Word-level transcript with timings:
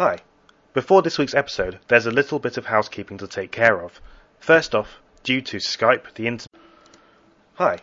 Hi. 0.00 0.16
Before 0.72 1.02
this 1.02 1.18
week's 1.18 1.34
episode, 1.34 1.78
there's 1.88 2.06
a 2.06 2.10
little 2.10 2.38
bit 2.38 2.56
of 2.56 2.64
housekeeping 2.64 3.18
to 3.18 3.28
take 3.28 3.52
care 3.52 3.82
of. 3.82 4.00
First 4.38 4.74
off, 4.74 5.02
due 5.24 5.42
to 5.42 5.58
Skype, 5.58 6.14
the 6.14 6.40
Hi. 7.56 7.80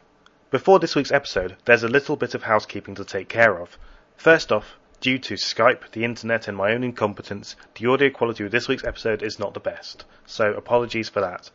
Before 0.49 0.79
this 0.79 0.95
week's 0.95 1.11
episode, 1.11 1.57
there's 1.65 1.83
a 1.83 1.87
little 1.87 2.15
bit 2.15 2.33
of 2.33 2.41
housekeeping 2.41 2.95
to 2.95 3.05
take 3.05 3.29
care 3.29 3.59
of. 3.59 3.77
First 4.15 4.51
off, 4.51 4.79
due 4.99 5.19
to 5.19 5.35
Skype, 5.35 5.91
the 5.91 6.05
internet, 6.05 6.47
and 6.47 6.57
my 6.57 6.71
own 6.71 6.83
incompetence, 6.83 7.55
the 7.75 7.85
audio 7.85 8.09
quality 8.09 8.43
of 8.43 8.49
this 8.49 8.67
week's 8.67 8.83
episode 8.83 9.21
is 9.21 9.37
not 9.37 9.53
the 9.53 9.59
best. 9.59 10.03
So 10.25 10.55
apologies 10.55 11.09
for 11.09 11.21
that. 11.21 11.51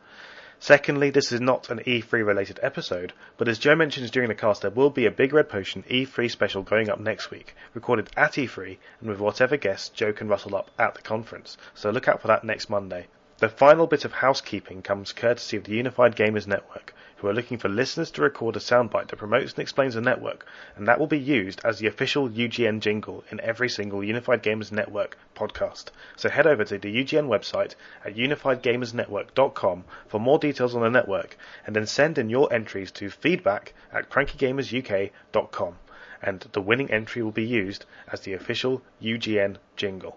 Secondly, 0.63 1.11
this 1.11 1.33
is 1.33 1.41
not 1.41 1.71
an 1.71 1.81
E3 1.81 2.25
related 2.25 2.61
episode, 2.63 3.13
but 3.37 3.49
as 3.49 3.59
Joe 3.59 3.75
mentions 3.75 4.13
during 4.13 4.29
the 4.29 4.35
cast, 4.37 4.63
there 4.63 4.71
will 4.71 4.91
be 4.91 5.07
a 5.07 5.11
Big 5.11 5.33
Red 5.33 5.49
Potion 5.49 5.83
E3 5.91 6.31
special 6.31 6.63
going 6.63 6.89
up 6.89 7.01
next 7.01 7.33
week, 7.33 7.57
recorded 7.75 8.09
at 8.17 8.35
E3 8.35 8.79
and 9.01 9.11
with 9.11 9.19
whatever 9.19 9.57
guests 9.57 9.89
Joe 9.89 10.13
can 10.13 10.29
rustle 10.29 10.55
up 10.55 10.71
at 10.79 10.95
the 10.95 11.03
conference. 11.03 11.57
So 11.75 11.91
look 11.91 12.07
out 12.07 12.23
for 12.23 12.29
that 12.29 12.45
next 12.45 12.71
Monday. 12.71 13.09
The 13.43 13.49
final 13.49 13.89
bit 13.89 14.05
of 14.05 14.13
housekeeping 14.13 14.83
comes 14.83 15.13
courtesy 15.13 15.57
of 15.57 15.65
the 15.65 15.75
Unified 15.75 16.15
Gamers 16.15 16.47
Network, 16.47 16.95
who 17.17 17.27
are 17.27 17.35
looking 17.35 17.59
for 17.59 17.69
listeners 17.69 18.13
to 18.13 18.23
record 18.23 18.55
a 18.55 18.61
soundbite 18.61 19.09
that 19.09 19.17
promotes 19.17 19.55
and 19.55 19.59
explains 19.59 19.95
the 19.95 20.01
network, 20.01 20.47
and 20.77 20.87
that 20.87 21.01
will 21.01 21.09
be 21.09 21.19
used 21.19 21.61
as 21.65 21.81
the 21.81 21.89
official 21.89 22.29
UGN 22.29 22.79
jingle 22.79 23.25
in 23.33 23.41
every 23.41 23.69
single 23.69 24.05
Unified 24.05 24.45
Gamers 24.45 24.71
Network 24.71 25.19
podcast. 25.35 25.87
So 26.15 26.29
head 26.29 26.47
over 26.47 26.63
to 26.63 26.79
the 26.79 27.03
UGN 27.03 27.27
website 27.27 27.75
at 28.05 28.15
unifiedgamersnetwork.com 28.15 29.85
for 30.07 30.21
more 30.21 30.39
details 30.39 30.77
on 30.77 30.83
the 30.83 30.91
network, 30.91 31.37
and 31.67 31.75
then 31.75 31.87
send 31.87 32.19
in 32.19 32.31
your 32.31 32.53
entries 32.53 32.93
to 32.93 33.11
feedback 33.11 33.75
at 33.93 34.09
crankygamersuk.com, 34.09 35.79
and 36.23 36.47
the 36.53 36.63
winning 36.63 36.93
entry 36.93 37.25
will 37.25 37.33
be 37.33 37.45
used 37.45 37.87
as 38.07 38.21
the 38.21 38.35
official 38.35 38.83
UGN 39.03 39.57
jingle. 39.75 40.17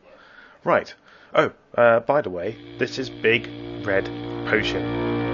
Right. 0.64 0.94
Oh, 1.34 1.52
uh, 1.78 2.00
by 2.02 2.22
the 2.22 2.30
way, 2.30 2.58
this 2.78 3.00
is 3.00 3.10
Big 3.10 3.50
Red 3.86 4.06
Potion. 4.48 5.25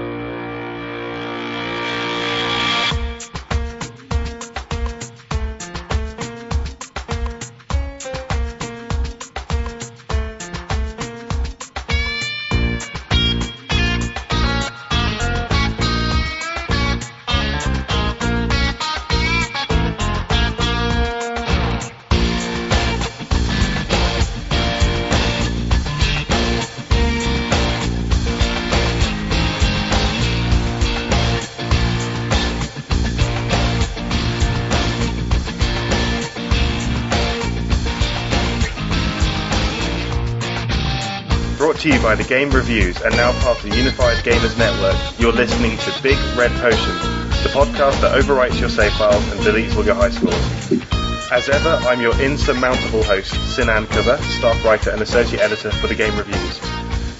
By 42.11 42.15
the 42.15 42.23
Game 42.25 42.49
Reviews 42.49 42.99
and 42.99 43.15
now 43.15 43.31
part 43.39 43.63
of 43.63 43.69
the 43.69 43.77
Unified 43.77 44.17
Gamers 44.17 44.57
Network, 44.57 44.97
you're 45.17 45.31
listening 45.31 45.77
to 45.77 46.03
Big 46.03 46.17
Red 46.37 46.51
Potion, 46.59 46.93
the 47.41 47.49
podcast 47.53 48.01
that 48.01 48.21
overwrites 48.21 48.59
your 48.59 48.67
save 48.67 48.91
files 48.95 49.25
and 49.31 49.39
deletes 49.39 49.77
all 49.77 49.85
your 49.85 49.95
high 49.95 50.09
scores. 50.09 51.31
As 51.31 51.47
ever, 51.47 51.69
I'm 51.87 52.01
your 52.01 52.13
insurmountable 52.19 53.01
host, 53.03 53.31
Sinan 53.55 53.85
Kubba, 53.85 54.21
staff 54.23 54.61
writer 54.65 54.89
and 54.89 55.01
associate 55.01 55.39
editor 55.39 55.71
for 55.71 55.87
the 55.87 55.95
Game 55.95 56.13
Reviews. 56.17 56.59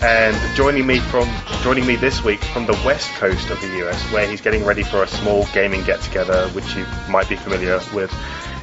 And 0.02 0.36
joining 0.58 0.86
me 0.86 1.00
from 1.00 1.30
joining 1.64 1.88
me 1.88 1.96
this 1.96 2.22
week 2.26 2.44
from 2.44 2.66
the 2.66 2.78
west 2.86 3.12
coast 3.12 3.50
of 3.50 3.62
the 3.62 3.88
US, 3.88 4.04
where 4.12 4.28
he's 4.28 4.42
getting 4.42 4.66
ready 4.66 4.84
for 4.84 5.04
a 5.04 5.08
small 5.08 5.46
gaming 5.54 5.86
get 5.86 6.02
together, 6.02 6.50
which 6.50 6.76
you 6.76 6.86
might 7.08 7.30
be 7.30 7.38
familiar 7.38 7.80
with. 7.94 8.14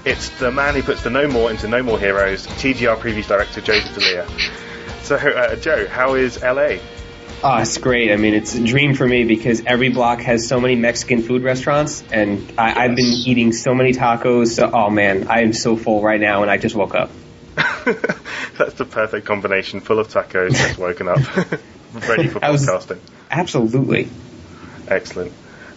It's 0.04 0.28
the 0.40 0.52
man 0.52 0.74
who 0.74 0.82
puts 0.82 1.02
the 1.02 1.08
No 1.08 1.26
More 1.26 1.50
into 1.50 1.68
No 1.68 1.82
More 1.82 1.98
Heroes, 1.98 2.46
TGR 2.46 2.98
Previews 2.98 3.28
Director 3.28 3.62
Joseph 3.62 3.94
DeLia. 3.94 4.67
So, 5.08 5.16
uh, 5.16 5.56
Joe, 5.56 5.86
how 5.88 6.16
is 6.16 6.42
LA? 6.42 6.80
Oh, 7.42 7.56
it's 7.56 7.78
great. 7.78 8.12
I 8.12 8.16
mean, 8.16 8.34
it's 8.34 8.54
a 8.54 8.62
dream 8.62 8.92
for 8.94 9.08
me 9.08 9.24
because 9.24 9.62
every 9.64 9.88
block 9.88 10.20
has 10.20 10.46
so 10.46 10.60
many 10.60 10.76
Mexican 10.76 11.22
food 11.22 11.42
restaurants, 11.42 12.04
and 12.12 12.52
I, 12.58 12.84
I've 12.84 12.94
been 12.94 13.06
eating 13.24 13.52
so 13.52 13.72
many 13.74 13.92
tacos. 13.94 14.48
So, 14.48 14.70
oh 14.70 14.90
man, 14.90 15.28
I 15.28 15.40
am 15.44 15.54
so 15.54 15.78
full 15.78 16.02
right 16.02 16.20
now, 16.20 16.42
and 16.42 16.50
I 16.50 16.58
just 16.58 16.74
woke 16.74 16.94
up. 16.94 17.10
That's 17.56 18.74
the 18.74 18.84
perfect 18.84 19.24
combination, 19.26 19.80
full 19.80 19.98
of 19.98 20.08
tacos, 20.08 20.50
just 20.50 20.76
woken 20.78 21.08
up, 21.08 21.20
ready 22.06 22.28
for 22.28 22.44
I 22.44 22.50
was- 22.50 22.66
podcasting. 22.66 22.98
Absolutely. 23.30 24.10
Excellent. 24.88 25.32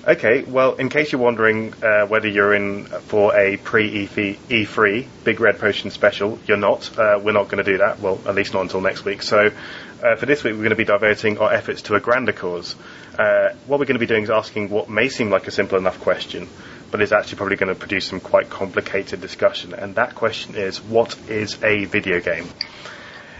Okay, 0.08 0.42
well, 0.42 0.74
in 0.74 0.90
case 0.90 1.12
you're 1.12 1.22
wondering 1.22 1.76
uh, 1.84 2.08
whether 2.08 2.28
you're 2.28 2.56
in 2.56 2.86
for 2.86 3.36
a 3.36 3.58
pre 3.58 4.08
E3 4.08 5.06
Big 5.24 5.40
Red 5.40 5.60
Potion 5.60 5.92
special, 5.92 6.40
you're 6.48 6.58
not. 6.58 6.98
Uh, 6.98 7.20
we're 7.22 7.34
not 7.34 7.50
going 7.50 7.64
to 7.64 7.72
do 7.72 7.78
that. 7.78 8.00
Well, 8.00 8.20
at 8.26 8.34
least 8.34 8.52
not 8.56 8.62
until 8.64 8.82
next 8.82 9.06
week. 9.06 9.22
So, 9.22 9.52
uh, 10.04 10.16
for 10.16 10.26
this 10.26 10.44
week, 10.44 10.54
we're 10.54 10.62
going 10.62 10.72
to 10.72 10.76
be 10.76 10.86
diverting 10.86 11.38
our 11.38 11.54
efforts 11.54 11.84
to 11.84 11.94
a 11.94 12.00
grander 12.00 12.34
cause. 12.34 12.76
Uh, 13.16 13.54
what 13.68 13.80
we're 13.80 13.86
going 13.86 13.94
to 13.94 14.00
be 14.00 14.08
doing 14.08 14.24
is 14.24 14.32
asking 14.32 14.72
what 14.72 14.90
may 14.90 15.08
seem 15.08 15.30
like 15.30 15.48
a 15.48 15.52
simple 15.52 15.78
enough 15.78 16.00
question, 16.00 16.50
but 16.90 17.00
is 17.04 17.12
actually 17.12 17.38
probably 17.38 17.58
going 17.58 17.72
to 17.72 17.80
produce 17.80 18.08
some 18.08 18.20
quite 18.20 18.50
complicated 18.50 19.22
discussion. 19.22 19.76
And 19.76 19.94
that 19.96 20.16
question 20.16 20.56
is, 20.56 20.82
what 20.82 21.16
is 21.30 21.64
a 21.64 21.86
video 21.86 22.20
game? 22.22 22.48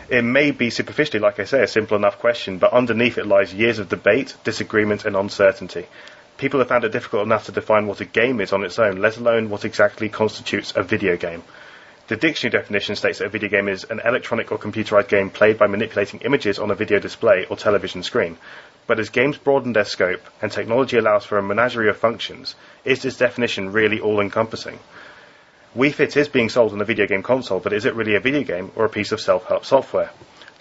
It 0.10 0.24
may 0.24 0.52
be 0.52 0.70
superficially, 0.70 1.22
like 1.22 1.40
I 1.40 1.46
say, 1.46 1.64
a 1.64 1.68
simple 1.68 1.98
enough 1.98 2.20
question, 2.20 2.60
but 2.60 2.74
underneath 2.74 3.18
it 3.18 3.26
lies 3.26 3.52
years 3.52 3.80
of 3.80 3.90
debate, 3.90 4.36
disagreement, 4.44 5.06
and 5.06 5.16
uncertainty. 5.16 5.88
People 6.42 6.60
have 6.60 6.70
found 6.70 6.84
it 6.84 6.92
difficult 6.92 7.24
enough 7.24 7.46
to 7.46 7.52
define 7.52 7.86
what 7.86 8.02
a 8.02 8.06
game 8.06 8.42
is 8.42 8.52
on 8.52 8.64
its 8.64 8.80
own, 8.80 9.00
let 9.00 9.18
alone 9.18 9.52
what 9.52 9.64
exactly 9.64 10.10
constitutes 10.10 10.74
a 10.76 10.82
video 10.82 11.16
game. 11.16 11.44
The 12.08 12.16
dictionary 12.16 12.60
definition 12.60 12.96
states 12.96 13.20
that 13.20 13.26
a 13.26 13.30
video 13.30 13.48
game 13.48 13.70
is 13.70 13.84
an 13.84 14.02
electronic 14.04 14.52
or 14.52 14.58
computerized 14.58 15.08
game 15.08 15.30
played 15.30 15.60
by 15.60 15.68
manipulating 15.68 16.22
images 16.22 16.58
on 16.58 16.72
a 16.72 16.76
video 16.76 16.98
display 16.98 17.46
or 17.48 17.58
television 17.58 18.02
screen. 18.02 18.40
But 18.88 19.00
as 19.00 19.12
games 19.12 19.38
broaden 19.38 19.74
their 19.74 19.86
scope 19.86 20.24
and 20.42 20.52
technology 20.52 20.98
allows 20.98 21.26
for 21.26 21.38
a 21.38 21.44
menagerie 21.44 21.90
of 21.90 21.98
functions, 21.98 22.56
is 22.86 23.04
this 23.04 23.18
definition 23.18 23.72
really 23.72 24.00
all 24.00 24.20
encompassing? 24.20 24.80
Wii 25.78 25.94
Fit 25.94 26.18
is 26.18 26.28
being 26.28 26.50
sold 26.50 26.74
on 26.74 26.82
a 26.82 26.86
video 26.86 27.06
game 27.06 27.22
console, 27.22 27.60
but 27.60 27.72
is 27.72 27.86
it 27.86 27.94
really 27.94 28.16
a 28.16 28.20
video 28.20 28.42
game 28.42 28.72
or 28.76 28.86
a 28.86 28.90
piece 28.90 29.12
of 29.12 29.22
self-help 29.22 29.64
software? 29.64 30.10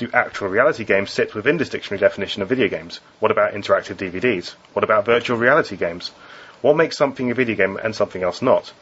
Do 0.01 0.09
actual 0.15 0.49
reality 0.49 0.85
games 0.85 1.11
sit 1.11 1.35
within 1.35 1.59
this 1.59 1.69
dictionary 1.69 2.01
definition 2.01 2.41
of 2.41 2.49
video 2.49 2.69
games? 2.69 3.01
What 3.19 3.31
about 3.31 3.53
interactive 3.53 3.97
DVDs? 3.97 4.55
What 4.73 4.83
about 4.83 5.05
virtual 5.05 5.37
reality 5.37 5.77
games? 5.77 6.09
What 6.63 6.79
makes 6.79 6.97
something 6.97 7.31
a 7.31 7.35
video 7.35 7.55
game 7.55 7.77
and 7.77 7.95
something 7.95 8.23
else 8.23 8.41
not? 8.41 8.73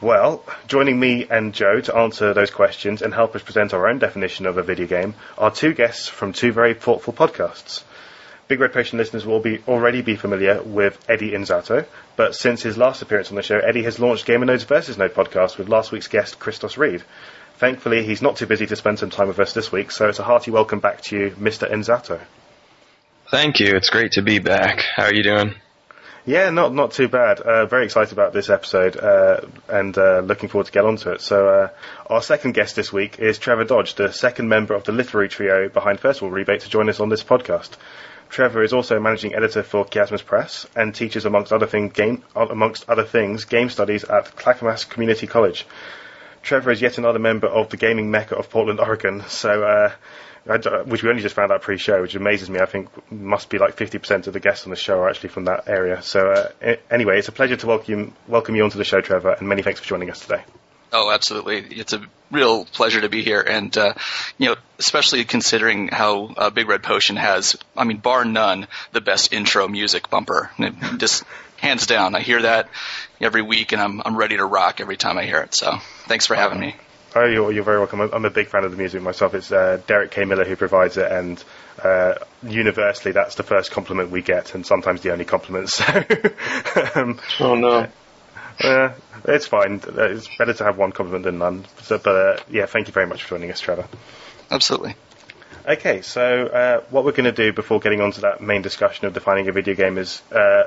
Well, 0.00 0.44
joining 0.68 1.00
me 1.00 1.26
and 1.28 1.52
Joe 1.52 1.80
to 1.80 1.96
answer 1.96 2.32
those 2.34 2.52
questions 2.52 3.02
and 3.02 3.12
help 3.12 3.34
us 3.34 3.42
present 3.42 3.74
our 3.74 3.88
own 3.88 3.98
definition 3.98 4.46
of 4.46 4.56
a 4.56 4.62
video 4.62 4.86
game 4.86 5.16
are 5.36 5.50
two 5.50 5.74
guests 5.74 6.06
from 6.06 6.32
two 6.32 6.52
very 6.52 6.74
thoughtful 6.74 7.12
podcasts. 7.12 7.82
Big 8.46 8.60
Red 8.60 8.72
Potion 8.72 8.96
listeners 8.98 9.26
will 9.26 9.40
be 9.40 9.58
already 9.66 10.02
be 10.02 10.14
familiar 10.14 10.62
with 10.62 11.04
Eddie 11.08 11.32
Inzauto, 11.32 11.84
but 12.14 12.36
since 12.36 12.62
his 12.62 12.78
last 12.78 13.02
appearance 13.02 13.30
on 13.30 13.34
the 13.34 13.42
show, 13.42 13.58
Eddie 13.58 13.82
has 13.82 13.98
launched 13.98 14.28
GamerNode's 14.28 14.62
versus 14.62 14.98
Node 14.98 15.14
podcast 15.14 15.58
with 15.58 15.68
last 15.68 15.90
week's 15.90 16.06
guest 16.06 16.38
Christos 16.38 16.78
Reed. 16.78 17.02
Thankfully, 17.64 18.04
he's 18.04 18.20
not 18.20 18.36
too 18.36 18.44
busy 18.44 18.66
to 18.66 18.76
spend 18.76 18.98
some 18.98 19.08
time 19.08 19.28
with 19.28 19.40
us 19.40 19.54
this 19.54 19.72
week, 19.72 19.90
so 19.90 20.06
it's 20.10 20.18
a 20.18 20.22
hearty 20.22 20.50
welcome 20.50 20.80
back 20.80 21.00
to 21.04 21.16
you, 21.16 21.30
Mr. 21.30 21.66
Inzauto. 21.66 22.20
Thank 23.30 23.58
you. 23.58 23.68
It's 23.74 23.88
great 23.88 24.12
to 24.12 24.22
be 24.22 24.38
back. 24.38 24.84
How 24.94 25.04
are 25.04 25.14
you 25.14 25.22
doing? 25.22 25.54
Yeah, 26.26 26.50
not 26.50 26.74
not 26.74 26.90
too 26.90 27.08
bad. 27.08 27.40
Uh, 27.40 27.64
very 27.64 27.86
excited 27.86 28.12
about 28.12 28.34
this 28.34 28.50
episode 28.50 28.98
uh, 28.98 29.46
and 29.66 29.96
uh, 29.96 30.20
looking 30.20 30.50
forward 30.50 30.66
to 30.66 30.72
get 30.72 30.84
onto 30.84 31.08
it. 31.08 31.22
So, 31.22 31.48
uh, 31.48 31.68
our 32.06 32.20
second 32.20 32.52
guest 32.52 32.76
this 32.76 32.92
week 32.92 33.18
is 33.18 33.38
Trevor 33.38 33.64
Dodge, 33.64 33.94
the 33.94 34.12
second 34.12 34.50
member 34.50 34.74
of 34.74 34.84
the 34.84 34.92
literary 34.92 35.30
trio 35.30 35.70
behind 35.70 36.00
First 36.00 36.20
Festival 36.20 36.32
Rebate, 36.32 36.60
to 36.60 36.68
join 36.68 36.90
us 36.90 37.00
on 37.00 37.08
this 37.08 37.24
podcast. 37.24 37.70
Trevor 38.28 38.62
is 38.62 38.74
also 38.74 39.00
managing 39.00 39.34
editor 39.34 39.62
for 39.62 39.86
Chiasmus 39.86 40.22
Press 40.22 40.66
and 40.76 40.94
teaches, 40.94 41.24
amongst 41.24 41.50
other 41.50 41.66
thing, 41.66 41.88
game 41.88 42.24
amongst 42.36 42.90
other 42.90 43.04
things, 43.04 43.46
game 43.46 43.70
studies 43.70 44.04
at 44.04 44.36
Clackamas 44.36 44.84
Community 44.84 45.26
College. 45.26 45.64
Trevor 46.44 46.70
is 46.70 46.82
yet 46.82 46.98
another 46.98 47.18
member 47.18 47.46
of 47.46 47.70
the 47.70 47.78
gaming 47.78 48.10
mecca 48.10 48.36
of 48.36 48.50
Portland, 48.50 48.78
Oregon. 48.78 49.24
So, 49.28 49.64
uh, 49.64 49.92
which 50.84 51.02
we 51.02 51.08
only 51.08 51.22
just 51.22 51.34
found 51.34 51.50
out 51.50 51.62
pre-show, 51.62 52.02
which 52.02 52.14
amazes 52.14 52.50
me. 52.50 52.60
I 52.60 52.66
think 52.66 52.90
must 53.10 53.48
be 53.48 53.56
like 53.56 53.76
50% 53.76 54.26
of 54.26 54.34
the 54.34 54.40
guests 54.40 54.66
on 54.66 54.70
the 54.70 54.76
show 54.76 54.98
are 54.98 55.08
actually 55.08 55.30
from 55.30 55.46
that 55.46 55.68
area. 55.68 56.02
So, 56.02 56.20
uh, 56.20 56.76
anyway, 56.90 57.18
it's 57.18 57.28
a 57.28 57.32
pleasure 57.32 57.56
to 57.56 57.66
welcome 57.66 58.14
welcome 58.28 58.54
you 58.54 58.62
onto 58.62 58.76
the 58.76 58.84
show, 58.84 59.00
Trevor, 59.00 59.32
and 59.32 59.48
many 59.48 59.62
thanks 59.62 59.80
for 59.80 59.86
joining 59.86 60.10
us 60.10 60.20
today. 60.20 60.44
Oh, 60.92 61.10
absolutely. 61.10 61.58
It's 61.58 61.92
a 61.92 62.02
real 62.30 62.66
pleasure 62.66 63.00
to 63.00 63.08
be 63.08 63.22
here. 63.22 63.40
And, 63.40 63.76
uh, 63.76 63.94
you 64.38 64.50
know, 64.50 64.56
especially 64.78 65.24
considering 65.24 65.88
how 65.88 66.26
uh, 66.26 66.50
Big 66.50 66.68
Red 66.68 66.84
Potion 66.84 67.16
has, 67.16 67.56
I 67.76 67.82
mean, 67.82 67.96
bar 67.96 68.24
none, 68.24 68.68
the 68.92 69.00
best 69.00 69.32
intro 69.32 69.66
music 69.66 70.08
bumper. 70.08 70.50
Just 70.98 71.24
hands 71.64 71.86
down. 71.86 72.14
I 72.14 72.20
hear 72.20 72.42
that 72.42 72.68
every 73.20 73.42
week 73.42 73.72
and 73.72 73.80
I'm, 73.80 74.02
I'm 74.04 74.16
ready 74.16 74.36
to 74.36 74.44
rock 74.44 74.80
every 74.80 74.96
time 74.96 75.18
I 75.18 75.24
hear 75.24 75.40
it. 75.40 75.54
So 75.54 75.78
thanks 76.06 76.26
for 76.26 76.34
having 76.34 76.60
me. 76.60 76.76
Oh, 77.16 77.24
you're, 77.24 77.52
you're 77.52 77.64
very 77.64 77.78
welcome. 77.78 78.00
I'm 78.00 78.24
a 78.24 78.30
big 78.30 78.48
fan 78.48 78.64
of 78.64 78.72
the 78.72 78.76
music 78.76 79.00
myself. 79.00 79.34
It's 79.34 79.52
uh, 79.52 79.80
Derek 79.86 80.10
K. 80.10 80.24
Miller 80.24 80.44
who 80.44 80.56
provides 80.56 80.96
it, 80.96 81.10
and 81.10 81.42
uh, 81.82 82.14
universally, 82.42 83.12
that's 83.12 83.36
the 83.36 83.44
first 83.44 83.70
compliment 83.70 84.10
we 84.10 84.20
get, 84.20 84.56
and 84.56 84.66
sometimes 84.66 85.00
the 85.02 85.12
only 85.12 85.24
compliment. 85.24 85.70
So, 85.70 85.84
um, 86.96 87.20
oh 87.38 87.54
no. 87.54 87.86
Uh, 88.60 88.94
it's 89.26 89.46
fine. 89.46 89.80
It's 89.86 90.28
better 90.36 90.54
to 90.54 90.64
have 90.64 90.76
one 90.76 90.90
compliment 90.90 91.24
than 91.24 91.38
none. 91.38 91.64
So, 91.82 91.98
but 91.98 92.16
uh, 92.16 92.42
yeah, 92.50 92.66
thank 92.66 92.88
you 92.88 92.92
very 92.92 93.06
much 93.06 93.22
for 93.22 93.30
joining 93.30 93.52
us, 93.52 93.60
Trevor. 93.60 93.86
Absolutely. 94.50 94.96
Okay, 95.66 96.02
so 96.02 96.46
uh, 96.46 96.80
what 96.90 97.04
we're 97.04 97.12
going 97.12 97.24
to 97.24 97.32
do 97.32 97.52
before 97.52 97.78
getting 97.78 98.00
on 98.00 98.10
to 98.12 98.22
that 98.22 98.40
main 98.40 98.62
discussion 98.62 99.06
of 99.06 99.14
defining 99.14 99.48
a 99.48 99.52
video 99.52 99.74
game 99.74 99.98
is 99.98 100.20
uh, 100.32 100.64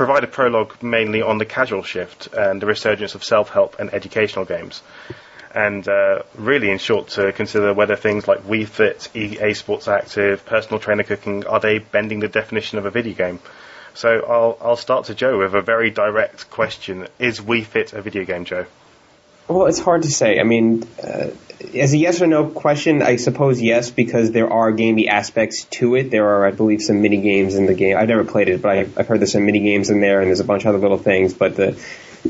provide 0.00 0.24
a 0.24 0.26
prologue 0.26 0.82
mainly 0.82 1.20
on 1.20 1.36
the 1.36 1.44
casual 1.44 1.82
shift 1.82 2.28
and 2.32 2.62
the 2.62 2.64
resurgence 2.64 3.14
of 3.14 3.22
self-help 3.22 3.78
and 3.78 3.92
educational 3.92 4.46
games. 4.46 4.82
And 5.54 5.86
uh, 5.86 6.22
really, 6.36 6.70
in 6.70 6.78
short, 6.78 7.08
to 7.08 7.32
consider 7.32 7.74
whether 7.74 7.96
things 7.96 8.26
like 8.26 8.46
Wii 8.46 8.66
Fit, 8.66 9.10
EA 9.14 9.52
Sports 9.52 9.88
Active, 9.88 10.46
personal 10.46 10.78
trainer 10.78 11.02
cooking, 11.02 11.46
are 11.46 11.60
they 11.60 11.80
bending 11.80 12.20
the 12.20 12.28
definition 12.28 12.78
of 12.78 12.86
a 12.86 12.90
video 12.90 13.12
game? 13.12 13.40
So 13.92 14.24
I'll, 14.26 14.56
I'll 14.62 14.76
start 14.78 15.04
to 15.06 15.14
Joe 15.14 15.36
with 15.36 15.54
a 15.54 15.60
very 15.60 15.90
direct 15.90 16.48
question. 16.48 17.06
Is 17.18 17.38
Wii 17.38 17.66
Fit 17.66 17.92
a 17.92 18.00
video 18.00 18.24
game, 18.24 18.46
Joe? 18.46 18.64
Well, 19.50 19.66
it's 19.66 19.80
hard 19.80 20.04
to 20.04 20.10
say. 20.12 20.38
I 20.38 20.44
mean, 20.44 20.84
uh, 21.02 21.30
as 21.74 21.92
a 21.92 21.96
yes 21.96 22.22
or 22.22 22.28
no 22.28 22.46
question, 22.46 23.02
I 23.02 23.16
suppose 23.16 23.60
yes, 23.60 23.90
because 23.90 24.30
there 24.30 24.48
are 24.48 24.70
gamey 24.70 25.08
aspects 25.08 25.64
to 25.72 25.96
it. 25.96 26.12
There 26.12 26.28
are, 26.28 26.46
I 26.46 26.52
believe, 26.52 26.80
some 26.80 27.02
mini 27.02 27.20
games 27.20 27.56
in 27.56 27.66
the 27.66 27.74
game. 27.74 27.96
I've 27.96 28.08
never 28.08 28.22
played 28.24 28.48
it, 28.48 28.62
but 28.62 28.70
I, 28.70 28.78
I've 28.96 29.08
heard 29.08 29.18
there's 29.18 29.32
some 29.32 29.44
mini 29.44 29.58
games 29.58 29.90
in 29.90 30.00
there, 30.00 30.20
and 30.20 30.28
there's 30.28 30.38
a 30.38 30.44
bunch 30.44 30.66
of 30.66 30.68
other 30.68 30.78
little 30.78 30.98
things. 30.98 31.34
But 31.34 31.56
the 31.56 31.76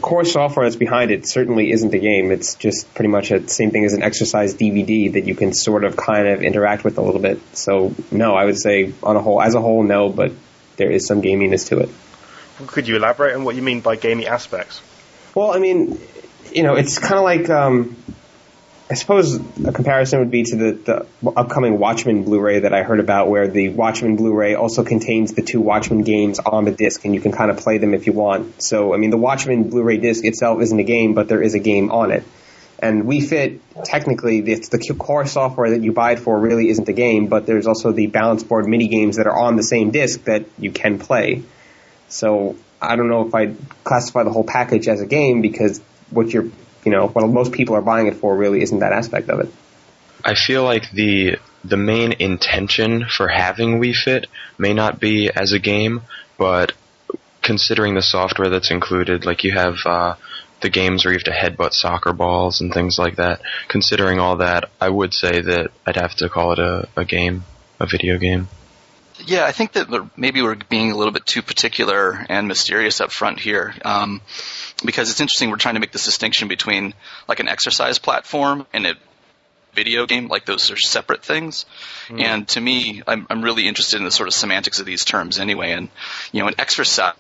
core 0.00 0.25
software 0.25 0.64
that's 0.64 0.76
behind 0.76 1.11
it 1.11 1.26
certainly 1.26 1.70
isn't 1.70 1.93
a 1.93 1.99
game. 1.99 2.31
It's 2.31 2.55
just 2.55 2.94
pretty 2.94 3.11
much 3.11 3.28
the 3.28 3.46
same 3.49 3.70
thing 3.70 3.84
as 3.84 3.93
an 3.93 4.02
exercise 4.02 4.55
DVD 4.55 5.12
that 5.12 5.26
you 5.26 5.34
can 5.34 5.52
sort 5.52 5.84
of 5.84 5.99
kind 5.99 6.26
of 6.26 6.43
interact 6.43 6.84
with 6.84 6.96
a 6.96 7.02
little 7.02 7.20
bit. 7.20 7.38
So, 7.55 7.94
no, 8.11 8.34
I 8.34 8.46
would 8.46 8.58
say 8.58 8.94
on 9.02 9.17
a 9.17 9.20
whole, 9.20 9.43
as 9.43 9.55
a 9.55 9.61
whole, 9.61 9.82
no, 9.82 10.08
but 10.08 10.32
there 10.78 10.90
is 10.90 11.06
some 11.06 11.20
gaminess 11.20 11.69
to 11.69 11.81
it. 11.81 11.90
Could 12.67 12.88
you 12.88 12.96
elaborate 12.96 13.34
on 13.34 13.44
what 13.44 13.56
you 13.56 13.62
mean 13.62 13.82
by 13.82 13.96
gamey 13.96 14.26
aspects? 14.26 14.81
Well, 15.34 15.52
I 15.52 15.58
mean, 15.58 16.00
you 16.52 16.62
know, 16.62 16.75
it's 16.75 16.99
kind 16.99 17.14
of 17.14 17.23
like, 17.23 17.49
um, 17.50 17.97
I 18.91 18.94
suppose 18.94 19.37
a 19.64 19.73
comparison 19.73 20.19
would 20.19 20.31
be 20.31 20.43
to 20.43 20.56
the, 20.56 21.06
the 21.23 21.31
upcoming 21.31 21.79
Watchmen 21.79 22.25
Blu-ray 22.25 22.61
that 22.61 22.75
I 22.75 22.82
heard 22.82 22.99
about, 22.99 23.29
where 23.29 23.47
the 23.47 23.69
Watchmen 23.69 24.17
Blu-ray 24.17 24.55
also 24.55 24.82
contains 24.82 25.32
the 25.35 25.43
two 25.43 25.61
Watchmen 25.61 26.02
games 26.02 26.41
on 26.41 26.64
the 26.64 26.73
disc, 26.73 27.05
and 27.05 27.14
you 27.14 27.20
can 27.20 27.31
kind 27.31 27.50
of 27.50 27.58
play 27.58 27.79
them 27.79 27.94
if 27.94 28.06
you 28.06 28.12
want. 28.12 28.61
So, 28.62 28.93
I 28.93 28.97
mean, 28.97 29.11
the 29.11 29.17
Watchmen 29.17 29.70
Blu-ray 29.70 29.99
disc 29.99 30.25
itself 30.25 30.61
isn't 30.61 30.79
a 30.79 30.85
game, 30.85 31.14
but 31.14 31.29
there 31.29 31.41
is 31.41 31.55
a 31.55 31.61
game 31.61 31.91
on 31.91 32.11
it. 32.11 32.25
And 32.82 33.05
Wii 33.05 33.29
Fit, 33.29 33.61
technically, 33.85 34.38
it's 34.38 34.70
the 34.70 34.79
core 34.99 35.26
software 35.26 35.70
that 35.70 35.82
you 35.82 35.93
buy 35.93 36.12
it 36.12 36.19
for 36.19 36.38
really 36.41 36.70
isn't 36.70 36.88
a 36.88 36.94
game, 36.94 37.26
but 37.26 37.46
there's 37.46 37.67
also 37.67 37.93
the 37.93 38.06
balance 38.06 38.43
board 38.43 38.67
mini 38.67 38.88
games 38.88 39.17
that 39.17 39.26
are 39.26 39.38
on 39.38 39.56
the 39.56 39.62
same 39.62 39.91
disc 39.91 40.25
that 40.25 40.46
you 40.58 40.73
can 40.73 40.99
play. 40.99 41.43
So 42.08 42.56
I 42.81 42.96
don't 42.96 43.08
know 43.08 43.26
if 43.29 43.35
I'd 43.35 43.56
classify 43.85 44.25
the 44.25 44.31
whole 44.31 44.44
package 44.44 44.88
as 44.88 45.03
a 45.03 45.06
game 45.06 45.43
because 45.43 45.81
what 46.10 46.32
you're, 46.32 46.44
you 46.84 46.92
know, 46.92 47.08
what 47.08 47.26
most 47.28 47.52
people 47.52 47.74
are 47.76 47.82
buying 47.82 48.06
it 48.06 48.16
for 48.16 48.36
really 48.36 48.62
isn't 48.62 48.78
that 48.80 48.92
aspect 48.92 49.28
of 49.28 49.40
it. 49.40 49.52
I 50.24 50.34
feel 50.34 50.64
like 50.64 50.90
the 50.90 51.38
the 51.64 51.76
main 51.76 52.12
intention 52.12 53.06
for 53.06 53.28
having 53.28 53.80
Wii 53.80 53.94
Fit 53.94 54.26
may 54.58 54.72
not 54.72 54.98
be 54.98 55.30
as 55.30 55.52
a 55.52 55.58
game, 55.58 56.02
but 56.38 56.72
considering 57.42 57.94
the 57.94 58.02
software 58.02 58.48
that's 58.48 58.70
included, 58.70 59.26
like 59.26 59.44
you 59.44 59.52
have 59.52 59.76
uh, 59.84 60.14
the 60.60 60.70
games 60.70 61.04
where 61.04 61.12
you 61.12 61.18
have 61.18 61.24
to 61.24 61.30
headbutt 61.30 61.72
soccer 61.72 62.12
balls 62.12 62.60
and 62.60 62.72
things 62.72 62.98
like 62.98 63.16
that. 63.16 63.40
Considering 63.68 64.20
all 64.20 64.36
that, 64.36 64.70
I 64.80 64.88
would 64.88 65.14
say 65.14 65.40
that 65.40 65.70
I'd 65.86 65.96
have 65.96 66.14
to 66.16 66.28
call 66.28 66.52
it 66.52 66.58
a, 66.58 66.88
a 66.96 67.04
game, 67.04 67.44
a 67.78 67.86
video 67.86 68.18
game. 68.18 68.48
Yeah, 69.26 69.44
I 69.44 69.52
think 69.52 69.72
that 69.72 70.11
maybe 70.17 70.43
we're 70.43 70.56
being 70.56 70.93
a 70.93 70.96
little 70.96 71.12
bit 71.12 71.26
too 71.26 71.43
particular 71.43 72.25
and 72.28 72.49
mysterious 72.49 73.00
up 73.00 73.12
front 73.12 73.40
here, 73.40 73.75
um, 73.84 74.20
because 74.84 75.11
it's 75.11 75.20
interesting. 75.20 75.50
We're 75.50 75.56
trying 75.56 75.75
to 75.75 75.81
make 75.81 75.93
this 75.93 76.05
distinction 76.05 76.49
between 76.49 76.94
like 77.28 77.40
an 77.40 77.49
exercise 77.49 77.99
platform 77.99 78.67
and 78.72 78.87
a 78.87 78.94
video 79.75 80.06
game. 80.06 80.28
Like 80.28 80.46
those 80.46 80.70
are 80.70 80.76
separate 80.76 81.25
things. 81.25 81.67
Mm. 82.08 82.22
And 82.22 82.49
to 82.49 82.61
me, 82.61 83.02
I'm, 83.06 83.26
I'm 83.31 83.43
really 83.43 83.69
interested 83.69 83.99
in 83.99 84.05
the 84.05 84.11
sort 84.11 84.28
of 84.28 84.34
semantics 84.34 84.81
of 84.81 84.87
these 84.87 85.05
terms 85.05 85.38
anyway. 85.38 85.72
And 85.72 85.88
you 86.32 86.40
know, 86.40 86.49
an 86.49 86.55
exercise 86.58 87.14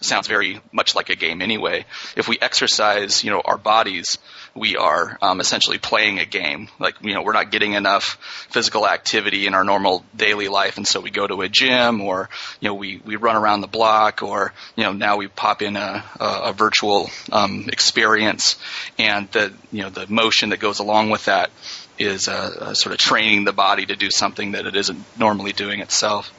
sounds 0.00 0.28
very 0.28 0.60
much 0.72 0.94
like 0.94 1.10
a 1.10 1.16
game 1.16 1.42
anyway. 1.42 1.84
If 2.16 2.28
we 2.28 2.38
exercise, 2.40 3.24
you 3.24 3.30
know, 3.30 3.40
our 3.44 3.58
bodies, 3.58 4.18
we 4.54 4.76
are 4.76 5.18
um, 5.22 5.40
essentially 5.40 5.78
playing 5.78 6.18
a 6.18 6.24
game. 6.24 6.68
Like, 6.78 6.96
you 7.00 7.14
know, 7.14 7.22
we're 7.22 7.32
not 7.32 7.50
getting 7.50 7.72
enough 7.72 8.18
physical 8.50 8.86
activity 8.86 9.46
in 9.46 9.54
our 9.54 9.64
normal 9.64 10.04
daily 10.16 10.48
life, 10.48 10.76
and 10.76 10.86
so 10.86 11.00
we 11.00 11.10
go 11.10 11.26
to 11.26 11.42
a 11.42 11.48
gym, 11.48 12.00
or 12.00 12.28
you 12.60 12.68
know, 12.68 12.74
we 12.74 13.00
we 13.04 13.16
run 13.16 13.36
around 13.36 13.60
the 13.60 13.68
block, 13.68 14.22
or 14.22 14.52
you 14.76 14.84
know, 14.84 14.92
now 14.92 15.16
we 15.16 15.28
pop 15.28 15.62
in 15.62 15.76
a 15.76 16.04
a, 16.20 16.24
a 16.24 16.52
virtual 16.52 17.10
um, 17.32 17.66
experience, 17.68 18.56
and 18.98 19.30
the 19.32 19.52
you 19.72 19.82
know 19.82 19.90
the 19.90 20.06
motion 20.06 20.50
that 20.50 20.60
goes 20.60 20.78
along 20.78 21.10
with 21.10 21.26
that 21.26 21.50
is 21.98 22.28
uh, 22.28 22.32
uh, 22.60 22.74
sort 22.74 22.92
of 22.92 22.98
training 22.98 23.44
the 23.44 23.52
body 23.52 23.86
to 23.86 23.96
do 23.96 24.08
something 24.10 24.52
that 24.52 24.66
it 24.66 24.76
isn't 24.76 25.04
normally 25.18 25.52
doing 25.52 25.80
itself. 25.80 26.32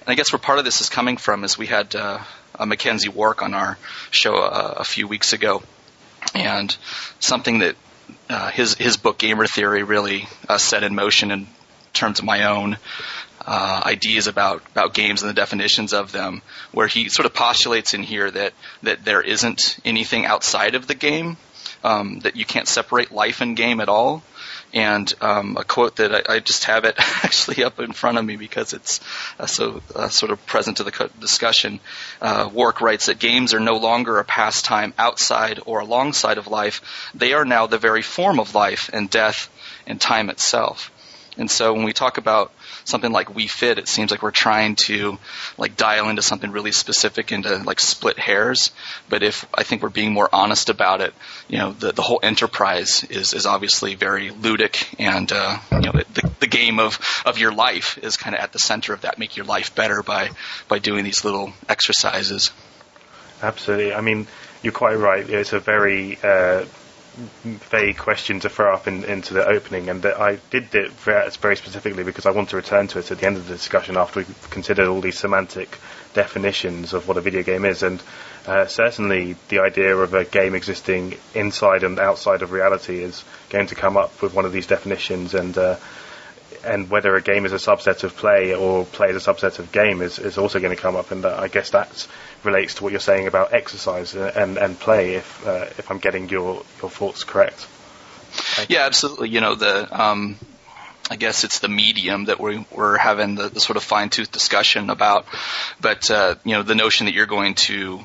And 0.00 0.08
I 0.10 0.14
guess 0.14 0.32
where 0.32 0.38
part 0.38 0.58
of 0.58 0.64
this 0.64 0.80
is 0.80 0.88
coming 0.88 1.16
from 1.16 1.44
is 1.44 1.58
we 1.58 1.66
had 1.66 1.94
uh, 1.94 2.18
uh, 2.62 2.66
McKenzie 2.66 3.12
Wark 3.12 3.42
on 3.42 3.54
our 3.54 3.76
show 4.10 4.36
uh, 4.36 4.74
a 4.78 4.84
few 4.84 5.08
weeks 5.08 5.32
ago, 5.32 5.62
and 6.34 6.74
something 7.18 7.58
that 7.58 7.76
uh, 8.28 8.50
his 8.50 8.74
his 8.74 8.96
book 8.96 9.18
Gamer 9.18 9.46
Theory 9.46 9.82
really 9.82 10.28
uh, 10.48 10.58
set 10.58 10.84
in 10.84 10.94
motion 10.94 11.30
in 11.30 11.46
terms 11.92 12.20
of 12.20 12.24
my 12.24 12.44
own 12.44 12.78
uh, 13.44 13.82
ideas 13.84 14.28
about 14.28 14.62
about 14.70 14.94
games 14.94 15.22
and 15.22 15.30
the 15.30 15.34
definitions 15.34 15.92
of 15.92 16.12
them, 16.12 16.40
where 16.70 16.86
he 16.86 17.08
sort 17.08 17.26
of 17.26 17.34
postulates 17.34 17.94
in 17.94 18.02
here 18.02 18.30
that 18.30 18.52
that 18.84 19.04
there 19.04 19.20
isn't 19.20 19.78
anything 19.84 20.24
outside 20.24 20.76
of 20.76 20.86
the 20.86 20.94
game, 20.94 21.36
um, 21.82 22.20
that 22.20 22.36
you 22.36 22.44
can't 22.44 22.68
separate 22.68 23.10
life 23.10 23.40
and 23.40 23.56
game 23.56 23.80
at 23.80 23.88
all, 23.88 24.22
and 24.72 25.12
um, 25.20 25.56
a 25.56 25.64
quote 25.64 25.96
that 25.96 26.14
I, 26.14 26.34
I, 26.34 26.38
just 26.40 26.64
have 26.64 26.84
it 26.84 26.94
actually 26.98 27.64
up 27.64 27.78
in 27.78 27.92
front 27.92 28.18
of 28.18 28.24
me 28.24 28.36
because 28.36 28.72
it's 28.72 29.00
uh, 29.38 29.46
so 29.46 29.82
uh, 29.94 30.08
sort 30.08 30.32
of 30.32 30.44
present 30.46 30.78
to 30.78 30.84
the 30.84 31.10
discussion. 31.20 31.80
Uh, 32.20 32.48
Wark 32.52 32.80
writes 32.80 33.06
that 33.06 33.18
games 33.18 33.54
are 33.54 33.60
no 33.60 33.76
longer 33.76 34.18
a 34.18 34.24
pastime 34.24 34.94
outside 34.98 35.60
or 35.66 35.80
alongside 35.80 36.38
of 36.38 36.46
life; 36.46 37.10
they 37.14 37.32
are 37.32 37.44
now 37.44 37.66
the 37.66 37.78
very 37.78 38.02
form 38.02 38.40
of 38.40 38.54
life 38.54 38.90
and 38.92 39.10
death 39.10 39.50
and 39.86 40.00
time 40.00 40.30
itself. 40.30 40.90
And 41.36 41.50
so 41.50 41.72
when 41.72 41.84
we 41.84 41.92
talk 41.92 42.18
about 42.18 42.52
something 42.84 43.12
like 43.12 43.28
Wii 43.28 43.48
Fit, 43.48 43.78
it 43.78 43.88
seems 43.88 44.10
like 44.10 44.22
we're 44.22 44.30
trying 44.30 44.76
to 44.86 45.18
like 45.58 45.76
dial 45.76 46.08
into 46.08 46.22
something 46.22 46.50
really 46.50 46.72
specific 46.72 47.32
into 47.32 47.58
like 47.58 47.80
split 47.80 48.18
hairs. 48.18 48.70
But 49.08 49.22
if 49.22 49.46
I 49.54 49.62
think 49.62 49.82
we're 49.82 49.88
being 49.90 50.12
more 50.12 50.28
honest 50.32 50.68
about 50.68 51.00
it, 51.00 51.14
you 51.48 51.58
know, 51.58 51.72
the 51.72 51.92
the 51.92 52.02
whole 52.02 52.20
enterprise 52.22 53.04
is 53.04 53.34
is 53.34 53.46
obviously 53.46 53.94
very 53.94 54.30
ludic, 54.30 54.94
and 54.98 55.30
uh, 55.32 55.58
you 55.72 55.80
know, 55.80 55.92
the 55.92 56.30
the 56.40 56.46
game 56.46 56.78
of 56.78 56.98
of 57.24 57.38
your 57.38 57.52
life 57.52 57.98
is 57.98 58.16
kind 58.16 58.34
of 58.34 58.42
at 58.42 58.52
the 58.52 58.58
center 58.58 58.92
of 58.92 59.02
that. 59.02 59.18
Make 59.18 59.36
your 59.36 59.46
life 59.46 59.74
better 59.74 60.02
by 60.02 60.30
by 60.68 60.78
doing 60.78 61.04
these 61.04 61.24
little 61.24 61.52
exercises. 61.68 62.50
Absolutely. 63.42 63.92
I 63.92 64.00
mean, 64.00 64.28
you're 64.62 64.72
quite 64.72 64.94
right. 64.94 65.28
It's 65.28 65.52
a 65.52 65.58
very 65.58 66.18
uh, 66.22 66.64
vague 67.44 67.98
question 67.98 68.40
to 68.40 68.48
throw 68.48 68.72
up 68.74 68.88
in, 68.88 69.04
into 69.04 69.34
the 69.34 69.46
opening, 69.46 69.88
and 69.90 70.02
that 70.02 70.18
I 70.20 70.38
did 70.50 70.74
it 70.74 70.90
very 70.92 71.30
specifically 71.30 72.04
because 72.04 72.24
I 72.24 72.30
want 72.30 72.50
to 72.50 72.56
return 72.56 72.86
to 72.88 72.98
it 73.00 73.10
at 73.10 73.18
the 73.18 73.26
end 73.26 73.36
of 73.36 73.46
the 73.46 73.54
discussion 73.54 73.96
after 73.96 74.20
we've 74.20 74.50
considered 74.50 74.88
all 74.88 75.00
these 75.00 75.18
semantic 75.18 75.78
definitions 76.14 76.94
of 76.94 77.08
what 77.08 77.16
a 77.18 77.20
video 77.20 77.42
game 77.42 77.64
is, 77.64 77.82
and 77.82 78.02
uh, 78.46 78.66
certainly 78.66 79.36
the 79.48 79.60
idea 79.60 79.94
of 79.96 80.14
a 80.14 80.24
game 80.24 80.54
existing 80.54 81.16
inside 81.34 81.84
and 81.84 81.98
outside 81.98 82.42
of 82.42 82.52
reality 82.52 83.02
is 83.02 83.24
going 83.50 83.66
to 83.66 83.74
come 83.74 83.96
up 83.96 84.22
with 84.22 84.32
one 84.34 84.44
of 84.46 84.52
these 84.52 84.66
definitions, 84.66 85.34
and 85.34 85.56
uh, 85.58 85.76
and 86.64 86.90
whether 86.90 87.14
a 87.16 87.22
game 87.22 87.44
is 87.46 87.52
a 87.52 87.56
subset 87.56 88.04
of 88.04 88.16
play 88.16 88.54
or 88.54 88.84
play 88.84 89.10
is 89.10 89.26
a 89.26 89.32
subset 89.32 89.58
of 89.58 89.72
game 89.72 90.02
is, 90.02 90.18
is 90.18 90.38
also 90.38 90.60
going 90.60 90.74
to 90.74 90.80
come 90.80 90.96
up, 90.96 91.10
and 91.10 91.24
I 91.24 91.48
guess 91.48 91.70
that 91.70 92.06
relates 92.44 92.74
to 92.74 92.82
what 92.82 92.92
you're 92.92 93.00
saying 93.00 93.26
about 93.26 93.52
exercise 93.52 94.14
and, 94.14 94.56
and 94.56 94.78
play. 94.78 95.14
If 95.14 95.46
uh, 95.46 95.66
if 95.78 95.90
I'm 95.90 95.98
getting 95.98 96.28
your 96.28 96.62
your 96.80 96.90
thoughts 96.90 97.24
correct. 97.24 97.66
Yeah, 98.68 98.86
absolutely. 98.86 99.30
You 99.30 99.40
know 99.40 99.54
the. 99.54 100.00
Um, 100.00 100.36
I 101.10 101.16
guess 101.16 101.44
it's 101.44 101.58
the 101.58 101.68
medium 101.68 102.26
that 102.26 102.40
we, 102.40 102.64
we're 102.70 102.96
having 102.96 103.34
the, 103.34 103.48
the 103.48 103.60
sort 103.60 103.76
of 103.76 103.82
fine 103.82 104.08
tooth 104.08 104.32
discussion 104.32 104.88
about, 104.88 105.26
but 105.80 106.10
uh, 106.10 106.36
you 106.44 106.52
know 106.52 106.62
the 106.62 106.76
notion 106.76 107.06
that 107.06 107.12
you're 107.12 107.26
going 107.26 107.54
to 107.54 108.02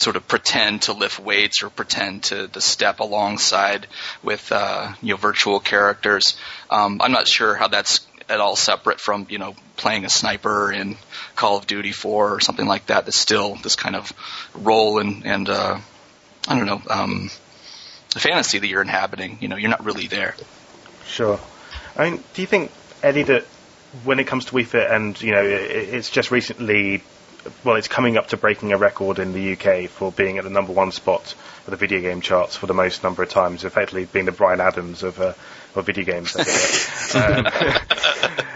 sort 0.00 0.16
of 0.16 0.26
pretend 0.26 0.82
to 0.82 0.94
lift 0.94 1.20
weights 1.20 1.62
or 1.62 1.68
pretend 1.68 2.24
to, 2.24 2.48
to 2.48 2.60
step 2.60 3.00
alongside 3.00 3.86
with 4.22 4.50
uh, 4.50 4.92
you 5.02 5.10
know 5.10 5.16
virtual 5.16 5.60
characters. 5.60 6.36
Um, 6.70 7.00
I'm 7.02 7.12
not 7.12 7.28
sure 7.28 7.54
how 7.54 7.68
that's 7.68 8.06
at 8.28 8.40
all 8.40 8.56
separate 8.56 9.00
from 9.00 9.26
you 9.28 9.38
know 9.38 9.54
playing 9.76 10.04
a 10.04 10.10
sniper 10.10 10.72
in 10.72 10.96
Call 11.36 11.58
of 11.58 11.66
Duty 11.66 11.92
4 11.92 12.34
or 12.34 12.40
something 12.40 12.66
like 12.66 12.86
that. 12.86 13.04
That's 13.04 13.18
still 13.18 13.56
this 13.56 13.76
kind 13.76 13.94
of 13.94 14.12
role 14.54 14.98
and 14.98 15.26
and 15.26 15.48
uh, 15.48 15.78
I 16.48 16.56
don't 16.56 16.66
know 16.66 16.82
um, 16.88 17.30
the 18.14 18.20
fantasy 18.20 18.58
that 18.58 18.66
you're 18.66 18.82
inhabiting. 18.82 19.38
You 19.40 19.48
know, 19.48 19.56
you're 19.56 19.70
not 19.70 19.84
really 19.84 20.06
there. 20.06 20.34
Sure. 21.06 21.38
I 21.96 22.08
mean, 22.08 22.24
do 22.34 22.40
you 22.40 22.46
think 22.46 22.70
Eddie 23.02 23.24
that 23.24 23.44
when 24.04 24.18
it 24.20 24.26
comes 24.26 24.46
to 24.46 24.52
Wii 24.52 24.64
Fit 24.64 24.90
and 24.90 25.20
you 25.20 25.32
know 25.32 25.42
it, 25.42 25.70
it's 25.70 26.08
just 26.08 26.30
recently 26.30 27.02
well, 27.64 27.76
it's 27.76 27.88
coming 27.88 28.16
up 28.16 28.28
to 28.28 28.36
breaking 28.36 28.72
a 28.72 28.78
record 28.78 29.18
in 29.18 29.32
the 29.32 29.52
UK 29.52 29.88
for 29.88 30.12
being 30.12 30.38
at 30.38 30.44
the 30.44 30.50
number 30.50 30.72
one 30.72 30.92
spot 30.92 31.34
for 31.64 31.70
the 31.70 31.76
video 31.76 32.00
game 32.00 32.20
charts 32.20 32.56
for 32.56 32.66
the 32.66 32.74
most 32.74 33.02
number 33.02 33.22
of 33.22 33.28
times, 33.28 33.64
effectively 33.64 34.04
being 34.04 34.24
the 34.24 34.32
Bryan 34.32 34.60
Adams 34.60 35.02
of, 35.02 35.20
uh, 35.20 35.34
of 35.74 35.86
video 35.86 36.04
games. 36.04 36.34
um, 37.14 37.46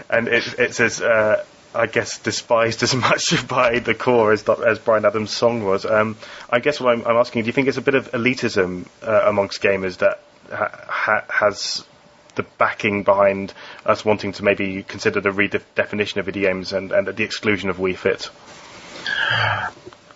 and 0.09 0.27
it, 0.27 0.55
it's 0.59 0.79
as, 0.79 1.01
uh, 1.01 1.43
I 1.73 1.87
guess, 1.87 2.19
despised 2.19 2.83
as 2.83 2.95
much 2.95 3.47
by 3.47 3.79
the 3.79 3.95
core 3.95 4.31
as, 4.31 4.47
as 4.47 4.79
Bryan 4.79 5.05
Adams' 5.05 5.31
song 5.31 5.63
was. 5.63 5.85
Um, 5.85 6.17
I 6.49 6.59
guess 6.59 6.79
what 6.79 6.93
I'm, 6.93 7.05
I'm, 7.05 7.17
asking, 7.17 7.43
do 7.43 7.47
you 7.47 7.53
think 7.53 7.67
it's 7.67 7.77
a 7.77 7.81
bit 7.81 7.95
of 7.95 8.11
elitism 8.11 8.87
uh, 9.01 9.23
amongst 9.25 9.61
gamers 9.61 9.97
that 9.97 10.21
ha- 10.51 11.25
has 11.29 11.83
the 12.35 12.43
backing 12.43 13.03
behind 13.03 13.53
us 13.85 14.03
wanting 14.03 14.33
to 14.33 14.43
maybe 14.43 14.83
consider 14.83 15.21
the 15.21 15.29
redefinition 15.29 16.17
of 16.17 16.25
video 16.25 16.49
games 16.49 16.73
and, 16.73 16.91
and 16.91 17.07
the 17.07 17.23
exclusion 17.23 17.69
of 17.69 17.77
Wii 17.77 17.95
Fit? 17.95 18.29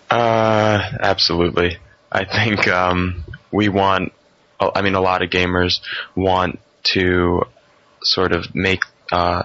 Uh, 0.10 0.82
absolutely. 1.00 1.78
I 2.12 2.26
think 2.26 2.68
um, 2.68 3.24
we 3.52 3.70
want. 3.70 4.14
I 4.60 4.82
mean, 4.82 4.96
a 4.96 5.02
lot 5.02 5.22
of 5.22 5.30
gamers 5.30 5.80
want 6.16 6.60
to 6.96 7.44
sort 8.02 8.34
of 8.34 8.54
make 8.54 8.82
uh, 9.12 9.44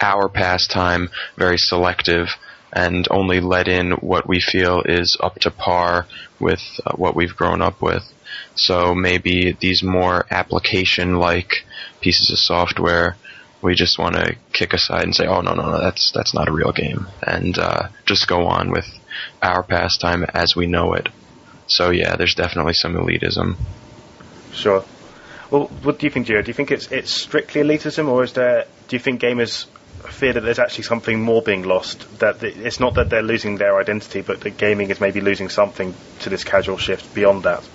our 0.00 0.28
pastime 0.28 1.08
very 1.36 1.56
selective 1.56 2.28
and 2.72 3.06
only 3.10 3.40
let 3.40 3.68
in 3.68 3.92
what 3.92 4.28
we 4.28 4.40
feel 4.40 4.82
is 4.84 5.16
up 5.20 5.36
to 5.40 5.50
par 5.50 6.06
with 6.38 6.60
uh, 6.86 6.92
what 6.94 7.16
we've 7.16 7.34
grown 7.34 7.62
up 7.62 7.82
with. 7.82 8.02
So 8.54 8.94
maybe 8.94 9.56
these 9.60 9.82
more 9.82 10.26
application-like 10.30 11.64
pieces 12.00 12.30
of 12.30 12.38
software, 12.38 13.16
we 13.62 13.74
just 13.74 13.98
want 13.98 14.14
to 14.16 14.36
kick 14.52 14.72
aside 14.72 15.04
and 15.04 15.14
say, 15.14 15.26
"Oh 15.26 15.40
no, 15.40 15.54
no, 15.54 15.70
no, 15.70 15.80
that's 15.80 16.12
that's 16.12 16.34
not 16.34 16.48
a 16.48 16.52
real 16.52 16.72
game," 16.72 17.06
and 17.22 17.58
uh, 17.58 17.88
just 18.06 18.26
go 18.26 18.46
on 18.46 18.70
with 18.70 18.86
our 19.42 19.62
pastime 19.62 20.24
as 20.24 20.56
we 20.56 20.66
know 20.66 20.94
it. 20.94 21.08
So 21.66 21.90
yeah, 21.90 22.16
there's 22.16 22.34
definitely 22.34 22.74
some 22.74 22.94
elitism. 22.94 23.56
Sure. 24.52 24.84
Well, 25.50 25.66
what 25.82 25.98
do 25.98 26.06
you 26.06 26.10
think, 26.10 26.26
Joe? 26.26 26.42
Do 26.42 26.48
you 26.48 26.54
think 26.54 26.70
it's 26.70 26.90
it's 26.90 27.12
strictly 27.12 27.62
elitism, 27.62 28.08
or 28.08 28.22
is 28.24 28.32
there? 28.32 28.66
Do 28.88 28.96
you 28.96 29.00
think 29.00 29.20
gamers 29.20 29.66
fear 30.08 30.32
that 30.32 30.40
there's 30.40 30.58
actually 30.58 30.84
something 30.84 31.20
more 31.20 31.42
being 31.42 31.62
lost? 31.62 32.06
That 32.20 32.42
it's 32.42 32.80
not 32.80 32.94
that 32.94 33.10
they're 33.10 33.22
losing 33.22 33.56
their 33.56 33.78
identity, 33.78 34.22
but 34.22 34.40
that 34.40 34.56
gaming 34.56 34.90
is 34.90 35.00
maybe 35.00 35.20
losing 35.20 35.48
something 35.48 35.94
to 36.20 36.30
this 36.30 36.44
casual 36.44 36.76
shift 36.76 37.14
beyond 37.14 37.42
that. 37.44 37.68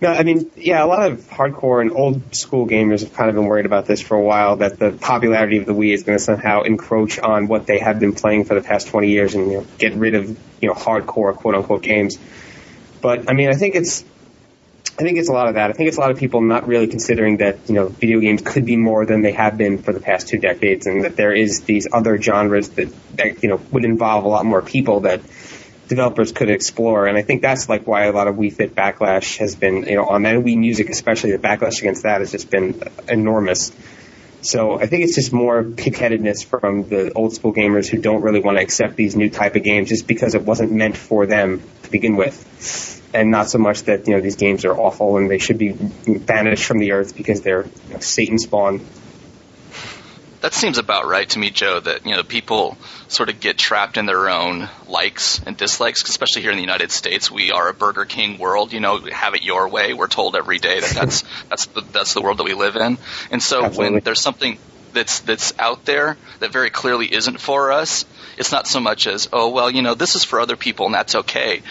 No, 0.00 0.12
I 0.12 0.24
mean, 0.24 0.50
yeah, 0.56 0.84
a 0.84 0.86
lot 0.86 1.10
of 1.10 1.20
hardcore 1.20 1.80
and 1.80 1.90
old 1.90 2.34
school 2.34 2.66
gamers 2.66 3.00
have 3.00 3.14
kind 3.14 3.30
of 3.30 3.34
been 3.34 3.46
worried 3.46 3.64
about 3.64 3.86
this 3.86 4.02
for 4.02 4.14
a 4.14 4.22
while, 4.22 4.56
that 4.56 4.78
the 4.78 4.92
popularity 4.92 5.56
of 5.56 5.64
the 5.64 5.72
Wii 5.72 5.94
is 5.94 6.02
going 6.02 6.18
to 6.18 6.22
somehow 6.22 6.62
encroach 6.62 7.18
on 7.18 7.48
what 7.48 7.66
they 7.66 7.78
have 7.78 7.98
been 7.98 8.12
playing 8.12 8.44
for 8.44 8.54
the 8.54 8.60
past 8.60 8.88
20 8.88 9.08
years 9.08 9.34
and 9.34 9.50
you 9.50 9.58
know, 9.58 9.66
get 9.78 9.94
rid 9.94 10.14
of, 10.14 10.28
you 10.60 10.68
know, 10.68 10.74
hardcore 10.74 11.34
quote 11.34 11.54
unquote 11.54 11.82
games. 11.82 12.18
But, 13.00 13.30
I 13.30 13.32
mean, 13.32 13.48
I 13.48 13.54
think 13.54 13.74
it's, 13.74 14.04
I 14.98 15.02
think 15.02 15.16
it's 15.18 15.30
a 15.30 15.32
lot 15.32 15.48
of 15.48 15.54
that. 15.54 15.70
I 15.70 15.72
think 15.72 15.88
it's 15.88 15.96
a 15.96 16.00
lot 16.00 16.10
of 16.10 16.18
people 16.18 16.42
not 16.42 16.66
really 16.66 16.88
considering 16.88 17.38
that, 17.38 17.58
you 17.66 17.74
know, 17.74 17.88
video 17.88 18.20
games 18.20 18.42
could 18.42 18.66
be 18.66 18.76
more 18.76 19.06
than 19.06 19.22
they 19.22 19.32
have 19.32 19.56
been 19.56 19.78
for 19.78 19.94
the 19.94 20.00
past 20.00 20.28
two 20.28 20.38
decades 20.38 20.86
and 20.86 21.04
that 21.04 21.16
there 21.16 21.32
is 21.32 21.62
these 21.62 21.88
other 21.90 22.20
genres 22.20 22.68
that, 22.70 22.92
that 23.16 23.42
you 23.42 23.48
know, 23.48 23.60
would 23.72 23.84
involve 23.84 24.24
a 24.24 24.28
lot 24.28 24.44
more 24.44 24.60
people 24.60 25.00
that, 25.00 25.22
developers 25.88 26.32
could 26.32 26.50
explore. 26.50 27.06
And 27.06 27.16
I 27.16 27.22
think 27.22 27.42
that's 27.42 27.68
like 27.68 27.86
why 27.86 28.04
a 28.04 28.12
lot 28.12 28.28
of 28.28 28.36
Wii 28.36 28.52
Fit 28.52 28.74
backlash 28.74 29.38
has 29.38 29.54
been, 29.54 29.84
you 29.84 29.96
know, 29.96 30.06
on 30.06 30.22
that 30.22 30.36
Wii 30.36 30.56
Music 30.56 30.90
especially, 30.90 31.32
the 31.32 31.38
backlash 31.38 31.78
against 31.78 32.02
that 32.02 32.20
has 32.20 32.32
just 32.32 32.50
been 32.50 32.82
enormous. 33.08 33.72
So 34.42 34.78
I 34.78 34.86
think 34.86 35.04
it's 35.04 35.14
just 35.14 35.32
more 35.32 35.62
pigheadedness 35.64 36.44
from 36.44 36.88
the 36.88 37.12
old 37.12 37.34
school 37.34 37.52
gamers 37.52 37.88
who 37.88 37.98
don't 37.98 38.22
really 38.22 38.40
want 38.40 38.58
to 38.58 38.62
accept 38.62 38.96
these 38.96 39.16
new 39.16 39.30
type 39.30 39.56
of 39.56 39.64
games 39.64 39.88
just 39.88 40.06
because 40.06 40.34
it 40.34 40.42
wasn't 40.42 40.72
meant 40.72 40.96
for 40.96 41.26
them 41.26 41.62
to 41.82 41.90
begin 41.90 42.16
with. 42.16 43.02
And 43.14 43.30
not 43.30 43.48
so 43.48 43.58
much 43.58 43.84
that, 43.84 44.06
you 44.06 44.14
know, 44.14 44.20
these 44.20 44.36
games 44.36 44.64
are 44.64 44.76
awful 44.76 45.16
and 45.16 45.30
they 45.30 45.38
should 45.38 45.58
be 45.58 45.72
banished 45.72 46.64
from 46.64 46.78
the 46.78 46.92
earth 46.92 47.16
because 47.16 47.40
they're 47.40 47.64
you 47.64 47.94
know, 47.94 48.00
Satan 48.00 48.38
spawn 48.38 48.80
that 50.40 50.54
seems 50.54 50.78
about 50.78 51.06
right 51.06 51.28
to 51.30 51.38
me, 51.38 51.50
Joe. 51.50 51.80
That 51.80 52.06
you 52.06 52.14
know 52.14 52.22
people 52.22 52.76
sort 53.08 53.28
of 53.28 53.40
get 53.40 53.58
trapped 53.58 53.96
in 53.96 54.06
their 54.06 54.28
own 54.28 54.68
likes 54.86 55.40
and 55.46 55.56
dislikes, 55.56 56.08
especially 56.08 56.42
here 56.42 56.50
in 56.50 56.56
the 56.56 56.62
United 56.62 56.90
States. 56.90 57.30
We 57.30 57.52
are 57.52 57.68
a 57.68 57.74
Burger 57.74 58.04
King 58.04 58.38
world. 58.38 58.72
You 58.72 58.80
know, 58.80 58.98
have 59.12 59.34
it 59.34 59.42
your 59.42 59.68
way. 59.68 59.94
We're 59.94 60.08
told 60.08 60.36
every 60.36 60.58
day 60.58 60.80
that 60.80 60.90
that's 60.90 61.24
that's 61.48 61.66
the 61.66 61.82
that's 61.92 62.14
the 62.14 62.22
world 62.22 62.38
that 62.38 62.44
we 62.44 62.54
live 62.54 62.76
in. 62.76 62.98
And 63.30 63.42
so 63.42 63.64
Absolutely. 63.64 63.94
when 63.94 64.02
there's 64.04 64.20
something 64.20 64.58
that's 64.96 65.20
that's 65.20 65.52
out 65.58 65.84
there 65.84 66.16
that 66.40 66.52
very 66.52 66.70
clearly 66.70 67.12
isn't 67.12 67.40
for 67.40 67.70
us, 67.70 68.04
it's 68.36 68.50
not 68.50 68.66
so 68.66 68.80
much 68.80 69.06
as, 69.06 69.28
oh, 69.32 69.50
well, 69.50 69.70
you 69.70 69.82
know, 69.82 69.94
this 69.94 70.16
is 70.16 70.24
for 70.24 70.40
other 70.40 70.56
people 70.56 70.86
and 70.86 70.94
that's 70.94 71.14
okay. 71.14 71.62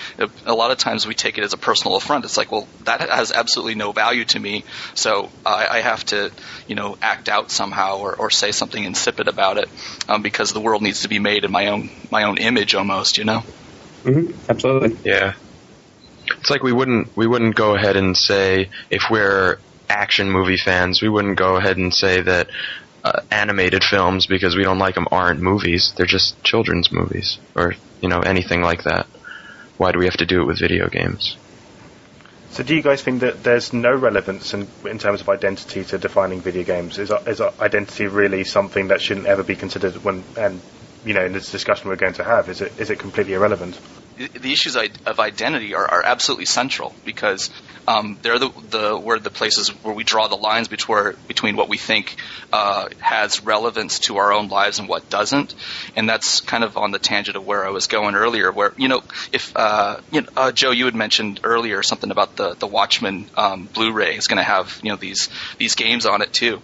A 0.45 0.53
lot 0.53 0.71
of 0.71 0.77
times 0.77 1.05
we 1.05 1.13
take 1.13 1.37
it 1.37 1.43
as 1.43 1.53
a 1.53 1.57
personal 1.57 1.97
affront. 1.97 2.23
It's 2.23 2.37
like, 2.37 2.51
well, 2.51 2.67
that 2.85 3.01
has 3.01 3.31
absolutely 3.31 3.75
no 3.75 3.91
value 3.91 4.25
to 4.25 4.39
me, 4.39 4.63
so 4.93 5.29
I, 5.45 5.67
I 5.67 5.81
have 5.81 6.05
to, 6.05 6.31
you 6.67 6.75
know, 6.75 6.97
act 7.01 7.27
out 7.27 7.51
somehow 7.51 7.97
or, 7.97 8.15
or 8.15 8.29
say 8.29 8.51
something 8.51 8.83
insipid 8.83 9.27
about 9.27 9.57
it 9.57 9.69
um, 10.07 10.21
because 10.21 10.53
the 10.53 10.61
world 10.61 10.81
needs 10.81 11.01
to 11.01 11.09
be 11.09 11.19
made 11.19 11.43
in 11.43 11.51
my 11.51 11.67
own 11.67 11.89
my 12.11 12.23
own 12.23 12.37
image 12.37 12.75
almost, 12.75 13.17
you 13.17 13.25
know. 13.25 13.43
Mm-hmm. 14.03 14.31
Absolutely. 14.49 14.97
Yeah. 15.03 15.33
It's 16.39 16.49
like 16.49 16.63
we 16.63 16.71
wouldn't 16.71 17.15
we 17.17 17.27
wouldn't 17.27 17.55
go 17.55 17.75
ahead 17.75 17.97
and 17.97 18.15
say 18.15 18.69
if 18.89 19.03
we're 19.09 19.57
action 19.89 20.31
movie 20.31 20.57
fans, 20.57 21.01
we 21.01 21.09
wouldn't 21.09 21.37
go 21.37 21.55
ahead 21.55 21.77
and 21.77 21.93
say 21.93 22.21
that 22.21 22.47
uh, 23.05 23.21
animated 23.29 23.83
films 23.83 24.25
because 24.25 24.55
we 24.55 24.63
don't 24.63 24.79
like 24.79 24.95
them 24.95 25.07
aren't 25.11 25.39
movies. 25.39 25.93
They're 25.95 26.07
just 26.07 26.41
children's 26.43 26.91
movies 26.91 27.37
or 27.55 27.75
you 28.01 28.09
know 28.09 28.19
anything 28.19 28.61
like 28.61 28.83
that. 28.83 29.05
Why 29.77 29.91
do 29.91 29.99
we 29.99 30.05
have 30.05 30.17
to 30.17 30.25
do 30.25 30.41
it 30.41 30.47
with 30.47 30.59
video 30.59 30.89
games? 30.89 31.37
So, 32.49 32.63
do 32.63 32.75
you 32.75 32.81
guys 32.81 33.03
think 33.03 33.19
that 33.21 33.43
there's 33.43 33.73
no 33.73 33.93
relevance 33.93 34.53
in, 34.53 34.67
in 34.85 34.97
terms 34.97 35.21
of 35.21 35.29
identity 35.29 35.83
to 35.83 35.97
defining 35.97 36.39
video 36.39 36.63
games? 36.63 36.97
Is, 36.97 37.11
is 37.27 37.41
identity 37.41 38.07
really 38.07 38.43
something 38.43 38.87
that 38.87 39.01
shouldn't 39.01 39.27
ever 39.27 39.43
be 39.43 39.55
considered 39.55 40.03
when, 40.03 40.23
and 40.37 40.59
you 41.05 41.13
know, 41.13 41.25
in 41.25 41.33
this 41.33 41.51
discussion 41.51 41.89
we're 41.89 41.97
going 41.97 42.13
to 42.13 42.23
have, 42.23 42.49
is 42.49 42.61
it 42.61 42.71
is 42.79 42.89
it 42.89 42.97
completely 42.97 43.33
irrelevant? 43.33 43.79
The 44.17 44.53
issues 44.53 44.77
of 44.77 45.19
identity 45.19 45.73
are, 45.73 45.85
are 45.85 46.03
absolutely 46.03 46.45
central 46.45 46.95
because 47.03 47.49
um, 47.87 48.17
they're 48.21 48.39
the, 48.39 48.49
the 48.69 48.97
where 48.97 49.19
the 49.19 49.29
places 49.29 49.69
where 49.83 49.93
we 49.93 50.03
draw 50.03 50.27
the 50.27 50.35
lines 50.35 50.67
between 50.67 51.13
between 51.27 51.55
what 51.55 51.69
we 51.69 51.77
think 51.77 52.15
uh, 52.51 52.89
has 52.99 53.43
relevance 53.43 53.99
to 53.99 54.17
our 54.17 54.33
own 54.33 54.47
lives 54.47 54.79
and 54.79 54.87
what 54.87 55.09
doesn't, 55.09 55.53
and 55.95 56.09
that's 56.09 56.41
kind 56.41 56.63
of 56.63 56.77
on 56.77 56.91
the 56.91 56.99
tangent 56.99 57.37
of 57.37 57.45
where 57.45 57.65
I 57.65 57.69
was 57.69 57.87
going 57.87 58.15
earlier. 58.15 58.51
Where 58.51 58.73
you 58.77 58.87
know, 58.87 59.03
if 59.31 59.55
uh, 59.55 59.97
you 60.11 60.21
know, 60.21 60.27
uh, 60.35 60.51
Joe, 60.51 60.71
you 60.71 60.85
had 60.85 60.95
mentioned 60.95 61.41
earlier 61.43 61.83
something 61.83 62.11
about 62.11 62.35
the 62.35 62.55
the 62.55 62.67
Watchmen 62.67 63.29
um, 63.35 63.69
Blu-ray 63.73 64.15
is 64.15 64.27
going 64.27 64.37
to 64.37 64.43
have 64.43 64.79
you 64.81 64.89
know 64.89 64.97
these 64.97 65.29
these 65.57 65.75
games 65.75 66.05
on 66.05 66.21
it 66.21 66.33
too, 66.33 66.61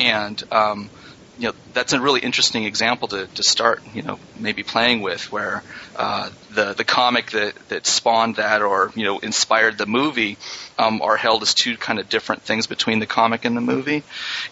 and 0.00 0.42
um, 0.50 0.90
you 1.38 1.48
know 1.48 1.54
that's 1.72 1.92
a 1.92 2.00
really 2.00 2.20
interesting 2.20 2.64
example 2.64 3.08
to, 3.08 3.26
to 3.26 3.42
start 3.42 3.82
you 3.92 4.02
know 4.02 4.18
maybe 4.38 4.62
playing 4.62 5.02
with 5.02 5.32
where 5.32 5.62
uh, 5.96 6.30
the 6.50 6.74
the 6.74 6.84
comic 6.84 7.30
that 7.32 7.54
that 7.68 7.86
spawned 7.86 8.36
that 8.36 8.62
or 8.62 8.92
you 8.94 9.04
know 9.04 9.18
inspired 9.18 9.76
the 9.78 9.86
movie 9.86 10.36
um, 10.78 11.02
are 11.02 11.16
held 11.16 11.42
as 11.42 11.54
two 11.54 11.76
kind 11.76 11.98
of 11.98 12.08
different 12.08 12.42
things 12.42 12.66
between 12.66 12.98
the 12.98 13.06
comic 13.06 13.44
and 13.44 13.56
the 13.56 13.60
movie. 13.60 14.02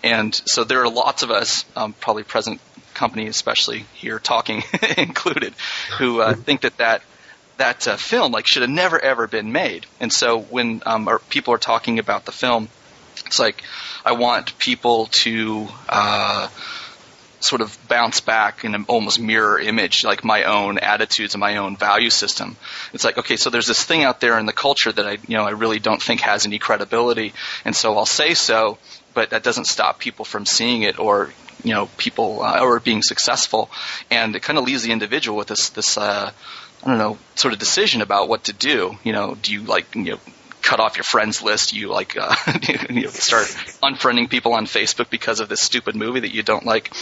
And 0.03 0.35
so 0.47 0.65
there 0.65 0.83
are 0.83 0.89
lots 0.89 1.23
of 1.23 1.31
us 1.31 1.65
um, 1.77 1.93
probably 1.95 2.25
present 2.25 2.61
company 2.95 3.27
especially 3.27 3.87
here 3.95 4.19
talking 4.19 4.63
included 4.99 5.55
who 5.99 6.21
uh, 6.21 6.35
think 6.35 6.63
that 6.63 6.77
that 6.77 7.03
that 7.57 7.87
uh, 7.89 7.97
film 7.97 8.33
like 8.33 8.47
should 8.47 8.63
have 8.63 8.71
never 8.71 8.99
ever 8.99 9.27
been 9.27 9.53
made. 9.53 9.87
And 10.01 10.13
so 10.13 10.41
when 10.41 10.83
um, 10.85 11.09
people 11.29 11.55
are 11.55 11.59
talking 11.59 11.99
about 11.99 12.25
the 12.25 12.33
film 12.33 12.69
it's 13.27 13.39
like 13.39 13.63
I 14.05 14.13
want 14.13 14.59
people 14.59 15.07
to 15.07 15.69
uh, 15.89 16.49
sort 17.41 17.61
of 17.61 17.77
bounce 17.89 18.21
back 18.21 18.65
in 18.65 18.75
an 18.75 18.85
almost 18.89 19.21
mirror 19.21 19.59
image, 19.59 20.05
like 20.05 20.25
my 20.25 20.45
own 20.45 20.79
attitudes 20.79 21.35
and 21.35 21.41
my 21.41 21.57
own 21.57 21.77
value 21.77 22.11
system. 22.11 22.57
It's 22.93 23.05
like, 23.05 23.19
okay, 23.19 23.37
so 23.37 23.51
there's 23.51 23.67
this 23.67 23.83
thing 23.83 24.05
out 24.05 24.21
there 24.21 24.39
in 24.39 24.47
the 24.47 24.53
culture 24.53 24.93
that 24.93 25.07
I, 25.07 25.19
you 25.27 25.37
know, 25.37 25.45
I 25.45 25.51
really 25.51 25.79
don't 25.79 26.03
think 26.03 26.21
has 26.21 26.47
any 26.47 26.59
credibility, 26.59 27.33
and 27.65 27.75
so 27.75 27.97
I'll 27.97 28.07
say 28.07 28.35
so, 28.35 28.79
but 29.15 29.31
that 29.31 29.43
doesn't 29.43 29.67
stop 29.67 29.99
people 29.99 30.25
from 30.25 30.47
seeing 30.47 30.83
it 30.83 30.99
or 30.99 31.33
you 31.65 31.75
know 31.75 31.87
people 31.97 32.43
uh, 32.43 32.61
or 32.61 32.81
being 32.81 33.03
successful, 33.03 33.71
and 34.11 34.35
it 34.37 34.43
kind 34.43 34.59
of 34.59 34.65
leaves 34.65 34.83
the 34.83 34.93
individual 34.93 35.37
with 35.37 35.49
this 35.49 35.71
this 35.71 35.99
uh, 35.99 36.33
I 36.83 36.89
don't 36.89 36.99
know 36.99 37.19
sort 37.35 37.55
of 37.55 37.61
decision 37.61 38.03
about 38.03 38.29
what 38.29 38.45
to 38.45 38.53
do. 38.53 38.97
You 39.05 39.13
know, 39.13 39.37
do 39.41 39.53
you 39.53 39.63
like 39.63 39.95
you 39.95 40.13
know 40.13 40.19
cut 40.63 40.81
off 40.81 40.97
your 40.97 41.05
friends 41.05 41.43
list. 41.43 41.73
You 41.73 41.89
like 41.89 42.17
uh, 42.17 42.35
you 42.91 43.09
start 43.09 43.47
unfriending 43.83 44.31
people 44.31 44.55
on 44.55 44.67
Facebook 44.67 45.11
because 45.11 45.41
of 45.41 45.49
this 45.49 45.61
stupid 45.61 45.97
movie 45.97 46.21
that 46.21 46.35
you 46.35 46.43
don't 46.43 46.65
like. 46.65 46.93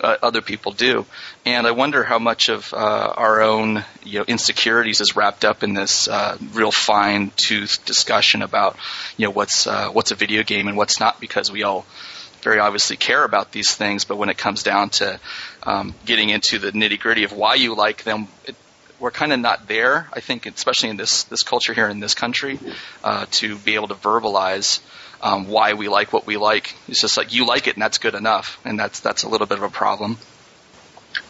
Uh, 0.00 0.16
other 0.22 0.40
people 0.40 0.72
do, 0.72 1.04
and 1.44 1.66
I 1.66 1.72
wonder 1.72 2.04
how 2.04 2.18
much 2.18 2.48
of 2.48 2.72
uh, 2.72 2.76
our 3.16 3.42
own 3.42 3.84
you 4.04 4.20
know 4.20 4.24
insecurities 4.26 5.00
is 5.00 5.16
wrapped 5.16 5.44
up 5.44 5.62
in 5.62 5.74
this 5.74 6.08
uh, 6.08 6.38
real 6.52 6.72
fine 6.72 7.32
tooth 7.36 7.84
discussion 7.84 8.42
about 8.42 8.76
you 9.16 9.26
know 9.26 9.32
what's 9.32 9.66
uh, 9.66 9.90
what's 9.90 10.10
a 10.10 10.14
video 10.16 10.42
game 10.42 10.68
and 10.68 10.76
what's 10.76 11.00
not 11.00 11.20
because 11.20 11.50
we 11.50 11.62
all 11.62 11.84
very 12.42 12.60
obviously 12.60 12.96
care 12.96 13.24
about 13.24 13.52
these 13.52 13.74
things, 13.74 14.04
but 14.04 14.16
when 14.16 14.28
it 14.28 14.38
comes 14.38 14.62
down 14.62 14.90
to 14.90 15.18
um, 15.64 15.94
getting 16.04 16.30
into 16.30 16.58
the 16.58 16.70
nitty 16.70 16.98
gritty 16.98 17.24
of 17.24 17.32
why 17.32 17.54
you 17.54 17.74
like 17.74 18.04
them, 18.04 18.28
it, 18.46 18.54
we're 19.00 19.10
kind 19.10 19.32
of 19.32 19.40
not 19.40 19.68
there. 19.68 20.08
I 20.12 20.20
think, 20.20 20.46
especially 20.46 20.90
in 20.90 20.96
this 20.96 21.24
this 21.24 21.42
culture 21.42 21.74
here 21.74 21.88
in 21.88 22.00
this 22.00 22.14
country, 22.14 22.58
uh, 23.04 23.26
to 23.32 23.56
be 23.56 23.74
able 23.74 23.88
to 23.88 23.94
verbalize 23.94 24.80
um, 25.20 25.48
why 25.48 25.74
we 25.74 25.88
like 25.88 26.12
what 26.12 26.26
we 26.26 26.36
like. 26.36 26.74
It's 26.88 27.00
just 27.00 27.16
like 27.16 27.32
you 27.32 27.46
like 27.46 27.66
it, 27.66 27.74
and 27.74 27.82
that's 27.82 27.98
good 27.98 28.14
enough, 28.14 28.58
and 28.64 28.78
that's 28.78 29.00
that's 29.00 29.22
a 29.22 29.28
little 29.28 29.46
bit 29.46 29.58
of 29.58 29.64
a 29.64 29.70
problem. 29.70 30.18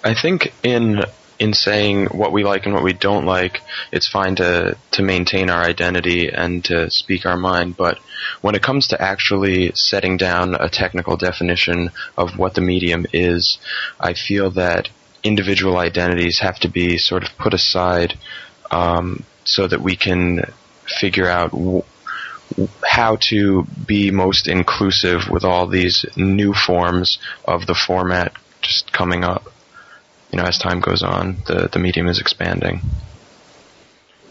I 0.03 0.15
think 0.15 0.53
in 0.63 1.03
in 1.39 1.55
saying 1.55 2.07
what 2.07 2.33
we 2.33 2.43
like 2.43 2.67
and 2.67 2.75
what 2.75 2.83
we 2.83 2.93
don't 2.93 3.25
like, 3.25 3.61
it's 3.93 4.09
fine 4.09 4.37
to 4.37 4.77
to 4.93 5.03
maintain 5.03 5.51
our 5.51 5.63
identity 5.63 6.29
and 6.29 6.65
to 6.65 6.91
speak 6.91 7.27
our 7.27 7.37
mind. 7.37 7.77
But 7.77 7.99
when 8.41 8.55
it 8.55 8.63
comes 8.63 8.89
to 8.89 9.01
actually 9.01 9.73
setting 9.75 10.17
down 10.17 10.55
a 10.55 10.69
technical 10.69 11.17
definition 11.17 11.91
of 12.17 12.39
what 12.39 12.55
the 12.55 12.61
medium 12.61 13.07
is, 13.13 13.59
I 14.01 14.15
feel 14.15 14.51
that 14.53 14.89
individual 15.23 15.77
identities 15.77 16.39
have 16.41 16.59
to 16.61 16.69
be 16.69 16.99
sort 16.99 17.25
of 17.25 17.37
put 17.39 17.55
aside 17.55 18.19
um, 18.71 19.25
so 19.45 19.67
that 19.67 19.81
we 19.81 19.97
can 19.97 20.41
figure 21.01 21.29
out 21.29 21.51
w- 21.51 21.83
how 22.83 23.17
to 23.17 23.65
be 23.87 24.11
most 24.11 24.49
inclusive 24.49 25.29
with 25.31 25.45
all 25.45 25.67
these 25.67 26.05
new 26.17 26.55
forms 26.55 27.19
of 27.45 27.67
the 27.67 27.75
format 27.75 28.33
just 28.63 28.93
coming 28.93 29.25
up. 29.25 29.53
You 30.33 30.39
know, 30.39 30.45
as 30.45 30.59
time 30.59 30.81
goes 30.81 31.03
on, 31.03 31.39
the 31.47 31.69
the 31.73 31.79
medium 31.79 32.07
is 32.07 32.21
expanding. 32.21 32.81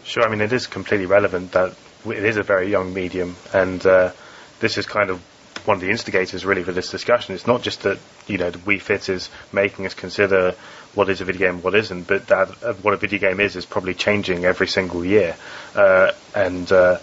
Sure, 0.03 0.23
I 0.23 0.29
mean 0.29 0.41
it 0.41 0.53
is 0.53 0.67
completely 0.67 1.05
relevant 1.05 1.51
that 1.53 1.75
it 2.05 2.23
is 2.23 2.37
a 2.37 2.43
very 2.43 2.69
young 2.69 2.93
medium, 2.93 3.35
and 3.53 3.83
uh, 3.85 4.11
this 4.59 4.77
is 4.77 4.85
kind 4.85 5.09
of 5.09 5.21
one 5.67 5.75
of 5.75 5.81
the 5.81 5.89
instigators 5.89 6.45
really 6.45 6.63
for 6.63 6.71
this 6.71 6.89
discussion. 6.89 7.35
It's 7.35 7.45
not 7.45 7.61
just 7.61 7.83
that 7.83 7.99
you 8.25 8.37
know 8.37 8.49
the 8.49 8.59
Wii 8.59 8.81
Fit 8.81 9.09
is 9.09 9.29
making 9.51 9.85
us 9.85 9.93
consider 9.93 10.55
what 10.95 11.09
is 11.09 11.21
a 11.21 11.25
video 11.25 11.51
game, 11.51 11.61
what 11.61 11.75
isn't, 11.75 12.07
but 12.07 12.27
that 12.27 12.63
uh, 12.63 12.73
what 12.75 12.93
a 12.93 12.97
video 12.97 13.19
game 13.19 13.39
is 13.39 13.55
is 13.55 13.65
probably 13.65 13.93
changing 13.93 14.45
every 14.45 14.67
single 14.67 15.03
year, 15.03 15.35
uh, 15.75 16.13
and 16.33 16.71
uh, 16.71 16.99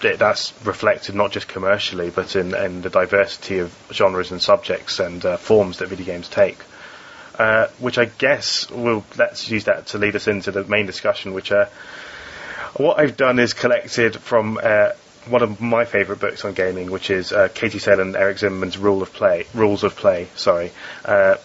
that's 0.00 0.52
reflected 0.64 1.14
not 1.14 1.30
just 1.30 1.46
commercially, 1.46 2.10
but 2.10 2.34
in, 2.34 2.54
in, 2.56 2.82
the 2.82 2.90
diversity 2.90 3.58
of 3.60 3.72
genres 3.92 4.32
and 4.32 4.42
subjects 4.42 4.98
and 4.98 5.24
uh, 5.24 5.36
forms 5.36 5.78
that 5.78 5.88
video 5.88 6.06
games 6.06 6.28
take. 6.28 6.58
Uh, 7.38 7.68
which 7.78 7.96
I 7.96 8.06
guess 8.06 8.70
will 8.70 9.04
let's 9.16 9.48
use 9.48 9.64
that 9.64 9.86
to 9.88 9.98
lead 9.98 10.16
us 10.16 10.28
into 10.28 10.50
the 10.50 10.64
main 10.64 10.84
discussion, 10.86 11.32
which 11.32 11.50
uh, 11.50 11.66
what 12.76 12.98
I've 12.98 13.16
done 13.16 13.38
is 13.38 13.54
collected 13.54 14.16
from 14.16 14.58
one 15.26 15.42
of 15.42 15.60
my 15.60 15.84
favourite 15.84 16.20
books 16.20 16.44
on 16.44 16.54
gaming, 16.54 16.90
which 16.90 17.10
is 17.10 17.32
uh, 17.32 17.48
Katie 17.48 17.78
Salen 17.78 18.00
and 18.00 18.16
Eric 18.16 18.38
Zimmerman's 18.38 18.78
Rule 18.78 19.02
of 19.02 19.12
Play, 19.12 19.46
Rules 19.54 19.84
of 19.84 19.96
Play. 19.96 20.28
Sorry, 20.34 20.72
uh, 21.04 21.36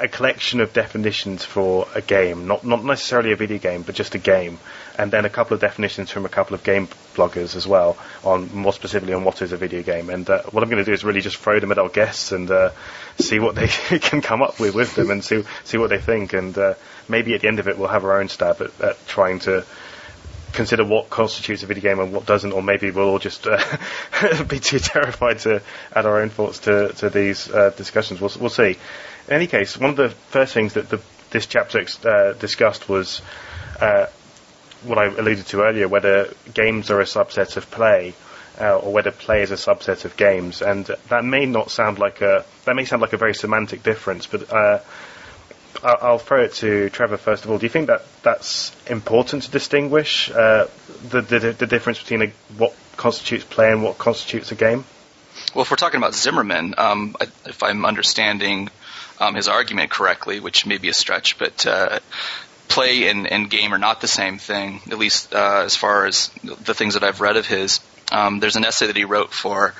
a 0.00 0.08
collection 0.08 0.60
of 0.60 0.72
definitions 0.72 1.44
for 1.44 1.88
a 1.94 2.00
game, 2.00 2.46
not 2.46 2.64
not 2.64 2.84
necessarily 2.84 3.32
a 3.32 3.36
video 3.36 3.58
game, 3.58 3.82
but 3.82 3.94
just 3.94 4.14
a 4.14 4.18
game, 4.18 4.58
and 4.96 5.10
then 5.10 5.24
a 5.24 5.30
couple 5.30 5.54
of 5.54 5.60
definitions 5.60 6.10
from 6.10 6.24
a 6.24 6.28
couple 6.28 6.54
of 6.54 6.62
game 6.62 6.88
bloggers 7.14 7.56
as 7.56 7.66
well, 7.66 7.96
on 8.24 8.54
more 8.54 8.72
specifically 8.72 9.14
on 9.14 9.24
what 9.24 9.42
is 9.42 9.52
a 9.52 9.56
video 9.56 9.82
game. 9.82 10.08
And 10.08 10.28
uh, 10.30 10.42
what 10.50 10.62
I'm 10.62 10.70
going 10.70 10.82
to 10.82 10.88
do 10.88 10.92
is 10.92 11.04
really 11.04 11.20
just 11.20 11.36
throw 11.38 11.58
them 11.58 11.72
at 11.72 11.78
our 11.78 11.88
guests 11.88 12.32
and 12.32 12.50
uh, 12.50 12.70
see 13.18 13.40
what 13.40 13.54
they 13.56 13.66
can 13.98 14.22
come 14.22 14.42
up 14.42 14.60
with 14.60 14.74
with 14.74 14.94
them, 14.94 15.10
and 15.10 15.24
see 15.24 15.44
see 15.64 15.78
what 15.78 15.90
they 15.90 16.00
think, 16.00 16.32
and 16.32 16.56
uh, 16.56 16.74
maybe 17.08 17.34
at 17.34 17.40
the 17.40 17.48
end 17.48 17.58
of 17.58 17.66
it 17.66 17.76
we'll 17.76 17.88
have 17.88 18.04
our 18.04 18.20
own 18.20 18.28
stab 18.28 18.62
at, 18.62 18.80
at 18.80 19.06
trying 19.08 19.40
to 19.40 19.64
consider 20.52 20.84
what 20.84 21.10
constitutes 21.10 21.62
a 21.62 21.66
video 21.66 21.82
game 21.82 22.00
and 22.00 22.12
what 22.12 22.26
doesn't, 22.26 22.52
or 22.52 22.62
maybe 22.62 22.90
we'll 22.90 23.08
all 23.08 23.18
just 23.18 23.46
uh, 23.46 23.58
be 24.48 24.60
too 24.60 24.78
terrified 24.78 25.38
to 25.40 25.62
add 25.94 26.06
our 26.06 26.20
own 26.20 26.30
thoughts 26.30 26.60
to, 26.60 26.92
to 26.94 27.10
these 27.10 27.50
uh, 27.50 27.70
discussions. 27.70 28.20
We'll, 28.20 28.32
we'll 28.40 28.50
see. 28.50 28.76
In 29.28 29.34
any 29.34 29.46
case, 29.46 29.76
one 29.76 29.90
of 29.90 29.96
the 29.96 30.08
first 30.08 30.54
things 30.54 30.74
that 30.74 30.88
the, 30.88 31.00
this 31.30 31.46
chapter 31.46 31.84
uh, 32.04 32.32
discussed 32.34 32.88
was 32.88 33.22
uh, 33.80 34.06
what 34.84 34.98
I 34.98 35.06
alluded 35.06 35.46
to 35.46 35.62
earlier, 35.62 35.88
whether 35.88 36.32
games 36.54 36.90
are 36.90 37.00
a 37.00 37.04
subset 37.04 37.56
of 37.56 37.70
play. 37.70 38.14
Uh, 38.60 38.76
or 38.76 38.92
whether 38.92 39.12
play 39.12 39.42
is 39.42 39.52
a 39.52 39.54
subset 39.54 40.04
of 40.04 40.16
games, 40.16 40.62
and 40.62 40.84
that 41.10 41.24
may 41.24 41.46
not 41.46 41.70
sound 41.70 42.00
like 42.00 42.22
a 42.22 42.44
that 42.64 42.74
may 42.74 42.84
sound 42.84 43.00
like 43.00 43.12
a 43.12 43.16
very 43.16 43.32
semantic 43.32 43.84
difference, 43.84 44.26
but 44.26 44.52
uh, 44.52 44.80
I'll 45.82 46.18
throw 46.18 46.42
it 46.42 46.54
to 46.54 46.90
Trevor 46.90 47.16
first 47.16 47.44
of 47.44 47.50
all. 47.50 47.58
Do 47.58 47.66
you 47.66 47.70
think 47.70 47.86
that 47.86 48.04
that's 48.22 48.74
important 48.86 49.44
to 49.44 49.50
distinguish 49.50 50.30
uh, 50.30 50.66
the, 51.08 51.20
the, 51.20 51.38
the 51.52 51.66
difference 51.66 52.00
between 52.00 52.22
a, 52.22 52.32
what 52.56 52.74
constitutes 52.96 53.44
play 53.44 53.70
and 53.70 53.82
what 53.82 53.98
constitutes 53.98 54.50
a 54.50 54.54
game? 54.54 54.84
Well, 55.54 55.62
if 55.62 55.70
we're 55.70 55.76
talking 55.76 55.98
about 55.98 56.14
Zimmerman, 56.14 56.74
um, 56.78 57.16
if 57.46 57.62
I'm 57.62 57.84
understanding 57.84 58.68
um, 59.20 59.34
his 59.34 59.48
argument 59.48 59.90
correctly, 59.90 60.40
which 60.40 60.66
may 60.66 60.78
be 60.78 60.88
a 60.88 60.94
stretch, 60.94 61.38
but 61.38 61.66
uh, 61.66 62.00
play 62.68 63.08
and, 63.08 63.26
and, 63.26 63.48
game 63.48 63.72
are 63.72 63.78
not 63.78 64.00
the 64.00 64.08
same 64.08 64.38
thing. 64.38 64.80
At 64.90 64.98
least 64.98 65.34
uh, 65.34 65.62
as 65.64 65.76
far 65.76 66.06
as 66.06 66.28
the 66.42 66.74
things 66.74 66.94
that 66.94 67.04
I've 67.04 67.20
read 67.20 67.36
of 67.36 67.46
his. 67.46 67.80
Um, 68.12 68.40
there's 68.40 68.56
an 68.56 68.64
essay 68.64 68.86
that 68.86 68.96
he 68.96 69.04
wrote 69.04 69.32
for 69.32 69.74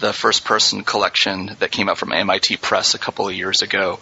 the 0.00 0.12
first 0.12 0.44
person 0.44 0.84
collection 0.84 1.56
that 1.58 1.70
came 1.70 1.88
out 1.88 1.98
from 1.98 2.12
MIT 2.12 2.58
Press 2.58 2.94
a 2.94 2.98
couple 2.98 3.28
of 3.28 3.34
years 3.34 3.62
ago, 3.62 3.98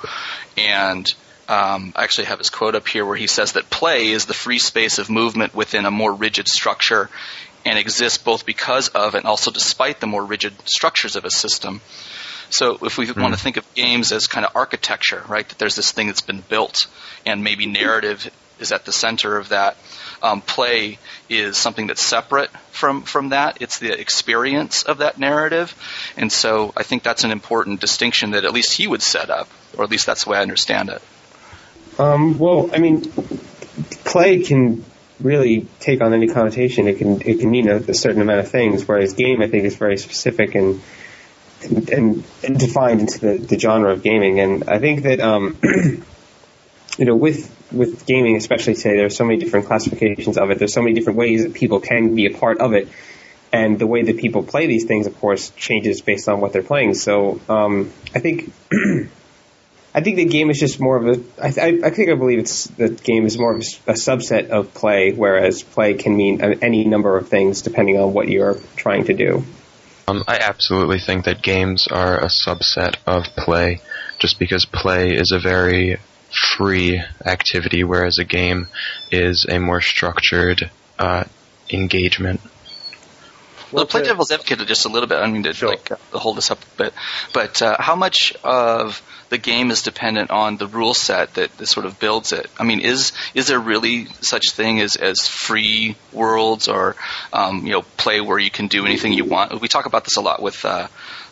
and 0.56 1.06
um, 1.48 1.92
I 1.94 2.04
actually 2.04 2.26
have 2.26 2.38
his 2.38 2.50
quote 2.50 2.74
up 2.74 2.88
here 2.88 3.06
where 3.06 3.16
he 3.16 3.26
says 3.26 3.52
that 3.52 3.70
play 3.70 4.08
is 4.08 4.26
the 4.26 4.34
free 4.34 4.58
space 4.58 4.98
of 4.98 5.08
movement 5.08 5.54
within 5.54 5.86
a 5.86 5.90
more 5.90 6.12
rigid 6.12 6.48
structure 6.48 7.08
and 7.64 7.78
exists 7.78 8.18
both 8.18 8.46
because 8.46 8.88
of 8.88 9.14
and 9.14 9.26
also 9.26 9.50
despite 9.50 10.00
the 10.00 10.06
more 10.06 10.24
rigid 10.24 10.54
structures 10.68 11.16
of 11.16 11.24
a 11.24 11.30
system. 11.30 11.80
So 12.50 12.78
if 12.82 12.98
we 12.98 13.06
mm. 13.06 13.20
want 13.20 13.34
to 13.34 13.40
think 13.40 13.56
of 13.56 13.74
games 13.74 14.12
as 14.12 14.26
kind 14.26 14.46
of 14.46 14.54
architecture, 14.56 15.22
right, 15.28 15.48
that 15.48 15.58
there's 15.58 15.76
this 15.76 15.92
thing 15.92 16.06
that's 16.06 16.20
been 16.20 16.42
built 16.48 16.86
and 17.24 17.42
maybe 17.42 17.66
narrative 17.66 18.30
is 18.58 18.72
at 18.72 18.84
the 18.84 18.92
center 18.92 19.36
of 19.36 19.50
that. 19.50 19.76
Um, 20.22 20.40
play 20.40 20.98
is 21.28 21.58
something 21.58 21.88
that's 21.88 22.02
separate 22.02 22.50
from 22.70 23.02
from 23.02 23.28
that. 23.30 23.58
It's 23.60 23.78
the 23.78 23.92
experience 23.92 24.82
of 24.82 24.98
that 24.98 25.18
narrative, 25.18 25.74
and 26.16 26.32
so 26.32 26.72
I 26.74 26.82
think 26.84 27.02
that's 27.02 27.24
an 27.24 27.32
important 27.32 27.80
distinction 27.80 28.30
that 28.30 28.46
at 28.46 28.52
least 28.52 28.72
he 28.72 28.86
would 28.86 29.02
set 29.02 29.28
up, 29.28 29.48
or 29.76 29.84
at 29.84 29.90
least 29.90 30.06
that's 30.06 30.24
the 30.24 30.30
way 30.30 30.38
I 30.38 30.42
understand 30.42 30.88
it. 30.88 31.02
Um, 31.98 32.38
well, 32.38 32.70
I 32.72 32.78
mean, 32.78 33.10
play 34.04 34.42
can 34.42 34.84
really 35.20 35.66
take 35.80 36.02
on 36.02 36.12
any 36.12 36.28
connotation. 36.28 36.88
It 36.88 36.98
can 36.98 37.22
it 37.22 37.40
can 37.40 37.50
mean 37.50 37.68
a, 37.68 37.76
a, 37.76 37.94
certain 37.94 38.20
amount 38.20 38.40
of 38.40 38.48
things, 38.50 38.86
whereas 38.86 39.14
game 39.14 39.40
I 39.40 39.48
think 39.48 39.64
is 39.64 39.76
very 39.76 39.96
specific 39.96 40.54
and 40.54 40.82
and, 41.62 42.24
and 42.44 42.58
defined 42.58 43.00
into 43.00 43.18
the, 43.18 43.38
the 43.38 43.58
genre 43.58 43.92
of 43.92 44.02
gaming. 44.02 44.40
And 44.40 44.68
I 44.68 44.78
think 44.78 45.04
that 45.04 45.20
um, 45.20 45.58
you 46.98 47.04
know 47.04 47.16
with 47.16 47.52
with 47.72 48.06
gaming, 48.06 48.36
especially 48.36 48.74
today, 48.74 48.96
there 48.96 49.06
are 49.06 49.10
so 49.10 49.24
many 49.24 49.38
different 49.38 49.66
classifications 49.66 50.38
of 50.38 50.50
it. 50.50 50.58
There's 50.58 50.72
so 50.72 50.82
many 50.82 50.94
different 50.94 51.18
ways 51.18 51.42
that 51.44 51.54
people 51.54 51.80
can 51.80 52.14
be 52.14 52.26
a 52.26 52.36
part 52.36 52.58
of 52.58 52.74
it. 52.74 52.88
And 53.52 53.78
the 53.78 53.86
way 53.86 54.02
that 54.02 54.18
people 54.18 54.42
play 54.42 54.66
these 54.66 54.84
things, 54.84 55.06
of 55.06 55.18
course, 55.18 55.50
changes 55.50 56.00
based 56.02 56.28
on 56.28 56.40
what 56.40 56.52
they're 56.52 56.62
playing. 56.62 56.94
So 56.94 57.40
um, 57.48 57.92
I 58.14 58.18
think 58.18 58.52
I 59.96 60.02
think 60.02 60.16
the 60.16 60.26
game 60.26 60.50
is 60.50 60.60
just 60.60 60.78
more 60.78 60.98
of 60.98 61.06
a. 61.06 61.22
I, 61.42 61.46
I, 61.46 61.78
I 61.84 61.90
think 61.90 62.10
I 62.10 62.14
believe 62.16 62.38
it's 62.38 62.66
the 62.66 62.90
game 62.90 63.24
is 63.24 63.38
more 63.38 63.54
of 63.54 63.62
a, 63.62 63.92
a 63.92 63.94
subset 63.94 64.50
of 64.50 64.74
play, 64.74 65.12
whereas 65.12 65.62
play 65.62 65.94
can 65.94 66.14
mean 66.14 66.42
any 66.42 66.84
number 66.84 67.16
of 67.16 67.30
things 67.30 67.62
depending 67.62 67.98
on 67.98 68.12
what 68.12 68.28
you're 68.28 68.58
trying 68.76 69.04
to 69.04 69.14
do. 69.14 69.42
Um, 70.06 70.22
I 70.28 70.36
absolutely 70.36 70.98
think 70.98 71.24
that 71.24 71.42
games 71.42 71.88
are 71.88 72.18
a 72.18 72.26
subset 72.26 72.96
of 73.06 73.24
play, 73.38 73.80
just 74.18 74.38
because 74.38 74.66
play 74.66 75.14
is 75.14 75.32
a 75.32 75.38
very 75.38 75.96
free 76.58 77.02
activity, 77.24 77.82
whereas 77.82 78.18
a 78.18 78.24
game 78.24 78.68
is 79.10 79.46
a 79.48 79.58
more 79.58 79.80
structured 79.80 80.70
uh, 80.98 81.24
engagement. 81.70 82.42
Well, 83.72 83.86
play 83.86 84.02
devil's 84.02 84.30
advocate 84.30 84.66
just 84.68 84.84
a 84.84 84.88
little 84.88 85.08
bit. 85.08 85.18
I 85.18 85.30
mean, 85.30 85.42
to 85.44 85.54
sure. 85.54 85.70
like 85.70 85.90
uh, 85.90 85.96
hold 86.12 86.36
this 86.36 86.50
up 86.50 86.62
a 86.62 86.76
bit, 86.84 86.94
but 87.32 87.62
uh, 87.62 87.76
how 87.80 87.96
much 87.96 88.34
of 88.44 89.02
the 89.28 89.38
game 89.38 89.70
is 89.70 89.82
dependent 89.82 90.30
on 90.30 90.56
the 90.56 90.66
rule 90.66 90.94
set 90.94 91.34
that, 91.34 91.56
that 91.58 91.66
sort 91.66 91.86
of 91.86 91.98
builds 91.98 92.32
it. 92.32 92.50
I 92.58 92.64
mean, 92.64 92.80
is 92.80 93.12
is 93.34 93.48
there 93.48 93.58
really 93.58 94.06
such 94.20 94.52
thing 94.52 94.80
as 94.80 94.96
as 94.96 95.26
free 95.26 95.96
worlds 96.12 96.68
or 96.68 96.96
um, 97.32 97.66
you 97.66 97.72
know 97.72 97.82
play 97.96 98.20
where 98.20 98.38
you 98.38 98.50
can 98.50 98.68
do 98.68 98.84
anything 98.84 99.12
you 99.12 99.24
want? 99.24 99.60
We 99.60 99.68
talk 99.68 99.86
about 99.86 100.04
this 100.04 100.16
a 100.16 100.20
lot 100.20 100.42
with 100.42 100.64
uh, 100.64 100.88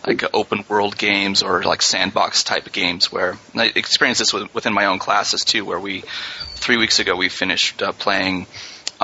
like 0.06 0.22
open 0.34 0.64
world 0.68 0.96
games 0.96 1.42
or 1.42 1.62
like 1.62 1.82
sandbox 1.82 2.44
type 2.44 2.70
games 2.72 3.10
where 3.10 3.38
I 3.54 3.72
experienced 3.74 4.20
this 4.20 4.32
within 4.32 4.72
my 4.72 4.86
own 4.86 4.98
classes 4.98 5.44
too, 5.44 5.64
where 5.64 5.80
we 5.80 6.02
three 6.54 6.76
weeks 6.76 6.98
ago 6.98 7.16
we 7.16 7.28
finished 7.28 7.82
uh, 7.82 7.92
playing 7.92 8.46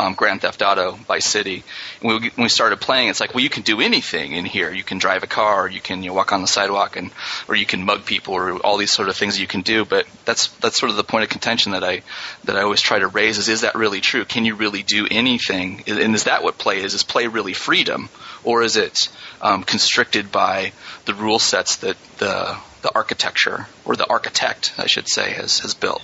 um, 0.01 0.15
Grand 0.15 0.41
Theft 0.41 0.63
Auto 0.63 0.93
Vice 0.93 1.27
City. 1.27 1.63
And 2.01 2.09
we, 2.09 2.31
when 2.31 2.45
we 2.45 2.49
started 2.49 2.81
playing, 2.81 3.09
it's 3.09 3.21
like, 3.21 3.35
well, 3.35 3.43
you 3.43 3.51
can 3.51 3.63
do 3.63 3.81
anything 3.81 4.33
in 4.33 4.45
here. 4.45 4.73
You 4.73 4.83
can 4.83 4.99
drive 4.99 5.23
a 5.23 5.27
car, 5.27 5.65
or 5.65 5.69
you 5.69 5.81
can 5.81 6.03
you 6.03 6.09
know, 6.09 6.15
walk 6.15 6.33
on 6.33 6.41
the 6.41 6.49
sidewalk, 6.49 6.97
and 6.97 7.11
or 7.49 7.55
you 7.55 7.67
can 7.67 7.85
mug 7.85 8.07
people, 8.07 8.35
or 8.35 8.59
all 8.59 8.79
these 8.79 8.93
sort 8.93 9.09
of 9.09 9.17
things 9.17 9.39
you 9.39 9.47
can 9.47 9.61
do. 9.61 9.85
But 9.85 10.07
that's 10.25 10.49
that's 10.59 10.79
sort 10.79 10.91
of 10.91 10.97
the 10.97 11.05
point 11.05 11.25
of 11.25 11.31
contention 11.31 11.73
that 11.73 11.85
I 11.85 12.03
that 12.45 12.57
I 12.57 12.63
always 12.63 12.81
try 12.81 12.99
to 12.99 13.09
raise 13.09 13.39
is: 13.39 13.49
is 13.49 13.61
that 13.61 13.75
really 13.75 14.01
true? 14.01 14.25
Can 14.25 14.45
you 14.45 14.55
really 14.55 14.83
do 14.83 15.07
anything? 15.11 15.85
And 15.87 16.15
is 16.15 16.25
that 16.25 16.43
what 16.43 16.57
play 16.59 16.83
is? 16.83 16.95
Is 16.95 17.03
play 17.03 17.27
really 17.27 17.55
freedom, 17.55 18.09
or 18.43 18.63
is 18.63 18.77
it 18.77 19.09
um, 19.43 19.65
constricted 19.65 20.33
by 20.33 20.73
the 21.05 21.15
rule 21.15 21.39
sets 21.39 21.77
that 21.77 21.97
the 22.19 22.57
the 22.83 22.95
architecture 22.95 23.67
or 23.85 23.97
the 23.97 24.09
architect, 24.09 24.73
I 24.79 24.87
should 24.87 25.09
say, 25.09 25.33
has 25.33 25.59
has 25.61 25.75
built? 25.75 26.03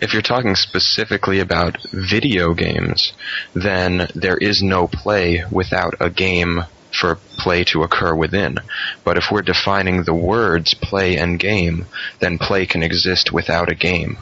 If 0.00 0.12
you're 0.12 0.22
talking 0.22 0.54
specifically 0.54 1.40
about 1.40 1.78
video 1.92 2.54
games, 2.54 3.12
then 3.54 4.08
there 4.14 4.36
is 4.36 4.62
no 4.62 4.86
play 4.86 5.44
without 5.50 5.94
a 6.00 6.10
game 6.10 6.64
for 6.92 7.16
play 7.38 7.64
to 7.64 7.82
occur 7.82 8.14
within. 8.14 8.58
But 9.04 9.16
if 9.16 9.30
we're 9.30 9.42
defining 9.42 10.02
the 10.02 10.14
words 10.14 10.74
play 10.74 11.16
and 11.16 11.38
game, 11.38 11.86
then 12.18 12.38
play 12.38 12.66
can 12.66 12.82
exist 12.82 13.32
without 13.32 13.70
a 13.70 13.74
game. 13.74 14.18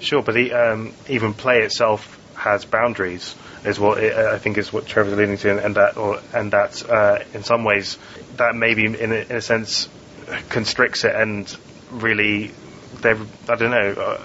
Sure, 0.00 0.22
but 0.22 0.34
the, 0.34 0.52
um, 0.52 0.92
even 1.08 1.34
play 1.34 1.62
itself 1.62 2.16
has 2.36 2.64
boundaries, 2.64 3.34
is 3.64 3.80
what 3.80 3.98
it, 3.98 4.16
I 4.16 4.38
think 4.38 4.58
is 4.58 4.72
what 4.72 4.86
Trevor's 4.86 5.12
alluding 5.12 5.38
to, 5.38 5.64
and 5.64 5.74
that, 5.74 5.96
or, 5.96 6.20
and 6.32 6.52
that 6.52 6.88
uh, 6.88 7.18
in 7.34 7.42
some 7.42 7.64
ways, 7.64 7.98
that 8.36 8.54
maybe 8.54 8.86
in 8.86 9.12
a, 9.12 9.16
in 9.16 9.36
a 9.36 9.40
sense 9.40 9.88
constricts 10.48 11.04
it 11.04 11.14
and 11.14 11.56
really, 11.90 12.52
I 13.02 13.14
don't 13.56 13.70
know. 13.70 14.18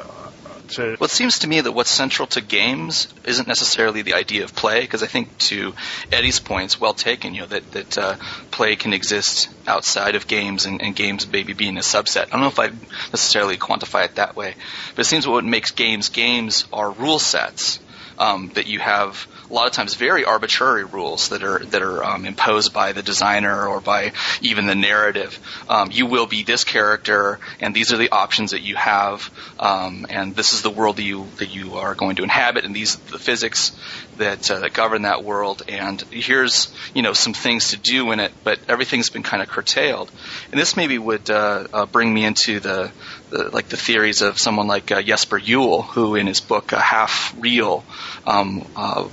To. 0.69 0.95
Well, 0.99 1.05
it 1.05 1.11
seems 1.11 1.39
to 1.39 1.47
me 1.47 1.61
that 1.61 1.71
what's 1.71 1.91
central 1.91 2.27
to 2.29 2.41
games 2.41 3.07
isn't 3.25 3.47
necessarily 3.47 4.01
the 4.01 4.13
idea 4.13 4.43
of 4.43 4.55
play, 4.55 4.81
because 4.81 5.03
I 5.03 5.07
think 5.07 5.37
to 5.49 5.73
Eddie's 6.11 6.39
points, 6.39 6.79
well 6.79 6.93
taken, 6.93 7.33
you 7.33 7.41
know, 7.41 7.47
that 7.47 7.71
that 7.71 7.97
uh, 7.97 8.15
play 8.49 8.75
can 8.75 8.93
exist 8.93 9.49
outside 9.67 10.15
of 10.15 10.27
games, 10.27 10.65
and, 10.65 10.81
and 10.81 10.95
games 10.95 11.27
maybe 11.27 11.53
being 11.53 11.77
a 11.77 11.81
subset. 11.81 12.27
I 12.27 12.37
don't 12.37 12.41
know 12.41 12.47
if 12.47 12.59
I 12.59 12.71
necessarily 13.11 13.57
quantify 13.57 14.05
it 14.05 14.15
that 14.15 14.35
way, 14.35 14.55
but 14.95 15.05
it 15.05 15.09
seems 15.09 15.27
what 15.27 15.43
makes 15.43 15.71
games 15.71 16.09
games 16.09 16.65
are 16.71 16.91
rule 16.91 17.19
sets 17.19 17.79
um, 18.17 18.51
that 18.55 18.67
you 18.67 18.79
have 18.79 19.27
a 19.53 19.55
lot 19.55 19.67
of 19.67 19.73
times 19.73 19.93
very 19.93 20.25
arbitrary 20.25 20.83
rules 20.83 21.29
that 21.29 21.43
are 21.43 21.59
that 21.59 21.83
are 21.83 22.03
um, 22.03 22.25
imposed 22.25 22.73
by 22.73 22.91
the 22.91 23.03
designer 23.03 23.67
or 23.67 23.79
by 23.79 24.11
even 24.41 24.65
the 24.65 24.73
narrative. 24.73 25.39
Um, 25.69 25.91
you 25.91 26.07
will 26.07 26.25
be 26.25 26.41
this 26.41 26.63
character, 26.63 27.39
and 27.59 27.75
these 27.75 27.93
are 27.93 27.97
the 27.97 28.09
options 28.09 28.51
that 28.51 28.61
you 28.61 28.75
have, 28.75 29.29
um, 29.59 30.07
and 30.09 30.35
this 30.35 30.53
is 30.53 30.63
the 30.63 30.71
world 30.71 30.97
that 30.97 31.03
you 31.03 31.27
that 31.37 31.53
you 31.53 31.75
are 31.75 31.93
going 31.93 32.15
to 32.15 32.23
inhabit, 32.23 32.65
and 32.65 32.75
these 32.75 32.95
the 32.95 33.19
physics 33.19 33.77
that 34.17 34.49
uh, 34.49 34.59
that 34.59 34.73
govern 34.73 35.03
that 35.03 35.23
world. 35.23 35.61
And 35.67 36.01
here's 36.09 36.73
you 36.95 37.03
know 37.03 37.13
some 37.13 37.35
things 37.35 37.69
to 37.69 37.77
do 37.77 38.11
in 38.11 38.19
it, 38.19 38.31
but 38.43 38.57
everything's 38.67 39.11
been 39.11 39.23
kind 39.23 39.43
of 39.43 39.49
curtailed. 39.49 40.09
And 40.51 40.59
this 40.59 40.75
maybe 40.75 40.97
would 40.97 41.29
uh, 41.29 41.67
uh, 41.71 41.85
bring 41.85 42.11
me 42.11 42.25
into 42.25 42.59
the, 42.59 42.91
like 43.29 43.69
the 43.69 43.77
theories 43.77 44.23
of 44.23 44.39
someone 44.39 44.67
like 44.67 44.91
uh, 44.91 45.03
Jesper 45.03 45.39
Juul, 45.39 45.85
who 45.85 46.15
in 46.15 46.25
his 46.25 46.39
book 46.39 46.73
uh, 46.73 46.79
Half 46.79 47.35
Real 47.39 47.83
um, 48.25 48.65
uh, 48.75 49.07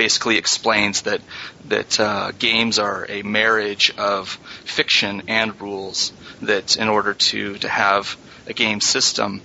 basically 0.00 0.38
explains 0.38 1.02
that 1.02 1.20
that 1.68 2.00
uh, 2.00 2.32
games 2.38 2.78
are 2.78 3.04
a 3.10 3.20
marriage 3.20 3.92
of 3.98 4.30
fiction 4.64 5.22
and 5.28 5.60
rules. 5.60 6.14
That 6.40 6.76
in 6.76 6.88
order 6.88 7.12
to 7.12 7.58
to 7.58 7.68
have 7.68 8.16
a 8.46 8.54
game 8.54 8.80
system 8.80 9.42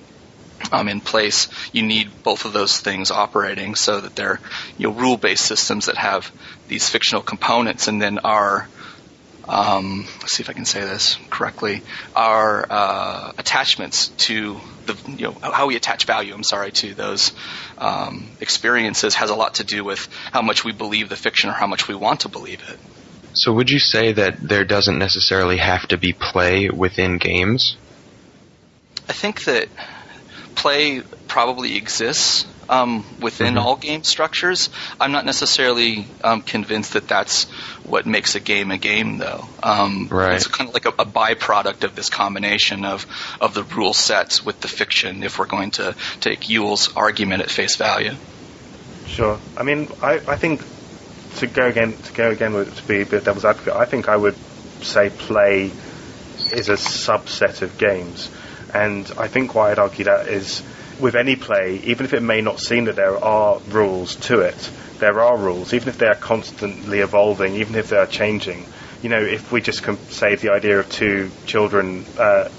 um, 0.72 0.88
in 0.88 1.02
place, 1.02 1.50
you 1.74 1.84
need 1.84 2.08
both 2.24 2.46
of 2.46 2.54
those 2.54 2.80
things 2.80 3.12
operating 3.12 3.76
so 3.76 4.00
that 4.00 4.15
they're 4.15 4.39
you 4.78 4.88
know 4.88 4.96
rule 4.96 5.18
based 5.18 5.46
systems 5.46 5.88
that 5.88 5.98
have 5.98 6.32
these 6.70 6.88
fictional 6.88 7.22
components 7.22 7.89
and 7.89 8.02
then 8.02 8.20
are 8.20 8.70
um, 9.50 10.08
let's 10.22 10.38
see 10.38 10.41
if 10.41 10.50
I 10.50 10.54
can 10.54 10.63
say 10.63 10.80
this 10.80 11.18
correctly, 11.30 11.82
our 12.15 12.65
uh, 12.70 13.34
attachments 13.38 14.08
to 14.30 14.62
the, 14.86 15.12
you 15.12 15.28
know, 15.28 15.38
how 15.41 15.67
we 15.67 15.76
attach 15.76 16.06
value, 16.06 16.34
I'm 16.34 16.43
sorry, 16.43 16.71
to 16.71 16.93
those 16.93 17.34
um, 17.78 18.30
experiences 18.41 19.15
has 19.15 19.30
a 19.30 19.36
lot 19.36 19.56
to 19.56 19.63
do 19.63 19.84
with 19.84 20.08
how 20.32 20.41
much 20.41 20.63
we 20.63 20.71
believe 20.71 21.10
the 21.10 21.15
fiction 21.15 21.50
or 21.50 21.54
how 21.54 21.67
much 21.67 21.88
we 21.88 21.95
want 21.95 22.21
to 22.21 22.30
believe 22.30 22.62
it. 22.67 22.78
So 23.34 23.52
would 23.54 23.69
you 23.69 23.80
say 23.80 24.13
that 24.13 24.38
there 24.41 24.63
doesn't 24.63 24.98
necessarily 24.98 25.58
have 25.58 25.88
to 25.89 25.98
be 25.98 26.13
play 26.13 26.69
within 26.69 27.17
games? 27.17 27.76
I 29.10 29.13
think 29.13 29.43
that 29.43 29.67
play 30.56 31.02
probably 31.28 31.76
exists 31.76 32.45
um, 32.69 33.06
within 33.19 33.56
mm-hmm. 33.56 33.65
all 33.65 33.75
game 33.75 34.04
structures. 34.04 34.69
I'm 34.99 35.12
not 35.12 35.25
necessarily 35.25 36.08
um, 36.23 36.41
convinced 36.41 36.93
that 36.93 37.08
that's 37.08 37.45
what 37.84 38.06
makes 38.06 38.36
a 38.36 38.39
game 38.39 38.71
a 38.71 38.78
game, 38.78 39.17
though. 39.17 39.45
Um, 39.62 40.08
right. 40.10 40.36
It's 40.36 40.47
kind 40.47 40.69
of 40.69 40.73
like 40.73 40.86
a, 40.86 40.89
a, 40.89 41.06
byproduct 41.06 41.84
of 41.84 41.95
this 41.95 42.10
combination 42.10 42.86
of 42.86 43.06
of 43.39 43.54
the 43.54 43.63
rule 43.63 43.93
sets 43.93 44.43
with 44.43 44.60
the 44.62 44.67
fiction. 44.67 45.23
If 45.23 45.39
we're 45.39 45.45
going 45.45 45.71
to 45.71 45.95
take 46.19 46.41
Juul's 46.41 46.95
argument 46.95 47.43
at 47.43 47.49
face 47.49 47.75
value. 47.75 48.13
Sure. 49.08 49.39
I 49.56 49.63
mean, 49.63 49.88
I, 50.01 50.13
I 50.28 50.36
think 50.36 50.62
to 51.38 51.47
go 51.47 51.67
again 51.67 51.93
to 51.93 52.13
go 52.13 52.30
again 52.32 52.54
with, 52.54 52.75
to 52.75 52.88
be 52.88 53.01
a 53.01 53.06
bit 53.06 53.23
devil's 53.23 53.45
advocate, 53.45 53.73
I 53.73 53.86
think 53.86 54.10
I 54.10 54.15
would 54.15 54.36
say 54.82 55.10
play 55.10 55.71
is 56.51 56.69
a 56.69 56.73
subset 56.73 57.62
of 57.62 57.78
games, 57.78 58.30
and 58.73 59.10
I 59.17 59.28
think 59.28 59.56
why 59.56 59.71
I'd 59.71 59.80
argue 59.80 60.06
that 60.06 60.28
is 60.28 60.63
with 60.99 61.15
any 61.15 61.36
play, 61.36 61.81
even 61.84 62.05
if 62.05 62.13
it 62.13 62.21
may 62.21 62.41
not 62.41 62.60
seem 62.60 62.86
that 62.86 62.95
there 62.95 63.17
are 63.23 63.60
rules 63.69 64.15
to 64.15 64.41
it, 64.41 64.71
there 64.99 65.19
are 65.21 65.38
rules, 65.38 65.73
even 65.73 65.89
if 65.89 65.97
they 65.97 66.08
are 66.08 66.15
constantly 66.15 66.99
evolving, 66.99 67.55
even 67.55 67.75
if 67.75 67.89
they 67.89 67.97
are 67.97 68.08
changing. 68.08 68.65
You 69.01 69.10
know, 69.10 69.21
if 69.21 69.51
we 69.51 69.62
just 69.62 69.84
can 69.84 69.97
say 70.10 70.36
the 70.36 70.51
idea 70.51 70.79
of 70.79 70.89
two 70.89 71.31
children 71.45 72.05
uh, 72.17 72.49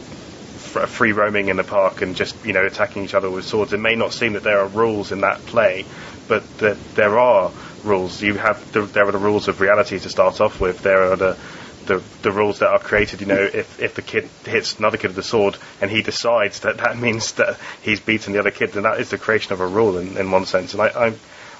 free 0.86 1.12
roaming 1.12 1.48
in 1.48 1.56
the 1.56 1.64
park 1.64 2.02
and 2.02 2.14
just 2.14 2.44
you 2.44 2.52
know 2.52 2.64
attacking 2.64 3.04
each 3.04 3.14
other 3.14 3.30
with 3.30 3.44
swords, 3.44 3.72
it 3.72 3.80
may 3.80 3.94
not 3.94 4.12
seem 4.12 4.34
that 4.34 4.42
there 4.42 4.60
are 4.60 4.68
rules 4.68 5.12
in 5.12 5.22
that 5.22 5.38
play, 5.46 5.86
but 6.28 6.58
that 6.58 6.76
there 6.94 7.18
are 7.18 7.50
rules. 7.84 8.22
You 8.22 8.34
have 8.34 8.72
the, 8.72 8.82
there 8.82 9.08
are 9.08 9.12
the 9.12 9.18
rules 9.18 9.48
of 9.48 9.60
reality 9.60 9.98
to 9.98 10.08
start 10.08 10.40
off 10.40 10.60
with. 10.60 10.82
There 10.82 11.12
are 11.12 11.16
the 11.16 11.38
the 11.86 12.02
the 12.22 12.32
rules 12.32 12.58
that 12.58 12.68
are 12.68 12.78
created. 12.78 13.20
You 13.20 13.26
know, 13.26 13.42
if 13.42 13.80
if 13.80 13.94
the 13.94 14.02
kid 14.02 14.28
hits 14.44 14.78
another 14.78 14.96
kid 14.96 15.08
with 15.08 15.18
a 15.18 15.22
sword 15.22 15.56
and 15.80 15.90
he 15.90 16.02
decides 16.02 16.60
that 16.60 16.78
that 16.78 16.98
means 16.98 17.32
that 17.32 17.58
he's 17.82 18.00
beaten 18.00 18.32
the 18.32 18.38
other 18.38 18.50
kid, 18.50 18.72
then 18.72 18.82
that 18.84 19.00
is 19.00 19.10
the 19.10 19.18
creation 19.18 19.52
of 19.52 19.60
a 19.60 19.66
rule 19.66 19.98
in, 19.98 20.16
in 20.16 20.30
one 20.30 20.46
sense. 20.46 20.74
And 20.74 20.82
I 20.82 20.88
I, 21.06 21.14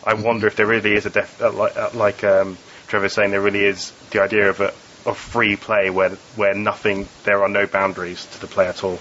I 0.04 0.14
wonder 0.14 0.46
if 0.46 0.56
there 0.56 0.66
really 0.66 0.94
is 0.94 1.06
a 1.06 1.10
def, 1.10 1.40
uh, 1.40 1.52
like 1.52 1.76
uh, 1.76 1.90
like 1.94 2.24
um, 2.24 2.58
Trevor's 2.88 3.14
saying, 3.14 3.30
there 3.30 3.40
really 3.40 3.64
is 3.64 3.92
the 4.10 4.22
idea 4.22 4.48
of 4.50 4.60
a 4.60 4.72
of 5.08 5.16
free 5.16 5.56
play 5.56 5.90
where 5.90 6.10
where 6.36 6.54
nothing 6.54 7.08
there 7.24 7.42
are 7.42 7.48
no 7.48 7.66
boundaries 7.66 8.26
to 8.26 8.40
the 8.40 8.46
play 8.46 8.66
at 8.66 8.82
all. 8.84 8.98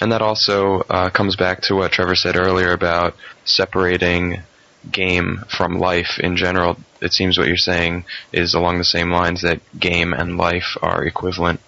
And 0.00 0.12
that 0.12 0.22
also 0.22 0.82
uh, 0.88 1.10
comes 1.10 1.34
back 1.34 1.62
to 1.62 1.74
what 1.74 1.90
Trevor 1.90 2.14
said 2.14 2.36
earlier 2.36 2.72
about 2.72 3.14
separating 3.44 4.42
game 4.90 5.44
from 5.48 5.78
life 5.78 6.18
in 6.18 6.36
general. 6.36 6.76
It 7.00 7.12
seems 7.12 7.38
what 7.38 7.48
you're 7.48 7.56
saying 7.56 8.04
is 8.32 8.54
along 8.54 8.78
the 8.78 8.84
same 8.84 9.10
lines 9.10 9.42
that 9.42 9.60
game 9.78 10.12
and 10.12 10.36
life 10.36 10.76
are 10.82 11.04
equivalent. 11.04 11.60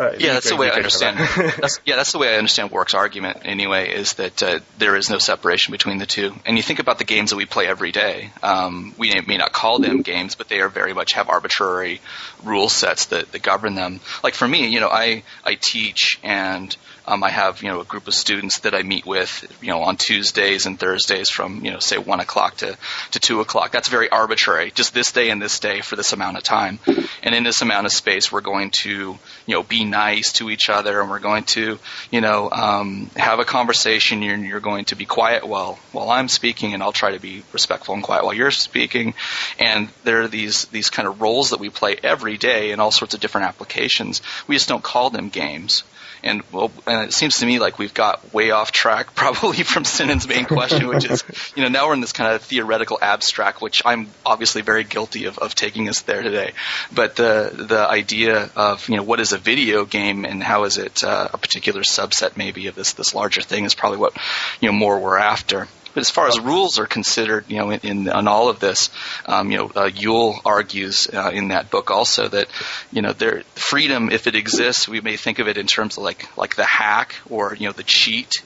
Uh, 0.00 0.12
yeah, 0.18 0.32
that's 0.32 0.48
the 0.48 0.56
way 0.56 0.70
I 0.70 0.76
understand. 0.76 1.18
that's, 1.60 1.78
yeah, 1.84 1.96
that's 1.96 2.12
the 2.12 2.18
way 2.18 2.34
I 2.34 2.38
understand 2.38 2.70
Warwick's 2.70 2.94
argument. 2.94 3.40
Anyway, 3.44 3.90
is 3.90 4.14
that 4.14 4.42
uh, 4.42 4.60
there 4.78 4.96
is 4.96 5.10
no 5.10 5.18
separation 5.18 5.72
between 5.72 5.98
the 5.98 6.06
two. 6.06 6.34
And 6.46 6.56
you 6.56 6.62
think 6.62 6.78
about 6.78 6.96
the 6.96 7.04
games 7.04 7.30
that 7.30 7.36
we 7.36 7.44
play 7.44 7.66
every 7.66 7.92
day. 7.92 8.30
Um, 8.42 8.94
we 8.96 9.12
may 9.26 9.36
not 9.36 9.52
call 9.52 9.78
them 9.78 10.00
games, 10.00 10.36
but 10.36 10.48
they 10.48 10.60
are 10.60 10.70
very 10.70 10.94
much 10.94 11.12
have 11.12 11.28
arbitrary 11.28 12.00
rule 12.42 12.70
sets 12.70 13.06
that, 13.06 13.30
that 13.32 13.42
govern 13.42 13.74
them. 13.74 14.00
Like 14.24 14.32
for 14.32 14.48
me, 14.48 14.68
you 14.68 14.80
know, 14.80 14.88
I 14.88 15.22
I 15.44 15.58
teach 15.60 16.18
and 16.22 16.74
um, 17.10 17.24
I 17.24 17.30
have 17.30 17.62
you 17.62 17.68
know 17.68 17.80
a 17.80 17.84
group 17.84 18.06
of 18.06 18.14
students 18.14 18.60
that 18.60 18.74
I 18.74 18.82
meet 18.82 19.04
with 19.04 19.44
you 19.60 19.68
know 19.68 19.80
on 19.80 19.96
Tuesdays 19.96 20.66
and 20.66 20.78
Thursdays 20.78 21.28
from 21.28 21.64
you 21.64 21.72
know 21.72 21.80
say 21.80 21.98
one 21.98 22.20
o'clock 22.20 22.58
to 22.58 22.76
to 23.10 23.20
two 23.20 23.40
o'clock. 23.40 23.72
That's 23.72 23.88
very 23.88 24.08
arbitrary. 24.08 24.70
Just 24.70 24.94
this 24.94 25.10
day 25.10 25.30
and 25.30 25.42
this 25.42 25.58
day 25.58 25.80
for 25.80 25.96
this 25.96 26.12
amount 26.12 26.36
of 26.36 26.44
time, 26.44 26.78
and 27.22 27.34
in 27.34 27.42
this 27.42 27.62
amount 27.62 27.86
of 27.86 27.92
space, 27.92 28.30
we're 28.30 28.40
going 28.40 28.70
to 28.82 29.18
you 29.46 29.54
know 29.54 29.62
be 29.64 29.84
nice 29.84 30.32
to 30.34 30.50
each 30.50 30.70
other, 30.70 31.00
and 31.00 31.10
we're 31.10 31.18
going 31.18 31.44
to 31.44 31.78
you 32.12 32.20
know 32.20 32.48
um, 32.50 33.10
have 33.16 33.40
a 33.40 33.44
conversation. 33.44 34.22
You're, 34.22 34.36
you're 34.36 34.60
going 34.60 34.84
to 34.86 34.94
be 34.94 35.04
quiet 35.04 35.46
while 35.46 35.80
while 35.90 36.10
I'm 36.10 36.28
speaking, 36.28 36.74
and 36.74 36.82
I'll 36.82 36.92
try 36.92 37.12
to 37.12 37.20
be 37.20 37.42
respectful 37.52 37.94
and 37.94 38.04
quiet 38.04 38.24
while 38.24 38.34
you're 38.34 38.52
speaking. 38.52 39.14
And 39.58 39.88
there 40.04 40.22
are 40.22 40.28
these 40.28 40.66
these 40.66 40.90
kind 40.90 41.08
of 41.08 41.20
roles 41.20 41.50
that 41.50 41.58
we 41.58 41.70
play 41.70 41.96
every 42.02 42.36
day 42.36 42.70
in 42.70 42.78
all 42.78 42.92
sorts 42.92 43.14
of 43.14 43.20
different 43.20 43.48
applications. 43.48 44.22
We 44.46 44.54
just 44.54 44.68
don't 44.68 44.84
call 44.84 45.10
them 45.10 45.28
games. 45.28 45.82
And 46.22 46.42
well, 46.52 46.70
and 46.86 47.08
it 47.08 47.12
seems 47.12 47.38
to 47.38 47.46
me 47.46 47.58
like 47.58 47.78
we've 47.78 47.94
got 47.94 48.32
way 48.32 48.50
off 48.50 48.72
track, 48.72 49.14
probably 49.14 49.62
from 49.62 49.84
Sinan's 49.84 50.26
main 50.28 50.44
question, 50.44 50.86
which 50.88 51.08
is, 51.08 51.24
you 51.56 51.62
know, 51.62 51.68
now 51.68 51.86
we're 51.86 51.94
in 51.94 52.00
this 52.00 52.12
kind 52.12 52.34
of 52.34 52.42
theoretical 52.42 52.98
abstract, 53.00 53.60
which 53.60 53.82
I'm 53.84 54.08
obviously 54.24 54.62
very 54.62 54.84
guilty 54.84 55.26
of, 55.26 55.38
of 55.38 55.54
taking 55.54 55.88
us 55.88 56.02
there 56.02 56.22
today. 56.22 56.52
But 56.92 57.16
the 57.16 57.50
the 57.54 57.88
idea 57.88 58.50
of, 58.56 58.88
you 58.88 58.96
know, 58.96 59.02
what 59.02 59.20
is 59.20 59.32
a 59.32 59.38
video 59.38 59.84
game 59.84 60.24
and 60.24 60.42
how 60.42 60.64
is 60.64 60.78
it 60.78 61.02
uh, 61.04 61.28
a 61.32 61.38
particular 61.38 61.82
subset 61.82 62.36
maybe 62.36 62.66
of 62.66 62.74
this 62.74 62.92
this 62.92 63.14
larger 63.14 63.42
thing 63.42 63.64
is 63.64 63.74
probably 63.74 63.98
what, 63.98 64.16
you 64.60 64.68
know, 64.68 64.72
more 64.72 64.98
we're 64.98 65.18
after. 65.18 65.68
But 65.94 66.00
as 66.00 66.10
far 66.10 66.28
as 66.28 66.38
rules 66.38 66.78
are 66.78 66.86
considered, 66.86 67.46
you 67.48 67.58
know, 67.58 67.70
in, 67.70 67.80
in 67.80 68.08
on 68.08 68.28
all 68.28 68.48
of 68.48 68.60
this, 68.60 68.90
um, 69.26 69.50
you 69.50 69.58
know, 69.58 69.66
uh, 69.66 69.88
Juul 69.88 70.40
argues 70.44 71.08
uh, 71.12 71.30
in 71.32 71.48
that 71.48 71.70
book 71.70 71.90
also 71.90 72.28
that, 72.28 72.48
you 72.92 73.02
know, 73.02 73.12
there 73.12 73.42
freedom, 73.54 74.10
if 74.10 74.26
it 74.26 74.36
exists, 74.36 74.88
we 74.88 75.00
may 75.00 75.16
think 75.16 75.38
of 75.40 75.48
it 75.48 75.58
in 75.58 75.66
terms 75.66 75.96
of 75.96 76.04
like 76.04 76.36
like 76.36 76.54
the 76.56 76.64
hack 76.64 77.16
or 77.28 77.54
you 77.54 77.66
know 77.66 77.72
the 77.72 77.84
cheat. 77.84 78.42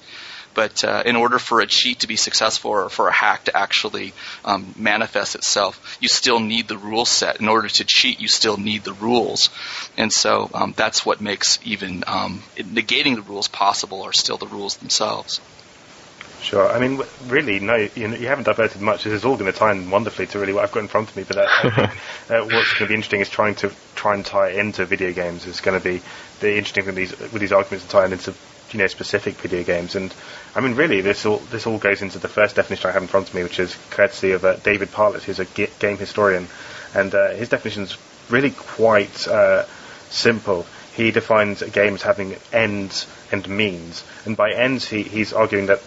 But 0.55 0.85
uh, 0.85 1.03
in 1.05 1.17
order 1.17 1.41
for 1.41 1.61
a 1.61 1.67
cheat 1.67 2.01
to 2.01 2.07
be 2.07 2.15
successful 2.15 2.71
or 2.71 2.89
for 2.89 3.09
a 3.09 3.13
hack 3.13 3.47
to 3.47 3.57
actually 3.57 4.13
um, 4.45 4.73
manifest 4.79 5.35
itself, 5.35 5.99
you 6.01 6.09
still 6.09 6.39
need 6.39 6.69
the 6.69 6.79
rule 6.79 7.05
set. 7.05 7.41
In 7.41 7.49
order 7.49 7.69
to 7.69 7.85
cheat, 7.85 8.21
you 8.21 8.29
still 8.29 8.57
need 8.57 8.85
the 8.85 8.93
rules. 8.93 9.51
And 9.97 10.13
so 10.13 10.49
um, 10.55 10.73
that's 10.77 11.05
what 11.05 11.21
makes 11.21 11.59
even 11.65 12.05
um, 12.07 12.45
negating 12.57 13.17
the 13.17 13.23
rules 13.23 13.49
possible 13.49 14.03
are 14.03 14.13
still 14.13 14.37
the 14.37 14.47
rules 14.47 14.77
themselves. 14.77 15.41
Sure. 16.45 16.71
I 16.71 16.79
mean, 16.79 17.01
really, 17.27 17.59
no, 17.59 17.75
you, 17.77 17.89
you 17.95 18.27
haven't 18.27 18.45
diverted 18.45 18.83
much. 18.83 19.05
This 19.05 19.15
is 19.15 19.25
all 19.25 19.39
going 19.39 19.51
to 19.51 19.59
tie 19.59 19.73
in 19.73 19.91
wonderfully 19.91 20.27
to 20.27 20.39
really 20.39 20.53
what 20.53 20.63
I've 20.63 20.73
got 20.73 20.81
in 20.81 20.89
front 20.89 21.09
of 21.09 21.17
me. 21.17 21.25
But 21.27 21.39
uh, 21.39 21.47
think, 21.63 21.79
uh, 22.31 22.45
what's 22.45 22.75
going 22.75 22.81
to 22.81 22.87
be 22.87 22.95
interesting 22.95 23.23
is 23.23 23.31
trying 23.31 23.55
to 23.57 23.73
try 23.95 24.13
and 24.13 24.27
tie 24.27 24.51
into 24.51 24.85
video 24.85 25.15
games. 25.15 25.47
Is 25.47 25.63
going 25.63 25.81
to 25.81 25.83
be 25.83 26.03
the 26.41 26.51
interesting 26.51 26.85
with 26.85 26.97
these 26.97 27.19
with 27.19 27.41
these 27.41 27.53
arguments 27.53 27.85
and 27.85 27.91
tying 27.91 28.13
into 28.13 28.35
you 28.73 28.79
know 28.79 28.87
specific 28.89 29.37
video 29.37 29.63
games. 29.63 29.97
And 29.97 30.15
I 30.55 30.61
mean, 30.61 30.75
really, 30.75 31.01
this 31.01 31.25
all 31.25 31.39
this 31.39 31.67
all 31.67 31.79
goes 31.79 32.03
into 32.03 32.19
the 32.19 32.29
first 32.29 32.57
definition 32.57 32.91
I 32.91 32.93
have 32.93 33.03
in 33.03 33.09
front 33.09 33.31
of 33.31 33.35
me, 33.35 33.43
which 33.43 33.59
is 33.59 33.75
courtesy 33.89 34.33
of 34.33 34.45
uh, 34.45 34.57
David 34.57 34.93
Parlett, 34.93 35.23
who's 35.23 35.39
a 35.39 35.47
g- 35.47 35.69
game 35.79 35.97
historian, 35.97 36.47
and 36.95 37.15
uh, 37.15 37.31
his 37.31 37.49
definition 37.49 37.85
is 37.85 37.97
really 38.29 38.51
quite 38.51 39.27
uh, 39.29 39.65
simple. 40.11 40.67
He 40.95 41.11
defines 41.11 41.63
a 41.63 41.71
game 41.71 41.95
as 41.95 42.03
having 42.03 42.37
ends 42.53 43.07
and 43.33 43.49
means, 43.49 44.05
and 44.27 44.37
by 44.37 44.53
ends, 44.53 44.87
he, 44.87 45.03
he's 45.03 45.33
arguing 45.33 45.67
that 45.67 45.81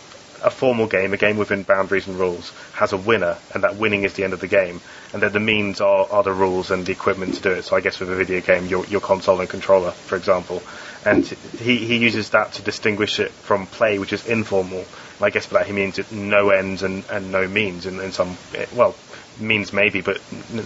a 0.44 0.50
formal 0.50 0.88
game, 0.88 1.14
a 1.14 1.18
game 1.18 1.38
within 1.38 1.64
boundaries 1.64 2.08
and 2.08 2.18
rules, 2.18 2.52
has 2.74 2.94
a 2.94 2.98
winner, 2.98 3.38
and 3.54 3.64
that 3.64 3.76
winning 3.76 4.04
is 4.04 4.14
the 4.14 4.24
end 4.24 4.34
of 4.34 4.40
the 4.40 4.48
game, 4.48 4.82
and 5.14 5.22
then 5.22 5.32
the 5.32 5.40
means 5.40 5.82
are, 5.82 6.08
are 6.12 6.24
the 6.24 6.32
rules 6.32 6.72
and 6.72 6.86
the 6.86 6.92
equipment 6.92 7.36
to 7.36 7.42
do 7.42 7.52
it. 7.52 7.64
So 7.64 7.76
I 7.76 7.82
guess 7.82 8.00
with 8.00 8.12
a 8.12 8.16
video 8.16 8.42
game, 8.42 8.68
your, 8.68 8.86
your 8.86 9.02
console 9.02 9.40
and 9.40 9.50
controller, 9.50 9.92
for 9.92 10.16
example, 10.16 10.62
and 11.06 11.26
he, 11.26 11.78
he 11.78 11.98
uses 11.98 12.32
that 12.32 12.54
to 12.54 12.62
distinguish 12.62 13.20
it 13.20 13.32
from 13.32 13.68
play, 13.68 14.00
which 14.00 14.14
is 14.14 14.28
informal. 14.28 14.80
And 14.80 15.22
I 15.22 15.30
guess 15.30 15.46
for 15.46 15.56
that 15.56 15.66
he 15.68 15.74
means 15.74 16.00
it 16.00 16.12
no 16.12 16.50
ends 16.50 16.84
and, 16.84 17.04
and 17.10 17.32
no 17.32 17.48
means 17.48 17.86
in, 17.86 18.00
in 18.00 18.12
some 18.12 18.38
well 18.76 18.96
means 19.40 19.72
maybe, 19.72 20.02
but 20.02 20.20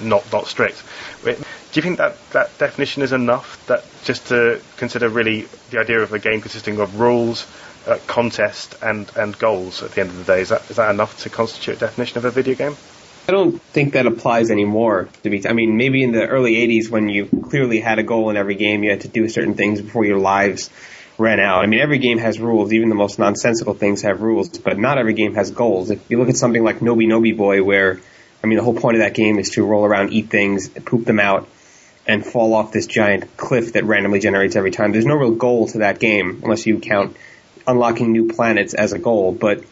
not 0.04 0.32
not 0.32 0.48
strict. 0.48 0.82
Do 1.24 1.36
you 1.74 1.82
think 1.82 1.98
that 2.00 2.18
that 2.32 2.58
definition 2.58 3.02
is 3.02 3.14
enough? 3.14 3.66
That 3.68 3.86
just 4.04 4.28
to 4.28 4.62
consider 4.78 5.10
really 5.10 5.48
the 5.70 5.80
idea 5.80 6.02
of 6.02 6.14
a 6.14 6.20
game 6.20 6.42
consisting 6.42 6.80
of 6.80 7.00
rules, 7.00 7.46
uh, 7.88 7.98
contest, 8.08 8.76
and 8.82 9.10
and 9.16 9.38
goals 9.38 9.84
at 9.84 9.92
the 9.92 10.02
end 10.02 10.10
of 10.12 10.18
the 10.18 10.24
day 10.24 10.42
is 10.42 10.50
that 10.50 10.70
is 10.70 10.78
that 10.78 10.90
enough 10.90 11.24
to 11.24 11.30
constitute 11.30 11.78
a 11.78 11.80
definition 11.80 12.18
of 12.18 12.26
a 12.26 12.32
video 12.32 12.56
game? 12.56 12.76
I 13.28 13.32
don't 13.32 13.62
think 13.62 13.94
that 13.94 14.08
applies 14.08 14.50
anymore. 14.50 15.10
To 15.24 15.30
be, 15.30 15.48
I 15.48 15.54
mean, 15.54 15.78
maybe 15.78 16.04
in 16.04 16.12
the 16.12 16.26
early 16.26 16.56
'80s 16.56 16.90
when 16.90 17.10
you 17.10 17.28
clearly 17.28 17.80
had 17.80 18.00
a 18.00 18.04
goal 18.04 18.30
in 18.30 18.38
every 18.38 18.56
game, 18.56 18.84
you 18.84 18.90
had 18.90 19.02
to 19.02 19.08
do 19.08 19.28
certain 19.30 19.54
things 19.54 19.82
before 19.82 20.06
your 20.06 20.20
lives 20.20 20.70
ran 21.18 21.40
out. 21.40 21.64
I 21.64 21.68
mean, 21.68 21.80
every 21.80 22.00
game 22.00 22.18
has 22.18 22.40
rules. 22.40 22.74
Even 22.74 22.90
the 22.90 22.96
most 22.96 23.20
nonsensical 23.20 23.74
things 23.74 24.02
have 24.02 24.22
rules, 24.22 24.50
but 24.58 24.80
not 24.80 24.98
every 24.98 25.14
game 25.14 25.36
has 25.36 25.52
goals. 25.52 25.92
If 25.92 26.10
you 26.10 26.18
look 26.18 26.30
at 26.30 26.38
something 26.38 26.64
like 26.64 26.80
Noby 26.80 27.06
Noby 27.06 27.36
Boy, 27.36 27.64
where 27.64 28.00
I 28.44 28.48
mean, 28.48 28.58
the 28.58 28.64
whole 28.64 28.74
point 28.74 28.98
of 28.98 29.02
that 29.02 29.14
game 29.14 29.38
is 29.38 29.52
to 29.52 29.64
roll 29.64 29.86
around, 29.86 30.14
eat 30.14 30.30
things, 30.30 30.70
poop 30.70 31.06
them 31.06 31.20
out, 31.20 31.48
and 32.08 32.26
fall 32.26 32.54
off 32.54 32.72
this 32.72 32.88
giant 32.88 33.38
cliff 33.38 33.74
that 33.74 33.84
randomly 33.86 34.20
generates 34.20 34.56
every 34.56 34.72
time. 34.72 34.92
There's 34.92 35.06
no 35.06 35.16
real 35.16 35.36
goal 35.36 35.68
to 35.70 35.80
that 35.80 36.00
game 36.00 36.42
unless 36.44 36.66
you 36.66 36.80
count 36.80 37.16
unlocking 37.68 38.12
new 38.12 38.28
planets 38.28 38.74
as 38.74 38.94
a 38.94 39.00
goal, 39.00 39.32
but 39.32 39.64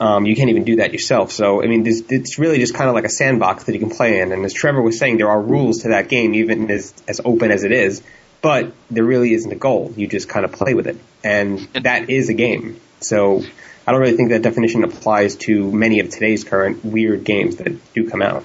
um, 0.00 0.26
you 0.26 0.36
can't 0.36 0.50
even 0.50 0.64
do 0.64 0.76
that 0.76 0.92
yourself. 0.92 1.32
So, 1.32 1.62
I 1.62 1.66
mean, 1.66 1.82
this, 1.82 2.04
it's 2.08 2.38
really 2.38 2.58
just 2.58 2.74
kind 2.74 2.88
of 2.88 2.94
like 2.94 3.04
a 3.04 3.10
sandbox 3.10 3.64
that 3.64 3.72
you 3.72 3.80
can 3.80 3.90
play 3.90 4.20
in. 4.20 4.32
And 4.32 4.44
as 4.44 4.52
Trevor 4.52 4.80
was 4.80 4.98
saying, 4.98 5.18
there 5.18 5.28
are 5.28 5.40
rules 5.40 5.82
to 5.82 5.88
that 5.88 6.08
game, 6.08 6.34
even 6.34 6.70
as, 6.70 6.94
as 7.08 7.20
open 7.24 7.50
as 7.50 7.64
it 7.64 7.72
is, 7.72 8.02
but 8.40 8.72
there 8.90 9.04
really 9.04 9.34
isn't 9.34 9.50
a 9.50 9.56
goal. 9.56 9.92
You 9.96 10.06
just 10.06 10.28
kind 10.28 10.44
of 10.44 10.52
play 10.52 10.74
with 10.74 10.86
it. 10.86 10.98
And 11.24 11.58
that 11.74 12.10
is 12.10 12.28
a 12.28 12.34
game. 12.34 12.80
So, 13.00 13.42
I 13.88 13.92
don't 13.92 14.02
really 14.02 14.16
think 14.18 14.28
that 14.28 14.42
definition 14.42 14.84
applies 14.84 15.36
to 15.36 15.72
many 15.72 16.00
of 16.00 16.10
today's 16.10 16.44
current 16.44 16.84
weird 16.84 17.24
games 17.24 17.56
that 17.56 17.72
do 17.94 18.08
come 18.08 18.20
out. 18.20 18.44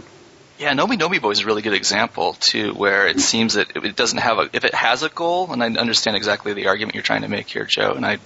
Yeah, 0.63 0.71
Noby 0.71 0.97
Noby 0.97 1.21
Boy 1.21 1.31
is 1.31 1.41
a 1.41 1.45
really 1.45 1.61
good 1.61 1.73
example 1.73 2.35
too, 2.35 2.71
where 2.71 3.05
it 3.05 3.19
seems 3.19 3.55
that 3.55 3.75
it 3.75 3.97
doesn't 3.97 4.19
have 4.19 4.37
a, 4.37 4.49
if 4.53 4.63
it 4.63 4.73
has 4.73 5.03
a 5.03 5.09
goal, 5.09 5.51
and 5.51 5.61
I 5.61 5.67
understand 5.67 6.15
exactly 6.15 6.53
the 6.53 6.67
argument 6.67 6.95
you're 6.95 7.03
trying 7.03 7.23
to 7.23 7.27
make 7.27 7.49
here, 7.49 7.65
Joe, 7.65 7.91
and 7.91 8.05
I 8.05 8.17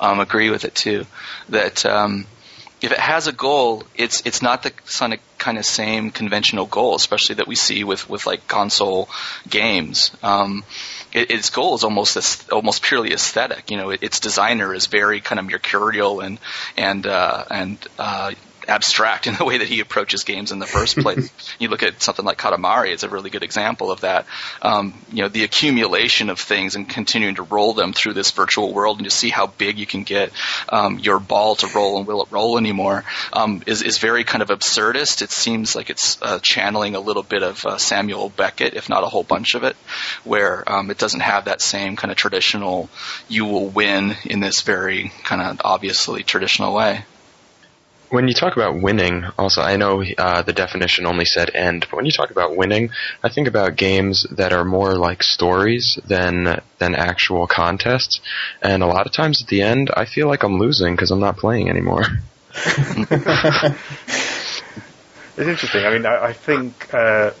um, 0.00 0.18
agree 0.18 0.48
with 0.48 0.64
it 0.64 0.74
too, 0.74 1.04
that 1.50 1.84
um, 1.84 2.26
if 2.80 2.90
it 2.90 2.98
has 2.98 3.26
a 3.26 3.32
goal, 3.32 3.82
it's 3.94 4.22
it's 4.24 4.40
not 4.40 4.62
the 4.62 4.72
kind 5.36 5.58
of 5.58 5.66
same 5.66 6.10
conventional 6.10 6.64
goal, 6.64 6.94
especially 6.94 7.34
that 7.34 7.46
we 7.46 7.54
see 7.54 7.84
with 7.84 8.08
with 8.08 8.24
like 8.24 8.48
console 8.48 9.10
games. 9.46 10.10
Um, 10.22 10.64
it, 11.12 11.30
its 11.30 11.50
goal 11.50 11.74
is 11.74 11.84
almost 11.84 12.50
almost 12.50 12.82
purely 12.82 13.12
aesthetic. 13.12 13.70
You 13.70 13.76
know, 13.76 13.90
it, 13.90 14.02
its 14.02 14.20
designer 14.20 14.72
is 14.72 14.86
very 14.86 15.20
kind 15.20 15.38
of 15.38 15.44
mercurial 15.44 16.20
and 16.20 16.38
and 16.78 17.06
uh, 17.06 17.44
and 17.50 17.78
uh, 17.98 18.32
abstract 18.68 19.26
in 19.26 19.34
the 19.34 19.44
way 19.44 19.58
that 19.58 19.68
he 19.68 19.80
approaches 19.80 20.24
games 20.24 20.52
in 20.52 20.58
the 20.58 20.66
first 20.66 20.96
place. 20.98 21.30
you 21.58 21.68
look 21.68 21.82
at 21.82 22.02
something 22.02 22.24
like 22.24 22.38
Katamari; 22.38 22.92
it's 22.92 23.02
a 23.02 23.08
really 23.08 23.30
good 23.30 23.42
example 23.42 23.90
of 23.90 24.02
that. 24.02 24.26
Um, 24.62 24.94
you 25.10 25.22
know, 25.22 25.28
the 25.28 25.44
accumulation 25.44 26.30
of 26.30 26.38
things 26.38 26.76
and 26.76 26.88
continuing 26.88 27.36
to 27.36 27.42
roll 27.42 27.72
them 27.72 27.92
through 27.92 28.14
this 28.14 28.30
virtual 28.30 28.72
world 28.72 28.98
and 28.98 29.04
to 29.04 29.10
see 29.10 29.30
how 29.30 29.46
big 29.46 29.78
you 29.78 29.86
can 29.86 30.04
get 30.04 30.32
um, 30.68 30.98
your 30.98 31.18
ball 31.18 31.56
to 31.56 31.66
roll 31.74 31.98
and 31.98 32.06
will 32.06 32.22
it 32.22 32.28
roll 32.30 32.58
anymore 32.58 33.04
um, 33.32 33.62
is 33.66 33.82
is 33.82 33.98
very 33.98 34.24
kind 34.24 34.42
of 34.42 34.48
absurdist. 34.48 35.22
It 35.22 35.30
seems 35.30 35.74
like 35.74 35.90
it's 35.90 36.20
uh, 36.22 36.38
channeling 36.42 36.94
a 36.94 37.00
little 37.00 37.22
bit 37.22 37.42
of 37.42 37.64
uh, 37.64 37.78
Samuel 37.78 38.28
Beckett, 38.28 38.74
if 38.74 38.88
not 38.88 39.02
a 39.02 39.06
whole 39.06 39.24
bunch 39.24 39.54
of 39.54 39.64
it, 39.64 39.76
where 40.24 40.70
um, 40.70 40.90
it 40.90 40.98
doesn't 40.98 41.20
have 41.20 41.46
that 41.46 41.60
same 41.60 41.96
kind 41.96 42.10
of 42.10 42.16
traditional 42.16 42.88
"you 43.28 43.44
will 43.44 43.68
win" 43.68 44.16
in 44.24 44.40
this 44.40 44.62
very 44.62 45.12
kind 45.24 45.40
of 45.40 45.60
obviously 45.64 46.22
traditional 46.22 46.74
way. 46.74 47.04
When 48.10 48.26
you 48.26 48.34
talk 48.34 48.56
about 48.56 48.80
winning, 48.80 49.24
also, 49.38 49.60
I 49.60 49.76
know 49.76 50.02
uh, 50.16 50.42
the 50.42 50.52
definition 50.52 51.04
only 51.04 51.26
said 51.26 51.50
end, 51.54 51.86
but 51.90 51.96
when 51.96 52.06
you 52.06 52.12
talk 52.12 52.30
about 52.30 52.56
winning, 52.56 52.90
I 53.22 53.28
think 53.28 53.48
about 53.48 53.76
games 53.76 54.26
that 54.30 54.52
are 54.52 54.64
more 54.64 54.94
like 54.96 55.22
stories 55.22 55.98
than 56.06 56.60
than 56.78 56.94
actual 56.94 57.46
contests. 57.46 58.20
And 58.62 58.82
a 58.82 58.86
lot 58.86 59.06
of 59.06 59.12
times 59.12 59.42
at 59.42 59.48
the 59.48 59.62
end, 59.62 59.90
I 59.94 60.06
feel 60.06 60.26
like 60.26 60.42
I'm 60.42 60.58
losing 60.58 60.94
because 60.94 61.10
I'm 61.10 61.20
not 61.20 61.36
playing 61.36 61.68
anymore. 61.68 62.04
it's 62.54 63.72
interesting. 65.36 65.84
I 65.84 65.90
mean, 65.90 66.06
I, 66.06 66.26
I 66.26 66.32
think 66.32 66.94
uh, 66.94 67.32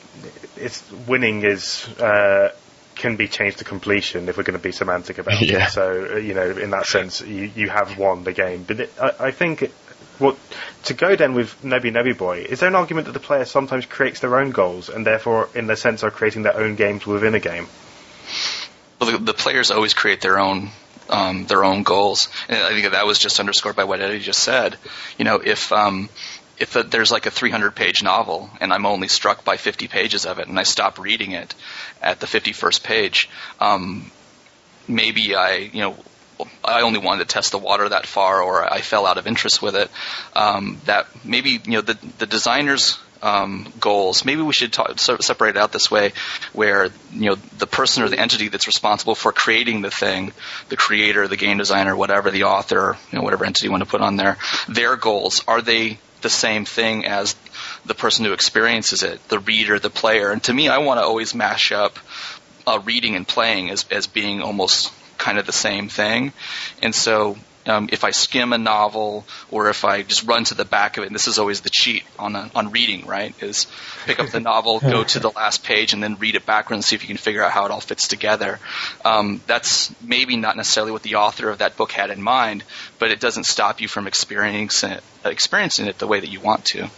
it's 0.56 0.84
winning 1.06 1.44
is. 1.44 1.88
Uh, 1.98 2.52
can 2.98 3.14
be 3.14 3.28
changed 3.28 3.58
to 3.58 3.64
completion 3.64 4.28
if 4.28 4.36
we're 4.36 4.42
going 4.42 4.58
to 4.58 4.62
be 4.62 4.72
semantic 4.72 5.18
about 5.18 5.40
yeah. 5.40 5.66
it. 5.66 5.70
So, 5.70 6.14
uh, 6.14 6.16
you 6.16 6.34
know, 6.34 6.50
in 6.50 6.70
that 6.70 6.84
sense, 6.84 7.20
you, 7.20 7.50
you 7.54 7.68
have 7.68 7.96
won 7.96 8.24
the 8.24 8.32
game. 8.32 8.64
But 8.66 8.80
it, 8.80 8.92
I, 9.00 9.12
I 9.20 9.30
think 9.30 9.62
it, 9.62 9.72
well, 10.20 10.36
to 10.84 10.94
go 10.94 11.16
then 11.16 11.34
with 11.34 11.62
Noby 11.62 11.92
Noby 11.92 12.16
Boy, 12.16 12.40
is 12.48 12.60
there 12.60 12.68
an 12.68 12.74
argument 12.74 13.06
that 13.06 13.12
the 13.12 13.20
player 13.20 13.44
sometimes 13.44 13.86
creates 13.86 14.20
their 14.20 14.38
own 14.38 14.50
goals 14.50 14.88
and 14.88 15.06
therefore, 15.06 15.48
in 15.54 15.66
the 15.66 15.76
sense, 15.76 16.02
are 16.02 16.10
creating 16.10 16.42
their 16.42 16.56
own 16.56 16.74
games 16.74 17.06
within 17.06 17.34
a 17.34 17.40
game? 17.40 17.66
Well, 19.00 19.12
the, 19.12 19.18
the 19.18 19.34
players 19.34 19.70
always 19.70 19.94
create 19.94 20.20
their 20.20 20.38
own 20.38 20.70
um, 21.10 21.46
their 21.46 21.64
own 21.64 21.84
goals, 21.84 22.28
and 22.48 22.58
I 22.58 22.68
think 22.70 22.90
that 22.92 23.06
was 23.06 23.18
just 23.18 23.40
underscored 23.40 23.76
by 23.76 23.84
what 23.84 24.02
Eddie 24.02 24.18
just 24.18 24.40
said. 24.40 24.76
You 25.16 25.24
know, 25.24 25.36
if 25.36 25.72
um, 25.72 26.10
if 26.58 26.76
a, 26.76 26.82
there's 26.82 27.10
like 27.10 27.26
a 27.26 27.30
300 27.30 27.74
page 27.74 28.02
novel 28.02 28.50
and 28.60 28.72
I'm 28.72 28.86
only 28.86 29.08
struck 29.08 29.44
by 29.44 29.56
50 29.56 29.88
pages 29.88 30.26
of 30.26 30.38
it 30.38 30.48
and 30.48 30.58
I 30.58 30.64
stop 30.64 30.98
reading 30.98 31.32
it 31.32 31.54
at 32.02 32.20
the 32.20 32.26
51st 32.26 32.82
page, 32.82 33.30
um, 33.60 34.10
maybe 34.86 35.34
I, 35.34 35.56
you 35.56 35.80
know, 35.80 35.96
I 36.64 36.82
only 36.82 36.98
wanted 36.98 37.28
to 37.28 37.32
test 37.32 37.52
the 37.52 37.58
water 37.58 37.88
that 37.88 38.06
far, 38.06 38.42
or 38.42 38.64
I 38.64 38.80
fell 38.80 39.06
out 39.06 39.18
of 39.18 39.26
interest 39.26 39.62
with 39.62 39.74
it. 39.74 39.90
Um, 40.34 40.80
that 40.84 41.06
maybe 41.24 41.60
you 41.64 41.72
know 41.72 41.80
the 41.80 41.98
the 42.18 42.26
designer's 42.26 42.98
um, 43.22 43.72
goals. 43.80 44.24
Maybe 44.24 44.42
we 44.42 44.52
should 44.52 44.72
talk, 44.72 44.98
separate 44.98 45.50
it 45.50 45.56
out 45.56 45.72
this 45.72 45.90
way, 45.90 46.12
where 46.52 46.86
you 47.12 47.30
know 47.30 47.36
the 47.58 47.66
person 47.66 48.02
or 48.02 48.08
the 48.08 48.18
entity 48.18 48.48
that's 48.48 48.66
responsible 48.66 49.14
for 49.14 49.32
creating 49.32 49.82
the 49.82 49.90
thing, 49.90 50.32
the 50.68 50.76
creator, 50.76 51.26
the 51.28 51.36
game 51.36 51.58
designer, 51.58 51.96
whatever, 51.96 52.30
the 52.30 52.44
author, 52.44 52.96
you 53.10 53.18
know, 53.18 53.24
whatever 53.24 53.44
entity 53.44 53.66
you 53.66 53.70
want 53.70 53.82
to 53.82 53.88
put 53.88 54.00
on 54.00 54.16
there, 54.16 54.38
their 54.68 54.96
goals 54.96 55.42
are 55.48 55.62
they 55.62 55.98
the 56.20 56.30
same 56.30 56.64
thing 56.64 57.06
as 57.06 57.36
the 57.86 57.94
person 57.94 58.24
who 58.24 58.32
experiences 58.32 59.02
it, 59.02 59.26
the 59.28 59.38
reader, 59.38 59.78
the 59.78 59.90
player? 59.90 60.30
And 60.30 60.42
to 60.44 60.52
me, 60.52 60.68
I 60.68 60.78
want 60.78 60.98
to 60.98 61.04
always 61.04 61.34
mash 61.34 61.72
up 61.72 61.98
uh, 62.66 62.80
reading 62.84 63.14
and 63.16 63.26
playing 63.26 63.70
as 63.70 63.86
as 63.90 64.06
being 64.06 64.42
almost 64.42 64.92
kind 65.18 65.38
of 65.38 65.46
the 65.46 65.52
same 65.52 65.88
thing. 65.88 66.32
And 66.82 66.94
so 66.94 67.36
um, 67.68 67.88
if 67.92 68.02
I 68.02 68.10
skim 68.10 68.52
a 68.52 68.58
novel 68.58 69.26
or 69.50 69.68
if 69.68 69.84
I 69.84 70.02
just 70.02 70.26
run 70.26 70.44
to 70.44 70.54
the 70.54 70.64
back 70.64 70.96
of 70.96 71.04
it, 71.04 71.08
and 71.08 71.14
this 71.14 71.28
is 71.28 71.38
always 71.38 71.60
the 71.60 71.70
cheat 71.70 72.02
on 72.18 72.34
a, 72.34 72.50
on 72.54 72.70
reading, 72.70 73.06
right? 73.06 73.34
Is 73.42 73.66
pick 74.06 74.18
up 74.18 74.30
the 74.30 74.40
novel, 74.40 74.80
go 74.80 75.04
to 75.04 75.18
the 75.18 75.30
last 75.30 75.64
page, 75.64 75.92
and 75.92 76.02
then 76.02 76.16
read 76.16 76.34
it 76.34 76.46
backwards 76.46 76.78
and 76.78 76.84
see 76.84 76.96
if 76.96 77.02
you 77.02 77.08
can 77.08 77.18
figure 77.18 77.42
out 77.42 77.52
how 77.52 77.66
it 77.66 77.70
all 77.70 77.80
fits 77.80 78.08
together. 78.08 78.58
Um, 79.04 79.40
that's 79.46 79.94
maybe 80.00 80.36
not 80.36 80.56
necessarily 80.56 80.92
what 80.92 81.02
the 81.02 81.16
author 81.16 81.50
of 81.50 81.58
that 81.58 81.76
book 81.76 81.92
had 81.92 82.10
in 82.10 82.22
mind, 82.22 82.64
but 82.98 83.10
it 83.10 83.20
doesn't 83.20 83.44
stop 83.44 83.80
you 83.80 83.88
from 83.88 84.06
experiencing 84.06 84.92
it, 84.92 85.04
experiencing 85.24 85.86
it 85.86 85.98
the 85.98 86.06
way 86.06 86.20
that 86.20 86.30
you 86.30 86.40
want 86.40 86.64
to. 86.66 86.88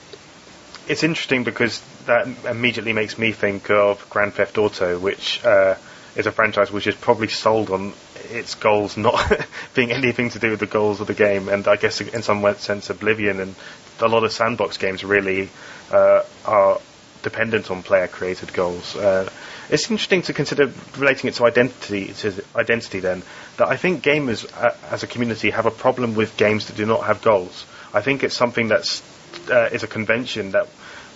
It's 0.88 1.02
interesting 1.02 1.44
because 1.44 1.80
that 2.06 2.26
immediately 2.48 2.92
makes 2.92 3.18
me 3.18 3.33
think 3.33 3.70
of 3.70 4.09
Grand 4.11 4.35
Theft 4.35 4.59
Auto, 4.59 4.98
which 4.98 5.44
uh, 5.44 5.76
is 6.16 6.26
a 6.26 6.33
franchise 6.33 6.72
which 6.72 6.87
is 6.87 6.94
probably 6.94 7.28
sold 7.28 7.70
on 7.70 7.92
its 8.31 8.55
goals 8.55 8.97
not 8.97 9.33
being 9.75 9.93
anything 9.93 10.31
to 10.31 10.38
do 10.38 10.51
with 10.51 10.61
the 10.61 10.66
goals 10.66 11.01
of 11.01 11.07
the 11.07 11.14
game, 11.14 11.49
and 11.49 11.66
I 11.66 11.77
guess 11.77 12.01
in 12.01 12.23
some 12.23 12.55
sense 12.57 12.90
Oblivion 12.90 13.40
and 13.40 13.55
a 14.01 14.09
lot 14.09 14.25
of 14.25 14.33
sandbox 14.33 14.79
games 14.79 15.05
really 15.05 15.51
uh, 15.93 16.23
are 16.47 16.81
dependent 17.23 17.71
on 17.71 17.83
player 17.83 18.09
created 18.09 18.53
goals. 18.53 18.97
Uh, 18.97 19.29
it's 19.69 19.90
interesting 19.90 20.23
to 20.23 20.33
consider 20.33 20.73
relating 20.97 21.29
it 21.29 21.35
to 21.35 21.45
identity. 21.45 22.12
To 22.14 22.45
identity, 22.57 23.01
then 23.01 23.23
that 23.57 23.69
I 23.69 23.77
think 23.77 24.03
gamers 24.03 24.51
uh, 24.57 24.75
as 24.90 25.03
a 25.03 25.07
community 25.07 25.51
have 25.51 25.66
a 25.66 25.71
problem 25.71 26.14
with 26.14 26.37
games 26.37 26.66
that 26.66 26.77
do 26.77 26.87
not 26.87 27.05
have 27.05 27.23
goals. 27.23 27.66
I 27.93 28.01
think 28.01 28.25
it's 28.25 28.35
something 28.35 28.69
that's 28.69 29.03
uh, 29.51 29.69
is 29.73 29.83
a 29.83 29.88
convention 29.88 30.53
that 30.53 30.69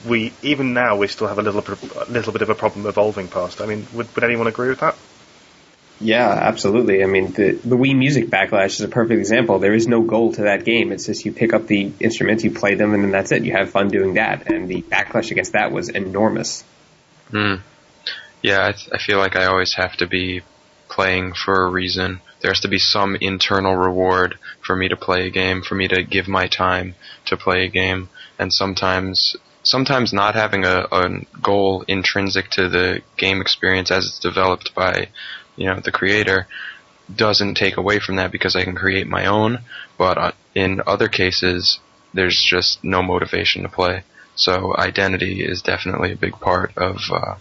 we 0.07 0.33
even 0.43 0.75
now 0.75 0.97
we 0.97 1.09
still 1.09 1.27
have 1.27 1.39
a 1.39 1.43
little 1.43 1.63
a 1.63 2.11
little 2.11 2.33
bit 2.33 2.43
of 2.43 2.51
a 2.51 2.55
problem 2.55 2.87
evolving 2.87 3.29
past. 3.29 3.61
I 3.61 3.67
mean, 3.67 3.87
would, 3.95 4.15
would 4.15 4.25
anyone 4.25 4.47
agree 4.47 4.69
with 4.69 4.81
that? 4.81 4.97
Yeah, 6.05 6.29
absolutely. 6.29 7.03
I 7.03 7.07
mean, 7.07 7.33
the, 7.33 7.53
the 7.53 7.77
Wii 7.77 7.97
Music 7.97 8.27
Backlash 8.27 8.73
is 8.73 8.83
a 8.83 8.89
perfect 8.89 9.19
example. 9.19 9.59
There 9.59 9.73
is 9.73 9.89
no 9.89 10.03
goal 10.03 10.35
to 10.35 10.43
that 10.43 10.67
game. 10.67 10.93
It's 10.93 11.07
just 11.07 11.25
you 11.25 11.33
pick 11.33 11.55
up 11.55 11.67
the 11.67 11.93
instruments, 11.99 12.45
you 12.45 12.51
play 12.51 12.75
them, 12.75 12.93
and 12.93 13.03
then 13.03 13.11
that's 13.11 13.33
it. 13.33 13.43
You 13.43 13.53
have 13.53 13.71
fun 13.71 13.89
doing 13.89 14.15
that. 14.15 14.47
And 14.53 14.69
the 14.69 14.83
backlash 14.83 15.31
against 15.31 15.53
that 15.53 15.73
was 15.73 15.89
enormous. 15.89 16.63
Hmm. 17.31 17.55
Yeah, 18.43 18.67
I, 18.67 18.73
th- 18.73 18.91
I 18.93 18.99
feel 18.99 19.17
like 19.17 19.35
I 19.35 19.47
always 19.47 19.73
have 19.75 19.97
to 19.97 20.07
be 20.07 20.43
playing 20.91 21.33
for 21.33 21.65
a 21.65 21.71
reason. 21.71 22.21
There 22.43 22.51
has 22.51 22.61
to 22.61 22.69
be 22.69 22.79
some 22.79 23.17
internal 23.19 23.75
reward 23.75 24.39
for 24.61 24.77
me 24.77 24.89
to 24.89 24.97
play 24.97 25.27
a 25.27 25.31
game, 25.31 25.63
for 25.63 25.75
me 25.75 25.89
to 25.89 26.03
give 26.03 26.29
my 26.29 26.49
time 26.49 26.97
to 27.27 27.39
play 27.39 27.65
a 27.65 27.69
game. 27.69 28.11
And 28.39 28.53
sometimes 28.53 29.37
sometimes 29.63 30.13
not 30.13 30.35
having 30.35 30.67
a, 30.67 30.87
a 30.93 31.21
goal 31.41 31.83
intrinsic 31.89 32.51
to 32.51 32.69
the 32.69 33.01
game 33.17 33.41
experience 33.41 33.91
as 33.91 34.05
it's 34.05 34.19
developed 34.19 34.75
by 34.75 35.09
you 35.57 35.67
know 35.67 35.81
the 35.81 35.93
creator 35.93 36.47
doesn't 37.15 37.55
take 37.55 37.77
away 37.77 37.99
from 38.01 38.17
that 38.17 38.33
because 38.33 38.57
I 38.57 38.65
can 38.65 38.75
create 38.75 39.07
my 39.07 39.27
own. 39.27 39.61
But 39.99 40.19
uh, 40.19 40.33
in 40.55 40.81
other 40.87 41.09
cases, 41.09 41.79
there's 42.13 42.43
just 42.43 42.83
no 42.83 43.03
motivation 43.03 43.63
to 43.63 43.69
play. 43.69 44.05
So 44.37 44.75
identity 44.77 45.45
is 45.45 45.63
definitely 45.63 46.13
a 46.13 46.17
big 46.17 46.41
part 46.41 46.77
of 46.77 46.99
uh, 47.11 47.37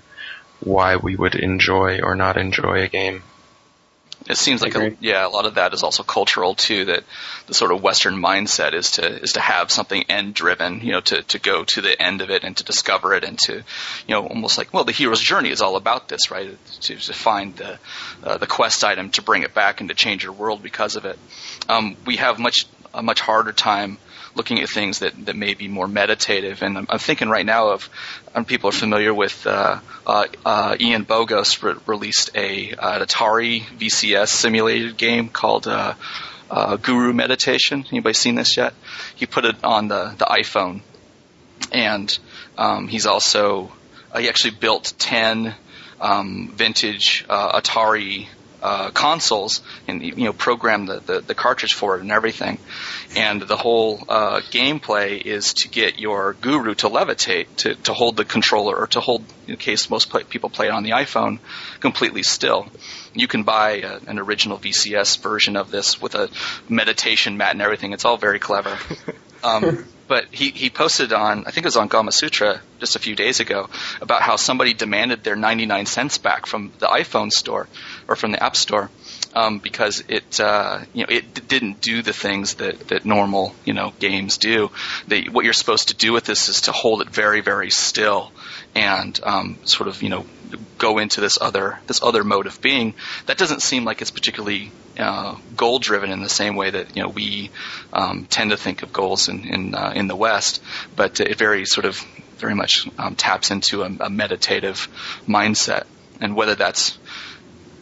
why 0.59 0.95
we 0.95 1.15
would 1.15 1.35
enjoy 1.35 1.99
or 2.01 2.15
not 2.15 2.37
enjoy 2.37 2.81
a 2.83 2.87
game. 2.87 3.23
It 4.29 4.37
seems 4.37 4.61
like 4.61 4.75
a, 4.75 4.95
yeah, 4.99 5.25
a 5.25 5.29
lot 5.29 5.45
of 5.45 5.55
that 5.55 5.73
is 5.73 5.83
also 5.83 6.03
cultural 6.03 6.55
too. 6.55 6.85
That 6.85 7.03
the 7.47 7.53
sort 7.53 7.71
of 7.71 7.83
Western 7.83 8.15
mindset 8.15 8.73
is 8.73 8.91
to 8.91 9.05
is 9.05 9.33
to 9.33 9.41
have 9.41 9.69
something 9.69 10.03
end 10.09 10.33
driven, 10.33 10.81
you 10.81 10.93
know, 10.93 11.01
to 11.01 11.23
to 11.23 11.39
go 11.39 11.63
to 11.65 11.81
the 11.81 12.01
end 12.01 12.21
of 12.21 12.29
it 12.29 12.43
and 12.43 12.55
to 12.57 12.63
discover 12.63 13.13
it 13.13 13.23
and 13.23 13.37
to, 13.39 13.55
you 13.55 13.63
know, 14.07 14.25
almost 14.25 14.57
like 14.57 14.73
well, 14.73 14.85
the 14.85 14.91
hero's 14.91 15.19
journey 15.19 15.49
is 15.49 15.61
all 15.61 15.75
about 15.75 16.07
this, 16.07 16.31
right? 16.31 16.57
To, 16.81 16.95
to 16.95 17.13
find 17.13 17.55
the 17.57 17.79
uh, 18.23 18.37
the 18.37 18.47
quest 18.47 18.83
item 18.83 19.09
to 19.11 19.21
bring 19.21 19.43
it 19.43 19.53
back 19.53 19.81
and 19.81 19.89
to 19.89 19.95
change 19.95 20.23
your 20.23 20.33
world 20.33 20.63
because 20.63 20.95
of 20.95 21.05
it. 21.05 21.19
Um, 21.67 21.97
we 22.05 22.15
have 22.17 22.39
much 22.39 22.65
a 22.93 23.03
much 23.03 23.19
harder 23.19 23.51
time 23.51 23.97
looking 24.35 24.59
at 24.61 24.69
things 24.69 24.99
that, 24.99 25.25
that 25.25 25.35
may 25.35 25.53
be 25.53 25.67
more 25.67 25.87
meditative. 25.87 26.61
And 26.61 26.77
I'm, 26.77 26.87
I'm 26.89 26.99
thinking 26.99 27.29
right 27.29 27.45
now 27.45 27.69
of 27.69 27.89
people 28.45 28.69
are 28.69 28.73
familiar 28.73 29.13
with 29.13 29.45
uh, 29.45 29.79
uh, 30.05 30.27
uh, 30.45 30.75
Ian 30.79 31.05
Bogost 31.05 31.61
re- 31.63 31.79
released 31.85 32.31
a 32.35 32.73
uh, 32.73 32.95
an 32.95 33.05
Atari 33.05 33.61
VCS 33.61 34.29
simulated 34.29 34.97
game 34.97 35.29
called 35.29 35.67
uh, 35.67 35.93
uh, 36.49 36.77
Guru 36.77 37.13
Meditation. 37.13 37.85
Anybody 37.91 38.13
seen 38.13 38.35
this 38.35 38.57
yet? 38.57 38.73
He 39.15 39.25
put 39.25 39.45
it 39.45 39.63
on 39.63 39.87
the 39.87 40.15
the 40.17 40.25
iPhone, 40.25 40.81
and 41.71 42.17
um, 42.57 42.87
he's 42.87 43.05
also 43.05 43.71
he 44.17 44.29
actually 44.29 44.55
built 44.55 44.93
ten 44.97 45.55
um, 46.01 46.51
vintage 46.53 47.25
Atari 47.27 48.27
uh, 48.63 48.91
consoles 48.91 49.61
and 49.89 50.01
you 50.01 50.23
know 50.23 50.31
program 50.31 50.85
the, 50.85 51.01
the, 51.01 51.19
the, 51.19 51.35
cartridge 51.35 51.73
for 51.73 51.97
it 51.97 52.01
and 52.01 52.11
everything. 52.11 52.57
And 53.13 53.41
the 53.41 53.57
whole 53.57 54.01
uh, 54.07 54.39
gameplay 54.51 55.21
is 55.21 55.53
to 55.55 55.67
get 55.67 55.99
your 55.99 56.33
guru 56.33 56.73
to 56.75 56.87
levitate, 56.87 57.47
to, 57.57 57.75
to 57.75 57.93
hold 57.93 58.15
the 58.15 58.23
controller, 58.23 58.77
or 58.77 58.87
to 58.87 59.01
hold, 59.01 59.25
in 59.47 59.57
case 59.57 59.89
most 59.89 60.09
play, 60.09 60.23
people 60.23 60.49
play 60.49 60.67
it 60.67 60.71
on 60.71 60.83
the 60.83 60.91
iPhone, 60.91 61.39
completely 61.81 62.23
still. 62.23 62.67
You 63.13 63.27
can 63.27 63.43
buy 63.43 63.81
a, 63.81 63.99
an 64.07 64.17
original 64.17 64.57
VCS 64.57 65.21
version 65.21 65.57
of 65.57 65.69
this 65.69 66.01
with 66.01 66.15
a 66.15 66.29
meditation 66.69 67.35
mat 67.35 67.51
and 67.51 67.61
everything. 67.61 67.91
It's 67.91 68.05
all 68.05 68.17
very 68.17 68.39
clever. 68.39 68.77
Um, 69.43 69.85
but 70.07 70.27
he, 70.31 70.51
he 70.51 70.69
posted 70.69 71.11
on, 71.11 71.45
I 71.45 71.51
think 71.51 71.65
it 71.65 71.67
was 71.67 71.75
on 71.75 71.89
Gamasutra 71.89 72.61
just 72.79 72.95
a 72.95 72.99
few 72.99 73.15
days 73.15 73.39
ago, 73.39 73.69
about 73.99 74.21
how 74.21 74.37
somebody 74.37 74.73
demanded 74.73 75.23
their 75.23 75.35
99 75.35 75.85
cents 75.85 76.17
back 76.17 76.45
from 76.45 76.71
the 76.79 76.87
iPhone 76.87 77.31
store 77.31 77.67
or 78.07 78.15
from 78.15 78.31
the 78.31 78.43
App 78.43 78.55
Store. 78.55 78.89
Um, 79.35 79.57
because 79.57 80.03
it, 80.09 80.39
uh, 80.39 80.81
you 80.93 81.01
know, 81.01 81.07
it 81.09 81.47
didn't 81.47 81.81
do 81.81 82.03
the 82.03 82.13
things 82.13 82.55
that, 82.55 82.79
that 82.89 83.03
normal, 83.03 83.55
you 83.65 83.73
know, 83.73 83.91
games 83.97 84.37
do. 84.37 84.69
They, 85.07 85.23
what 85.23 85.43
you're 85.43 85.53
supposed 85.53 85.87
to 85.87 85.95
do 85.95 86.13
with 86.13 86.25
this 86.25 86.49
is 86.49 86.61
to 86.61 86.71
hold 86.71 87.01
it 87.01 87.09
very, 87.09 87.41
very 87.41 87.71
still 87.71 88.31
and 88.75 89.19
um, 89.23 89.57
sort 89.65 89.87
of, 89.87 90.03
you 90.03 90.09
know, 90.09 90.25
go 90.77 90.97
into 90.97 91.21
this 91.21 91.37
other 91.39 91.79
this 91.87 92.01
other 92.03 92.23
mode 92.23 92.47
of 92.47 92.61
being. 92.61 92.93
That 93.25 93.37
doesn't 93.37 93.61
seem 93.61 93.85
like 93.85 94.01
it's 94.01 94.11
particularly 94.11 94.71
uh, 94.97 95.35
goal 95.55 95.79
driven 95.79 96.11
in 96.11 96.21
the 96.21 96.29
same 96.29 96.55
way 96.55 96.69
that 96.69 96.95
you 96.95 97.03
know 97.03 97.09
we 97.09 97.51
um, 97.91 98.25
tend 98.29 98.51
to 98.51 98.57
think 98.57 98.83
of 98.83 98.93
goals 98.93 99.29
in 99.29 99.45
in, 99.45 99.75
uh, 99.75 99.93
in 99.95 100.07
the 100.07 100.15
West, 100.15 100.61
but 100.95 101.19
it 101.19 101.37
very 101.37 101.65
sort 101.65 101.85
of 101.85 102.03
very 102.37 102.55
much 102.55 102.87
um, 102.97 103.15
taps 103.15 103.51
into 103.51 103.83
a, 103.83 103.91
a 104.01 104.09
meditative 104.09 104.87
mindset, 105.27 105.85
and 106.19 106.35
whether 106.35 106.55
that's 106.55 106.97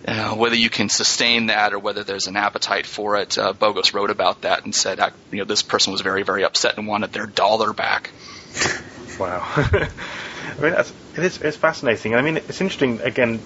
uh, 0.08 0.36
whether 0.36 0.56
you 0.56 0.70
can 0.70 0.90
sustain 0.90 1.48
that 1.48 1.74
or 1.74 1.80
whether 1.80 2.04
there's 2.04 2.28
an 2.28 2.38
appetite 2.38 2.86
for 2.86 3.18
it. 3.18 3.38
Uh, 3.38 3.54
Bogost 3.54 3.94
wrote 3.94 4.10
about 4.10 4.42
that 4.42 4.66
and 4.66 4.74
said, 4.74 5.00
you 5.32 5.40
know, 5.40 5.46
this 5.46 5.62
person 5.62 5.92
was 5.92 6.02
very, 6.02 6.24
very 6.24 6.44
upset 6.44 6.78
and 6.78 6.88
wanted 6.88 7.12
their 7.14 7.28
dollar 7.28 7.74
back. 7.74 8.12
Wow. 9.20 9.44
I 9.56 9.90
mean, 10.60 10.72
that's, 10.72 10.92
it 11.16 11.24
is, 11.24 11.42
it's 11.42 11.58
fascinating. 11.58 12.16
I 12.16 12.22
mean, 12.24 12.38
it's 12.38 12.60
interesting, 12.60 13.02
again, 13.02 13.40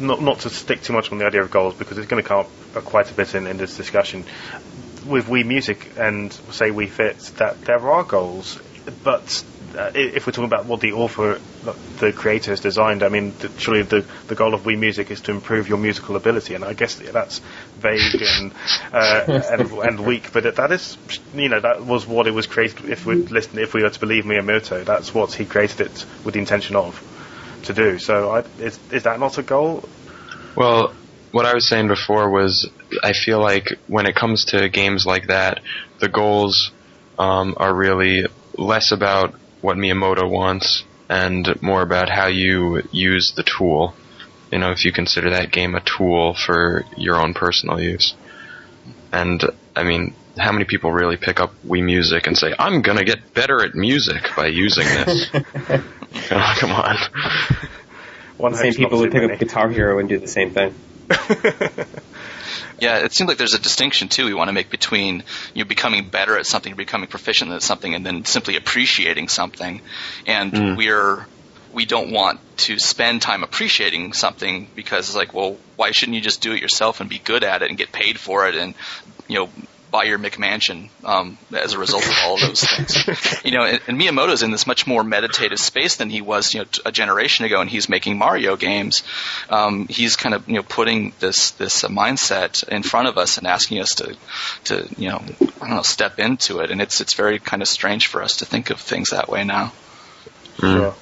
not, 0.00 0.22
not 0.22 0.40
to 0.40 0.50
stick 0.50 0.82
too 0.82 0.94
much 0.94 1.12
on 1.12 1.18
the 1.18 1.26
idea 1.26 1.42
of 1.42 1.50
goals 1.50 1.74
because 1.74 1.98
it's 1.98 2.06
going 2.06 2.22
to 2.22 2.26
come 2.26 2.46
up 2.74 2.84
quite 2.84 3.10
a 3.10 3.14
bit 3.14 3.34
in, 3.34 3.46
in 3.46 3.58
this 3.58 3.76
discussion. 3.76 4.24
With 5.06 5.26
Wii 5.26 5.44
Music 5.44 5.92
and, 5.98 6.32
say, 6.32 6.70
Wii 6.70 6.88
Fit, 6.88 7.18
that 7.36 7.60
there 7.62 7.78
are 7.90 8.04
goals, 8.04 8.58
but 9.04 9.44
uh, 9.76 9.90
if 9.94 10.26
we're 10.26 10.32
talking 10.32 10.44
about 10.44 10.66
what 10.66 10.80
the 10.80 10.92
author, 10.92 11.40
the 11.98 12.12
creator 12.12 12.50
has 12.50 12.60
designed, 12.60 13.02
I 13.02 13.08
mean, 13.08 13.34
the, 13.38 13.50
surely 13.58 13.82
the, 13.82 14.04
the 14.26 14.34
goal 14.34 14.54
of 14.54 14.62
Wii 14.62 14.78
Music 14.78 15.10
is 15.10 15.20
to 15.22 15.30
improve 15.30 15.68
your 15.68 15.78
musical 15.78 16.16
ability, 16.16 16.54
and 16.54 16.64
I 16.64 16.74
guess 16.74 16.96
that's 16.96 17.40
vague 17.76 18.22
and, 18.22 18.52
uh, 18.92 19.24
and, 19.50 19.72
and 19.72 20.06
weak, 20.06 20.32
but 20.32 20.54
that 20.56 20.72
is, 20.72 20.96
you 21.34 21.48
know, 21.48 21.60
that 21.60 21.84
was 21.84 22.06
what 22.06 22.26
it 22.26 22.32
was 22.32 22.46
created. 22.46 22.88
If 22.88 23.06
we 23.06 23.16
listen, 23.16 23.58
if 23.58 23.74
we 23.74 23.82
were 23.82 23.90
to 23.90 24.00
believe 24.00 24.24
Miyamoto, 24.24 24.84
that's 24.84 25.14
what 25.14 25.32
he 25.32 25.44
created 25.44 25.82
it 25.82 26.06
with 26.24 26.34
the 26.34 26.40
intention 26.40 26.76
of 26.76 27.02
to 27.64 27.74
do. 27.74 27.98
So, 27.98 28.30
I, 28.30 28.40
is 28.60 28.78
is 28.90 29.02
that 29.04 29.20
not 29.20 29.38
a 29.38 29.42
goal? 29.42 29.88
Well, 30.56 30.94
what 31.30 31.46
I 31.46 31.54
was 31.54 31.68
saying 31.68 31.88
before 31.88 32.30
was, 32.30 32.68
I 33.02 33.12
feel 33.12 33.40
like 33.40 33.66
when 33.86 34.06
it 34.06 34.14
comes 34.14 34.46
to 34.46 34.68
games 34.68 35.04
like 35.06 35.28
that, 35.28 35.60
the 36.00 36.08
goals 36.08 36.72
um, 37.18 37.54
are 37.58 37.74
really 37.74 38.24
less 38.56 38.92
about 38.92 39.34
what 39.60 39.76
Miyamoto 39.76 40.28
wants 40.28 40.84
and 41.08 41.60
more 41.62 41.82
about 41.82 42.08
how 42.10 42.26
you 42.26 42.82
use 42.92 43.32
the 43.32 43.42
tool. 43.42 43.94
You 44.52 44.58
know, 44.58 44.70
if 44.72 44.84
you 44.84 44.92
consider 44.92 45.30
that 45.30 45.50
game 45.50 45.74
a 45.74 45.80
tool 45.80 46.34
for 46.34 46.84
your 46.96 47.16
own 47.16 47.34
personal 47.34 47.80
use. 47.80 48.14
And, 49.12 49.42
I 49.74 49.84
mean, 49.84 50.14
how 50.38 50.52
many 50.52 50.64
people 50.64 50.92
really 50.92 51.16
pick 51.16 51.40
up 51.40 51.52
Wii 51.66 51.82
Music 51.82 52.26
and 52.26 52.36
say, 52.36 52.54
I'm 52.58 52.82
gonna 52.82 53.04
get 53.04 53.34
better 53.34 53.62
at 53.62 53.74
music 53.74 54.30
by 54.36 54.46
using 54.46 54.84
this? 54.84 55.30
oh, 55.34 56.54
come 56.58 56.70
on. 56.70 56.96
One 58.36 58.52
the 58.52 58.58
same 58.58 58.74
people 58.74 59.00
would 59.00 59.10
pick 59.10 59.22
many. 59.22 59.34
up 59.34 59.40
Guitar 59.40 59.68
Hero 59.68 59.98
and 59.98 60.08
do 60.08 60.18
the 60.18 60.28
same 60.28 60.50
thing. 60.50 60.74
Yeah, 62.80 62.98
it 62.98 63.12
seems 63.12 63.28
like 63.28 63.38
there's 63.38 63.54
a 63.54 63.58
distinction 63.58 64.08
too 64.08 64.24
we 64.24 64.34
want 64.34 64.48
to 64.48 64.52
make 64.52 64.70
between 64.70 65.24
you 65.54 65.64
know, 65.64 65.68
becoming 65.68 66.08
better 66.08 66.38
at 66.38 66.46
something, 66.46 66.74
becoming 66.74 67.08
proficient 67.08 67.50
at 67.50 67.62
something, 67.62 67.94
and 67.94 68.04
then 68.06 68.24
simply 68.24 68.56
appreciating 68.56 69.28
something. 69.28 69.80
And 70.26 70.52
mm. 70.52 70.76
we're 70.76 71.26
we 71.72 71.84
don't 71.84 72.10
want 72.10 72.40
to 72.56 72.78
spend 72.78 73.22
time 73.22 73.42
appreciating 73.42 74.12
something 74.12 74.68
because 74.74 75.08
it's 75.08 75.16
like, 75.16 75.34
well, 75.34 75.56
why 75.76 75.90
shouldn't 75.90 76.14
you 76.14 76.20
just 76.20 76.40
do 76.40 76.52
it 76.52 76.62
yourself 76.62 77.00
and 77.00 77.10
be 77.10 77.18
good 77.18 77.44
at 77.44 77.62
it 77.62 77.68
and 77.68 77.78
get 77.78 77.92
paid 77.92 78.18
for 78.18 78.48
it 78.48 78.54
and 78.54 78.74
you 79.28 79.38
know 79.38 79.50
buy 79.90 80.04
your 80.04 80.18
McMansion 80.18 80.88
um, 81.04 81.38
as 81.52 81.72
a 81.72 81.78
result 81.78 82.06
of 82.06 82.14
all 82.24 82.34
of 82.34 82.40
those 82.40 82.62
things. 82.62 83.44
you 83.44 83.52
know, 83.52 83.64
and, 83.64 83.80
and 83.86 84.00
Miyamoto's 84.00 84.42
in 84.42 84.50
this 84.50 84.66
much 84.66 84.86
more 84.86 85.02
meditative 85.02 85.58
space 85.58 85.96
than 85.96 86.10
he 86.10 86.20
was, 86.20 86.54
you 86.54 86.60
know, 86.60 86.66
a 86.84 86.92
generation 86.92 87.44
ago, 87.44 87.60
and 87.60 87.70
he's 87.70 87.88
making 87.88 88.18
Mario 88.18 88.56
games. 88.56 89.02
Um, 89.48 89.88
he's 89.88 90.16
kind 90.16 90.34
of, 90.34 90.48
you 90.48 90.56
know, 90.56 90.62
putting 90.62 91.12
this 91.20 91.52
this 91.52 91.84
uh, 91.84 91.88
mindset 91.88 92.66
in 92.68 92.82
front 92.82 93.08
of 93.08 93.18
us 93.18 93.38
and 93.38 93.46
asking 93.46 93.80
us 93.80 93.94
to, 93.96 94.16
to, 94.64 94.88
you 94.96 95.08
know, 95.08 95.22
I 95.60 95.66
don't 95.66 95.76
know, 95.76 95.82
step 95.82 96.18
into 96.18 96.60
it, 96.60 96.70
and 96.70 96.80
it's 96.80 97.00
it's 97.00 97.14
very 97.14 97.38
kind 97.38 97.62
of 97.62 97.68
strange 97.68 98.06
for 98.06 98.22
us 98.22 98.36
to 98.36 98.44
think 98.44 98.70
of 98.70 98.80
things 98.80 99.10
that 99.10 99.28
way 99.28 99.44
now. 99.44 99.72
Sure. 100.60 100.94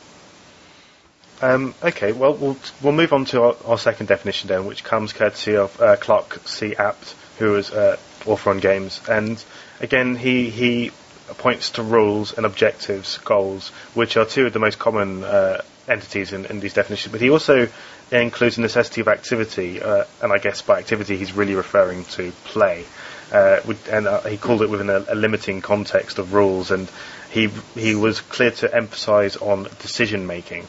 Um, 1.42 1.74
okay, 1.82 2.12
well, 2.12 2.34
we'll 2.34 2.56
we'll 2.82 2.94
move 2.94 3.12
on 3.12 3.26
to 3.26 3.42
our, 3.42 3.56
our 3.66 3.78
second 3.78 4.06
definition 4.06 4.48
then, 4.48 4.64
which 4.64 4.84
comes 4.84 5.12
courtesy 5.12 5.56
of 5.56 5.80
uh, 5.80 5.96
Clark 5.96 6.40
C. 6.46 6.74
Abt, 6.74 7.14
who 7.38 7.56
is 7.56 7.70
uh, 7.70 7.98
author 8.26 8.50
on 8.50 8.58
games, 8.58 9.00
and 9.08 9.42
again 9.80 10.16
he 10.16 10.50
he 10.50 10.90
points 11.38 11.70
to 11.70 11.82
rules 11.82 12.32
and 12.32 12.46
objectives, 12.46 13.18
goals, 13.18 13.68
which 13.94 14.16
are 14.16 14.24
two 14.24 14.46
of 14.46 14.52
the 14.52 14.58
most 14.58 14.78
common 14.78 15.24
uh, 15.24 15.60
entities 15.88 16.32
in, 16.32 16.46
in 16.46 16.60
these 16.60 16.74
definitions. 16.74 17.12
But 17.12 17.20
he 17.20 17.30
also 17.30 17.68
includes 18.12 18.56
the 18.56 18.62
necessity 18.62 19.00
of 19.00 19.08
activity, 19.08 19.82
uh, 19.82 20.04
and 20.22 20.32
I 20.32 20.38
guess 20.38 20.62
by 20.62 20.78
activity 20.78 21.16
he's 21.16 21.32
really 21.32 21.54
referring 21.54 22.04
to 22.16 22.30
play. 22.44 22.84
Uh, 23.32 23.60
and 23.90 24.06
uh, 24.06 24.20
he 24.20 24.36
called 24.36 24.62
it 24.62 24.70
within 24.70 24.88
a, 24.88 25.04
a 25.08 25.14
limiting 25.16 25.60
context 25.60 26.18
of 26.18 26.32
rules, 26.32 26.70
and 26.70 26.88
he 27.30 27.48
he 27.74 27.96
was 27.96 28.20
clear 28.20 28.52
to 28.52 28.72
emphasise 28.72 29.36
on 29.36 29.64
decision 29.80 30.28
making 30.28 30.66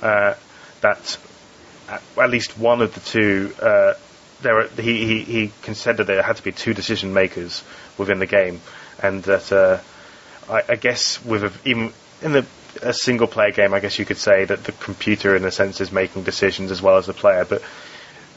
uh, 0.00 0.34
that 0.80 1.18
at, 1.88 2.02
at 2.16 2.30
least 2.30 2.56
one 2.56 2.82
of 2.82 2.94
the 2.94 3.00
two 3.00 3.52
uh, 3.60 3.94
there 4.42 4.68
he, 4.68 5.06
he 5.06 5.24
he 5.24 5.52
considered 5.62 6.04
there 6.04 6.22
had 6.22 6.36
to 6.36 6.42
be 6.42 6.52
two 6.52 6.74
decision 6.74 7.12
makers 7.12 7.62
within 7.96 8.18
the 8.18 8.26
game, 8.26 8.60
and 9.02 9.22
that 9.24 9.52
uh, 9.52 9.80
I, 10.52 10.62
I 10.70 10.76
guess 10.76 11.24
with 11.24 11.44
a, 11.44 11.52
even 11.64 11.92
in 12.22 12.32
the 12.32 12.46
a 12.82 12.92
single 12.92 13.26
player 13.26 13.50
game, 13.50 13.74
I 13.74 13.80
guess 13.80 13.98
you 13.98 14.04
could 14.04 14.18
say 14.18 14.44
that 14.44 14.64
the 14.64 14.72
computer 14.72 15.34
in 15.34 15.44
a 15.44 15.50
sense 15.50 15.80
is 15.80 15.90
making 15.90 16.22
decisions 16.22 16.70
as 16.70 16.80
well 16.80 16.96
as 16.96 17.06
the 17.06 17.12
player. 17.12 17.44
But 17.44 17.62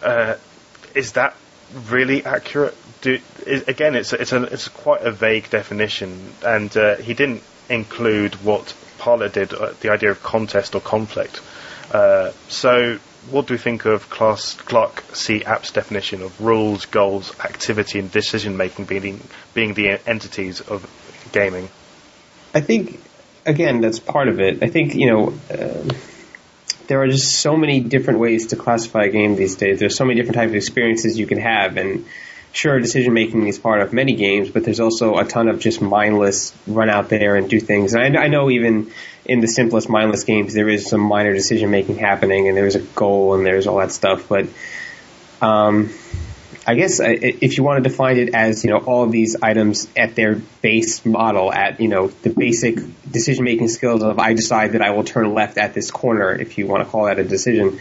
uh, 0.02 0.36
is 0.96 1.14
that 1.14 1.36
really 1.90 2.26
accurate? 2.26 2.76
Do, 3.02 3.20
is, 3.46 3.68
again, 3.68 3.96
it's 3.96 4.14
it's 4.14 4.32
a 4.32 4.44
it's 4.44 4.68
quite 4.68 5.02
a 5.02 5.12
vague 5.12 5.50
definition, 5.50 6.34
and 6.46 6.76
uh, 6.76 6.96
he 6.98 7.14
didn't 7.14 7.44
include 7.70 8.36
what 8.36 8.74
Parlett 9.00 9.34
did, 9.34 9.54
uh, 9.54 9.74
the 9.80 9.90
idea 9.90 10.12
of 10.12 10.22
contest 10.22 10.76
or 10.76 10.82
conflict. 10.82 11.42
Uh, 11.92 12.32
so, 12.48 13.00
what 13.30 13.48
do 13.48 13.54
we 13.54 13.58
think 13.58 13.86
of 13.86 14.10
class, 14.10 14.56
Clark 14.56 15.04
C. 15.14 15.44
Abt's 15.44 15.72
definition 15.72 16.22
of 16.22 16.42
rules, 16.42 16.86
goals, 16.86 17.38
activity, 17.40 18.00
and 18.00 18.12
decision 18.12 18.58
making 18.58 18.86
being 18.86 19.22
being 19.54 19.74
the 19.74 20.00
entities 20.08 20.62
of 20.62 20.90
gaming? 21.32 21.70
I 22.54 22.62
think, 22.62 23.00
again, 23.46 23.82
that's 23.82 24.00
part 24.00 24.28
of 24.28 24.40
it. 24.40 24.64
I 24.64 24.68
think, 24.68 24.96
you 24.96 25.12
know, 25.12 25.34
uh, 25.50 25.94
there 26.88 27.02
are 27.02 27.08
just 27.08 27.40
so 27.40 27.56
many 27.56 27.80
different 27.80 28.20
ways 28.20 28.48
to 28.48 28.56
classify 28.56 29.04
a 29.04 29.10
game 29.10 29.36
these 29.36 29.56
days. 29.56 29.80
There's 29.80 29.96
so 29.96 30.04
many 30.04 30.20
different 30.20 30.36
types 30.36 30.50
of 30.50 30.56
experiences 30.56 31.18
you 31.18 31.28
can 31.28 31.40
have, 31.40 31.78
and 31.78 32.06
sure, 32.54 32.80
decision 32.80 33.14
making 33.14 33.48
is 33.48 33.60
part 33.60 33.82
of 33.82 33.94
many 33.94 34.16
games, 34.16 34.50
but 34.50 34.64
there's 34.64 34.80
also 34.80 35.18
a 35.18 35.26
ton 35.26 35.48
of 35.48 35.60
just 35.60 35.82
mindless 35.82 36.54
run 36.68 36.90
out 36.90 37.10
there 37.10 37.36
and 37.36 37.50
do 37.50 37.60
things. 37.60 37.94
And 37.94 38.18
I, 38.18 38.24
I 38.24 38.28
know 38.28 38.50
even 38.50 38.92
in 39.26 39.40
the 39.40 39.48
simplest 39.48 39.90
mindless 39.90 40.24
games, 40.24 40.54
there 40.54 40.70
is 40.70 40.88
some 40.88 41.02
minor 41.02 41.34
decision 41.34 41.72
making 41.72 41.98
happening, 41.98 42.48
and 42.48 42.58
there's 42.58 42.76
a 42.76 42.82
goal, 42.82 43.36
and 43.36 43.46
there's 43.46 43.68
all 43.68 43.78
that 43.78 43.92
stuff. 43.92 44.28
But 44.28 44.48
um, 45.42 45.92
I 46.66 46.76
guess 46.76 47.00
if 47.02 47.58
you 47.58 47.64
want 47.64 47.84
to 47.84 47.90
define 47.90 48.18
it 48.18 48.36
as 48.36 48.64
you 48.64 48.70
know 48.70 48.78
all 48.78 49.04
of 49.04 49.12
these 49.12 49.36
items 49.42 49.88
at 49.98 50.16
their 50.16 50.36
base 50.62 51.06
model, 51.06 51.52
at 51.52 51.80
you 51.80 51.88
know 51.88 52.08
the 52.08 52.30
basic 52.30 52.78
decision 53.10 53.46
making 53.46 53.68
skills 53.68 54.04
of 54.04 54.20
I 54.20 54.34
decide 54.34 54.74
that 54.74 54.82
I 54.82 54.92
will 54.92 55.04
turn 55.04 55.34
left 55.34 55.58
at 55.58 55.74
this 55.74 55.90
corner, 55.90 56.32
if 56.34 56.58
you 56.58 56.68
want 56.68 56.84
to 56.84 56.90
call 56.90 57.06
that 57.06 57.18
a 57.18 57.24
decision, 57.24 57.80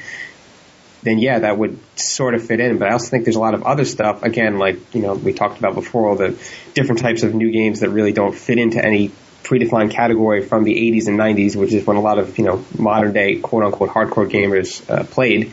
then 1.02 1.18
yeah, 1.18 1.40
that 1.40 1.56
would 1.56 1.78
sort 1.98 2.34
of 2.34 2.46
fit 2.46 2.60
in. 2.60 2.78
But 2.78 2.88
I 2.88 2.92
also 2.92 3.08
think 3.08 3.24
there's 3.24 3.36
a 3.36 3.40
lot 3.40 3.54
of 3.54 3.62
other 3.62 3.84
stuff. 3.84 4.22
Again, 4.22 4.58
like 4.58 4.94
you 4.94 5.02
know 5.02 5.14
we 5.14 5.32
talked 5.32 5.58
about 5.58 5.74
before, 5.74 6.08
all 6.08 6.16
the 6.16 6.38
different 6.74 7.00
types 7.00 7.22
of 7.22 7.34
new 7.34 7.50
games 7.50 7.80
that 7.80 7.90
really 7.90 8.12
don't 8.12 8.34
fit 8.34 8.58
into 8.58 8.84
any 8.84 9.10
predefined 9.42 9.90
category 9.90 10.44
from 10.44 10.64
the 10.64 10.74
80s 10.74 11.08
and 11.08 11.18
90s, 11.18 11.56
which 11.56 11.72
is 11.72 11.86
when 11.86 11.96
a 11.96 12.00
lot 12.00 12.18
of 12.18 12.38
you 12.38 12.44
know 12.44 12.64
modern 12.78 13.12
day 13.12 13.36
quote 13.36 13.64
unquote 13.64 13.90
hardcore 13.90 14.30
gamers 14.30 14.88
uh, 14.90 15.04
played. 15.04 15.52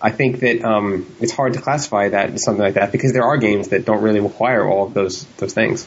I 0.00 0.10
think 0.10 0.40
that 0.40 0.64
um, 0.64 1.12
it's 1.20 1.32
hard 1.32 1.54
to 1.54 1.60
classify 1.60 2.10
that 2.10 2.30
as 2.30 2.44
something 2.44 2.62
like 2.62 2.74
that 2.74 2.92
because 2.92 3.12
there 3.12 3.24
are 3.24 3.36
games 3.36 3.68
that 3.68 3.84
don't 3.84 4.02
really 4.02 4.20
require 4.20 4.64
all 4.64 4.86
of 4.86 4.94
those 4.94 5.24
those 5.36 5.54
things. 5.54 5.86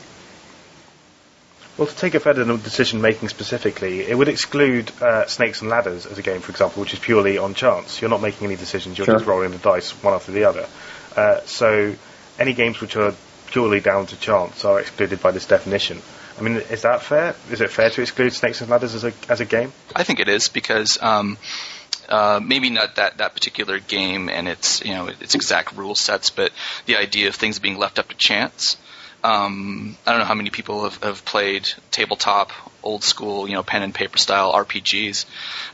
Well, 1.82 1.88
to 1.88 1.96
take 1.96 2.14
a 2.14 2.20
further 2.20 2.46
decision 2.58 3.02
making 3.02 3.30
specifically, 3.30 4.02
it 4.02 4.16
would 4.16 4.28
exclude 4.28 4.92
uh, 5.02 5.26
Snakes 5.26 5.62
and 5.62 5.72
Ladders 5.72 6.06
as 6.06 6.20
a 6.20 6.22
game, 6.22 6.40
for 6.40 6.52
example, 6.52 6.82
which 6.82 6.94
is 6.94 7.00
purely 7.00 7.40
on 7.40 7.56
chance. 7.56 8.00
You're 8.00 8.12
not 8.12 8.22
making 8.22 8.46
any 8.46 8.56
decisions; 8.56 9.00
you're 9.00 9.06
Sure. 9.06 9.16
just 9.16 9.26
rolling 9.26 9.50
the 9.50 9.58
dice 9.58 9.90
one 10.04 10.14
after 10.14 10.32
the 10.32 10.44
other. 10.44 10.68
Uh, 11.16 11.40
so, 11.46 11.96
any 12.38 12.54
games 12.54 12.80
which 12.82 12.96
are 12.98 13.16
purely 13.48 13.80
down 13.80 14.06
to 14.06 14.16
chance 14.16 14.64
are 14.64 14.80
excluded 14.80 15.24
by 15.24 15.32
this 15.32 15.48
definition. 15.48 16.00
I 16.38 16.44
mean, 16.44 16.58
is 16.58 16.84
that 16.84 17.02
fair? 17.02 17.34
Is 17.50 17.62
it 17.62 17.72
fair 17.72 17.90
to 17.90 18.02
exclude 18.04 18.34
Snakes 18.34 18.62
and 18.62 18.70
Ladders 18.70 18.94
as 18.94 19.04
a 19.04 19.14
as 19.28 19.42
a 19.42 19.46
game? 19.46 19.74
I 19.96 20.04
think 20.04 20.20
it 20.20 20.30
is 20.30 20.50
because 20.50 21.00
um, 21.02 21.40
uh, 22.08 22.40
maybe 22.44 22.70
not 22.70 22.98
that 22.98 23.18
that 23.18 23.34
particular 23.34 23.80
game 23.80 24.30
and 24.30 24.48
its 24.48 24.86
you 24.86 24.94
know 24.94 25.08
its 25.08 25.34
exact 25.34 25.76
rule 25.76 25.96
sets, 25.96 26.30
but 26.30 26.52
the 26.86 26.98
idea 26.98 27.30
of 27.30 27.34
things 27.34 27.58
being 27.58 27.80
left 27.80 27.98
up 27.98 28.10
to 28.10 28.16
chance. 28.16 28.78
Um, 29.24 29.96
I 30.06 30.12
don't 30.12 30.20
know 30.20 30.26
how 30.26 30.34
many 30.34 30.50
people 30.50 30.84
have, 30.86 31.04
have 31.04 31.26
played 31.26 31.70
tabletop, 31.92 32.52
old 32.84 33.04
school, 33.04 33.48
you 33.48 33.54
know, 33.54 33.62
pen 33.62 33.84
and 33.84 33.94
paper 33.94 34.18
style 34.18 34.52
RPGs, 34.54 35.26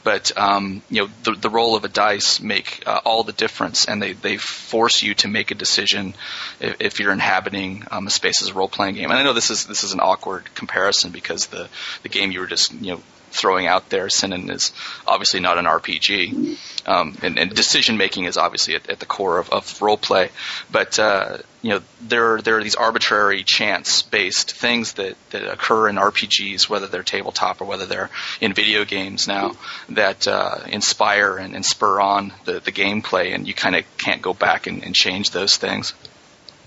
but 0.03 0.37
um, 0.37 0.81
you 0.89 1.03
know 1.03 1.09
the 1.23 1.31
the 1.31 1.49
roll 1.49 1.75
of 1.75 1.85
a 1.85 1.87
dice 1.87 2.41
make 2.41 2.83
uh, 2.85 2.99
all 3.05 3.23
the 3.23 3.31
difference, 3.31 3.85
and 3.85 4.01
they 4.01 4.13
they 4.13 4.37
force 4.37 5.01
you 5.01 5.13
to 5.15 5.27
make 5.27 5.51
a 5.51 5.55
decision 5.55 6.13
if, 6.59 6.75
if 6.79 6.99
you're 6.99 7.13
inhabiting 7.13 7.85
um, 7.89 8.07
a 8.07 8.09
space 8.09 8.41
as 8.41 8.49
a 8.49 8.53
role 8.53 8.67
playing 8.67 8.95
game. 8.95 9.09
And 9.09 9.19
I 9.19 9.23
know 9.23 9.33
this 9.33 9.49
is 9.49 9.65
this 9.65 9.83
is 9.83 9.93
an 9.93 10.01
awkward 10.01 10.53
comparison 10.53 11.11
because 11.11 11.47
the 11.47 11.69
the 12.03 12.09
game 12.09 12.31
you 12.31 12.41
were 12.41 12.47
just 12.47 12.73
you 12.73 12.93
know 12.93 13.01
throwing 13.37 13.67
out 13.67 13.89
there, 13.89 14.09
Sinan, 14.09 14.49
is 14.49 14.73
obviously 15.05 15.39
not 15.39 15.57
an 15.57 15.65
RPG, 15.65 16.57
um, 16.85 17.17
and, 17.21 17.37
and 17.37 17.53
decision 17.53 17.97
making 17.97 18.25
is 18.25 18.37
obviously 18.37 18.75
at, 18.75 18.89
at 18.89 18.99
the 18.99 19.05
core 19.05 19.37
of, 19.37 19.49
of 19.49 19.81
role 19.81 19.97
play. 19.97 20.29
But 20.71 20.99
uh, 20.99 21.37
you 21.61 21.71
know, 21.71 21.81
there 22.01 22.41
there 22.41 22.57
are 22.57 22.63
these 22.63 22.75
arbitrary 22.75 23.43
chance 23.43 24.01
based 24.01 24.53
things 24.53 24.93
that 24.93 25.15
that 25.31 25.51
occur 25.51 25.89
in 25.89 25.95
RPGs, 25.95 26.69
whether 26.69 26.87
they're 26.87 27.03
tabletop 27.03 27.61
or 27.61 27.65
whether 27.65 27.85
they're 27.85 28.09
in 28.41 28.53
video 28.53 28.85
games 28.85 29.27
now, 29.27 29.55
that 29.89 30.27
uh, 30.27 30.59
inspire 30.67 31.37
and, 31.37 31.55
and 31.55 31.65
spur 31.65 31.99
on 32.01 32.33
the 32.45 32.59
the 32.59 32.71
gameplay, 32.71 33.33
and 33.33 33.47
you 33.47 33.53
kind 33.53 33.75
of 33.75 33.85
can't 33.97 34.21
go 34.21 34.33
back 34.33 34.67
and, 34.67 34.83
and 34.83 34.95
change 34.95 35.31
those 35.31 35.57
things. 35.57 35.93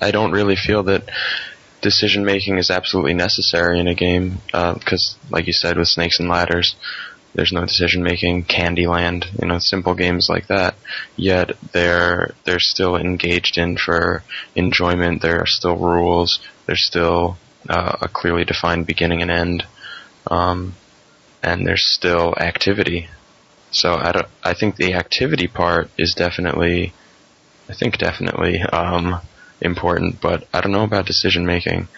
I 0.00 0.12
don't 0.12 0.32
really 0.32 0.56
feel 0.56 0.84
that 0.84 1.10
decision 1.80 2.24
making 2.24 2.58
is 2.58 2.70
absolutely 2.70 3.14
necessary 3.14 3.80
in 3.80 3.88
a 3.88 3.94
game 3.94 4.40
because, 4.46 5.16
like 5.30 5.46
you 5.46 5.52
said, 5.52 5.76
with 5.76 5.88
Snakes 5.88 6.20
and 6.20 6.28
Ladders, 6.28 6.76
there's 7.34 7.52
no 7.52 7.64
decision 7.64 8.02
making. 8.02 8.44
Candyland, 8.44 9.26
you 9.40 9.46
know, 9.46 9.58
simple 9.58 9.94
games 9.94 10.28
like 10.28 10.48
that. 10.48 10.74
Yet 11.16 11.52
they're 11.72 12.34
they're 12.44 12.60
still 12.60 12.96
engaged 12.96 13.56
in 13.56 13.76
for 13.76 14.22
enjoyment. 14.54 15.22
There 15.22 15.40
are 15.40 15.46
still 15.46 15.76
rules. 15.76 16.40
There's 16.66 16.84
still 16.84 17.38
uh, 17.68 17.96
a 18.00 18.08
clearly 18.08 18.44
defined 18.44 18.86
beginning 18.86 19.22
and 19.22 19.30
end, 19.30 19.66
um, 20.26 20.74
and 21.42 21.66
there's 21.66 21.86
still 21.86 22.34
activity. 22.36 23.08
So 23.70 23.94
I 23.94 24.12
don't. 24.12 24.28
I 24.42 24.54
think 24.54 24.76
the 24.76 24.94
activity 24.94 25.46
part 25.46 25.90
is 25.96 26.14
definitely, 26.14 26.92
I 27.68 27.74
think 27.74 27.98
definitely 27.98 28.60
um, 28.60 29.20
important, 29.60 30.20
but 30.20 30.46
I 30.52 30.60
don't 30.60 30.72
know 30.72 30.84
about 30.84 31.06
decision 31.06 31.46
making. 31.46 31.88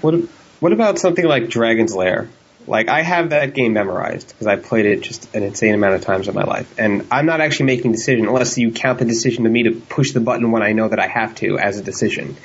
What 0.00 0.14
what 0.60 0.72
about 0.72 0.98
something 0.98 1.24
like 1.24 1.48
Dragon's 1.48 1.94
Lair? 1.94 2.28
Like 2.66 2.88
I 2.88 3.02
have 3.02 3.30
that 3.30 3.54
game 3.54 3.72
memorized 3.72 4.28
because 4.28 4.46
I 4.46 4.56
played 4.56 4.86
it 4.86 5.00
just 5.00 5.34
an 5.34 5.42
insane 5.42 5.74
amount 5.74 5.94
of 5.94 6.02
times 6.02 6.28
in 6.28 6.34
my 6.34 6.44
life, 6.44 6.72
and 6.78 7.06
I'm 7.10 7.26
not 7.26 7.40
actually 7.40 7.66
making 7.66 7.90
a 7.90 7.94
decision 7.94 8.26
unless 8.26 8.56
you 8.56 8.70
count 8.70 8.98
the 9.00 9.04
decision 9.04 9.44
to 9.44 9.50
me 9.50 9.64
to 9.64 9.72
push 9.72 10.12
the 10.12 10.20
button 10.20 10.52
when 10.52 10.62
I 10.62 10.72
know 10.72 10.88
that 10.88 11.00
I 11.00 11.08
have 11.08 11.34
to 11.36 11.58
as 11.58 11.78
a 11.78 11.82
decision. 11.82 12.36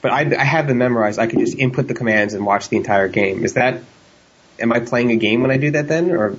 But 0.00 0.12
I, 0.12 0.20
I 0.38 0.44
have 0.44 0.68
them 0.68 0.78
memorized. 0.78 1.18
I 1.18 1.26
can 1.26 1.40
just 1.40 1.56
input 1.58 1.88
the 1.88 1.94
commands 1.94 2.34
and 2.34 2.44
watch 2.44 2.68
the 2.68 2.76
entire 2.76 3.08
game. 3.08 3.44
Is 3.44 3.54
that? 3.54 3.80
Am 4.60 4.72
I 4.72 4.80
playing 4.80 5.10
a 5.10 5.16
game 5.16 5.40
when 5.40 5.50
I 5.50 5.56
do 5.56 5.72
that 5.72 5.88
then, 5.88 6.10
or 6.12 6.36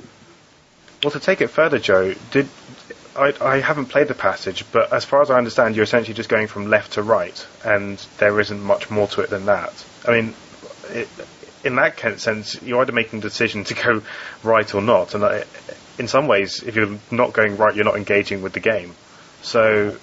Well, 1.04 1.12
to 1.12 1.20
take 1.20 1.42
it 1.42 1.48
further, 1.48 1.80
Joe, 1.80 2.14
did 2.32 2.48
I, 3.16 3.34
I 3.42 3.60
haven't 3.60 3.88
played 3.88 4.08
the 4.08 4.16
passage, 4.16 4.66
but 4.72 4.92
as 4.92 5.06
far 5.06 5.22
as 5.22 5.30
I 5.30 5.38
understand, 5.38 5.76
you're 5.76 5.84
essentially 5.84 6.14
just 6.14 6.30
going 6.30 6.48
from 6.48 6.68
left 6.68 6.94
to 6.94 7.04
right, 7.04 7.48
and 7.64 7.98
there 8.18 8.40
isn't 8.40 8.62
much 8.62 8.90
more 8.90 9.08
to 9.10 9.22
it 9.22 9.30
than 9.30 9.46
that. 9.46 9.74
I 10.06 10.12
mean, 10.12 10.34
it, 10.90 11.08
in 11.64 11.76
that 11.76 12.20
sense, 12.20 12.62
you're 12.62 12.82
either 12.82 12.92
making 12.92 13.20
a 13.20 13.22
decision 13.22 13.64
to 13.66 13.74
go 13.74 14.02
right 14.44 14.74
or 14.76 14.82
not, 14.82 15.16
and 15.16 15.24
I, 15.24 15.44
in 15.98 16.08
some 16.08 16.28
ways, 16.28 16.62
if 16.64 16.76
you're 16.76 16.98
not 17.10 17.34
going 17.34 17.58
right, 17.58 17.74
you're 17.74 17.86
not 17.86 17.96
engaging 17.96 18.42
with 18.42 18.54
the 18.54 18.60
game. 18.60 18.94
So, 19.42 19.98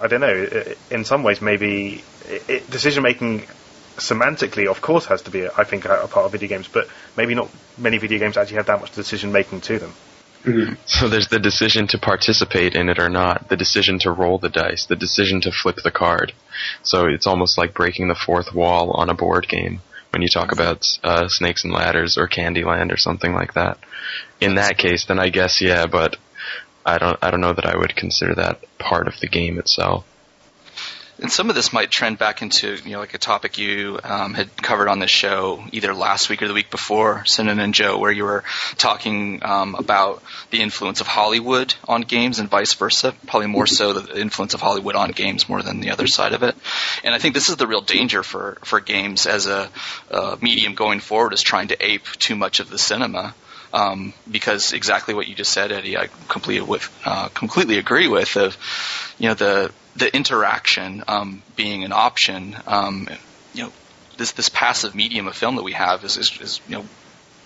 I 0.00 0.08
don't 0.08 0.20
know. 0.20 0.64
In 0.90 1.04
some 1.04 1.22
ways, 1.22 1.40
maybe 1.40 2.02
it, 2.26 2.68
decision 2.70 3.02
making 3.02 3.46
semantically, 3.96 4.66
of 4.66 4.80
course, 4.80 5.06
has 5.06 5.22
to 5.22 5.30
be, 5.30 5.46
I 5.46 5.64
think, 5.64 5.84
a 5.84 6.06
part 6.08 6.26
of 6.26 6.32
video 6.32 6.48
games, 6.48 6.68
but 6.68 6.88
maybe 7.16 7.34
not 7.34 7.48
many 7.78 7.98
video 7.98 8.18
games 8.18 8.36
actually 8.36 8.56
have 8.56 8.66
that 8.66 8.80
much 8.80 8.92
decision 8.92 9.32
making 9.32 9.60
to 9.62 9.78
them. 9.78 9.92
So 10.86 11.08
there's 11.08 11.28
the 11.28 11.38
decision 11.38 11.86
to 11.88 11.98
participate 11.98 12.74
in 12.74 12.88
it 12.88 12.98
or 12.98 13.08
not, 13.08 13.48
the 13.48 13.56
decision 13.56 13.98
to 14.00 14.12
roll 14.12 14.38
the 14.38 14.48
dice, 14.48 14.86
the 14.86 14.96
decision 14.96 15.40
to 15.42 15.52
flip 15.52 15.76
the 15.82 15.90
card. 15.90 16.32
So 16.82 17.06
it's 17.06 17.26
almost 17.26 17.58
like 17.58 17.74
breaking 17.74 18.08
the 18.08 18.14
fourth 18.14 18.54
wall 18.54 18.92
on 18.92 19.10
a 19.10 19.14
board 19.14 19.48
game 19.48 19.80
when 20.10 20.22
you 20.22 20.28
talk 20.28 20.52
about 20.52 20.86
uh, 21.02 21.28
Snakes 21.28 21.64
and 21.64 21.72
Ladders 21.72 22.16
or 22.16 22.28
Candyland 22.28 22.92
or 22.92 22.96
something 22.96 23.32
like 23.32 23.54
that. 23.54 23.78
In 24.40 24.54
that 24.54 24.78
case, 24.78 25.04
then 25.06 25.18
I 25.18 25.28
guess 25.30 25.60
yeah, 25.60 25.86
but 25.86 26.16
I 26.84 26.98
don't 26.98 27.18
I 27.20 27.30
don't 27.30 27.40
know 27.40 27.52
that 27.52 27.66
I 27.66 27.76
would 27.76 27.96
consider 27.96 28.34
that 28.36 28.60
part 28.78 29.08
of 29.08 29.14
the 29.20 29.28
game 29.28 29.58
itself. 29.58 30.04
And 31.18 31.32
some 31.32 31.48
of 31.48 31.54
this 31.54 31.72
might 31.72 31.90
trend 31.90 32.18
back 32.18 32.42
into, 32.42 32.76
you 32.84 32.92
know, 32.92 32.98
like 32.98 33.14
a 33.14 33.18
topic 33.18 33.56
you 33.56 33.98
um, 34.04 34.34
had 34.34 34.54
covered 34.62 34.88
on 34.88 34.98
this 34.98 35.10
show 35.10 35.64
either 35.72 35.94
last 35.94 36.28
week 36.28 36.42
or 36.42 36.48
the 36.48 36.52
week 36.52 36.70
before, 36.70 37.24
Sinan 37.24 37.58
and 37.58 37.72
Joe, 37.72 37.96
where 37.98 38.12
you 38.12 38.24
were 38.24 38.44
talking 38.76 39.42
um, 39.42 39.74
about 39.74 40.22
the 40.50 40.60
influence 40.60 41.00
of 41.00 41.06
Hollywood 41.06 41.74
on 41.88 42.02
games 42.02 42.38
and 42.38 42.50
vice 42.50 42.74
versa. 42.74 43.14
Probably 43.26 43.48
more 43.48 43.66
so 43.66 43.94
the 43.94 44.20
influence 44.20 44.52
of 44.52 44.60
Hollywood 44.60 44.94
on 44.94 45.10
games 45.12 45.48
more 45.48 45.62
than 45.62 45.80
the 45.80 45.90
other 45.90 46.06
side 46.06 46.34
of 46.34 46.42
it. 46.42 46.54
And 47.02 47.14
I 47.14 47.18
think 47.18 47.34
this 47.34 47.48
is 47.48 47.56
the 47.56 47.66
real 47.66 47.80
danger 47.80 48.22
for 48.22 48.58
for 48.62 48.80
games 48.80 49.26
as 49.26 49.46
a, 49.46 49.70
a 50.10 50.36
medium 50.42 50.74
going 50.74 51.00
forward 51.00 51.32
is 51.32 51.40
trying 51.40 51.68
to 51.68 51.76
ape 51.80 52.04
too 52.18 52.36
much 52.36 52.60
of 52.60 52.68
the 52.68 52.78
cinema. 52.78 53.34
Um, 53.72 54.14
because 54.30 54.72
exactly 54.72 55.12
what 55.12 55.26
you 55.26 55.34
just 55.34 55.52
said, 55.52 55.72
Eddie, 55.72 55.96
I 55.96 56.08
completely 56.28 56.66
with 56.66 56.88
uh, 57.04 57.28
completely 57.28 57.78
agree 57.78 58.08
with. 58.08 58.36
Of 58.36 58.56
you 59.18 59.28
know 59.28 59.34
the 59.34 59.72
the 59.96 60.14
interaction 60.14 61.02
um, 61.08 61.42
being 61.56 61.84
an 61.84 61.92
option. 61.92 62.56
Um, 62.66 63.08
you 63.54 63.64
know, 63.64 63.72
this 64.16 64.32
this 64.32 64.48
passive 64.48 64.94
medium 64.94 65.26
of 65.26 65.36
film 65.36 65.56
that 65.56 65.62
we 65.62 65.72
have 65.72 66.04
is, 66.04 66.16
is, 66.16 66.38
is 66.40 66.60
you 66.68 66.76
know 66.76 66.84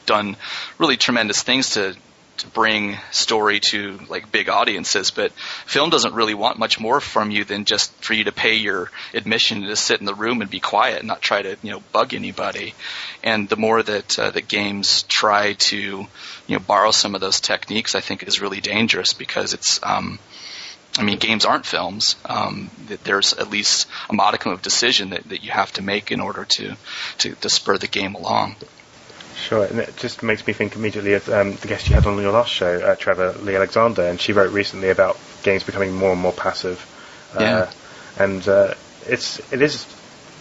done 0.07 0.37
really 0.79 0.97
tremendous 0.97 1.43
things 1.43 1.71
to 1.71 1.95
to 2.41 2.47
bring 2.49 2.97
story 3.11 3.61
to 3.61 4.01
like 4.09 4.33
big 4.33 4.49
audiences, 4.49 5.11
but 5.11 5.31
film 5.67 5.91
doesn't 5.91 6.15
really 6.15 6.33
want 6.33 6.59
much 6.59 6.81
more 6.81 6.99
from 6.99 7.31
you 7.31 7.45
than 7.45 7.67
just 7.67 7.93
for 8.03 8.15
you 8.15 8.25
to 8.25 8.33
pay 8.33 8.55
your 8.55 8.91
admission 9.13 9.59
and 9.59 9.67
just 9.67 9.85
sit 9.85 10.01
in 10.01 10.07
the 10.07 10.15
room 10.15 10.41
and 10.41 10.51
be 10.51 10.59
quiet 10.59 11.01
and 11.01 11.09
not 11.09 11.21
try 11.21 11.43
to 11.43 11.57
you 11.63 11.71
know 11.71 11.83
bug 11.93 12.15
anybody. 12.15 12.75
And 13.23 13.49
the 13.49 13.57
more 13.57 13.83
that 13.83 14.19
uh, 14.19 14.31
that 14.31 14.49
games 14.49 15.03
try 15.05 15.53
to 15.53 15.77
you 15.77 16.09
know 16.49 16.61
borrow 16.61 16.91
some 16.91 17.15
of 17.15 17.21
those 17.21 17.41
techniques, 17.41 17.95
I 17.95 18.01
think 18.01 18.23
is 18.23 18.41
really 18.41 18.61
dangerous 18.61 19.13
because 19.13 19.53
it's 19.53 19.79
um, 19.83 20.19
I 21.01 21.03
mean, 21.03 21.19
games 21.19 21.47
aren't 21.47 21.65
films. 21.65 22.17
Um, 22.27 22.71
there's 23.05 23.33
at 23.33 23.51
least 23.51 23.89
a 24.11 24.13
modicum 24.13 24.53
of 24.53 24.61
decision 24.61 25.11
that, 25.11 25.29
that 25.31 25.43
you 25.43 25.51
have 25.51 25.73
to 25.73 25.83
make 25.83 26.13
in 26.13 26.21
order 26.21 26.45
to, 26.45 26.77
to, 27.19 27.35
to 27.37 27.49
spur 27.49 27.79
the 27.79 27.87
game 27.87 28.15
along. 28.15 28.57
Sure, 29.35 29.65
and 29.65 29.79
it 29.79 29.97
just 29.97 30.23
makes 30.23 30.47
me 30.47 30.53
think 30.53 30.77
immediately 30.77 31.15
of 31.15 31.27
um, 31.31 31.55
the 31.55 31.69
guest 31.69 31.89
you 31.89 31.95
had 31.95 32.07
on 32.07 32.21
your 32.21 32.33
last 32.33 32.51
show, 32.53 32.81
uh, 32.81 32.95
Trevor 32.97 33.33
Leigh 33.41 33.57
Alexander, 33.57 34.03
and 34.03 34.21
she 34.21 34.35
wrote 34.35 34.53
recently 34.53 34.91
about 34.91 35.19
games 35.43 35.65
becoming 35.65 35.95
more 35.95 36.13
and 36.13 36.21
more 36.21 36.33
passive. 36.33 36.79
Uh, 37.35 37.41
yeah. 37.41 37.71
And 38.19 38.47
uh, 38.47 38.75
it's 39.07 39.41
it 39.51 39.63
is 39.63 39.87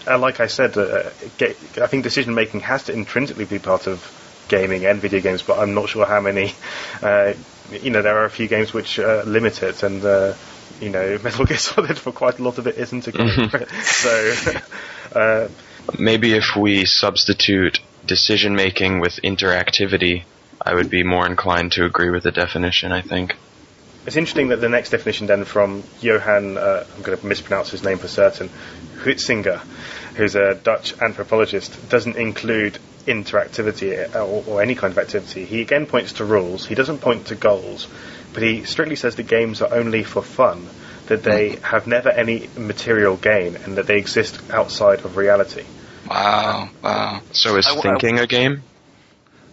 uh, 0.05 0.17
like 0.17 0.41
I 0.41 0.47
said, 0.47 0.77
uh, 0.77 1.09
get, 1.37 1.51
I 1.81 1.87
think 1.87 2.03
decision 2.03 2.33
making 2.33 2.61
has 2.61 2.83
to 2.85 2.93
intrinsically 2.93 3.45
be 3.45 3.59
part 3.59 3.87
of 3.87 4.03
gaming 4.49 4.85
and 4.85 4.99
video 4.99 5.21
games, 5.21 5.41
but 5.41 5.59
I'm 5.59 5.73
not 5.73 5.87
sure 5.87 6.05
how 6.05 6.19
many. 6.19 6.53
Uh, 7.71 7.75
you 7.75 7.89
know, 7.89 8.01
there 8.01 8.17
are 8.17 8.25
a 8.25 8.29
few 8.29 8.47
games 8.47 8.73
which 8.73 8.97
limit 8.97 9.63
it, 9.63 9.83
and 9.83 10.03
you 10.79 10.89
know, 10.89 11.19
Metal 11.23 11.45
Gear 11.45 11.57
Solid 11.57 11.97
for 11.97 12.11
quite 12.11 12.39
a 12.39 12.43
lot 12.43 12.57
of 12.57 12.67
it 12.67 12.77
isn't 12.77 13.07
a 13.07 13.11
game. 13.11 13.49
so. 13.83 15.49
Maybe 15.97 16.33
if 16.33 16.55
we 16.55 16.85
substitute 16.85 17.79
decision 18.05 18.55
making 18.55 18.99
with 18.99 19.19
interactivity, 19.23 20.23
I 20.61 20.75
would 20.75 20.89
be 20.89 21.03
more 21.03 21.25
inclined 21.25 21.71
to 21.73 21.85
agree 21.85 22.09
with 22.11 22.23
the 22.23 22.31
definition, 22.31 22.91
I 22.91 23.01
think. 23.01 23.35
It's 24.05 24.15
interesting 24.15 24.49
that 24.49 24.61
the 24.61 24.69
next 24.69 24.91
definition 24.91 25.27
then 25.27 25.45
from 25.45 25.83
Johan, 25.99 26.57
uh, 26.57 26.85
I'm 26.95 27.01
going 27.01 27.17
to 27.17 27.25
mispronounce 27.25 27.69
his 27.69 27.83
name 27.83 27.97
for 27.97 28.07
certain, 28.07 28.49
Huizinga, 29.03 29.59
who's 30.15 30.35
a 30.35 30.55
Dutch 30.55 30.99
anthropologist, 31.01 31.89
doesn't 31.89 32.17
include 32.17 32.77
interactivity 33.09 34.15
or, 34.15 34.43
or, 34.47 34.61
any 34.61 34.75
kind 34.75 34.91
of 34.91 34.97
activity. 34.97 35.45
He 35.45 35.61
again 35.61 35.85
points 35.85 36.13
to 36.13 36.25
rules. 36.25 36.65
He 36.65 36.75
doesn't 36.75 36.99
point 36.99 37.27
to 37.27 37.35
goals, 37.35 37.87
but 38.33 38.43
he 38.43 38.63
strictly 38.63 38.95
says 38.95 39.15
the 39.15 39.23
games 39.23 39.61
are 39.61 39.73
only 39.73 40.03
for 40.03 40.21
fun, 40.21 40.67
that 41.07 41.23
they 41.23 41.57
have 41.63 41.87
never 41.87 42.09
any 42.09 42.47
material 42.55 43.17
gain, 43.17 43.55
and 43.55 43.77
that 43.77 43.87
they 43.87 43.97
exist 43.97 44.39
outside 44.51 44.99
of 44.99 45.17
reality. 45.17 45.65
Wow, 46.09 46.69
wow. 46.83 47.21
So 47.31 47.57
is 47.57 47.67
I, 47.67 47.81
thinking 47.81 48.19
I, 48.19 48.23
a 48.23 48.27
game? 48.27 48.63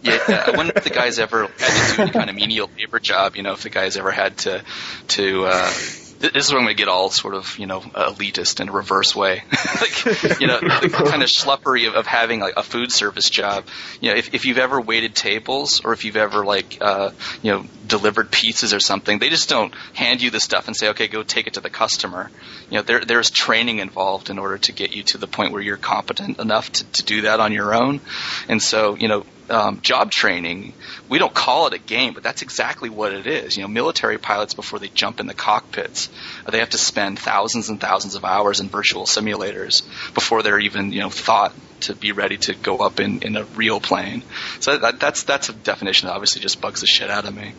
Yeah, 0.01 0.19
I 0.47 0.51
wonder 0.55 0.73
if 0.75 0.83
the 0.83 0.89
guy's 0.91 1.19
ever 1.19 1.47
had 1.47 1.57
to 1.57 1.95
do 1.95 2.01
any 2.03 2.11
kind 2.11 2.29
of 2.29 2.35
menial 2.35 2.69
labor 2.77 2.99
job. 2.99 3.35
You 3.35 3.43
know, 3.43 3.53
if 3.53 3.63
the 3.63 3.69
guy's 3.69 3.97
ever 3.97 4.11
had 4.11 4.37
to 4.39 4.63
to 5.09 5.45
uh, 5.45 5.71
this 6.19 6.47
is 6.47 6.51
where 6.51 6.59
I'm 6.59 6.65
going 6.65 6.75
to 6.75 6.81
get 6.81 6.87
all 6.87 7.09
sort 7.09 7.35
of, 7.35 7.57
you 7.59 7.67
know, 7.67 7.79
elitist 7.79 8.59
in 8.59 8.69
a 8.69 8.71
reverse 8.71 9.15
way. 9.15 9.43
like, 9.81 10.05
you 10.39 10.47
know, 10.47 10.59
the 10.59 10.89
kind 11.09 11.21
of 11.21 11.29
schluppery 11.29 11.87
of, 11.87 11.95
of 11.95 12.07
having 12.07 12.39
like 12.39 12.55
a 12.57 12.63
food 12.63 12.91
service 12.91 13.29
job. 13.29 13.65
You 14.01 14.11
know, 14.11 14.17
if, 14.17 14.33
if 14.33 14.45
you've 14.45 14.57
ever 14.57 14.81
waited 14.81 15.15
tables 15.15 15.81
or 15.85 15.93
if 15.93 16.05
you've 16.05 16.17
ever 16.17 16.43
like, 16.43 16.77
uh, 16.81 17.11
you 17.43 17.51
know, 17.51 17.65
delivered 17.85 18.31
pizzas 18.31 18.75
or 18.75 18.79
something, 18.79 19.19
they 19.19 19.29
just 19.29 19.47
don't 19.47 19.73
hand 19.93 20.21
you 20.21 20.31
the 20.31 20.39
stuff 20.39 20.67
and 20.67 20.75
say, 20.75 20.89
okay, 20.89 21.07
go 21.07 21.21
take 21.23 21.47
it 21.47 21.53
to 21.53 21.61
the 21.61 21.69
customer. 21.69 22.31
You 22.69 22.77
know, 22.77 22.83
there, 22.83 23.05
there's 23.05 23.29
training 23.29 23.79
involved 23.79 24.29
in 24.29 24.39
order 24.39 24.57
to 24.57 24.71
get 24.71 24.95
you 24.95 25.03
to 25.03 25.17
the 25.17 25.27
point 25.27 25.53
where 25.53 25.61
you're 25.61 25.77
competent 25.77 26.39
enough 26.39 26.71
to, 26.71 26.83
to 26.83 27.03
do 27.03 27.21
that 27.21 27.39
on 27.39 27.53
your 27.53 27.75
own. 27.75 28.01
And 28.49 28.61
so, 28.61 28.95
you 28.95 29.07
know, 29.07 29.23
um, 29.49 29.81
job 29.81 30.11
training, 30.11 30.73
we 31.09 31.19
don't 31.19 31.33
call 31.33 31.67
it 31.67 31.73
a 31.73 31.77
game, 31.77 32.13
but 32.13 32.23
that's 32.23 32.41
exactly 32.41 32.89
what 32.89 33.13
it 33.13 33.27
is. 33.27 33.55
You 33.55 33.63
know, 33.63 33.69
military 33.69 34.17
pilots 34.17 34.53
before 34.53 34.79
they 34.79 34.89
jump 34.89 35.19
in 35.19 35.27
the 35.27 35.33
cockpits, 35.33 36.09
uh, 36.45 36.51
they 36.51 36.59
have 36.59 36.71
to 36.71 36.77
spend 36.77 37.19
thousands 37.19 37.69
and 37.69 37.79
thousands 37.79 38.15
of 38.15 38.25
hours 38.25 38.59
in 38.59 38.69
virtual 38.69 39.05
simulators 39.05 39.83
before 40.13 40.43
they're 40.43 40.59
even 40.59 40.91
you 40.91 40.99
know 40.99 41.09
thought 41.09 41.53
to 41.81 41.95
be 41.95 42.11
ready 42.11 42.37
to 42.37 42.55
go 42.55 42.77
up 42.77 42.99
in, 42.99 43.19
in 43.21 43.37
a 43.37 43.43
real 43.55 43.79
plane. 43.79 44.23
So 44.59 44.77
that, 44.77 44.99
that's 44.99 45.23
that's 45.23 45.49
a 45.49 45.53
definition 45.53 46.07
that 46.07 46.13
obviously 46.13 46.41
just 46.41 46.59
bugs 46.59 46.81
the 46.81 46.87
shit 46.87 47.09
out 47.09 47.25
of 47.25 47.35
me. 47.35 47.53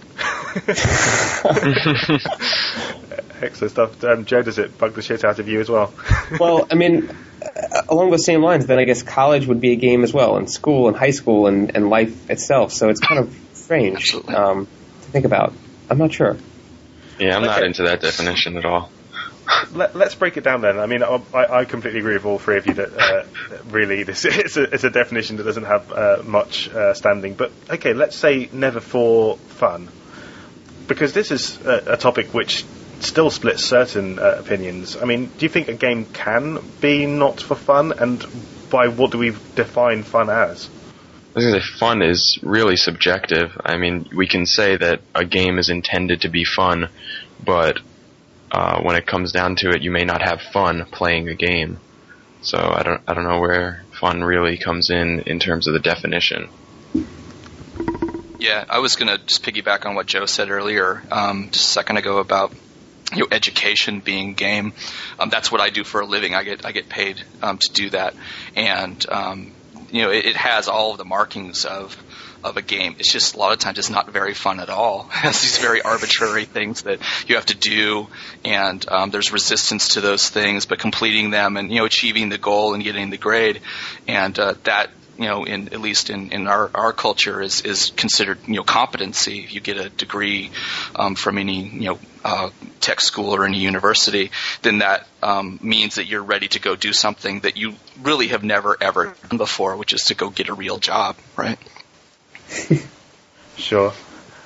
Excellent 3.40 3.72
stuff. 3.72 4.04
Um, 4.04 4.24
Joe, 4.24 4.42
does 4.42 4.58
it 4.58 4.76
bug 4.78 4.94
the 4.94 5.02
shit 5.02 5.24
out 5.24 5.38
of 5.38 5.48
you 5.48 5.60
as 5.60 5.68
well? 5.68 5.92
well, 6.40 6.66
I 6.70 6.74
mean, 6.74 7.10
along 7.88 8.10
those 8.10 8.24
same 8.24 8.42
lines, 8.42 8.66
then 8.66 8.78
I 8.78 8.84
guess 8.84 9.02
college 9.02 9.46
would 9.46 9.60
be 9.60 9.72
a 9.72 9.76
game 9.76 10.02
as 10.04 10.12
well, 10.12 10.36
and 10.36 10.50
school 10.50 10.88
and 10.88 10.96
high 10.96 11.10
school 11.10 11.46
and, 11.46 11.74
and 11.74 11.88
life 11.88 12.30
itself. 12.30 12.72
So 12.72 12.88
it's 12.88 13.00
kind 13.00 13.20
of 13.20 13.36
strange 13.52 14.14
um, 14.14 14.66
to 14.66 15.10
think 15.10 15.24
about. 15.24 15.52
I'm 15.90 15.98
not 15.98 16.12
sure. 16.12 16.36
Yeah, 17.18 17.36
I'm 17.36 17.44
okay. 17.44 17.52
not 17.52 17.64
into 17.64 17.82
that 17.84 18.00
definition 18.00 18.56
at 18.56 18.64
all. 18.64 18.90
Let, 19.72 19.96
us 19.96 20.14
break 20.14 20.36
it 20.36 20.44
down 20.44 20.60
then. 20.60 20.78
I 20.78 20.86
mean, 20.86 21.02
I, 21.02 21.20
I, 21.34 21.64
completely 21.64 22.00
agree 22.00 22.14
with 22.14 22.26
all 22.26 22.38
three 22.38 22.58
of 22.58 22.66
you 22.66 22.74
that 22.74 22.98
uh, 22.98 23.24
really 23.70 24.02
this 24.02 24.24
is 24.24 24.56
a, 24.56 24.62
it's 24.74 24.84
a, 24.84 24.90
definition 24.90 25.36
that 25.36 25.44
doesn't 25.44 25.64
have 25.64 25.90
uh, 25.90 26.22
much 26.24 26.68
uh, 26.68 26.92
standing. 26.94 27.34
But 27.34 27.52
okay, 27.70 27.94
let's 27.94 28.16
say 28.16 28.50
never 28.52 28.80
for 28.80 29.38
fun, 29.38 29.88
because 30.86 31.14
this 31.14 31.30
is 31.30 31.58
a, 31.64 31.94
a 31.94 31.96
topic 31.96 32.34
which 32.34 32.64
still 33.00 33.30
splits 33.30 33.64
certain 33.64 34.18
uh, 34.18 34.36
opinions. 34.38 34.96
I 34.96 35.04
mean, 35.04 35.26
do 35.26 35.44
you 35.44 35.48
think 35.48 35.68
a 35.68 35.74
game 35.74 36.04
can 36.06 36.58
be 36.80 37.06
not 37.06 37.40
for 37.40 37.54
fun, 37.54 37.92
and 37.92 38.24
by 38.70 38.88
what 38.88 39.12
do 39.12 39.18
we 39.18 39.30
define 39.54 40.02
fun 40.02 40.30
as? 40.30 40.68
I 41.36 41.40
was 41.40 41.64
say 41.64 41.78
fun 41.78 42.02
is 42.02 42.38
really 42.42 42.76
subjective. 42.76 43.52
I 43.64 43.76
mean, 43.76 44.08
we 44.14 44.26
can 44.26 44.46
say 44.46 44.76
that 44.76 45.02
a 45.14 45.24
game 45.24 45.58
is 45.58 45.68
intended 45.68 46.22
to 46.22 46.28
be 46.28 46.44
fun, 46.44 46.88
but 47.44 47.78
uh, 48.50 48.80
when 48.82 48.96
it 48.96 49.06
comes 49.06 49.30
down 49.30 49.56
to 49.56 49.70
it, 49.70 49.82
you 49.82 49.90
may 49.90 50.04
not 50.04 50.22
have 50.22 50.40
fun 50.52 50.86
playing 50.90 51.28
a 51.28 51.34
game. 51.34 51.78
So 52.40 52.58
I 52.58 52.82
don't, 52.82 53.02
I 53.06 53.14
don't 53.14 53.24
know 53.24 53.40
where 53.40 53.84
fun 54.00 54.24
really 54.24 54.58
comes 54.58 54.90
in 54.90 55.20
in 55.26 55.38
terms 55.38 55.66
of 55.66 55.74
the 55.74 55.80
definition. 55.80 56.48
Yeah, 58.38 58.64
I 58.68 58.78
was 58.78 58.96
going 58.96 59.08
to 59.08 59.24
just 59.24 59.44
piggyback 59.44 59.84
on 59.84 59.96
what 59.96 60.06
Joe 60.06 60.26
said 60.26 60.50
earlier, 60.50 61.02
um, 61.10 61.50
just 61.50 61.66
a 61.66 61.72
second 61.72 61.96
ago 61.96 62.18
about 62.18 62.52
you 63.12 63.20
know, 63.20 63.28
education 63.30 64.00
being 64.00 64.34
game. 64.34 64.72
Um, 65.18 65.30
that's 65.30 65.50
what 65.50 65.60
I 65.60 65.70
do 65.70 65.84
for 65.84 66.00
a 66.00 66.06
living. 66.06 66.34
I 66.34 66.42
get 66.42 66.64
I 66.64 66.72
get 66.72 66.88
paid 66.88 67.22
um, 67.42 67.58
to 67.58 67.72
do 67.72 67.90
that, 67.90 68.14
and 68.54 69.04
um, 69.08 69.52
you 69.90 70.02
know, 70.02 70.10
it, 70.10 70.26
it, 70.26 70.36
has 70.36 70.68
all 70.68 70.92
of 70.92 70.98
the 70.98 71.04
markings 71.04 71.64
of 71.64 71.96
of 72.44 72.56
a 72.56 72.62
game. 72.62 72.96
It's 72.98 73.12
just 73.12 73.34
a 73.34 73.38
lot 73.38 73.52
of 73.52 73.58
times 73.58 73.78
it's 73.78 73.90
not 73.90 74.10
very 74.10 74.34
fun 74.34 74.60
at 74.60 74.68
all. 74.68 75.08
It 75.18 75.18
has 75.18 75.40
these 75.40 75.58
very 75.58 75.82
arbitrary 75.82 76.44
things 76.44 76.82
that 76.82 77.00
you 77.26 77.36
have 77.36 77.46
to 77.46 77.56
do, 77.56 78.08
and 78.44 78.84
um, 78.88 79.10
there's 79.10 79.32
resistance 79.32 79.94
to 79.94 80.00
those 80.00 80.28
things. 80.28 80.66
But 80.66 80.78
completing 80.78 81.30
them 81.30 81.56
and 81.56 81.70
you 81.70 81.78
know 81.78 81.84
achieving 81.84 82.28
the 82.28 82.38
goal 82.38 82.74
and 82.74 82.84
getting 82.84 83.10
the 83.10 83.18
grade, 83.18 83.60
and 84.06 84.38
uh, 84.38 84.54
that 84.64 84.90
you 85.18 85.24
know, 85.24 85.44
in 85.44 85.68
at 85.74 85.80
least 85.80 86.10
in, 86.10 86.30
in 86.30 86.46
our, 86.46 86.70
our 86.74 86.92
culture, 86.92 87.42
is 87.42 87.62
is 87.62 87.90
considered 87.96 88.38
you 88.46 88.54
know 88.54 88.62
competency. 88.62 89.46
You 89.48 89.60
get 89.60 89.76
a 89.76 89.88
degree 89.90 90.52
um, 90.94 91.16
from 91.16 91.38
any 91.38 91.68
you 91.68 91.86
know 91.86 91.98
uh, 92.28 92.50
tech 92.80 93.00
school 93.00 93.34
or 93.34 93.46
any 93.46 93.58
university, 93.58 94.30
then 94.60 94.78
that 94.78 95.06
um, 95.22 95.58
means 95.62 95.94
that 95.94 96.04
you're 96.04 96.22
ready 96.22 96.48
to 96.48 96.60
go 96.60 96.76
do 96.76 96.92
something 96.92 97.40
that 97.40 97.56
you 97.56 97.74
really 98.02 98.28
have 98.28 98.44
never 98.44 98.76
ever 98.80 99.14
done 99.28 99.38
before, 99.38 99.76
which 99.76 99.94
is 99.94 100.02
to 100.04 100.14
go 100.14 100.28
get 100.28 100.50
a 100.50 100.54
real 100.54 100.78
job, 100.78 101.16
right? 101.36 101.58
Sure. 103.58 103.92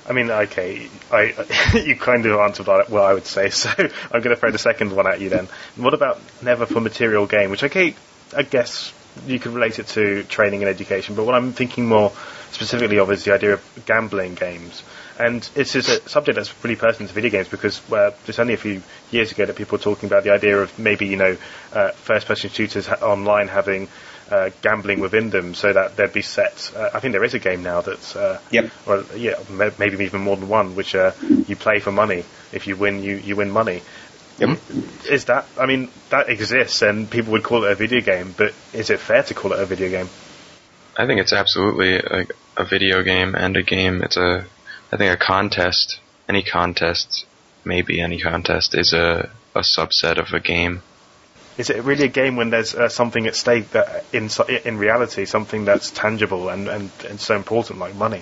I 0.09 0.13
mean, 0.13 0.31
okay, 0.31 0.89
I, 1.11 1.45
you 1.85 1.95
kind 1.95 2.25
of 2.25 2.39
answered 2.39 2.65
what 2.65 2.91
I 2.91 3.13
would 3.13 3.27
say, 3.27 3.49
so 3.61 3.69
I'm 3.77 4.21
going 4.21 4.35
to 4.35 4.35
throw 4.35 4.49
the 4.49 4.57
second 4.57 4.91
one 4.91 5.05
at 5.05 5.21
you 5.21 5.29
then. 5.29 5.47
What 5.75 5.93
about 5.93 6.19
never 6.41 6.65
for 6.65 6.81
material 6.81 7.27
gain, 7.27 7.51
which 7.51 7.63
okay, 7.63 7.93
I 8.35 8.41
guess 8.41 8.91
you 9.27 9.37
could 9.37 9.53
relate 9.53 9.77
it 9.77 9.87
to 9.89 10.23
training 10.23 10.61
and 10.61 10.69
education, 10.69 11.13
but 11.13 11.25
what 11.25 11.35
I'm 11.35 11.53
thinking 11.53 11.85
more 11.85 12.11
specifically 12.51 12.97
of 12.97 13.11
is 13.11 13.23
the 13.23 13.33
idea 13.33 13.53
of 13.53 13.83
gambling 13.85 14.33
games. 14.33 14.81
And 15.19 15.47
it's 15.55 15.73
just 15.73 15.89
a 15.89 16.09
subject 16.09 16.35
that's 16.37 16.53
really 16.63 16.75
pertinent 16.75 17.09
to 17.09 17.13
video 17.15 17.29
games 17.29 17.47
because 17.47 17.81
well, 17.89 18.13
just 18.25 18.39
only 18.39 18.53
a 18.53 18.57
few 18.57 18.81
years 19.11 19.31
ago 19.31 19.45
that 19.45 19.55
people 19.55 19.77
were 19.77 19.83
talking 19.83 20.07
about 20.07 20.23
the 20.23 20.31
idea 20.31 20.57
of 20.57 20.77
maybe, 20.79 21.05
you 21.07 21.17
know, 21.17 21.37
uh, 21.71 21.91
first-person 21.91 22.49
shooters 22.49 22.87
ha- 22.87 23.05
online 23.05 23.47
having 23.47 23.87
uh, 24.31 24.49
gambling 24.61 24.99
within 24.99 25.29
them 25.29 25.53
so 25.53 25.71
that 25.71 25.95
there'd 25.95 26.13
be 26.13 26.21
sets. 26.21 26.73
Uh, 26.73 26.89
I 26.93 26.99
think 26.99 27.11
there 27.11 27.23
is 27.23 27.33
a 27.33 27.39
game 27.39 27.61
now 27.61 27.81
that's, 27.81 28.15
uh, 28.15 28.39
Yep. 28.51 28.71
well, 28.87 29.05
yeah, 29.15 29.35
ma- 29.49 29.69
maybe 29.77 30.03
even 30.03 30.21
more 30.21 30.37
than 30.37 30.47
one, 30.49 30.75
which 30.75 30.95
uh, 30.95 31.11
you 31.47 31.55
play 31.55 31.79
for 31.79 31.91
money. 31.91 32.23
If 32.51 32.65
you 32.67 32.75
win, 32.75 33.03
you, 33.03 33.17
you 33.17 33.35
win 33.35 33.51
money. 33.51 33.81
Yep. 34.39 34.59
Is 35.09 35.25
that? 35.25 35.45
I 35.59 35.67
mean, 35.67 35.89
that 36.09 36.29
exists, 36.29 36.81
and 36.81 37.07
people 37.09 37.33
would 37.33 37.43
call 37.43 37.65
it 37.65 37.71
a 37.71 37.75
video 37.75 38.01
game. 38.01 38.33
But 38.35 38.53
is 38.73 38.89
it 38.89 38.99
fair 38.99 39.21
to 39.23 39.33
call 39.35 39.53
it 39.53 39.59
a 39.59 39.65
video 39.65 39.89
game? 39.89 40.09
I 40.97 41.05
think 41.05 41.19
it's 41.21 41.33
absolutely 41.33 41.97
a, 41.97 42.25
a 42.57 42.65
video 42.65 43.03
game 43.03 43.35
and 43.35 43.55
a 43.57 43.61
game. 43.63 44.01
It's 44.01 44.17
a, 44.17 44.45
I 44.93 44.97
think 44.97 45.11
a 45.11 45.17
contest, 45.17 45.99
any 46.29 46.43
contest, 46.43 47.25
maybe 47.65 47.99
any 47.99 48.19
contest, 48.19 48.75
is 48.77 48.93
a, 48.93 49.31
a 49.55 49.61
subset 49.61 50.19
of 50.19 50.33
a 50.33 50.39
game. 50.39 50.83
Is 51.57 51.71
it 51.71 51.83
really 51.83 52.05
a 52.05 52.09
game 52.09 52.35
when 52.35 52.51
there's 52.51 52.75
uh, 52.75 52.89
something 52.89 53.25
at 53.25 53.35
stake 53.35 53.71
that, 53.71 54.05
in 54.13 54.29
in 54.63 54.77
reality, 54.77 55.25
something 55.25 55.65
that's 55.65 55.89
tangible 55.89 56.49
and, 56.49 56.67
and, 56.67 56.91
and 57.09 57.19
so 57.19 57.35
important 57.35 57.79
like 57.79 57.95
money? 57.95 58.21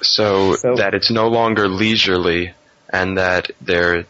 So, 0.00 0.54
So- 0.56 0.74
that 0.74 0.92
it's 0.94 1.12
no 1.12 1.28
longer 1.28 1.68
leisurely 1.68 2.52
and 2.92 3.16
that 3.18 3.52
there, 3.60 4.04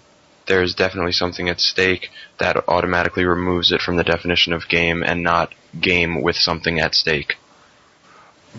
there's 0.46 0.74
definitely 0.74 1.12
something 1.12 1.50
at 1.50 1.60
stake 1.60 2.08
that 2.38 2.68
automatically 2.68 3.26
removes 3.26 3.70
it 3.70 3.82
from 3.82 3.96
the 3.96 4.04
definition 4.04 4.54
of 4.54 4.66
game 4.66 5.02
and 5.02 5.22
not 5.22 5.54
game 5.78 6.22
with 6.22 6.36
something 6.36 6.80
at 6.80 6.94
stake. 6.94 7.36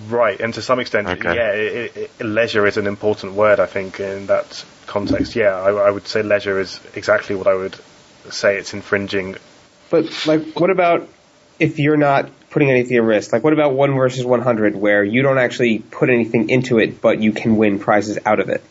Right, 0.10 0.40
and 0.40 0.54
to 0.56 0.62
some 0.62 0.80
extent, 0.80 1.08
Okay. 1.08 1.36
yeah, 1.36 1.52
it, 1.52 1.92
it, 1.98 2.12
it- 2.20 2.26
leisure 2.26 2.66
is 2.66 2.78
an 2.78 2.88
important 2.88 3.34
word, 3.34 3.60
I 3.60 3.68
think, 3.68 4.00
in 4.00 4.28
that 4.28 4.66
context. 4.88 5.36
Yeah, 5.36 5.56
I, 5.60 5.70
I 5.72 5.92
would 5.92 6.08
say 6.08 6.24
leisure 6.24 6.60
is 6.60 6.80
exactly 6.96 7.36
what 7.36 7.48
I 7.48 7.54
would 7.54 7.76
say 8.32 8.58
it's 8.58 8.74
infringing. 8.74 9.36
But 9.92 10.26
like, 10.26 10.60
what 10.60 10.72
about 10.72 11.08
if 11.60 11.78
you're 11.78 11.98
not 11.98 12.30
putting 12.50 12.72
anything 12.72 12.98
at 12.98 13.04
risk? 13.04 13.32
Like, 13.34 13.44
what 13.44 13.54
about 13.54 13.74
one 13.74 13.94
versus 13.96 14.26
100, 14.26 14.76
where 14.76 15.04
you 15.04 15.22
don't 15.22 15.38
actually 15.38 15.80
put 15.80 16.10
anything 16.10 16.50
into 16.50 16.80
it, 16.80 17.00
but 17.00 17.22
you 17.22 17.32
can 17.32 17.58
win 17.58 17.78
prizes 17.78 18.18
out 18.26 18.40
of 18.40 18.50
it? 18.50 18.64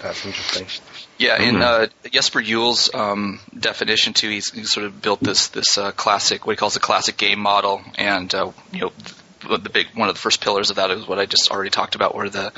That's 0.00 0.24
interesting. 0.26 0.66
Yeah, 1.16 1.42
in 1.42 1.60
uh, 1.62 1.86
Jesper 2.12 2.42
Juul's 2.42 2.94
um, 2.94 3.40
definition 3.58 4.12
too, 4.12 4.28
he's, 4.28 4.50
he's 4.52 4.70
sort 4.70 4.86
of 4.86 5.02
built 5.02 5.20
this 5.20 5.48
this 5.48 5.76
uh, 5.76 5.90
classic, 5.90 6.46
what 6.46 6.52
he 6.52 6.56
calls 6.56 6.76
a 6.76 6.80
classic 6.80 7.16
game 7.16 7.40
model, 7.40 7.82
and 7.96 8.32
uh, 8.34 8.52
you 8.72 8.80
know. 8.82 8.92
The 9.40 9.70
big 9.70 9.88
one 9.94 10.08
of 10.08 10.14
the 10.14 10.20
first 10.20 10.40
pillars 10.40 10.70
of 10.70 10.76
that 10.76 10.90
is 10.90 11.06
what 11.06 11.18
I 11.18 11.26
just 11.26 11.50
already 11.50 11.70
talked 11.70 11.94
about, 11.94 12.14
where 12.14 12.28
the 12.28 12.52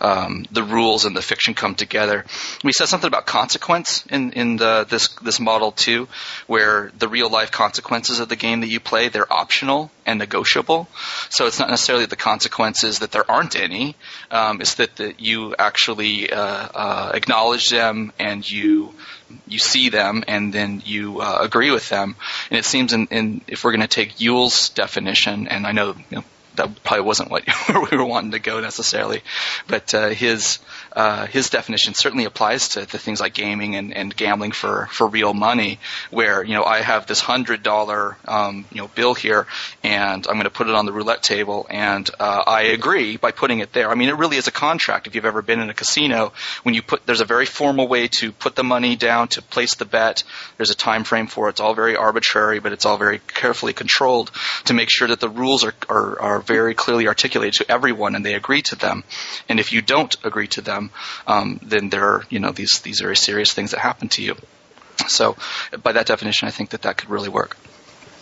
um, 0.00 0.44
the 0.50 0.62
rules 0.62 1.04
and 1.04 1.16
the 1.16 1.22
fiction 1.22 1.54
come 1.54 1.74
together. 1.74 2.24
We 2.64 2.72
said 2.72 2.86
something 2.86 3.08
about 3.08 3.26
consequence 3.26 4.04
in 4.10 4.32
in 4.32 4.56
the, 4.56 4.86
this 4.88 5.08
this 5.22 5.40
model 5.40 5.72
too, 5.72 6.08
where 6.46 6.92
the 6.98 7.08
real 7.08 7.30
life 7.30 7.50
consequences 7.50 8.20
of 8.20 8.28
the 8.28 8.36
game 8.36 8.60
that 8.60 8.68
you 8.68 8.80
play 8.80 9.08
they're 9.08 9.32
optional 9.32 9.90
and 10.08 10.18
negotiable. 10.18 10.88
So 11.28 11.46
it's 11.46 11.58
not 11.58 11.68
necessarily 11.68 12.06
the 12.06 12.16
consequences 12.16 13.00
that 13.00 13.12
there 13.12 13.30
aren't 13.30 13.56
any. 13.56 13.94
Um, 14.30 14.60
it's 14.60 14.74
that, 14.76 14.96
that 14.96 15.20
you 15.20 15.54
actually 15.58 16.32
uh, 16.32 16.40
uh, 16.40 17.10
acknowledge 17.14 17.68
them 17.68 18.12
and 18.18 18.48
you 18.50 18.94
you 19.46 19.58
see 19.58 19.88
them 19.88 20.24
and 20.26 20.52
then 20.52 20.82
you 20.84 21.20
uh, 21.20 21.38
agree 21.40 21.70
with 21.70 21.88
them. 21.88 22.16
And 22.50 22.58
it 22.58 22.64
seems 22.64 22.92
in, 22.92 23.06
in 23.06 23.40
if 23.46 23.64
we're 23.64 23.72
going 23.72 23.82
to 23.82 23.88
take 23.88 24.16
Juul's 24.16 24.70
definition, 24.70 25.48
and 25.48 25.66
I 25.66 25.72
know, 25.72 25.94
you 26.10 26.16
know 26.18 26.24
that 26.58 26.84
probably 26.84 27.04
wasn't 27.04 27.30
what 27.30 27.44
we 27.90 27.96
were 27.96 28.04
wanting 28.04 28.32
to 28.32 28.38
go 28.38 28.60
necessarily, 28.60 29.22
but 29.66 29.94
uh, 29.94 30.08
his 30.08 30.58
uh, 30.92 31.26
his 31.26 31.50
definition 31.50 31.94
certainly 31.94 32.24
applies 32.24 32.70
to, 32.70 32.84
to 32.84 32.98
things 32.98 33.20
like 33.20 33.32
gaming 33.32 33.76
and, 33.76 33.94
and 33.94 34.14
gambling 34.14 34.52
for, 34.52 34.88
for 34.90 35.06
real 35.06 35.32
money. 35.32 35.78
Where 36.10 36.42
you 36.42 36.54
know 36.54 36.64
I 36.64 36.80
have 36.80 37.06
this 37.06 37.20
hundred 37.20 37.62
dollar 37.62 38.16
um, 38.26 38.66
you 38.72 38.78
know 38.78 38.88
bill 38.88 39.14
here, 39.14 39.46
and 39.82 40.26
I'm 40.26 40.34
going 40.34 40.44
to 40.44 40.50
put 40.50 40.68
it 40.68 40.74
on 40.74 40.86
the 40.86 40.92
roulette 40.92 41.22
table, 41.22 41.66
and 41.70 42.08
uh, 42.18 42.42
I 42.46 42.62
agree 42.62 43.16
by 43.16 43.32
putting 43.32 43.60
it 43.60 43.72
there. 43.72 43.90
I 43.90 43.94
mean, 43.94 44.08
it 44.08 44.16
really 44.16 44.36
is 44.36 44.48
a 44.48 44.52
contract. 44.52 45.06
If 45.06 45.14
you've 45.14 45.24
ever 45.24 45.42
been 45.42 45.60
in 45.60 45.70
a 45.70 45.74
casino, 45.74 46.32
when 46.62 46.74
you 46.74 46.82
put 46.82 47.06
there's 47.06 47.20
a 47.20 47.26
very 47.26 47.46
formal 47.46 47.88
way 47.88 48.08
to 48.20 48.32
put 48.32 48.56
the 48.56 48.64
money 48.64 48.96
down 48.96 49.28
to 49.28 49.42
place 49.42 49.76
the 49.76 49.84
bet. 49.84 50.24
There's 50.56 50.70
a 50.70 50.76
time 50.76 51.04
frame 51.04 51.28
for 51.28 51.46
it. 51.46 51.50
It's 51.50 51.60
all 51.60 51.74
very 51.74 51.96
arbitrary, 51.96 52.60
but 52.60 52.72
it's 52.72 52.84
all 52.84 52.98
very 52.98 53.20
carefully 53.28 53.72
controlled 53.72 54.30
to 54.64 54.74
make 54.74 54.90
sure 54.90 55.08
that 55.08 55.20
the 55.20 55.28
rules 55.28 55.64
are 55.64 55.74
are, 55.88 56.20
are 56.20 56.40
very 56.48 56.74
clearly 56.74 57.06
articulated 57.06 57.54
to 57.60 57.70
everyone, 57.70 58.16
and 58.16 58.24
they 58.26 58.34
agree 58.34 58.62
to 58.62 58.76
them. 58.76 59.04
And 59.48 59.60
if 59.60 59.72
you 59.72 59.82
don't 59.82 60.16
agree 60.24 60.48
to 60.48 60.62
them, 60.62 60.90
um, 61.26 61.60
then 61.62 61.90
there 61.90 62.04
are 62.12 62.24
you 62.30 62.40
know 62.40 62.52
these 62.52 62.80
these 62.80 63.00
very 63.00 63.16
serious 63.16 63.52
things 63.52 63.70
that 63.70 63.80
happen 63.80 64.08
to 64.16 64.22
you. 64.22 64.34
So, 65.06 65.36
by 65.82 65.92
that 65.92 66.06
definition, 66.06 66.48
I 66.48 66.50
think 66.50 66.70
that 66.70 66.82
that 66.82 66.96
could 66.96 67.10
really 67.10 67.28
work. 67.28 67.56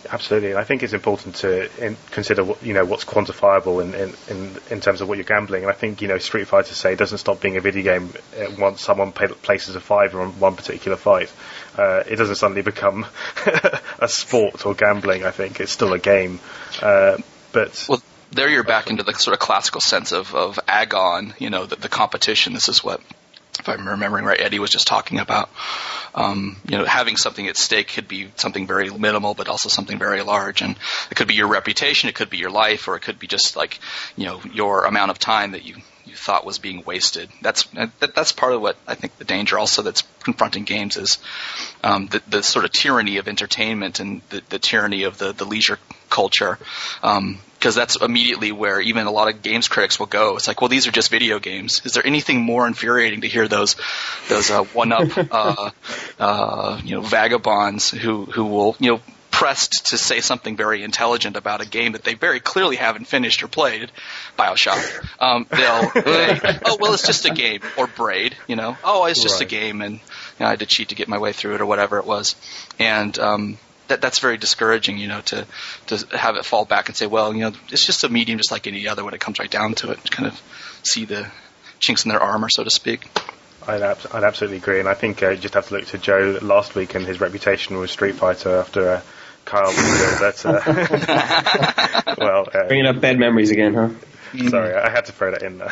Absolutely, 0.09 0.51
and 0.51 0.59
I 0.59 0.63
think 0.63 0.83
it's 0.83 0.93
important 0.93 1.35
to 1.37 1.85
in, 1.85 1.97
consider 2.11 2.43
what, 2.43 2.63
you 2.63 2.73
know 2.73 2.85
what's 2.85 3.03
quantifiable 3.03 3.83
in, 3.83 3.93
in, 3.93 4.13
in, 4.29 4.61
in 4.69 4.79
terms 4.79 5.01
of 5.01 5.09
what 5.09 5.17
you're 5.17 5.25
gambling. 5.25 5.63
And 5.63 5.71
I 5.71 5.75
think 5.75 6.01
you 6.01 6.07
know 6.07 6.17
Street 6.17 6.47
Fighter 6.47 6.75
say 6.75 6.95
doesn't 6.95 7.17
stop 7.17 7.41
being 7.41 7.57
a 7.57 7.61
video 7.61 7.83
game 7.83 8.13
uh, 8.39 8.51
once 8.57 8.81
someone 8.81 9.11
pay, 9.11 9.27
places 9.27 9.75
a 9.75 9.81
fiver 9.81 10.21
on 10.21 10.39
one 10.39 10.55
particular 10.55 10.97
fight. 10.97 11.31
Uh, 11.77 12.03
it 12.07 12.15
doesn't 12.15 12.35
suddenly 12.35 12.61
become 12.61 13.05
a 13.99 14.07
sport 14.07 14.65
or 14.65 14.75
gambling. 14.75 15.25
I 15.25 15.31
think 15.31 15.59
it's 15.59 15.71
still 15.71 15.93
a 15.93 15.99
game. 15.99 16.39
Uh, 16.81 17.17
but 17.51 17.85
Well, 17.89 18.01
there 18.37 18.49
you're 18.49 18.63
back 18.63 18.89
into 18.89 19.03
the 19.03 19.13
sort 19.13 19.33
of 19.33 19.39
classical 19.39 19.81
sense 19.81 20.11
of, 20.11 20.33
of 20.33 20.59
agon, 20.67 21.33
you 21.39 21.49
know, 21.49 21.65
the, 21.65 21.75
the 21.75 21.89
competition. 21.89 22.53
This 22.53 22.69
is 22.69 22.83
what, 22.83 23.01
if 23.59 23.67
I'm 23.67 23.87
remembering 23.87 24.25
right, 24.25 24.39
Eddie 24.39 24.59
was 24.59 24.69
just 24.69 24.87
talking 24.87 25.19
about. 25.19 25.49
Um, 26.13 26.57
you 26.67 26.77
know, 26.77 26.85
having 26.85 27.17
something 27.17 27.47
at 27.47 27.57
stake 27.57 27.89
could 27.89 28.07
be 28.07 28.29
something 28.35 28.65
very 28.65 28.89
minimal, 28.89 29.33
but 29.33 29.49
also 29.49 29.69
something 29.69 29.99
very 29.99 30.21
large. 30.21 30.61
And 30.61 30.77
it 31.11 31.15
could 31.15 31.27
be 31.27 31.33
your 31.33 31.47
reputation, 31.47 32.09
it 32.09 32.15
could 32.15 32.29
be 32.29 32.37
your 32.37 32.51
life, 32.51 32.87
or 32.87 32.95
it 32.95 33.01
could 33.01 33.19
be 33.19 33.27
just 33.27 33.55
like, 33.55 33.79
you 34.15 34.25
know, 34.25 34.39
your 34.53 34.85
amount 34.85 35.11
of 35.11 35.19
time 35.19 35.51
that 35.51 35.65
you, 35.65 35.75
you 36.05 36.15
thought 36.15 36.45
was 36.45 36.59
being 36.59 36.83
wasted. 36.85 37.29
That's 37.41 37.63
that, 37.99 38.15
that's 38.15 38.31
part 38.31 38.53
of 38.53 38.61
what 38.61 38.77
I 38.87 38.95
think 38.95 39.17
the 39.17 39.25
danger 39.25 39.57
also 39.57 39.81
that's 39.81 40.03
confronting 40.23 40.63
games 40.63 40.95
is 40.97 41.17
um, 41.83 42.07
the, 42.07 42.21
the 42.27 42.43
sort 42.43 42.65
of 42.65 42.71
tyranny 42.71 43.17
of 43.17 43.27
entertainment 43.27 43.99
and 43.99 44.21
the, 44.29 44.41
the 44.49 44.59
tyranny 44.59 45.03
of 45.03 45.17
the, 45.17 45.33
the 45.33 45.45
leisure 45.45 45.79
culture. 46.09 46.57
Um, 47.03 47.39
because 47.57 47.75
that's 47.75 47.95
immediately 48.01 48.51
where 48.51 48.79
even 48.79 49.07
a 49.07 49.11
lot 49.11 49.27
of 49.33 49.41
games 49.41 49.67
critics 49.67 49.99
will 49.99 50.05
go. 50.05 50.35
It's 50.35 50.47
like, 50.47 50.61
well, 50.61 50.69
these 50.69 50.87
are 50.87 50.91
just 50.91 51.09
video 51.09 51.39
games. 51.39 51.81
Is 51.85 51.93
there 51.93 52.05
anything 52.05 52.41
more 52.41 52.67
infuriating 52.67 53.21
to 53.21 53.27
hear 53.27 53.47
those 53.47 53.75
those 54.29 54.49
uh, 54.51 54.63
one 54.63 54.91
up 54.91 55.07
uh, 55.31 55.71
uh, 56.19 56.81
you 56.83 56.95
know 56.95 57.01
vagabonds 57.01 57.89
who 57.89 58.25
who 58.25 58.45
will 58.45 58.75
you 58.79 58.91
know 58.91 59.01
pressed 59.31 59.87
to 59.87 59.97
say 59.99 60.19
something 60.19 60.55
very 60.57 60.81
intelligent 60.81 61.35
about 61.35 61.61
a 61.61 61.65
game 61.67 61.91
that 61.91 62.03
they 62.03 62.15
very 62.15 62.39
clearly 62.39 62.75
haven't 62.75 63.05
finished 63.05 63.43
or 63.43 63.47
played, 63.47 63.91
Bioshock. 64.37 64.83
Um, 65.19 65.45
they'll 65.51 65.91
say, 66.03 66.39
"Oh 66.65 66.77
well, 66.79 66.93
it's 66.93 67.05
just 67.05 67.25
a 67.25 67.31
game," 67.31 67.61
or 67.77 67.85
Braid, 67.87 68.35
you 68.47 68.55
know, 68.55 68.75
"Oh, 68.83 69.05
it's 69.05 69.21
just 69.21 69.35
Right. 69.35 69.47
a 69.47 69.49
game," 69.49 69.81
and 69.81 69.95
you 69.95 69.99
know, 70.39 70.47
I 70.47 70.49
had 70.51 70.59
to 70.59 70.65
cheat 70.65 70.89
to 70.89 70.95
get 70.95 71.07
my 71.07 71.19
way 71.19 71.33
through 71.33 71.55
it 71.55 71.61
or 71.61 71.65
whatever 71.67 71.99
it 71.99 72.05
was, 72.05 72.35
and 72.79 73.17
um, 73.19 73.57
that 73.87 74.01
that's 74.01 74.19
very 74.19 74.37
discouraging, 74.37 74.97
you 74.97 75.07
know, 75.07 75.21
to 75.21 75.45
to 75.87 76.17
have 76.17 76.35
it 76.35 76.45
fall 76.45 76.65
back 76.65 76.89
and 76.89 76.95
say, 76.97 77.07
well, 77.07 77.33
you 77.33 77.41
know, 77.41 77.51
it's 77.71 77.85
just 77.85 78.03
a 78.03 78.09
medium, 78.09 78.37
just 78.37 78.51
like 78.51 78.67
any 78.67 78.87
other. 78.87 79.03
When 79.03 79.13
it 79.13 79.19
comes 79.19 79.39
right 79.39 79.49
down 79.49 79.73
to 79.75 79.91
it, 79.91 80.11
kind 80.11 80.27
of 80.27 80.41
see 80.83 81.05
the 81.05 81.27
chinks 81.79 82.05
in 82.05 82.09
their 82.09 82.21
armor, 82.21 82.49
so 82.49 82.63
to 82.63 82.69
speak. 82.69 83.07
I'd, 83.67 83.81
ab- 83.81 84.07
I'd 84.13 84.23
absolutely 84.23 84.57
agree, 84.57 84.79
and 84.79 84.87
I 84.87 84.93
think 84.93 85.21
uh, 85.21 85.31
you 85.31 85.37
just 85.37 85.53
have 85.55 85.67
to 85.67 85.73
look 85.75 85.85
to 85.87 85.97
Joe 85.97 86.39
last 86.41 86.73
week 86.73 86.95
and 86.95 87.05
his 87.05 87.19
reputation 87.19 87.77
with 87.77 87.89
Street 87.89 88.15
Fighter 88.15 88.57
after 88.57 88.89
uh, 88.89 89.01
Kyle 89.43 89.67
revealed 89.67 90.19
that. 90.21 90.45
Uh, 90.45 92.15
well, 92.17 92.47
uh, 92.53 92.67
Bringing 92.67 92.85
up 92.85 93.01
bad 93.01 93.19
memories 93.19 93.51
again, 93.51 93.73
huh? 93.73 93.89
sorry, 94.49 94.73
I 94.73 94.89
had 94.89 95.05
to 95.05 95.11
throw 95.11 95.31
that 95.31 95.43
in 95.43 95.57
there. 95.57 95.71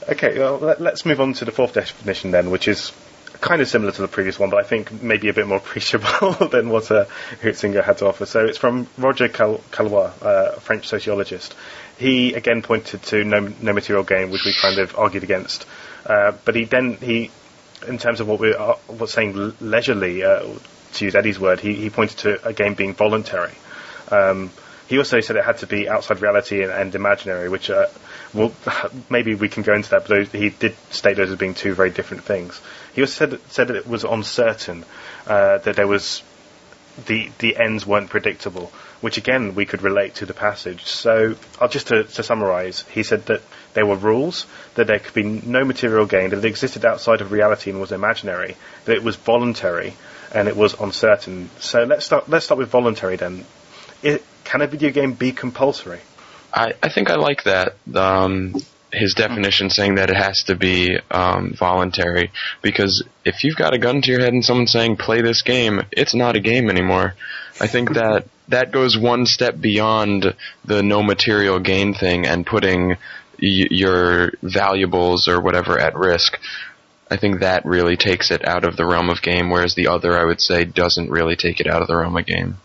okay, 0.10 0.38
well, 0.38 0.58
let's 0.78 1.04
move 1.04 1.20
on 1.20 1.32
to 1.34 1.44
the 1.44 1.52
fourth 1.52 1.74
definition 1.74 2.30
then, 2.30 2.50
which 2.50 2.68
is 2.68 2.92
kind 3.40 3.60
of 3.62 3.68
similar 3.68 3.92
to 3.92 4.02
the 4.02 4.08
previous 4.08 4.38
one, 4.38 4.50
but 4.50 4.58
I 4.58 4.62
think 4.62 5.02
maybe 5.02 5.28
a 5.28 5.32
bit 5.32 5.46
more 5.46 5.58
appreciable 5.64 6.48
than 6.50 6.68
what 6.68 6.90
uh, 6.90 7.06
had 7.40 7.98
to 7.98 8.06
offer. 8.06 8.26
So 8.26 8.44
it's 8.44 8.58
from 8.58 8.86
Roger 8.98 9.28
Cal- 9.28 9.60
Caillois, 9.70 10.12
uh, 10.22 10.54
a 10.56 10.60
French 10.60 10.88
sociologist. 10.88 11.54
He 11.98 12.34
again 12.34 12.62
pointed 12.62 13.02
to 13.04 13.24
no, 13.24 13.40
no 13.60 13.72
material 13.72 14.04
gain, 14.04 14.30
which 14.30 14.44
we 14.44 14.52
kind 14.60 14.78
of 14.78 14.98
argued 14.98 15.24
against 15.24 15.66
Uh, 16.06 16.32
but 16.44 16.54
he 16.54 16.64
then 16.64 16.94
he, 16.98 17.30
in 17.86 17.98
terms 17.98 18.20
of 18.20 18.28
what 18.28 18.38
we 18.38 18.54
are 18.54 18.78
was 18.88 19.12
saying 19.12 19.54
leisurely, 19.60 20.22
uh, 20.22 20.44
to 20.94 21.04
use 21.04 21.14
Eddie's 21.14 21.38
word, 21.38 21.60
he, 21.60 21.74
he 21.74 21.90
pointed 21.90 22.18
to 22.18 22.46
a 22.46 22.52
game 22.52 22.74
being 22.74 22.94
voluntary. 22.94 23.52
Um, 24.10 24.50
he 24.88 24.98
also 24.98 25.18
said 25.18 25.34
it 25.34 25.44
had 25.44 25.58
to 25.58 25.66
be 25.66 25.88
outside 25.88 26.22
reality 26.22 26.62
and, 26.62 26.70
and 26.70 26.94
imaginary, 26.94 27.48
which 27.48 27.70
uh, 27.70 27.86
well, 28.32 28.52
maybe 29.10 29.34
we 29.34 29.48
can 29.48 29.64
go 29.64 29.74
into 29.74 29.90
that, 29.90 30.06
but 30.06 30.28
he 30.28 30.50
did 30.50 30.76
state 30.90 31.16
those 31.16 31.30
as 31.30 31.38
being 31.38 31.54
two 31.54 31.74
very 31.74 31.90
different 31.90 32.22
things. 32.22 32.60
He 32.96 33.02
also 33.02 33.28
said, 33.28 33.40
said 33.50 33.68
that 33.68 33.76
it 33.76 33.86
was 33.86 34.04
uncertain, 34.04 34.86
uh, 35.26 35.58
that 35.58 35.76
there 35.76 35.86
was 35.86 36.22
the 37.04 37.30
the 37.40 37.58
ends 37.58 37.84
weren't 37.86 38.08
predictable, 38.08 38.72
which 39.02 39.18
again 39.18 39.54
we 39.54 39.66
could 39.66 39.82
relate 39.82 40.14
to 40.14 40.26
the 40.26 40.32
passage. 40.32 40.86
So, 40.86 41.34
I'll 41.60 41.68
just 41.68 41.88
to, 41.88 42.04
to 42.04 42.22
summarise, 42.22 42.84
he 42.90 43.02
said 43.02 43.26
that 43.26 43.42
there 43.74 43.84
were 43.84 43.96
rules, 43.96 44.46
that 44.76 44.86
there 44.86 44.98
could 44.98 45.12
be 45.12 45.24
no 45.24 45.62
material 45.62 46.06
gain, 46.06 46.30
that 46.30 46.38
it 46.38 46.44
existed 46.46 46.86
outside 46.86 47.20
of 47.20 47.32
reality 47.32 47.70
and 47.70 47.78
was 47.82 47.92
imaginary, 47.92 48.56
that 48.86 48.96
it 48.96 49.04
was 49.04 49.16
voluntary, 49.16 49.92
and 50.34 50.48
it 50.48 50.56
was 50.56 50.72
uncertain. 50.80 51.50
So 51.60 51.84
let's 51.84 52.06
start. 52.06 52.30
Let's 52.30 52.46
start 52.46 52.56
with 52.56 52.70
voluntary 52.70 53.16
then. 53.16 53.44
It, 54.02 54.24
can 54.44 54.62
a 54.62 54.66
video 54.66 54.90
game 54.90 55.12
be 55.12 55.32
compulsory? 55.32 56.00
I, 56.50 56.72
I 56.82 56.88
think 56.88 57.10
I 57.10 57.16
like 57.16 57.42
that. 57.42 57.76
Um, 57.94 58.54
his 58.96 59.14
definition 59.14 59.70
saying 59.70 59.96
that 59.96 60.10
it 60.10 60.16
has 60.16 60.42
to 60.44 60.56
be 60.56 60.98
um, 61.10 61.54
voluntary 61.58 62.30
because 62.62 63.04
if 63.24 63.44
you've 63.44 63.56
got 63.56 63.74
a 63.74 63.78
gun 63.78 64.00
to 64.02 64.10
your 64.10 64.20
head 64.20 64.32
and 64.32 64.44
someone's 64.44 64.72
saying 64.72 64.96
play 64.96 65.20
this 65.22 65.42
game, 65.42 65.82
it's 65.92 66.14
not 66.14 66.36
a 66.36 66.40
game 66.40 66.70
anymore. 66.70 67.14
I 67.60 67.66
think 67.66 67.94
that 67.94 68.26
that 68.48 68.72
goes 68.72 68.96
one 68.96 69.26
step 69.26 69.60
beyond 69.60 70.34
the 70.64 70.82
no 70.82 71.02
material 71.02 71.58
gain 71.58 71.94
thing 71.94 72.26
and 72.26 72.46
putting 72.46 72.90
y- 72.90 72.96
your 73.70 74.32
valuables 74.42 75.28
or 75.28 75.40
whatever 75.40 75.78
at 75.78 75.96
risk. 75.96 76.38
I 77.10 77.16
think 77.16 77.40
that 77.40 77.64
really 77.64 77.96
takes 77.96 78.30
it 78.30 78.46
out 78.46 78.64
of 78.64 78.76
the 78.76 78.86
realm 78.86 79.10
of 79.10 79.22
game, 79.22 79.50
whereas 79.50 79.74
the 79.74 79.88
other, 79.88 80.18
I 80.18 80.24
would 80.24 80.40
say, 80.40 80.64
doesn't 80.64 81.10
really 81.10 81.36
take 81.36 81.60
it 81.60 81.68
out 81.68 81.82
of 81.82 81.88
the 81.88 81.96
realm 81.96 82.16
of 82.16 82.26
game. 82.26 82.56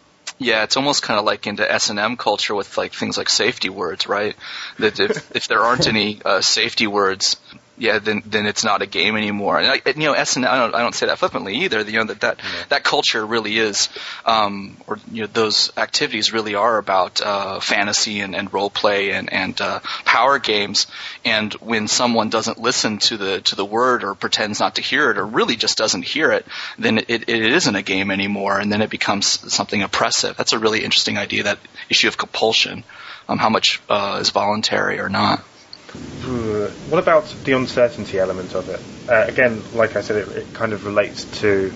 Yeah, 0.42 0.64
it's 0.64 0.76
almost 0.76 1.04
kind 1.04 1.20
of 1.20 1.26
like 1.26 1.46
into 1.46 1.72
S 1.72 1.92
and 1.92 2.00
M 2.00 2.18
culture 2.18 2.56
with 2.56 2.76
like 2.76 2.94
things 2.94 3.16
like 3.16 3.30
safety 3.30 3.70
words, 3.70 4.08
right? 4.08 4.36
That 4.80 5.00
if 5.00 5.36
if 5.36 5.48
there 5.48 5.62
aren't 5.62 5.88
any 5.88 6.20
uh, 6.26 6.42
safety 6.42 6.88
words, 6.88 7.38
yeah, 7.82 7.98
then 7.98 8.22
then 8.28 8.46
it's 8.46 8.64
not 8.64 8.84
a 8.84 8.86
game 8.86 9.16
anymore. 9.16 9.58
And 9.58 9.68
I, 9.68 9.82
you 9.90 10.06
know, 10.06 10.14
S 10.14 10.36
and 10.36 10.46
I 10.46 10.60
don't 10.60 10.76
I 10.76 10.82
don't 10.82 10.94
say 10.94 11.08
that 11.08 11.18
flippantly 11.18 11.56
either. 11.64 11.82
You 11.82 11.98
know 11.98 12.04
that 12.06 12.22
that 12.22 12.38
yeah. 12.38 12.64
that 12.70 12.84
culture 12.84 13.26
really 13.26 13.58
is, 13.58 13.90
um, 14.24 14.78
or 14.86 15.00
you 15.12 15.22
know, 15.22 15.28
those 15.28 15.76
activities 15.78 16.32
really 16.32 16.54
are 16.54 16.78
about 16.78 17.22
uh, 17.22 17.60
fantasy 17.60 18.20
and, 18.20 18.36
and 18.36 18.54
role 18.54 18.70
play 18.70 19.14
and 19.14 19.34
and 19.34 19.60
uh, 19.60 19.80
power 20.06 20.38
games. 20.38 20.86
And 21.26 21.52
when 21.56 21.88
someone 21.88 22.30
doesn't 22.30 22.60
listen 22.60 23.00
to 23.00 23.18
the 23.18 23.42
to 23.42 23.56
the 23.56 23.66
word 23.66 24.04
or 24.04 24.14
pretends 24.14 24.60
not 24.60 24.76
to 24.76 24.84
hear 24.84 25.10
it 25.10 25.18
or 25.18 25.26
really 25.26 25.56
just 25.56 25.76
doesn't 25.80 26.04
hear 26.04 26.32
it, 26.32 26.46
then 26.78 27.00
it, 27.00 27.10
it 27.10 27.30
isn't 27.30 27.76
a 27.76 27.82
game 27.82 28.12
anymore, 28.12 28.60
and 28.60 28.72
then 28.72 28.84
it 28.84 28.92
becomes 28.92 29.26
something 29.52 29.82
oppressive. 29.82 30.38
That's 30.38 30.54
a 30.54 30.60
really 30.60 30.84
interesting 30.84 31.18
idea. 31.18 31.44
That 31.44 31.58
issue 31.90 32.10
of 32.10 32.16
compulsion, 32.16 32.84
um, 33.28 33.40
how 33.40 33.50
much 33.50 33.82
uh, 33.90 34.20
is 34.22 34.30
voluntary 34.30 35.00
or 35.00 35.10
not. 35.10 35.44
What 35.92 37.00
about 37.00 37.26
the 37.44 37.54
uncertainty 37.54 38.20
element 38.20 38.54
of 38.56 38.70
it? 38.70 38.80
Uh, 39.10 39.26
again, 39.28 39.62
like 39.74 39.96
I 39.96 40.02
said, 40.02 40.28
it, 40.28 40.38
it, 40.38 40.54
kind 40.54 40.72
of 40.72 40.86
relates 40.86 41.26
to 41.42 41.74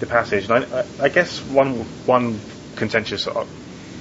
the 0.00 0.06
passage, 0.06 0.48
and 0.48 0.64
I, 0.64 0.84
I, 1.00 1.08
guess 1.08 1.40
one 1.40 1.80
one 2.06 2.40
contentious 2.74 3.28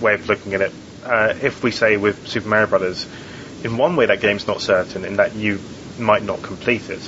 way 0.01 0.15
of 0.15 0.27
looking 0.27 0.53
at 0.55 0.61
it, 0.61 0.71
uh, 1.03 1.35
if 1.41 1.63
we 1.63 1.71
say 1.71 1.97
with 1.97 2.27
Super 2.27 2.47
Mario 2.47 2.67
Brothers, 2.67 3.07
in 3.63 3.77
one 3.77 3.95
way 3.95 4.07
that 4.07 4.21
game's 4.21 4.47
not 4.47 4.61
certain, 4.61 5.05
in 5.05 5.17
that 5.17 5.35
you 5.35 5.59
might 5.99 6.23
not 6.23 6.41
complete 6.41 6.89
it, 6.89 7.07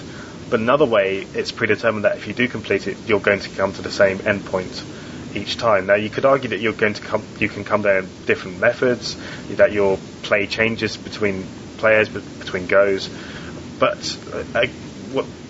but 0.49 0.59
another 0.59 0.85
way 0.85 1.25
it's 1.33 1.51
predetermined 1.51 2.05
that 2.05 2.17
if 2.17 2.27
you 2.27 2.33
do 2.33 2.47
complete 2.47 2.87
it, 2.87 2.97
you're 3.07 3.19
going 3.19 3.39
to 3.39 3.49
come 3.49 3.73
to 3.73 3.81
the 3.81 3.91
same 3.91 4.19
endpoint 4.19 5.35
each 5.35 5.57
time. 5.57 5.87
Now, 5.87 5.95
you 5.95 6.11
could 6.11 6.25
argue 6.25 6.49
that 6.49 6.59
you're 6.59 6.73
going 6.73 6.93
to 6.93 7.01
come, 7.01 7.23
you 7.39 7.49
can 7.49 7.63
come 7.63 7.81
there 7.81 7.99
in 7.99 8.09
different 8.25 8.59
methods, 8.59 9.17
that 9.55 9.71
your 9.71 9.97
play 10.21 10.45
changes 10.45 10.97
between 10.97 11.47
players 11.83 12.07
between 12.07 12.65
goes. 12.65 13.09
But 13.77 13.99
uh, 14.31 14.67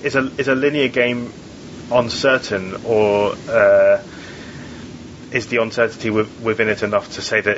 is 0.01 0.15
a 0.15 0.31
is 0.39 0.47
a 0.47 0.55
linear 0.55 0.87
game 0.87 1.31
uncertain, 1.91 2.75
or 2.85 3.35
uh, 3.47 4.01
is 5.31 5.47
the 5.49 5.61
uncertainty 5.61 6.09
within 6.09 6.69
it 6.69 6.81
enough 6.81 7.13
to 7.13 7.21
say 7.21 7.39
that 7.41 7.57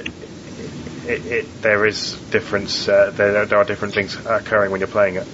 it, 1.08 1.26
it, 1.26 1.62
there 1.62 1.86
is 1.86 2.20
difference? 2.32 2.90
Uh, 2.90 3.12
there, 3.16 3.46
there 3.46 3.60
are 3.60 3.64
different 3.64 3.94
things 3.94 4.18
occurring 4.26 4.72
when 4.72 4.82
you're 4.82 4.90
playing 4.90 5.16
it. 5.16 5.28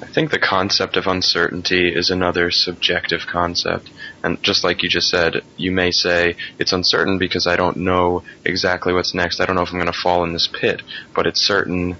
I 0.00 0.06
think 0.06 0.30
the 0.30 0.38
concept 0.38 0.96
of 0.96 1.08
uncertainty 1.08 1.88
is 1.92 2.10
another 2.10 2.52
subjective 2.52 3.26
concept. 3.26 3.90
And 4.24 4.42
just 4.42 4.64
like 4.64 4.82
you 4.82 4.88
just 4.88 5.10
said, 5.10 5.42
you 5.58 5.70
may 5.70 5.90
say, 5.90 6.36
it's 6.58 6.72
uncertain 6.72 7.18
because 7.18 7.46
I 7.46 7.56
don't 7.56 7.76
know 7.76 8.24
exactly 8.44 8.94
what's 8.94 9.14
next. 9.14 9.38
I 9.38 9.44
don't 9.44 9.54
know 9.54 9.62
if 9.62 9.68
I'm 9.68 9.78
going 9.78 9.92
to 9.92 9.98
fall 9.98 10.24
in 10.24 10.32
this 10.32 10.48
pit. 10.48 10.82
But 11.14 11.26
it's 11.26 11.46
certain 11.46 11.96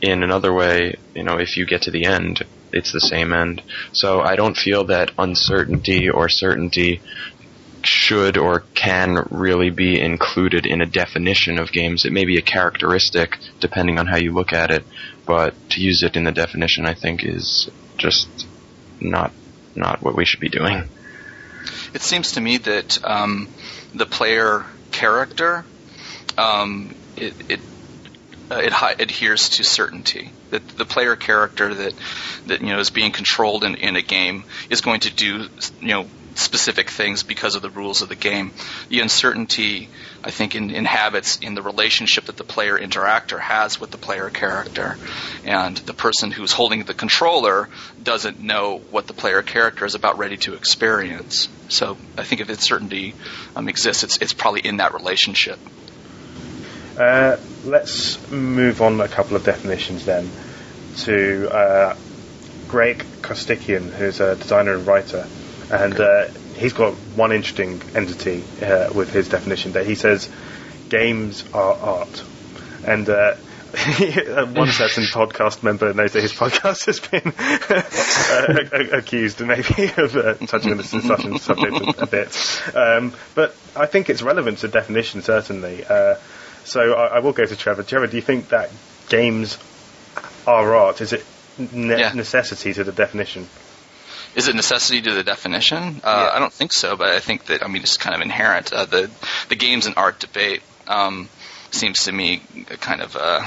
in 0.00 0.24
another 0.24 0.52
way, 0.52 0.96
you 1.14 1.22
know, 1.22 1.38
if 1.38 1.56
you 1.56 1.64
get 1.64 1.82
to 1.82 1.92
the 1.92 2.04
end, 2.04 2.44
it's 2.72 2.92
the 2.92 3.00
same 3.00 3.32
end. 3.32 3.62
So 3.92 4.20
I 4.20 4.34
don't 4.34 4.56
feel 4.56 4.84
that 4.86 5.12
uncertainty 5.16 6.10
or 6.10 6.28
certainty 6.28 7.00
should 7.84 8.36
or 8.36 8.64
can 8.74 9.26
really 9.30 9.70
be 9.70 10.00
included 10.00 10.66
in 10.66 10.80
a 10.80 10.86
definition 10.86 11.58
of 11.60 11.70
games. 11.70 12.04
It 12.04 12.12
may 12.12 12.24
be 12.24 12.38
a 12.38 12.42
characteristic 12.42 13.38
depending 13.60 14.00
on 14.00 14.08
how 14.08 14.16
you 14.16 14.32
look 14.32 14.52
at 14.52 14.72
it, 14.72 14.84
but 15.26 15.54
to 15.70 15.80
use 15.80 16.02
it 16.02 16.16
in 16.16 16.24
the 16.24 16.32
definition, 16.32 16.86
I 16.86 16.94
think, 16.94 17.24
is 17.24 17.70
just 17.98 18.28
not 19.00 19.32
not 19.74 20.02
what 20.02 20.16
we 20.16 20.24
should 20.24 20.40
be 20.40 20.48
doing. 20.48 20.88
It 21.94 22.02
seems 22.02 22.32
to 22.32 22.40
me 22.40 22.58
that 22.58 22.98
um, 23.04 23.48
the 23.94 24.06
player 24.06 24.66
character 24.90 25.66
um, 26.38 26.94
it, 27.16 27.34
it 27.48 27.60
uh, 28.50 28.60
it 28.62 28.72
hi- 28.72 28.94
adheres 28.98 29.48
to 29.50 29.64
certainty. 29.64 30.32
That 30.50 30.66
the 30.76 30.84
player 30.84 31.16
character 31.16 31.74
that 31.74 31.94
that 32.46 32.60
you 32.60 32.68
know 32.68 32.78
is 32.78 32.90
being 32.90 33.12
controlled 33.12 33.64
in, 33.64 33.76
in 33.76 33.96
a 33.96 34.02
game 34.02 34.44
is 34.70 34.80
going 34.80 35.00
to 35.00 35.14
do 35.14 35.48
you 35.80 35.88
know 35.88 36.06
specific 36.34 36.90
things 36.90 37.22
because 37.22 37.54
of 37.54 37.62
the 37.62 37.70
rules 37.70 38.02
of 38.02 38.08
the 38.08 38.16
game. 38.16 38.52
The 38.88 39.00
uncertainty, 39.00 39.88
I 40.24 40.30
think, 40.30 40.54
in, 40.54 40.70
inhabits 40.70 41.38
in 41.38 41.54
the 41.54 41.62
relationship 41.62 42.26
that 42.26 42.36
the 42.36 42.44
player 42.44 42.78
interactor 42.78 43.38
has 43.38 43.80
with 43.80 43.90
the 43.90 43.98
player 43.98 44.30
character. 44.30 44.96
And 45.44 45.76
the 45.76 45.94
person 45.94 46.30
who's 46.30 46.52
holding 46.52 46.84
the 46.84 46.94
controller 46.94 47.68
doesn't 48.02 48.40
know 48.40 48.78
what 48.90 49.06
the 49.06 49.14
player 49.14 49.42
character 49.42 49.84
is 49.84 49.94
about 49.94 50.18
ready 50.18 50.36
to 50.38 50.54
experience. 50.54 51.48
So 51.68 51.96
I 52.16 52.24
think 52.24 52.40
if 52.40 52.48
uncertainty 52.48 53.14
um, 53.56 53.68
exists, 53.68 54.04
it's, 54.04 54.18
it's 54.18 54.32
probably 54.32 54.60
in 54.60 54.78
that 54.78 54.94
relationship. 54.94 55.58
Uh, 56.96 57.36
let's 57.64 58.30
move 58.30 58.82
on 58.82 59.00
a 59.00 59.08
couple 59.08 59.36
of 59.36 59.44
definitions 59.44 60.04
then 60.04 60.30
to 60.98 61.48
uh, 61.50 61.96
Greg 62.68 63.04
Costikyan, 63.22 63.90
who's 63.90 64.20
a 64.20 64.36
designer 64.36 64.74
and 64.74 64.86
writer 64.86 65.26
and 65.72 65.98
uh, 65.98 66.28
he's 66.56 66.74
got 66.74 66.92
one 67.16 67.32
interesting 67.32 67.80
entity 67.94 68.44
uh, 68.62 68.92
with 68.92 69.12
his 69.12 69.28
definition 69.28 69.72
that 69.72 69.86
he 69.86 69.94
says 69.94 70.30
games 70.88 71.44
are 71.54 71.74
art. 71.74 72.24
And 72.86 73.08
uh, 73.08 73.34
one 73.72 74.68
certain 74.68 75.04
podcast 75.12 75.62
member 75.62 75.94
knows 75.94 76.12
that 76.12 76.20
his 76.20 76.32
podcast 76.32 76.84
has 76.86 77.00
been 77.00 77.32
uh, 78.92 78.98
accused 78.98 79.40
maybe 79.40 79.90
of 79.96 80.14
uh, 80.14 80.34
touching 80.46 80.72
on 80.72 80.76
this 80.76 80.90
discussion 80.90 81.38
subject 81.38 81.74
a, 81.74 82.02
a 82.02 82.06
bit. 82.06 82.60
Um, 82.74 83.14
but 83.34 83.56
I 83.74 83.86
think 83.86 84.10
it's 84.10 84.20
relevant 84.20 84.58
to 84.58 84.68
definition, 84.68 85.22
certainly. 85.22 85.84
Uh, 85.84 86.16
so 86.64 86.92
I, 86.92 87.16
I, 87.16 87.18
will 87.20 87.32
go 87.32 87.46
to 87.46 87.56
Trevor. 87.56 87.82
Trevor, 87.82 88.08
do 88.08 88.16
you 88.16 88.22
think 88.22 88.50
that 88.50 88.70
games 89.08 89.56
are 90.46 90.74
art? 90.74 91.00
Is 91.00 91.14
it 91.14 91.24
ne- 91.58 91.98
yeah. 91.98 92.12
necessity 92.12 92.74
to 92.74 92.84
the 92.84 92.92
definition? 92.92 93.48
Is 94.34 94.48
it 94.48 94.54
necessity 94.54 95.02
to 95.02 95.12
the 95.12 95.22
definition? 95.22 96.00
Uh, 96.02 96.28
yeah. 96.30 96.36
I 96.36 96.38
don't 96.38 96.52
think 96.52 96.72
so, 96.72 96.96
but 96.96 97.10
I 97.10 97.20
think 97.20 97.46
that 97.46 97.62
I 97.62 97.68
mean 97.68 97.82
it's 97.82 97.96
kind 97.96 98.14
of 98.14 98.22
inherent. 98.22 98.72
Uh, 98.72 98.86
the 98.86 99.10
the 99.48 99.56
games 99.56 99.86
and 99.86 99.96
art 99.96 100.20
debate 100.20 100.62
um, 100.86 101.28
seems 101.70 102.04
to 102.04 102.12
me 102.12 102.42
kind 102.80 103.02
of 103.02 103.16
uh, 103.16 103.46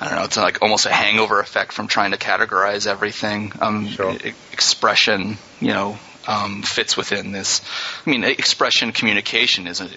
I 0.00 0.08
don't 0.08 0.16
know. 0.16 0.24
It's 0.24 0.36
like 0.36 0.62
almost 0.62 0.86
a 0.86 0.92
hangover 0.92 1.40
effect 1.40 1.72
from 1.72 1.86
trying 1.86 2.12
to 2.12 2.18
categorize 2.18 2.86
everything. 2.86 3.52
Um, 3.60 3.86
sure. 3.86 4.12
e- 4.12 4.32
expression, 4.52 5.36
you 5.60 5.68
know, 5.68 5.98
um, 6.26 6.62
fits 6.62 6.96
within 6.96 7.32
this. 7.32 7.60
I 8.06 8.10
mean, 8.10 8.24
expression, 8.24 8.92
communication 8.92 9.66
is 9.66 9.80
a, 9.80 9.88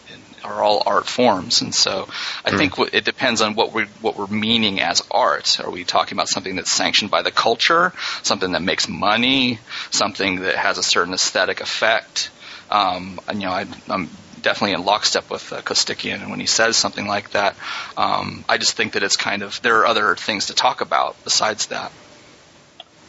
are 0.43 0.63
all 0.63 0.83
art 0.85 1.07
forms, 1.07 1.61
and 1.61 1.73
so 1.73 2.07
I 2.45 2.51
mm. 2.51 2.57
think 2.57 2.71
w- 2.73 2.89
it 2.91 3.05
depends 3.05 3.41
on 3.41 3.55
what 3.55 3.73
we 3.73 3.83
what 4.01 4.17
we're 4.17 4.27
meaning 4.27 4.81
as 4.81 5.01
art. 5.11 5.59
Are 5.59 5.71
we 5.71 5.83
talking 5.83 6.17
about 6.17 6.29
something 6.29 6.55
that's 6.55 6.71
sanctioned 6.71 7.11
by 7.11 7.21
the 7.21 7.31
culture, 7.31 7.93
something 8.21 8.51
that 8.53 8.61
makes 8.61 8.87
money, 8.87 9.59
something 9.91 10.41
that 10.41 10.55
has 10.55 10.77
a 10.77 10.83
certain 10.83 11.13
aesthetic 11.13 11.61
effect? 11.61 12.29
Um, 12.69 13.19
and, 13.27 13.41
you 13.41 13.47
know, 13.47 13.53
I, 13.53 13.65
am 13.89 14.09
definitely 14.41 14.73
in 14.73 14.85
lockstep 14.85 15.29
with 15.29 15.51
uh, 15.53 15.61
Costikyan, 15.61 16.21
and 16.21 16.29
when 16.29 16.39
he 16.39 16.45
says 16.45 16.77
something 16.77 17.07
like 17.07 17.31
that, 17.31 17.55
um, 17.97 18.45
I 18.47 18.57
just 18.57 18.75
think 18.75 18.93
that 18.93 19.03
it's 19.03 19.17
kind 19.17 19.41
of 19.41 19.61
there 19.61 19.79
are 19.79 19.85
other 19.85 20.15
things 20.15 20.47
to 20.47 20.53
talk 20.53 20.81
about 20.81 21.15
besides 21.23 21.67
that. 21.67 21.91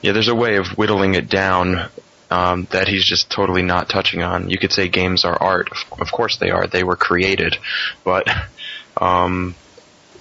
Yeah, 0.03 0.13
there's 0.13 0.29
a 0.29 0.35
way 0.35 0.57
of 0.57 0.69
whittling 0.77 1.15
it 1.15 1.29
down 1.29 1.89
um, 2.35 2.67
that 2.73 2.89
he's 2.89 3.05
just 3.05 3.31
totally 3.31 3.63
not 3.63 3.89
touching 3.89 4.23
on. 4.23 4.51
You 4.51 4.59
could 4.59 4.73
say 4.73 4.89
games 4.89 5.25
are 5.25 5.41
art. 5.41 5.71
Of 6.01 6.11
course 6.11 6.37
they 6.39 6.51
are. 6.51 6.67
They 6.67 6.83
were 6.83 6.97
created, 6.97 7.57
but 8.03 8.29
um, 8.97 9.55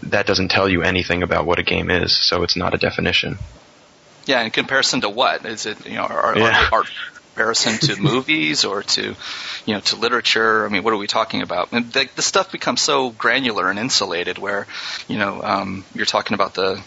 that 0.03 0.27
doesn't 0.27 0.51
tell 0.51 0.69
you 0.69 0.83
anything 0.83 1.23
about 1.23 1.47
what 1.47 1.57
a 1.57 1.63
game 1.63 1.89
is. 1.89 2.15
So 2.15 2.43
it's 2.43 2.55
not 2.55 2.75
a 2.75 2.77
definition. 2.77 3.39
Yeah, 4.25 4.43
in 4.43 4.51
comparison 4.51 5.01
to 5.01 5.09
what 5.09 5.43
is 5.45 5.65
it? 5.65 5.85
You 5.87 5.95
know, 5.95 6.03
are, 6.03 6.37
yeah. 6.37 6.69
are 6.71 6.83
comparison 7.15 7.79
to 7.79 7.99
movies 8.01 8.63
or 8.63 8.83
to, 8.83 9.15
you 9.65 9.73
know, 9.73 9.79
to 9.79 9.95
literature? 9.95 10.67
I 10.67 10.69
mean, 10.69 10.83
what 10.83 10.93
are 10.93 10.97
we 10.97 11.07
talking 11.07 11.41
about? 11.41 11.71
And 11.71 11.91
the, 11.91 12.07
the 12.15 12.21
stuff 12.21 12.51
becomes 12.51 12.83
so 12.83 13.09
granular 13.09 13.71
and 13.71 13.79
insulated 13.79 14.37
where, 14.37 14.67
you 15.07 15.17
know, 15.17 15.41
um, 15.41 15.83
you're 15.95 16.05
talking 16.05 16.35
about 16.35 16.53
the 16.53 16.81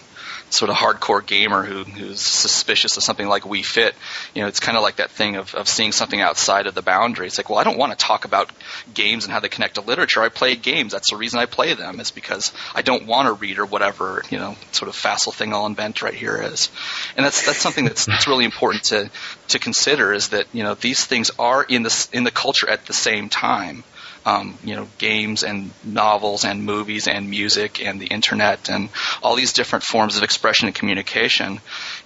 sort 0.50 0.70
of 0.70 0.76
hardcore 0.76 1.24
gamer 1.24 1.62
who, 1.62 1.84
who's 1.84 2.20
suspicious 2.20 2.96
of 2.96 3.02
something 3.02 3.28
like 3.28 3.42
Wii 3.42 3.64
Fit, 3.64 3.94
you 4.34 4.42
know, 4.42 4.48
it's 4.48 4.60
kind 4.60 4.76
of 4.76 4.82
like 4.82 4.96
that 4.96 5.10
thing 5.10 5.36
of, 5.36 5.54
of 5.54 5.68
seeing 5.68 5.92
something 5.92 6.20
outside 6.20 6.66
of 6.66 6.74
the 6.74 6.82
boundary. 6.82 7.26
It's 7.26 7.38
like, 7.38 7.50
well, 7.50 7.58
I 7.58 7.64
don't 7.64 7.78
want 7.78 7.92
to 7.92 7.98
talk 7.98 8.24
about 8.24 8.50
games 8.94 9.24
and 9.24 9.32
how 9.32 9.40
they 9.40 9.48
connect 9.48 9.74
to 9.74 9.80
literature. 9.80 10.22
I 10.22 10.28
play 10.28 10.54
games. 10.56 10.92
That's 10.92 11.10
the 11.10 11.16
reason 11.16 11.40
I 11.40 11.46
play 11.46 11.74
them 11.74 12.00
is 12.00 12.10
because 12.10 12.52
I 12.74 12.82
don't 12.82 13.06
want 13.06 13.26
to 13.26 13.32
read 13.34 13.58
or 13.58 13.66
whatever, 13.66 14.22
you 14.30 14.38
know, 14.38 14.56
sort 14.72 14.88
of 14.88 14.94
facile 14.94 15.32
thing 15.32 15.52
I'll 15.52 15.66
invent 15.66 16.02
right 16.02 16.14
here 16.14 16.40
is. 16.40 16.70
And 17.16 17.26
that's, 17.26 17.44
that's 17.44 17.60
something 17.60 17.84
that's, 17.84 18.06
that's 18.06 18.28
really 18.28 18.44
important 18.44 18.84
to, 18.84 19.10
to 19.48 19.58
consider 19.58 20.12
is 20.12 20.28
that, 20.28 20.46
you 20.52 20.62
know, 20.62 20.74
these 20.74 21.04
things 21.04 21.30
are 21.38 21.64
in 21.64 21.82
the, 21.82 22.08
in 22.12 22.24
the 22.24 22.30
culture 22.30 22.68
at 22.68 22.86
the 22.86 22.92
same 22.92 23.28
time 23.28 23.84
um, 24.26 24.58
you 24.64 24.74
know, 24.74 24.88
games 24.98 25.44
and 25.44 25.70
novels 25.84 26.44
and 26.44 26.64
movies 26.64 27.06
and 27.06 27.30
music 27.30 27.80
and 27.80 28.00
the 28.00 28.06
internet 28.06 28.68
and 28.68 28.88
all 29.22 29.36
these 29.36 29.52
different 29.52 29.84
forms 29.84 30.16
of 30.16 30.24
expression 30.24 30.66
and 30.66 30.74
communication, 30.74 31.60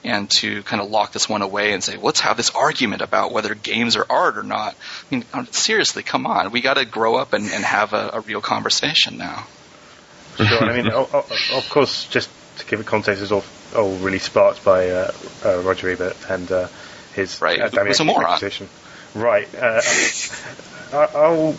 and 0.04 0.30
to 0.30 0.62
kind 0.64 0.82
of 0.82 0.90
lock 0.90 1.12
this 1.12 1.30
one 1.30 1.40
away 1.40 1.72
and 1.72 1.82
say, 1.82 1.96
let's 1.96 2.20
have 2.20 2.36
this 2.36 2.50
argument 2.50 3.00
about 3.00 3.32
whether 3.32 3.54
games 3.54 3.96
are 3.96 4.04
art 4.10 4.36
or 4.36 4.42
not. 4.42 4.76
I 5.10 5.14
mean, 5.14 5.24
seriously, 5.50 6.02
come 6.02 6.26
on, 6.26 6.52
we 6.52 6.60
got 6.60 6.74
to 6.74 6.84
grow 6.84 7.16
up 7.16 7.32
and, 7.32 7.50
and 7.50 7.64
have 7.64 7.94
a, 7.94 8.10
a, 8.12 8.20
real 8.20 8.42
conversation 8.42 9.16
now. 9.16 9.46
Sure, 10.36 10.62
I 10.62 10.76
mean, 10.76 10.92
of 10.92 11.66
course, 11.70 12.06
just 12.06 12.28
to 12.58 12.66
give 12.66 12.80
it 12.80 12.86
context, 12.86 13.22
is 13.22 13.32
all, 13.32 13.44
all 13.74 13.96
really 13.96 14.18
sparked 14.18 14.62
by 14.62 14.90
uh, 14.90 15.10
uh, 15.42 15.60
Roger 15.60 15.88
Ebert 15.88 16.16
and 16.28 16.52
uh, 16.52 16.68
his 17.14 17.40
right. 17.40 17.60
Uh, 17.60 17.84
was 17.86 18.00
a 18.00 18.04
moron. 18.04 18.38
Right. 19.14 19.48
Uh, 19.54 19.80
I'll 20.92 21.50
uh, 21.50 21.56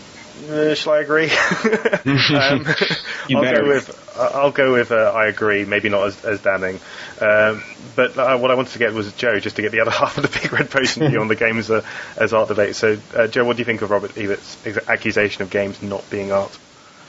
shall 0.76 0.94
I 0.94 1.00
agree? 1.02 1.26
um, 1.30 2.66
I'll, 3.30 3.42
go 3.42 3.68
with, 3.68 4.16
I'll 4.18 4.52
go 4.52 4.74
with. 4.74 4.92
Uh, 4.92 5.12
I 5.16 5.28
agree. 5.28 5.66
Maybe 5.66 5.90
not 5.90 6.08
as, 6.08 6.26
as 6.26 6.42
damning. 6.42 6.80
Um, 7.20 7.64
but 7.96 8.18
uh, 8.18 8.38
what 8.38 8.52
I 8.52 8.56
wanted 8.56 8.74
to 8.74 8.80
get 8.80 8.94
was 8.94 9.12
Joe, 9.14 9.40
just 9.40 9.56
to 9.58 9.62
get 9.62 9.72
the 9.72 9.82
other 9.82 9.92
half 10.02 10.18
of 10.18 10.24
the 10.24 10.40
Big 10.40 10.52
Red 10.52 10.70
Potion 10.70 11.10
view 11.10 11.22
on 11.22 11.28
the 11.28 11.36
games 11.36 11.70
uh, 11.70 11.86
as 12.18 12.34
art 12.34 12.48
debate. 12.48 12.76
So, 12.76 12.98
uh, 13.16 13.28
Joe, 13.28 13.46
what 13.46 13.58
do 13.58 13.62
you 13.62 13.66
think 13.66 13.82
of 13.82 13.92
Robert 13.92 14.18
Ebert's 14.18 14.66
accusation 14.88 15.44
of 15.44 15.50
games 15.50 15.82
not 15.82 16.10
being 16.10 16.32
art? 16.32 16.58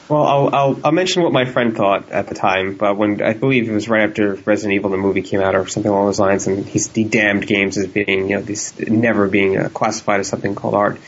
Well, 0.08 0.24
I'll, 0.24 0.54
I'll, 0.54 0.80
I'll 0.84 0.92
mention 0.92 1.22
what 1.22 1.32
my 1.32 1.44
friend 1.44 1.76
thought 1.76 2.10
at 2.10 2.26
the 2.26 2.34
time, 2.34 2.74
but 2.74 2.96
when 2.96 3.22
I 3.22 3.34
believe 3.34 3.68
it 3.68 3.72
was 3.72 3.88
right 3.88 4.08
after 4.08 4.34
Resident 4.34 4.74
Evil 4.74 4.90
the 4.90 4.96
movie 4.96 5.22
came 5.22 5.40
out 5.40 5.54
or 5.54 5.66
something 5.68 5.90
along 5.90 6.06
those 6.06 6.18
lines, 6.20 6.46
and 6.46 6.66
he, 6.66 6.80
he 6.92 7.04
damned 7.04 7.46
games 7.46 7.78
as 7.78 7.86
being 7.86 8.28
you 8.28 8.36
know 8.36 8.42
these 8.42 8.78
never 8.80 9.28
being 9.28 9.56
uh, 9.56 9.68
classified 9.68 10.20
as 10.20 10.28
something 10.28 10.54
called 10.54 10.74
art 10.74 11.00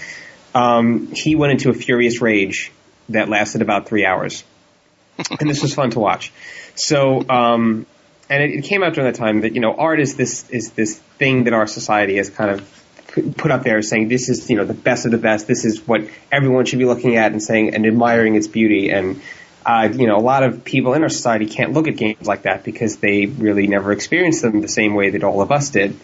um, 0.55 1.09
he 1.13 1.35
went 1.35 1.53
into 1.53 1.71
a 1.71 1.75
furious 1.75 2.21
rage 2.21 2.73
that 3.11 3.29
lasted 3.29 3.63
about 3.63 3.87
three 3.87 4.07
hours. 4.07 4.45
and 5.41 5.49
this 5.49 5.63
was 5.63 5.75
fun 5.75 5.91
to 5.91 6.01
watch. 6.01 6.33
So, 6.75 7.25
um, 7.29 7.87
and 8.29 8.43
it, 8.43 8.51
it, 8.51 8.65
came 8.65 8.83
out 8.83 8.95
during 8.95 9.11
that 9.13 9.19
time 9.19 9.43
that, 9.43 9.55
you 9.55 9.61
know, 9.61 9.75
art 9.75 10.01
is 10.01 10.17
this, 10.17 10.49
is 10.51 10.71
this 10.73 10.99
thing 11.19 11.45
that 11.45 11.53
our 11.53 11.67
society 11.67 12.17
has 12.17 12.31
kind 12.31 12.51
of 12.51 13.37
put 13.37 13.51
up 13.51 13.63
there 13.63 13.81
saying 13.83 14.09
this 14.09 14.29
is, 14.29 14.51
you 14.51 14.57
know, 14.57 14.65
the 14.65 14.75
best 14.75 15.05
of 15.05 15.13
the 15.13 15.19
best. 15.19 15.47
This 15.47 15.65
is 15.65 15.87
what 15.87 16.09
everyone 16.33 16.65
should 16.65 16.79
be 16.79 16.85
looking 16.85 17.17
at 17.17 17.33
and 17.33 17.43
saying 17.43 17.75
and 17.75 17.87
admiring 17.87 18.35
its 18.35 18.49
beauty. 18.49 18.91
And, 18.91 19.21
uh, 19.65 19.89
you 19.93 20.07
know, 20.07 20.17
a 20.17 20.23
lot 20.23 20.43
of 20.43 20.65
people 20.65 20.95
in 20.95 21.03
our 21.03 21.09
society 21.09 21.47
can't 21.47 21.73
look 21.73 21.87
at 21.87 21.97
games 21.97 22.27
like 22.27 22.43
that 22.43 22.65
because 22.65 22.97
they 22.97 23.27
really 23.27 23.67
never 23.67 23.93
experienced 23.93 24.43
them 24.43 24.63
the 24.63 24.69
same 24.69 24.95
way 24.95 25.11
that 25.11 25.23
all 25.23 25.43
of 25.43 25.53
us 25.53 25.71
did 25.71 25.97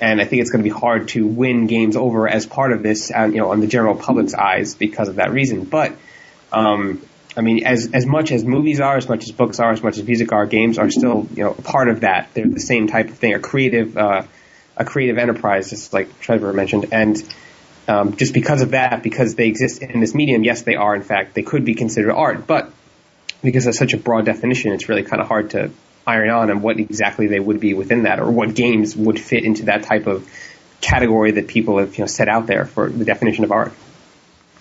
and 0.00 0.20
I 0.20 0.24
think 0.24 0.42
it's 0.42 0.50
going 0.50 0.62
to 0.62 0.70
be 0.70 0.76
hard 0.76 1.08
to 1.08 1.26
win 1.26 1.66
games 1.66 1.96
over 1.96 2.28
as 2.28 2.46
part 2.46 2.72
of 2.72 2.82
this, 2.82 3.10
uh, 3.10 3.24
you 3.24 3.38
know, 3.38 3.50
on 3.50 3.60
the 3.60 3.66
general 3.66 3.94
public's 3.94 4.34
eyes 4.34 4.74
because 4.74 5.08
of 5.08 5.16
that 5.16 5.32
reason. 5.32 5.64
But, 5.64 5.96
um, 6.52 7.02
I 7.36 7.40
mean, 7.40 7.64
as 7.66 7.90
as 7.92 8.06
much 8.06 8.32
as 8.32 8.44
movies 8.44 8.80
are, 8.80 8.96
as 8.96 9.08
much 9.08 9.24
as 9.24 9.32
books 9.32 9.60
are, 9.60 9.72
as 9.72 9.82
much 9.82 9.98
as 9.98 10.04
music 10.04 10.32
are, 10.32 10.46
games 10.46 10.78
are 10.78 10.90
still, 10.90 11.26
you 11.34 11.44
know, 11.44 11.50
a 11.50 11.62
part 11.62 11.88
of 11.88 12.00
that. 12.00 12.30
They're 12.34 12.48
the 12.48 12.60
same 12.60 12.86
type 12.86 13.08
of 13.08 13.18
thing, 13.18 13.34
a 13.34 13.40
creative, 13.40 13.96
uh, 13.96 14.22
a 14.76 14.84
creative 14.84 15.18
enterprise, 15.18 15.70
just 15.70 15.92
like 15.92 16.20
Trevor 16.20 16.52
mentioned, 16.52 16.86
and. 16.92 17.22
Um, 17.90 18.16
just 18.16 18.34
because 18.34 18.60
of 18.60 18.72
that, 18.72 19.02
because 19.02 19.34
they 19.34 19.46
exist 19.46 19.80
in 19.80 20.00
this 20.00 20.14
medium, 20.14 20.44
yes, 20.44 20.60
they 20.60 20.74
are. 20.74 20.94
In 20.94 21.00
fact, 21.00 21.32
they 21.32 21.40
could 21.40 21.64
be 21.64 21.74
considered 21.74 22.12
art, 22.12 22.46
but 22.46 22.70
because 23.42 23.66
it's 23.66 23.78
such 23.78 23.94
a 23.94 23.96
broad 23.96 24.26
definition, 24.26 24.72
it's 24.72 24.90
really 24.90 25.04
kind 25.04 25.22
of 25.22 25.28
hard 25.28 25.52
to 25.52 25.70
iron 26.08 26.30
on 26.30 26.50
and 26.50 26.62
what 26.62 26.80
exactly 26.80 27.26
they 27.26 27.38
would 27.38 27.60
be 27.60 27.74
within 27.74 28.04
that, 28.04 28.18
or 28.18 28.30
what 28.30 28.54
games 28.54 28.96
would 28.96 29.20
fit 29.20 29.44
into 29.44 29.66
that 29.66 29.82
type 29.84 30.06
of 30.06 30.28
category 30.80 31.32
that 31.32 31.48
people 31.48 31.78
have 31.78 31.94
you 31.96 32.02
know 32.02 32.06
set 32.06 32.28
out 32.28 32.46
there 32.46 32.64
for 32.64 32.88
the 32.88 33.04
definition 33.04 33.44
of 33.44 33.52
art. 33.52 33.72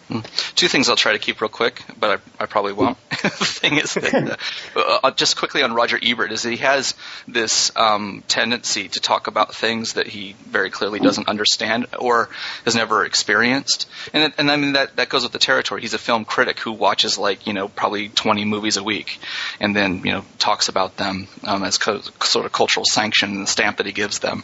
Hmm. 0.07 0.19
Two 0.55 0.69
things 0.69 0.87
I'll 0.87 0.95
try 0.95 1.11
to 1.11 1.19
keep 1.19 1.41
real 1.41 1.49
quick, 1.49 1.83
but 1.99 2.21
I, 2.39 2.43
I 2.43 2.45
probably 2.45 2.71
won't. 2.71 2.97
the 3.09 3.29
thing 3.29 3.77
is 3.77 3.93
that, 3.93 4.39
uh, 4.75 4.99
uh, 5.03 5.11
just 5.11 5.35
quickly 5.35 5.63
on 5.63 5.73
Roger 5.73 5.99
Ebert, 6.01 6.31
is 6.31 6.43
that 6.43 6.51
he 6.51 6.57
has 6.57 6.95
this 7.27 7.75
um, 7.75 8.23
tendency 8.29 8.87
to 8.87 9.01
talk 9.01 9.27
about 9.27 9.53
things 9.53 9.93
that 9.93 10.07
he 10.07 10.33
very 10.45 10.69
clearly 10.69 10.99
doesn't 10.99 11.27
understand 11.27 11.87
or 11.99 12.29
has 12.63 12.73
never 12.73 13.03
experienced. 13.03 13.89
And, 14.13 14.33
and 14.37 14.49
I 14.49 14.55
mean, 14.55 14.73
that, 14.73 14.95
that 14.95 15.09
goes 15.09 15.23
with 15.23 15.33
the 15.33 15.39
territory. 15.39 15.81
He's 15.81 15.93
a 15.93 15.99
film 15.99 16.23
critic 16.23 16.61
who 16.61 16.71
watches, 16.71 17.17
like, 17.17 17.45
you 17.45 17.51
know, 17.51 17.67
probably 17.67 18.07
20 18.07 18.45
movies 18.45 18.77
a 18.77 18.83
week 18.83 19.19
and 19.59 19.75
then, 19.75 20.03
you 20.05 20.13
know, 20.13 20.23
talks 20.39 20.69
about 20.69 20.95
them 20.95 21.27
um, 21.43 21.63
as 21.63 21.77
co- 21.77 21.99
sort 22.23 22.45
of 22.45 22.53
cultural 22.53 22.85
sanction 22.89 23.31
and 23.31 23.43
the 23.43 23.47
stamp 23.47 23.77
that 23.77 23.85
he 23.85 23.91
gives 23.91 24.19
them. 24.19 24.43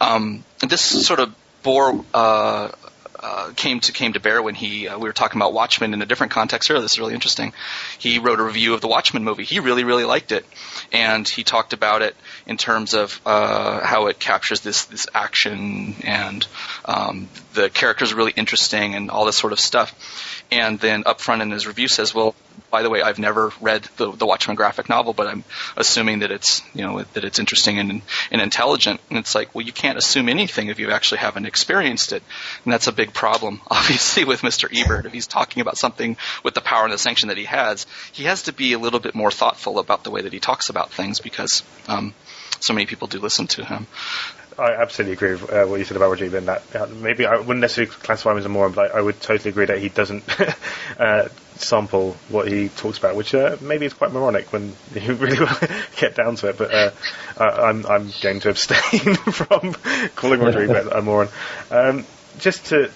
Um, 0.00 0.44
this 0.60 0.82
sort 0.82 1.18
of 1.18 1.34
bore 1.64 2.04
uh, 2.14 2.70
uh, 3.24 3.52
came 3.56 3.80
to 3.80 3.92
came 3.92 4.12
to 4.12 4.20
bear 4.20 4.42
when 4.42 4.54
he 4.54 4.86
uh, 4.86 4.98
we 4.98 5.08
were 5.08 5.14
talking 5.14 5.40
about 5.40 5.54
Watchmen 5.54 5.94
in 5.94 6.02
a 6.02 6.06
different 6.06 6.32
context 6.32 6.70
earlier. 6.70 6.82
This 6.82 6.92
is 6.92 6.98
really 6.98 7.14
interesting. 7.14 7.54
He 7.98 8.18
wrote 8.18 8.38
a 8.38 8.42
review 8.42 8.74
of 8.74 8.82
the 8.82 8.88
Watchmen 8.88 9.24
movie. 9.24 9.44
He 9.44 9.60
really 9.60 9.82
really 9.82 10.04
liked 10.04 10.30
it, 10.30 10.44
and 10.92 11.26
he 11.26 11.42
talked 11.42 11.72
about 11.72 12.02
it 12.02 12.14
in 12.46 12.58
terms 12.58 12.92
of 12.92 13.18
uh, 13.24 13.80
how 13.80 14.08
it 14.08 14.18
captures 14.18 14.60
this 14.60 14.84
this 14.84 15.06
action 15.14 15.94
and 16.04 16.46
um, 16.84 17.30
the 17.54 17.70
characters 17.70 18.12
are 18.12 18.16
really 18.16 18.34
interesting 18.36 18.94
and 18.94 19.10
all 19.10 19.24
this 19.24 19.38
sort 19.38 19.54
of 19.54 19.60
stuff. 19.60 20.44
And 20.52 20.78
then 20.78 21.04
up 21.06 21.22
front 21.22 21.40
in 21.40 21.50
his 21.50 21.66
review 21.66 21.88
says, 21.88 22.14
well, 22.14 22.34
by 22.74 22.82
the 22.82 22.90
way, 22.90 23.02
I've 23.02 23.20
never 23.20 23.52
read 23.60 23.84
the, 23.98 24.10
the 24.10 24.26
Watchmen 24.26 24.56
graphic 24.56 24.88
novel, 24.88 25.12
but 25.12 25.28
I'm 25.28 25.44
assuming 25.76 26.18
that 26.18 26.32
it's 26.32 26.60
you 26.74 26.82
know 26.82 27.04
that 27.12 27.22
it's 27.22 27.38
interesting 27.38 27.78
and 27.78 28.02
and 28.32 28.42
intelligent. 28.42 29.00
And 29.10 29.20
it's 29.20 29.32
like, 29.32 29.54
well, 29.54 29.64
you 29.64 29.72
can't 29.72 29.96
assume 29.96 30.28
anything 30.28 30.66
if 30.70 30.80
you 30.80 30.90
actually 30.90 31.18
haven't 31.18 31.46
experienced 31.46 32.12
it, 32.12 32.24
and 32.64 32.72
that's 32.72 32.88
a 32.88 32.92
big 32.92 33.12
problem, 33.12 33.60
obviously, 33.70 34.24
with 34.24 34.40
Mr. 34.40 34.68
Ebert. 34.76 35.06
If 35.06 35.12
he's 35.12 35.28
talking 35.28 35.60
about 35.60 35.78
something 35.78 36.16
with 36.42 36.54
the 36.54 36.60
power 36.60 36.82
and 36.82 36.92
the 36.92 36.98
sanction 36.98 37.28
that 37.28 37.38
he 37.38 37.44
has, 37.44 37.86
he 38.10 38.24
has 38.24 38.42
to 38.42 38.52
be 38.52 38.72
a 38.72 38.78
little 38.80 38.98
bit 38.98 39.14
more 39.14 39.30
thoughtful 39.30 39.78
about 39.78 40.02
the 40.02 40.10
way 40.10 40.22
that 40.22 40.32
he 40.32 40.40
talks 40.40 40.68
about 40.68 40.90
things 40.90 41.20
because 41.20 41.62
um, 41.86 42.12
so 42.58 42.72
many 42.72 42.86
people 42.86 43.06
do 43.06 43.20
listen 43.20 43.46
to 43.46 43.64
him. 43.64 43.86
I 44.58 44.72
absolutely 44.74 45.14
agree 45.14 45.32
with 45.32 45.52
uh, 45.52 45.64
what 45.66 45.78
you 45.78 45.84
said 45.84 45.96
about 45.96 46.10
Roger 46.10 46.26
Ebert. 46.26 46.46
That 46.46 46.76
uh, 46.76 46.86
maybe 46.86 47.26
I 47.26 47.36
wouldn't 47.36 47.60
necessarily 47.60 47.92
classify 47.92 48.32
him 48.32 48.38
as 48.38 48.44
a 48.44 48.48
moron, 48.48 48.72
but 48.72 48.94
I, 48.94 48.98
I 48.98 49.00
would 49.00 49.20
totally 49.20 49.50
agree 49.50 49.66
that 49.66 49.78
he 49.78 49.88
doesn't 49.88 50.24
uh, 50.98 51.28
sample 51.56 52.12
what 52.28 52.48
he 52.48 52.68
talks 52.68 52.98
about, 52.98 53.16
which 53.16 53.34
uh, 53.34 53.56
maybe 53.60 53.86
is 53.86 53.92
quite 53.92 54.12
moronic 54.12 54.52
when 54.52 54.74
you 54.94 55.14
really 55.14 55.36
get 55.96 56.14
down 56.14 56.36
to 56.36 56.48
it. 56.48 56.58
But 56.58 56.72
uh, 56.72 56.90
I'm 57.38 57.84
I'm 57.86 58.12
going 58.22 58.40
to 58.40 58.50
abstain 58.50 59.14
from 59.14 59.74
calling 60.14 60.40
Roger 60.40 60.88
a 60.88 61.02
moron. 61.02 61.28
Um, 61.70 62.06
just 62.38 62.66
to 62.66 62.90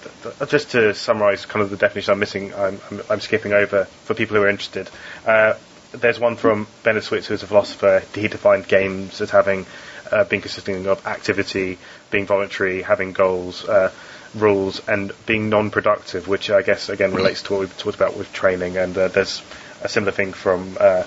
just 0.49 0.73
to 0.73 0.95
summarise 0.95 1.47
kind 1.47 1.63
of 1.63 1.71
the 1.71 1.77
definition 1.77 2.13
I'm 2.13 2.19
missing, 2.19 2.55
I'm, 2.55 2.81
I'm, 2.91 3.03
I'm 3.11 3.21
skipping 3.21 3.53
over 3.53 3.85
for 3.85 4.15
people 4.15 4.37
who 4.37 4.43
are 4.43 4.49
interested. 4.49 4.91
Uh, 5.27 5.55
there's 5.93 6.21
one 6.21 6.37
from 6.37 6.67
Bernard 6.83 7.05
Switzer, 7.05 7.33
who's 7.33 7.43
a 7.43 7.47
philosopher. 7.47 8.03
He 8.15 8.29
defined 8.29 8.69
games 8.69 9.21
as 9.21 9.31
having 9.31 9.65
uh, 10.11 10.25
being 10.25 10.43
consisting 10.43 10.87
of 10.87 11.07
activity, 11.07 11.79
being 12.11 12.27
voluntary, 12.27 12.83
having 12.83 13.13
goals, 13.13 13.65
uh, 13.65 13.91
rules, 14.35 14.87
and 14.89 15.13
being 15.27 15.49
non-productive, 15.49 16.29
which 16.29 16.51
I 16.51 16.63
guess 16.63 16.89
again 16.89 17.13
relates 17.13 17.43
to 17.45 17.53
what 17.53 17.61
we've 17.61 17.79
talked 17.79 17.97
about 17.97 18.17
with 18.17 18.33
training. 18.33 18.77
And 18.77 18.97
uh, 18.97 19.09
there's 19.09 19.43
a 19.83 19.89
similar 19.89 20.13
thing 20.13 20.33
from 20.33 20.77
uh, 20.81 21.05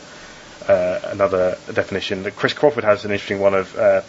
uh, 0.68 1.00
another 1.06 1.58
definition. 1.74 2.24
That 2.24 2.36
Chris 2.36 2.54
Crawford 2.54 2.84
has 2.84 3.06
an 3.06 3.12
interesting 3.12 3.40
one 3.40 3.54
of 3.54 3.78
uh, 3.78 4.02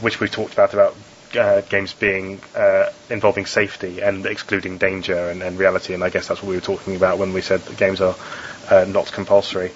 which 0.00 0.20
we've 0.20 0.30
talked 0.30 0.52
about 0.52 0.74
about 0.74 0.96
uh, 1.36 1.60
games 1.62 1.94
being 1.94 2.40
uh, 2.54 2.90
involving 3.08 3.46
safety 3.46 4.00
and 4.00 4.26
excluding 4.26 4.78
danger 4.78 5.30
and, 5.30 5.42
and, 5.42 5.58
reality, 5.58 5.94
and 5.94 6.04
I 6.04 6.10
guess 6.10 6.28
that's 6.28 6.42
what 6.42 6.48
we 6.50 6.54
were 6.56 6.60
talking 6.60 6.96
about 6.96 7.18
when 7.18 7.32
we 7.32 7.40
said 7.40 7.60
that 7.60 7.76
games 7.76 8.00
are 8.00 8.16
uh, 8.70 8.84
not 8.84 9.10
compulsory. 9.12 9.70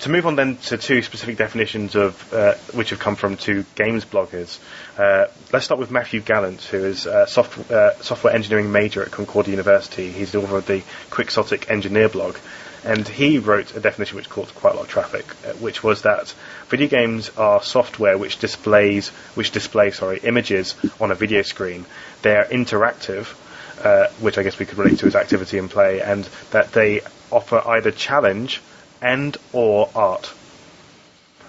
To 0.00 0.10
move 0.10 0.26
on 0.26 0.36
then 0.36 0.56
to 0.56 0.76
two 0.76 1.02
specific 1.02 1.36
definitions 1.36 1.94
of 1.94 2.32
uh, 2.32 2.54
which 2.74 2.90
have 2.90 2.98
come 2.98 3.16
from 3.16 3.36
two 3.36 3.64
games 3.74 4.04
bloggers. 4.04 4.58
Uh, 4.98 5.26
let's 5.52 5.64
start 5.64 5.80
with 5.80 5.90
Matthew 5.90 6.20
Gallant, 6.20 6.62
who 6.62 6.84
is 6.84 7.06
a 7.06 7.26
soft, 7.26 7.70
uh, 7.70 8.00
software 8.02 8.34
engineering 8.34 8.72
major 8.72 9.02
at 9.02 9.10
Concordia 9.10 9.52
University. 9.52 10.10
He's 10.10 10.32
the 10.32 10.42
author 10.42 10.58
of 10.58 10.66
the 10.66 10.82
Quixotic 11.10 11.70
Engineer 11.70 12.08
blog, 12.08 12.36
and 12.84 13.06
he 13.08 13.38
wrote 13.38 13.74
a 13.74 13.80
definition 13.80 14.16
which 14.16 14.28
caught 14.28 14.54
quite 14.54 14.74
a 14.74 14.76
lot 14.76 14.84
of 14.84 14.90
traffic, 14.90 15.24
uh, 15.46 15.54
which 15.54 15.82
was 15.82 16.02
that 16.02 16.34
video 16.68 16.88
games 16.88 17.30
are 17.36 17.62
software 17.62 18.18
which 18.18 18.38
displays 18.38 19.08
which 19.34 19.50
display 19.50 19.90
sorry 19.90 20.18
images 20.22 20.74
on 21.00 21.10
a 21.10 21.14
video 21.14 21.42
screen. 21.42 21.86
They 22.22 22.36
are 22.36 22.44
interactive. 22.44 23.34
Uh, 23.76 24.08
which 24.20 24.38
I 24.38 24.42
guess 24.42 24.58
we 24.58 24.64
could 24.64 24.78
relate 24.78 25.00
to 25.00 25.06
as 25.06 25.14
activity 25.14 25.58
and 25.58 25.70
play, 25.70 26.00
and 26.00 26.24
that 26.50 26.72
they 26.72 27.02
offer 27.30 27.60
either 27.66 27.90
challenge 27.90 28.62
and 29.06 29.36
or 29.52 29.88
art. 29.94 30.32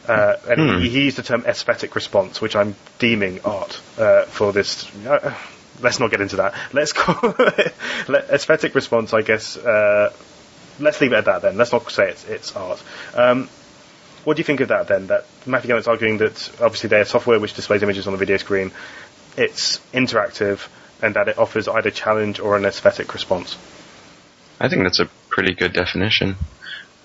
Uh, 0.08 0.36
and 0.48 0.60
Hmm. 0.62 0.80
he, 0.82 0.90
he 0.90 1.04
used 1.06 1.18
the 1.18 1.24
term 1.24 1.44
aesthetic 1.46 1.96
response, 1.96 2.40
which 2.40 2.56
I'm 2.56 2.76
deeming 3.00 3.42
art 3.44 3.82
uh, 3.98 4.24
for 4.24 4.54
this. 4.54 4.86
Uh, 5.06 5.34
let's 5.82 6.00
not 6.00 6.12
get 6.12 6.22
into 6.22 6.38
that. 6.38 6.54
Let's 6.72 6.94
call 6.94 7.34
it 7.40 7.74
aesthetic 8.10 8.74
response. 8.76 9.14
I 9.14 9.22
guess. 9.22 9.58
Uh, 9.58 10.14
let's 10.80 11.02
leave 11.02 11.12
it 11.12 11.18
at 11.18 11.26
that 11.26 11.42
then. 11.42 11.58
Let's 11.58 11.72
not 11.74 11.92
say 11.92 12.10
it's 12.10 12.26
it's 12.26 12.56
art. 12.56 12.82
Um, 13.16 13.50
what 14.24 14.38
do 14.38 14.40
you 14.42 14.46
think 14.46 14.62
of 14.62 14.70
that 14.70 14.88
then? 14.88 15.08
That 15.08 15.26
Matthew 15.46 15.68
Gallant's 15.70 15.88
arguing 15.88 16.20
that 16.20 16.52
obviously 16.62 16.90
they're 16.90 17.06
software 17.06 17.40
which 17.40 17.54
displays 17.54 17.84
images 17.84 18.08
on 18.08 18.14
the 18.14 18.20
video 18.20 18.38
screen. 18.38 18.72
It's 19.36 19.80
interactive 19.94 20.68
and 21.02 21.16
that 21.16 21.28
it 21.28 21.38
offers 21.38 21.68
either 21.68 21.92
challenge 21.92 22.40
or 22.40 22.56
an 22.58 22.66
aesthetic 22.66 23.14
response. 23.14 23.58
I 24.60 24.68
think 24.70 24.84
that's 24.84 25.00
a 25.00 25.06
pretty 25.30 25.54
good 25.54 25.74
definition. 25.74 26.36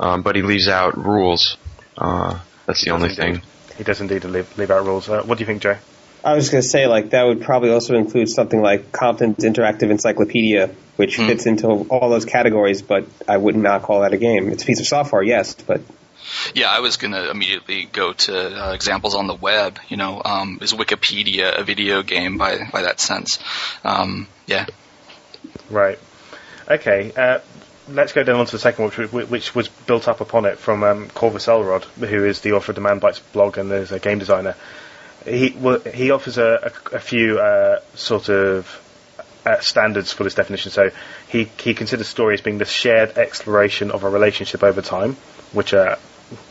Um, 0.02 0.22
but 0.22 0.34
he 0.36 0.42
leaves 0.42 0.68
out 0.68 0.98
rules. 0.98 1.56
Uh, 1.96 2.40
that's 2.66 2.84
the 2.84 2.90
only 2.90 3.10
Indeed. 3.10 3.16
thing. 3.16 3.42
He 3.78 3.84
does 3.84 4.00
indeed 4.00 4.24
leave, 4.24 4.58
leave 4.58 4.70
out 4.70 4.84
rules. 4.84 5.08
Uh, 5.08 5.22
what 5.22 5.38
do 5.38 5.42
you 5.42 5.46
think, 5.46 5.62
Jay? 5.62 5.78
I 6.24 6.34
was 6.34 6.50
going 6.50 6.62
to 6.62 6.68
say, 6.68 6.86
like, 6.86 7.10
that 7.10 7.22
would 7.24 7.40
probably 7.42 7.70
also 7.70 7.94
include 7.96 8.28
something 8.28 8.60
like 8.60 8.92
Compton's 8.92 9.44
Interactive 9.44 9.90
Encyclopedia, 9.90 10.70
which 10.96 11.16
Hmm. 11.16 11.26
fits 11.28 11.46
into 11.46 11.66
all 11.66 12.10
those 12.10 12.24
categories, 12.24 12.82
but 12.82 13.06
I 13.28 13.36
would 13.36 13.56
not 13.56 13.82
call 13.82 14.00
that 14.02 14.12
a 14.12 14.16
game. 14.18 14.48
It's 14.50 14.62
a 14.62 14.66
piece 14.66 14.80
of 14.80 14.86
software, 14.86 15.22
yes, 15.22 15.54
but 15.54 15.80
Yeah, 16.54 16.68
I 16.70 16.80
was 16.80 16.96
going 16.96 17.12
to 17.12 17.30
immediately 17.30 17.88
go 17.92 18.12
to 18.12 18.34
uh, 18.68 18.72
examples 18.72 19.14
on 19.14 19.26
the 19.26 19.34
web. 19.34 19.78
You 19.88 19.96
know, 19.96 20.20
um, 20.24 20.58
is 20.62 20.72
Wikipedia 20.72 21.58
a 21.58 21.64
video 21.64 22.02
game 22.02 22.38
by 22.38 22.68
by 22.72 22.82
that 22.82 23.00
sense? 23.00 23.38
Um, 23.84 24.26
yeah. 24.46 24.66
Right. 25.70 25.98
Okay. 26.70 27.12
Uh, 27.16 27.40
let's 27.88 28.12
go 28.12 28.22
down 28.22 28.40
on 28.40 28.46
to 28.46 28.52
the 28.52 28.58
second 28.58 28.84
one, 28.84 29.08
which, 29.08 29.54
was 29.54 29.68
built 29.68 30.08
up 30.08 30.20
upon 30.20 30.44
it 30.44 30.58
from 30.58 30.82
um, 30.82 31.08
Corvus 31.08 31.48
Elrod, 31.48 31.84
who 31.84 32.24
is 32.24 32.40
the 32.40 32.52
author 32.52 32.72
of 32.72 32.76
the 32.76 32.80
Man 32.80 33.00
Bytes 33.00 33.20
blog 33.32 33.58
and 33.58 33.70
is 33.72 33.92
a 33.92 33.98
game 33.98 34.18
designer. 34.18 34.54
He 35.24 35.54
well, 35.56 35.78
he 35.78 36.10
offers 36.10 36.38
a, 36.38 36.72
a, 36.92 36.96
a 36.96 37.00
few 37.00 37.38
uh, 37.38 37.80
sort 37.94 38.28
of 38.28 38.66
uh, 39.46 39.60
standards 39.60 40.12
for 40.12 40.24
this 40.24 40.34
definition. 40.34 40.72
So 40.72 40.90
he 41.28 41.44
he 41.58 41.74
considers 41.74 42.08
story 42.08 42.34
as 42.34 42.40
being 42.40 42.58
the 42.58 42.64
shared 42.64 43.16
exploration 43.16 43.90
of 43.90 44.04
a 44.04 44.10
relationship 44.10 44.62
over 44.64 44.82
time, 44.82 45.14
which 45.52 45.74
uh, 45.74 45.96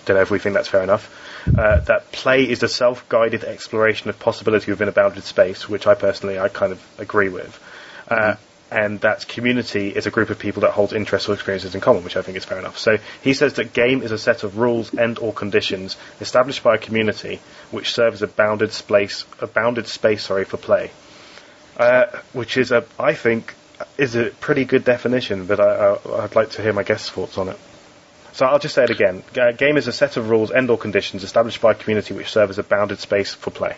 don't 0.06 0.16
know 0.16 0.22
if 0.22 0.32
we 0.32 0.40
think 0.40 0.56
that's 0.56 0.70
fair 0.70 0.84
enough. 0.84 1.18
Uh, 1.48 1.80
that 1.82 2.12
play 2.12 2.48
is 2.48 2.60
the 2.60 2.68
self-guided 2.68 3.44
exploration 3.44 4.10
of 4.10 4.20
possibility 4.20 4.72
within 4.72 4.88
a 4.88 4.92
bounded 4.92 5.24
space, 5.24 5.68
which 5.68 5.88
I 5.88 5.96
personally 5.96 6.40
I 6.40 6.50
kind 6.50 6.72
of 6.72 7.00
agree 7.00 7.30
with. 7.30 7.60
Uh, 8.08 8.36
and 8.72 9.02
that 9.02 9.28
community 9.28 9.90
is 9.90 10.08
a 10.08 10.12
group 10.12 10.30
of 10.30 10.40
people 10.40 10.62
that 10.62 10.72
hold 10.72 10.94
interests 10.94 11.28
or 11.28 11.34
experiences 11.34 11.76
in 11.76 11.82
common, 11.82 12.06
which 12.06 12.16
I 12.16 12.22
think 12.22 12.38
is 12.38 12.46
fair 12.46 12.58
enough. 12.58 12.78
So 12.78 12.98
he 13.22 13.34
says 13.34 13.54
that 13.56 13.74
game 13.74 14.02
is 14.02 14.14
a 14.14 14.18
set 14.18 14.44
of 14.44 14.58
rules 14.58 14.94
and 14.94 15.20
or 15.20 15.34
conditions 15.34 15.98
established 16.22 16.64
by 16.64 16.76
a 16.76 16.78
community 16.78 17.42
which 17.70 17.94
serve 17.94 18.14
as 18.14 18.22
a 18.22 18.28
bounded 18.28 18.72
space, 18.72 19.26
a 19.40 19.48
bounded 19.48 19.88
space, 19.88 20.24
sorry, 20.24 20.46
for 20.46 20.56
play. 20.56 20.92
Uh, 21.76 22.06
which 22.32 22.58
is 22.58 22.72
a, 22.72 22.86
I 23.00 23.14
think, 23.14 23.54
is 23.98 24.16
a 24.16 24.30
pretty 24.30 24.66
good 24.66 24.86
definition, 24.86 25.48
but 25.48 25.60
I, 25.60 25.98
I'd 26.24 26.36
like 26.36 26.52
to 26.52 26.62
hear 26.62 26.74
my 26.74 26.84
guest's 26.84 27.10
thoughts 27.10 27.38
on 27.38 27.50
it. 27.50 27.58
So 28.34 28.46
I'll 28.46 28.60
just 28.60 28.76
say 28.76 28.84
it 28.84 28.90
again. 28.90 29.24
Game 29.58 29.78
is 29.78 29.88
a 29.88 29.92
set 29.92 30.16
of 30.16 30.30
rules 30.30 30.52
and 30.52 30.70
or 30.70 30.78
conditions 30.78 31.24
established 31.24 31.60
by 31.60 31.72
a 31.72 31.76
community 31.76 32.14
which 32.14 32.32
serve 32.32 32.50
as 32.50 32.60
a 32.60 32.64
bounded 32.64 33.00
space 33.00 33.34
for 33.34 33.52
play. 33.52 33.76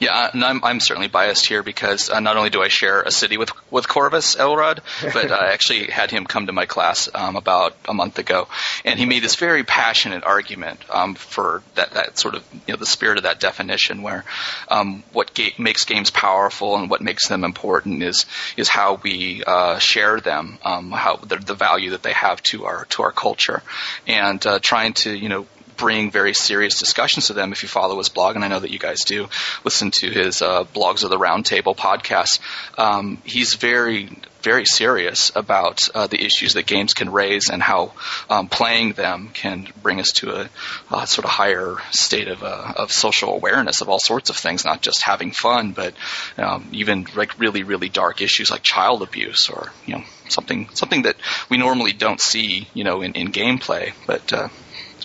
Yeah, 0.00 0.30
and 0.32 0.44
I'm, 0.44 0.64
I'm 0.64 0.80
certainly 0.80 1.08
biased 1.08 1.46
here 1.46 1.62
because 1.62 2.10
uh, 2.10 2.20
not 2.20 2.36
only 2.36 2.50
do 2.50 2.62
I 2.62 2.68
share 2.68 3.02
a 3.02 3.10
city 3.10 3.36
with 3.36 3.52
with 3.70 3.88
Corvus 3.88 4.36
Elrod, 4.36 4.82
but 5.02 5.30
I 5.30 5.48
actually 5.52 5.86
had 5.86 6.10
him 6.10 6.26
come 6.26 6.46
to 6.46 6.52
my 6.52 6.66
class 6.66 7.08
um, 7.14 7.36
about 7.36 7.76
a 7.88 7.94
month 7.94 8.18
ago, 8.18 8.48
and 8.84 8.98
he 8.98 9.06
made 9.06 9.22
this 9.22 9.36
very 9.36 9.64
passionate 9.64 10.24
argument 10.24 10.80
um, 10.90 11.14
for 11.14 11.62
that, 11.74 11.92
that 11.92 12.18
sort 12.18 12.34
of 12.34 12.44
you 12.52 12.74
know 12.74 12.76
the 12.76 12.86
spirit 12.86 13.18
of 13.18 13.24
that 13.24 13.40
definition, 13.40 14.02
where 14.02 14.24
um, 14.68 15.02
what 15.12 15.34
ga- 15.34 15.54
makes 15.58 15.84
games 15.84 16.10
powerful 16.10 16.76
and 16.76 16.90
what 16.90 17.00
makes 17.00 17.28
them 17.28 17.44
important 17.44 18.02
is 18.02 18.26
is 18.56 18.68
how 18.68 19.00
we 19.02 19.42
uh, 19.46 19.78
share 19.78 20.20
them, 20.20 20.58
um, 20.64 20.90
how 20.90 21.16
the, 21.16 21.36
the 21.36 21.54
value 21.54 21.90
that 21.90 22.02
they 22.02 22.12
have 22.12 22.42
to 22.44 22.64
our 22.64 22.84
to 22.86 23.02
our 23.02 23.12
culture, 23.12 23.62
and 24.06 24.44
uh, 24.46 24.58
trying 24.60 24.92
to 24.92 25.14
you 25.14 25.28
know 25.28 25.46
bring 25.76 26.10
very 26.10 26.34
serious 26.34 26.78
discussions 26.78 27.28
to 27.28 27.32
them 27.32 27.52
if 27.52 27.62
you 27.62 27.68
follow 27.68 27.98
his 27.98 28.08
blog, 28.08 28.36
and 28.36 28.44
I 28.44 28.48
know 28.48 28.60
that 28.60 28.70
you 28.70 28.78
guys 28.78 29.04
do 29.04 29.28
listen 29.64 29.90
to 29.92 30.10
his 30.10 30.42
uh, 30.42 30.64
blogs 30.64 31.04
of 31.04 31.10
the 31.10 31.18
Roundtable 31.18 31.76
podcast. 31.76 32.40
Um, 32.78 33.18
he's 33.24 33.54
very, 33.54 34.10
very 34.42 34.64
serious 34.66 35.32
about 35.34 35.88
uh, 35.94 36.06
the 36.06 36.22
issues 36.22 36.54
that 36.54 36.66
games 36.66 36.94
can 36.94 37.10
raise 37.10 37.50
and 37.50 37.62
how 37.62 37.92
um, 38.28 38.48
playing 38.48 38.92
them 38.92 39.30
can 39.32 39.66
bring 39.82 40.00
us 40.00 40.12
to 40.12 40.48
a, 40.90 41.06
sort 41.06 41.24
of 41.24 41.30
higher 41.30 41.76
state 41.90 42.28
of, 42.28 42.42
uh, 42.42 42.74
of 42.76 42.92
social 42.92 43.34
awareness 43.34 43.80
of 43.80 43.88
all 43.88 43.98
sorts 43.98 44.30
of 44.30 44.36
things, 44.36 44.64
not 44.64 44.82
just 44.82 45.02
having 45.02 45.30
fun, 45.30 45.72
but 45.72 45.94
um, 46.36 46.68
even 46.72 47.06
like 47.16 47.38
really, 47.38 47.62
really 47.62 47.88
dark 47.88 48.20
issues 48.20 48.50
like 48.50 48.62
child 48.62 49.02
abuse 49.02 49.48
or 49.48 49.72
you 49.86 49.94
know 49.94 50.04
something 50.28 50.68
something 50.74 51.02
that 51.02 51.16
we 51.48 51.56
normally 51.56 51.92
don't 51.92 52.20
see 52.20 52.68
you 52.74 52.84
know 52.84 53.02
in, 53.02 53.12
in 53.14 53.32
gameplay, 53.32 53.92
but 54.06 54.32
uh, 54.32 54.48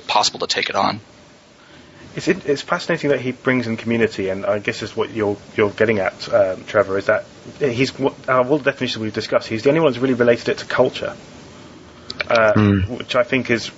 possible 0.10 0.39
to 0.39 0.47
take 0.47 0.70
it 0.70 0.76
on. 0.76 0.99
It's 2.16 2.28
it, 2.28 2.45
it's 2.47 2.64
fascinating 2.64 3.12
that 3.12 3.22
he 3.22 3.32
brings 3.32 3.68
in 3.68 3.78
community, 3.78 4.30
and 4.30 4.43
I 4.45 4.57
guess 4.60 4.82
is 4.82 4.95
what 4.97 5.12
you're 5.12 5.38
you're 5.55 5.70
getting 5.70 5.99
at, 5.99 6.28
um, 6.34 6.66
Trevor. 6.66 6.97
Is 6.97 7.05
that 7.05 7.26
he's 7.60 7.97
what- 7.97 8.16
out 8.28 8.41
of 8.45 8.51
all 8.51 8.57
the 8.57 8.72
definitions 8.72 9.01
we've 9.03 9.14
discussed, 9.14 9.47
he's 9.47 9.64
the 9.64 9.70
only 9.70 9.82
one 9.82 9.93
who's 9.93 10.01
really 10.01 10.16
related 10.16 10.49
it 10.49 10.57
to 10.57 10.66
culture, 10.66 11.16
uh, 12.28 12.53
which 12.97 13.16
I 13.16 13.24
think 13.24 13.51
is 13.51 13.70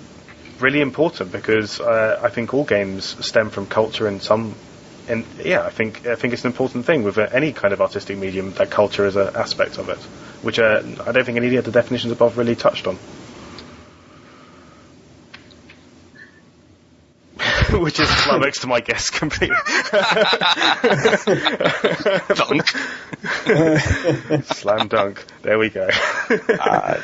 really 0.60 0.80
important 0.80 1.30
because 1.30 1.78
uh, 1.80 2.20
I 2.22 2.30
think 2.30 2.54
all 2.54 2.64
games 2.64 3.04
stem 3.24 3.50
from 3.50 3.66
culture 3.66 4.08
in 4.08 4.20
some. 4.20 4.54
And 5.08 5.24
yeah, 5.44 5.62
I 5.66 5.70
think 5.70 6.06
I 6.06 6.14
think 6.14 6.32
it's 6.32 6.44
an 6.44 6.52
important 6.52 6.86
thing 6.86 7.02
with 7.02 7.18
uh, 7.18 7.28
any 7.32 7.52
kind 7.52 7.74
of 7.74 7.82
artistic 7.82 8.16
medium 8.16 8.52
that 8.54 8.70
culture 8.70 9.04
is 9.04 9.16
an 9.16 9.36
aspect 9.36 9.76
of 9.78 9.90
it, 9.90 9.98
which 10.42 10.58
uh, 10.58 10.80
I 11.06 11.12
don't 11.12 11.24
think 11.24 11.36
any 11.36 11.56
of 11.56 11.64
the 11.64 11.72
definitions 11.72 12.12
above 12.12 12.38
really 12.38 12.56
touched 12.56 12.86
on. 12.86 12.96
which 17.80 18.00
is 18.00 18.10
flummoxed 18.10 18.62
to 18.62 18.66
my 18.66 18.80
guess 18.80 19.10
completely. 19.10 19.56
Dunk. 22.34 22.68
Slam 24.54 24.88
dunk. 24.88 25.24
There 25.42 25.58
we 25.58 25.70
go. 25.70 25.88
uh, 26.28 27.00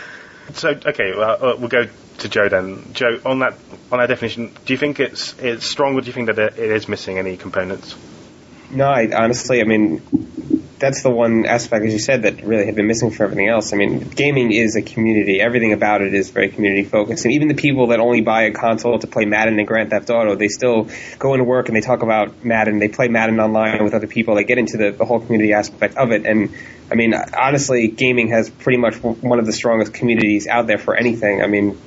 so 0.54 0.70
okay, 0.70 1.12
well, 1.16 1.44
uh, 1.44 1.56
we'll 1.56 1.68
go 1.68 1.88
to 2.18 2.28
Joe 2.28 2.48
then. 2.48 2.92
Joe, 2.92 3.20
on 3.24 3.40
that 3.40 3.54
on 3.92 3.98
that 3.98 4.06
definition, 4.06 4.56
do 4.64 4.72
you 4.72 4.78
think 4.78 5.00
it's 5.00 5.38
it's 5.38 5.66
strong, 5.66 5.94
or 5.94 6.00
do 6.00 6.06
you 6.06 6.12
think 6.12 6.26
that 6.26 6.38
it 6.38 6.58
is 6.58 6.88
missing 6.88 7.18
any 7.18 7.36
components? 7.36 7.96
No, 8.70 8.86
I, 8.86 9.08
honestly, 9.14 9.60
I 9.60 9.64
mean, 9.64 10.02
that's 10.78 11.02
the 11.02 11.10
one 11.10 11.46
aspect, 11.46 11.84
as 11.84 11.92
you 11.92 11.98
said, 11.98 12.22
that 12.22 12.42
really 12.44 12.66
had 12.66 12.76
been 12.76 12.86
missing 12.86 13.10
for 13.10 13.24
everything 13.24 13.48
else. 13.48 13.72
I 13.72 13.76
mean, 13.76 14.00
gaming 14.00 14.52
is 14.52 14.76
a 14.76 14.82
community. 14.82 15.40
Everything 15.40 15.72
about 15.72 16.02
it 16.02 16.14
is 16.14 16.30
very 16.30 16.50
community 16.50 16.84
focused. 16.84 17.24
And 17.24 17.34
even 17.34 17.48
the 17.48 17.54
people 17.54 17.88
that 17.88 18.00
only 18.00 18.20
buy 18.20 18.42
a 18.42 18.52
console 18.52 18.98
to 18.98 19.06
play 19.06 19.24
Madden 19.24 19.58
and 19.58 19.66
Grand 19.66 19.90
Theft 19.90 20.10
Auto, 20.10 20.36
they 20.36 20.48
still 20.48 20.88
go 21.18 21.34
into 21.34 21.44
work 21.44 21.68
and 21.68 21.76
they 21.76 21.80
talk 21.80 22.02
about 22.02 22.44
Madden. 22.44 22.78
They 22.78 22.88
play 22.88 23.08
Madden 23.08 23.40
online 23.40 23.82
with 23.82 23.94
other 23.94 24.06
people. 24.06 24.36
They 24.36 24.44
get 24.44 24.58
into 24.58 24.76
the, 24.76 24.90
the 24.92 25.04
whole 25.04 25.20
community 25.20 25.52
aspect 25.52 25.96
of 25.96 26.12
it. 26.12 26.26
And 26.26 26.54
I 26.90 26.94
mean, 26.94 27.14
honestly, 27.14 27.88
gaming 27.88 28.28
has 28.28 28.48
pretty 28.48 28.78
much 28.78 28.96
one 28.96 29.38
of 29.38 29.46
the 29.46 29.52
strongest 29.52 29.94
communities 29.94 30.46
out 30.46 30.66
there 30.66 30.78
for 30.78 30.94
anything. 30.94 31.42
I 31.42 31.46
mean, 31.46 31.78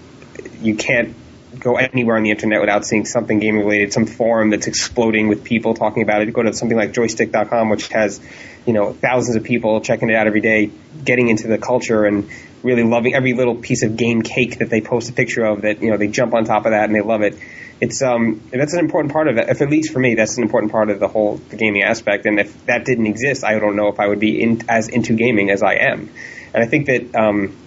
you 0.61 0.75
can't 0.75 1.15
go 1.59 1.77
anywhere 1.77 2.15
on 2.15 2.23
the 2.23 2.31
internet 2.31 2.61
without 2.61 2.85
seeing 2.85 3.05
something 3.05 3.39
gaming 3.39 3.63
related, 3.63 3.93
some 3.93 4.05
forum 4.05 4.49
that's 4.49 4.67
exploding 4.67 5.27
with 5.27 5.43
people 5.43 5.73
talking 5.73 6.03
about 6.03 6.21
it. 6.21 6.31
Go 6.33 6.43
to 6.43 6.53
something 6.53 6.77
like 6.77 6.93
joystiq.com, 6.93 7.69
which 7.69 7.87
has, 7.89 8.21
you 8.65 8.73
know, 8.73 8.93
thousands 8.93 9.35
of 9.35 9.43
people 9.43 9.81
checking 9.81 10.09
it 10.09 10.15
out 10.15 10.27
every 10.27 10.41
day, 10.41 10.71
getting 11.03 11.29
into 11.29 11.47
the 11.47 11.57
culture 11.57 12.05
and 12.05 12.29
really 12.63 12.83
loving 12.83 13.15
every 13.15 13.33
little 13.33 13.55
piece 13.55 13.83
of 13.83 13.97
game 13.97 14.21
cake 14.21 14.59
that 14.59 14.69
they 14.69 14.81
post 14.81 15.09
a 15.09 15.13
picture 15.13 15.43
of 15.43 15.63
that, 15.63 15.81
you 15.81 15.89
know, 15.89 15.97
they 15.97 16.07
jump 16.07 16.33
on 16.33 16.45
top 16.45 16.65
of 16.65 16.71
that 16.71 16.85
and 16.85 16.95
they 16.95 17.01
love 17.01 17.21
it. 17.21 17.37
It's, 17.81 18.01
um, 18.03 18.41
that's 18.51 18.73
an 18.73 18.79
important 18.79 19.11
part 19.11 19.27
of 19.27 19.37
it. 19.37 19.49
If 19.49 19.61
at 19.61 19.69
least 19.69 19.91
for 19.91 19.99
me, 19.99 20.13
that's 20.13 20.37
an 20.37 20.43
important 20.43 20.71
part 20.71 20.91
of 20.91 20.99
the 20.99 21.07
whole, 21.07 21.37
the 21.37 21.55
gaming 21.55 21.81
aspect. 21.81 22.27
And 22.27 22.39
if 22.39 22.65
that 22.67 22.85
didn't 22.85 23.07
exist, 23.07 23.43
I 23.43 23.57
don't 23.57 23.75
know 23.75 23.87
if 23.87 23.99
I 23.99 24.07
would 24.07 24.19
be 24.19 24.41
in, 24.41 24.61
as 24.69 24.87
into 24.87 25.13
gaming 25.13 25.49
as 25.49 25.63
I 25.63 25.73
am. 25.75 26.09
And 26.53 26.63
I 26.63 26.67
think 26.67 26.85
that, 26.85 27.15
um, 27.15 27.57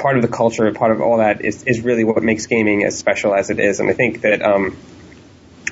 part 0.00 0.16
of 0.16 0.22
the 0.22 0.28
culture, 0.28 0.72
part 0.72 0.92
of 0.92 1.00
all 1.00 1.18
that 1.18 1.44
is, 1.44 1.62
is 1.64 1.80
really 1.80 2.04
what 2.04 2.22
makes 2.22 2.46
gaming 2.46 2.84
as 2.84 2.98
special 2.98 3.34
as 3.34 3.50
it 3.50 3.60
is. 3.60 3.80
And 3.80 3.88
I 3.88 3.92
think 3.92 4.22
that 4.22 4.42
um, 4.42 4.76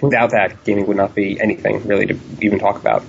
without 0.02 0.30
that, 0.30 0.64
gaming 0.64 0.86
would 0.86 0.96
not 0.96 1.14
be 1.14 1.40
anything 1.40 1.86
really 1.86 2.06
to 2.06 2.18
even 2.40 2.58
talk 2.58 2.76
about. 2.76 3.02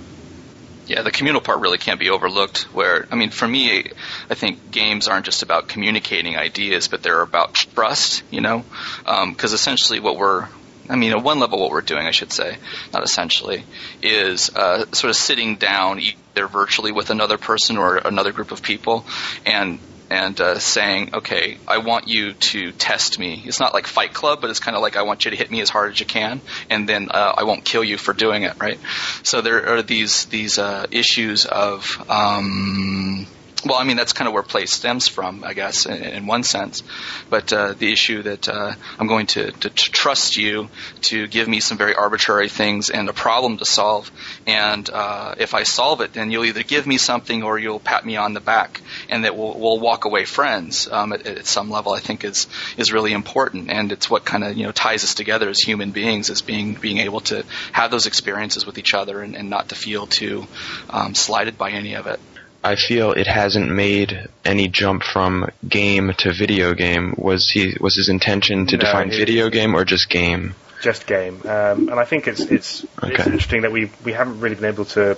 Yeah, 0.86 1.02
the 1.02 1.12
communal 1.12 1.40
part 1.40 1.60
really 1.60 1.78
can't 1.78 2.00
be 2.00 2.10
overlooked. 2.10 2.62
Where, 2.74 3.06
I 3.12 3.14
mean, 3.14 3.30
for 3.30 3.46
me, 3.46 3.84
I 4.28 4.34
think 4.34 4.72
games 4.72 5.06
aren't 5.06 5.24
just 5.24 5.42
about 5.42 5.68
communicating 5.68 6.36
ideas, 6.36 6.88
but 6.88 7.02
they're 7.02 7.22
about 7.22 7.54
trust, 7.54 8.24
you 8.30 8.40
know? 8.40 8.64
Because 9.04 9.52
um, 9.52 9.54
essentially 9.54 10.00
what 10.00 10.16
we're, 10.16 10.48
I 10.88 10.96
mean, 10.96 11.12
at 11.12 11.22
one 11.22 11.38
level, 11.38 11.60
what 11.60 11.70
we're 11.70 11.82
doing, 11.82 12.06
I 12.06 12.10
should 12.10 12.32
say, 12.32 12.56
not 12.92 13.04
essentially, 13.04 13.64
is 14.02 14.50
uh, 14.56 14.86
sort 14.90 15.10
of 15.10 15.16
sitting 15.16 15.56
down 15.56 16.00
either 16.00 16.48
virtually 16.48 16.90
with 16.90 17.10
another 17.10 17.38
person 17.38 17.76
or 17.76 17.98
another 17.98 18.32
group 18.32 18.50
of 18.50 18.62
people 18.62 19.04
and 19.46 19.78
and 20.10 20.38
uh, 20.40 20.58
saying, 20.58 21.10
okay, 21.14 21.58
I 21.66 21.78
want 21.78 22.08
you 22.08 22.34
to 22.34 22.72
test 22.72 23.18
me. 23.18 23.42
It's 23.46 23.60
not 23.60 23.72
like 23.72 23.86
Fight 23.86 24.12
Club, 24.12 24.40
but 24.40 24.50
it's 24.50 24.58
kind 24.58 24.76
of 24.76 24.82
like 24.82 24.96
I 24.96 25.02
want 25.02 25.24
you 25.24 25.30
to 25.30 25.36
hit 25.36 25.50
me 25.50 25.60
as 25.60 25.70
hard 25.70 25.92
as 25.92 26.00
you 26.00 26.06
can, 26.06 26.42
and 26.68 26.88
then 26.88 27.08
uh, 27.10 27.32
I 27.38 27.44
won't 27.44 27.64
kill 27.64 27.84
you 27.84 27.96
for 27.96 28.12
doing 28.12 28.42
it, 28.42 28.54
right? 28.60 28.80
So 29.22 29.40
there 29.40 29.68
are 29.68 29.82
these 29.82 30.26
these 30.26 30.58
uh, 30.58 30.86
issues 30.90 31.46
of 31.46 31.86
um, 32.08 33.26
well, 33.64 33.78
I 33.78 33.84
mean 33.84 33.96
that's 33.96 34.12
kind 34.12 34.28
of 34.28 34.34
where 34.34 34.42
play 34.42 34.66
stems 34.66 35.08
from, 35.08 35.44
I 35.44 35.54
guess, 35.54 35.86
in, 35.86 36.02
in 36.02 36.26
one 36.26 36.42
sense. 36.42 36.82
But 37.28 37.52
uh, 37.52 37.74
the 37.74 37.92
issue 37.92 38.22
that 38.22 38.48
uh, 38.48 38.72
I'm 38.98 39.06
going 39.06 39.26
to, 39.28 39.52
to, 39.52 39.70
to, 39.70 39.90
trust 39.90 40.36
you 40.36 40.68
to 41.02 41.26
give 41.26 41.48
me 41.48 41.60
some 41.60 41.76
very 41.76 41.94
arbitrary 41.94 42.48
things 42.48 42.90
and 42.90 43.08
a 43.08 43.12
problem 43.12 43.58
to 43.58 43.64
solve, 43.64 44.10
and 44.46 44.88
uh, 44.88 45.34
if 45.38 45.54
I 45.54 45.64
solve 45.64 46.00
it, 46.00 46.12
then 46.12 46.30
you'll 46.30 46.44
either 46.44 46.62
give 46.62 46.86
me 46.86 46.98
something 46.98 47.42
or 47.42 47.58
you'll 47.58 47.80
pat 47.80 48.04
me 48.04 48.16
on 48.16 48.34
the 48.34 48.40
back, 48.40 48.80
and 49.08 49.24
that 49.24 49.36
we'll, 49.36 49.58
we'll 49.58 49.80
walk 49.80 50.04
away 50.04 50.24
friends. 50.24 50.88
Um, 50.90 51.12
at, 51.12 51.26
at, 51.26 51.46
some 51.46 51.70
level, 51.70 51.92
I 51.92 52.00
think 52.00 52.24
is 52.24 52.46
is 52.76 52.92
really 52.92 53.12
important, 53.12 53.70
and 53.70 53.92
it's 53.92 54.08
what 54.08 54.24
kind 54.24 54.44
of 54.44 54.56
you 54.56 54.64
know 54.64 54.72
ties 54.72 55.04
us 55.04 55.14
together 55.14 55.48
as 55.48 55.58
human 55.58 55.90
beings, 55.90 56.30
as 56.30 56.42
being 56.42 56.74
being 56.74 56.98
able 56.98 57.20
to 57.20 57.44
have 57.72 57.90
those 57.90 58.06
experiences 58.06 58.64
with 58.64 58.78
each 58.78 58.94
other 58.94 59.20
and, 59.22 59.36
and 59.36 59.50
not 59.50 59.70
to 59.70 59.74
feel 59.74 60.06
too 60.06 60.46
um, 60.88 61.14
slighted 61.14 61.58
by 61.58 61.70
any 61.70 61.94
of 61.94 62.06
it. 62.06 62.20
I 62.62 62.76
feel 62.76 63.12
it 63.12 63.26
hasn't 63.26 63.70
made 63.70 64.28
any 64.44 64.68
jump 64.68 65.02
from 65.02 65.50
game 65.66 66.12
to 66.18 66.32
video 66.32 66.74
game. 66.74 67.14
Was 67.16 67.48
he 67.48 67.76
was 67.80 67.96
his 67.96 68.08
intention 68.08 68.66
to 68.66 68.76
no, 68.76 68.80
define 68.80 69.10
video 69.10 69.48
game 69.48 69.74
or 69.74 69.84
just 69.84 70.10
game? 70.10 70.54
Just 70.82 71.06
game, 71.06 71.40
um, 71.44 71.88
and 71.88 71.94
I 71.94 72.04
think 72.04 72.26
it's 72.26 72.40
it's, 72.40 72.84
okay. 73.02 73.14
it's 73.14 73.26
interesting 73.26 73.62
that 73.62 73.72
we 73.72 73.90
we 74.04 74.12
haven't 74.12 74.40
really 74.40 74.54
been 74.54 74.66
able 74.66 74.86
to 74.86 75.16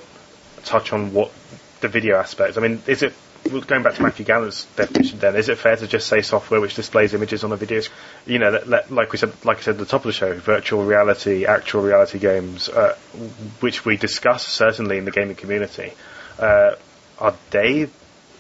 touch 0.64 0.93
on 0.93 1.12
what 1.12 1.32
the 1.80 1.88
video 1.88 2.16
aspects. 2.16 2.57
I 2.57 2.61
mean, 2.61 2.82
is 2.86 3.03
it 3.03 3.12
going 3.45 3.82
back 3.82 3.95
to 3.95 4.03
Matthew 4.03 4.24
Gallant's 4.24 4.64
definition? 4.76 5.18
Then 5.18 5.36
is 5.36 5.49
it 5.49 5.59
fair 5.59 5.76
to 5.76 5.86
just 5.86 6.07
say 6.07 6.22
software 6.22 6.61
which 6.61 6.74
displays 6.74 7.12
images 7.14 7.43
on 7.45 7.53
a 7.53 7.57
video? 7.57 7.80
Screen? 7.80 7.99
You 8.26 8.38
know, 8.38 8.82
like 8.88 9.12
we 9.12 9.18
said, 9.18 9.32
like 9.45 9.59
I 9.59 9.61
said 9.62 9.74
at 9.74 9.78
the 9.78 9.86
top 9.86 10.03
of 10.03 10.07
the 10.07 10.12
show, 10.12 10.32
virtual 10.34 10.84
reality, 10.84 11.45
actual 11.45 11.82
reality 11.82 12.18
games, 12.18 12.68
uh, 12.68 12.97
which 13.61 13.84
we 13.84 13.97
discuss 13.97 14.47
certainly 14.47 14.99
in 14.99 15.05
the 15.05 15.11
gaming 15.11 15.36
community. 15.36 15.93
Uh, 16.38 16.74
are 17.22 17.36
they 17.50 17.88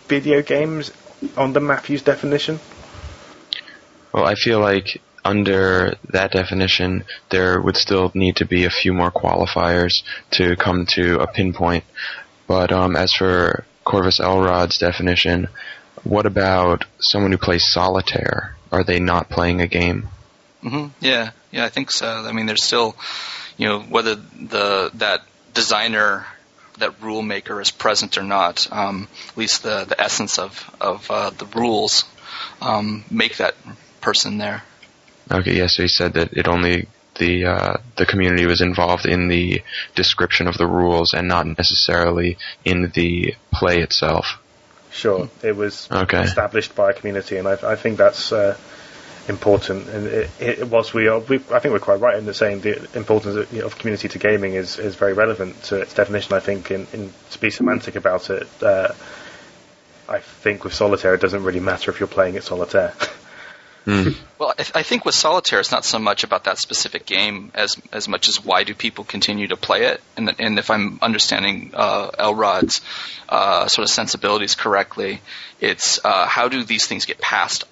video 0.08 0.42
games 0.42 0.90
under 1.36 1.60
Matthew's 1.60 2.02
definition? 2.02 2.58
Well, 4.12 4.26
I 4.26 4.34
feel 4.34 4.58
like 4.58 5.00
under 5.24 5.94
that 6.10 6.32
definition, 6.32 7.04
there 7.30 7.60
would 7.60 7.76
still 7.76 8.10
need 8.12 8.36
to 8.36 8.44
be 8.44 8.64
a 8.64 8.70
few 8.70 8.92
more 8.92 9.12
qualifiers 9.12 10.02
to 10.32 10.56
come 10.56 10.86
to 10.86 11.20
a 11.20 11.28
pinpoint. 11.28 11.84
But 12.48 12.72
um, 12.72 12.96
as 12.96 13.12
for 13.12 13.64
Corvus 13.84 14.18
Elrod's 14.18 14.78
definition, 14.78 15.48
what 16.02 16.26
about 16.26 16.84
someone 16.98 17.30
who 17.30 17.38
plays 17.38 17.64
solitaire? 17.64 18.56
Are 18.72 18.82
they 18.82 18.98
not 18.98 19.30
playing 19.30 19.60
a 19.60 19.68
game? 19.68 20.08
Mm-hmm. 20.64 20.88
Yeah, 21.00 21.30
yeah, 21.52 21.64
I 21.64 21.68
think 21.68 21.92
so. 21.92 22.08
I 22.08 22.32
mean, 22.32 22.46
there's 22.46 22.64
still, 22.64 22.96
you 23.56 23.68
know, 23.68 23.80
whether 23.80 24.16
the 24.16 24.90
that 24.94 25.22
designer 25.54 26.26
that 26.78 27.02
rule 27.02 27.22
maker 27.22 27.60
is 27.60 27.70
present 27.70 28.18
or 28.18 28.22
not. 28.22 28.70
Um, 28.72 29.08
at 29.28 29.36
least 29.36 29.62
the, 29.62 29.84
the 29.84 30.00
essence 30.00 30.38
of, 30.38 30.70
of 30.80 31.10
uh, 31.10 31.30
the 31.30 31.46
rules 31.46 32.04
um, 32.60 33.04
make 33.10 33.36
that 33.38 33.54
person 34.00 34.38
there. 34.38 34.62
Okay, 35.30 35.56
yeah, 35.56 35.66
so 35.66 35.82
he 35.82 35.88
said 35.88 36.14
that 36.14 36.32
it 36.32 36.48
only 36.48 36.88
the 37.18 37.44
uh, 37.44 37.76
the 37.96 38.06
community 38.06 38.46
was 38.46 38.60
involved 38.60 39.06
in 39.06 39.28
the 39.28 39.62
description 39.94 40.48
of 40.48 40.56
the 40.56 40.66
rules 40.66 41.14
and 41.14 41.28
not 41.28 41.46
necessarily 41.46 42.38
in 42.64 42.90
the 42.94 43.34
play 43.52 43.80
itself. 43.80 44.38
Sure, 44.90 45.28
it 45.42 45.56
was 45.56 45.88
okay. 45.90 46.22
established 46.22 46.74
by 46.74 46.90
a 46.90 46.94
community, 46.94 47.36
and 47.36 47.48
I, 47.48 47.52
I 47.62 47.76
think 47.76 47.96
that's 47.96 48.32
uh, 48.32 48.56
important. 49.28 49.88
And 49.88 50.06
it, 50.06 50.30
it, 50.40 50.68
whilst 50.68 50.94
we 50.94 51.08
are, 51.08 51.20
we, 51.20 51.36
I 51.36 51.58
think 51.58 51.72
we're 51.72 51.78
quite 51.78 52.00
right 52.00 52.16
in 52.16 52.26
the 52.26 52.34
saying 52.34 52.60
the 52.60 52.78
importance 52.96 53.36
of, 53.36 53.60
of, 53.60 53.78
community 53.78 54.08
to 54.08 54.18
gaming 54.18 54.54
is, 54.54 54.78
is 54.78 54.96
very 54.96 55.12
relevant 55.12 55.62
to 55.64 55.80
its 55.80 55.94
definition. 55.94 56.34
I 56.34 56.40
think, 56.40 56.70
in, 56.70 56.86
in 56.92 57.12
to 57.30 57.40
be 57.40 57.50
semantic 57.50 57.96
about 57.96 58.30
it, 58.30 58.48
uh, 58.62 58.92
I 60.08 60.18
think 60.18 60.64
with 60.64 60.74
solitaire 60.74 61.14
it 61.14 61.20
doesn't 61.20 61.44
really 61.44 61.60
matter 61.60 61.90
if 61.90 62.00
you're 62.00 62.08
playing 62.08 62.34
it 62.34 62.44
solitaire. 62.44 62.94
Mm. 63.86 64.16
Well, 64.38 64.54
I, 64.58 64.62
th- 64.62 64.72
I, 64.74 64.82
think 64.82 65.04
with 65.04 65.14
solitaire, 65.14 65.60
it's 65.60 65.70
not 65.70 65.84
so 65.84 66.00
much 66.00 66.24
about 66.24 66.44
that 66.44 66.58
specific 66.58 67.06
game 67.06 67.52
as 67.54 67.80
as 67.92 68.08
much 68.08 68.28
as 68.28 68.44
why 68.44 68.64
do 68.64 68.74
people 68.74 69.04
continue 69.04 69.46
to 69.46 69.56
play 69.56 69.84
it. 69.84 70.00
And, 70.16 70.34
and 70.40 70.58
if 70.58 70.68
I'm 70.68 70.98
understanding 71.00 71.70
uh, 71.74 72.10
Elrod's 72.18 72.80
uh, 73.28 73.68
sort 73.68 73.84
of 73.84 73.90
sensibilities 73.90 74.56
correctly, 74.56 75.20
it's 75.60 76.04
uh, 76.04 76.26
how 76.26 76.48
do 76.48 76.64
these 76.64 76.88
things 76.88 77.04
get 77.04 77.20
passed 77.20 77.62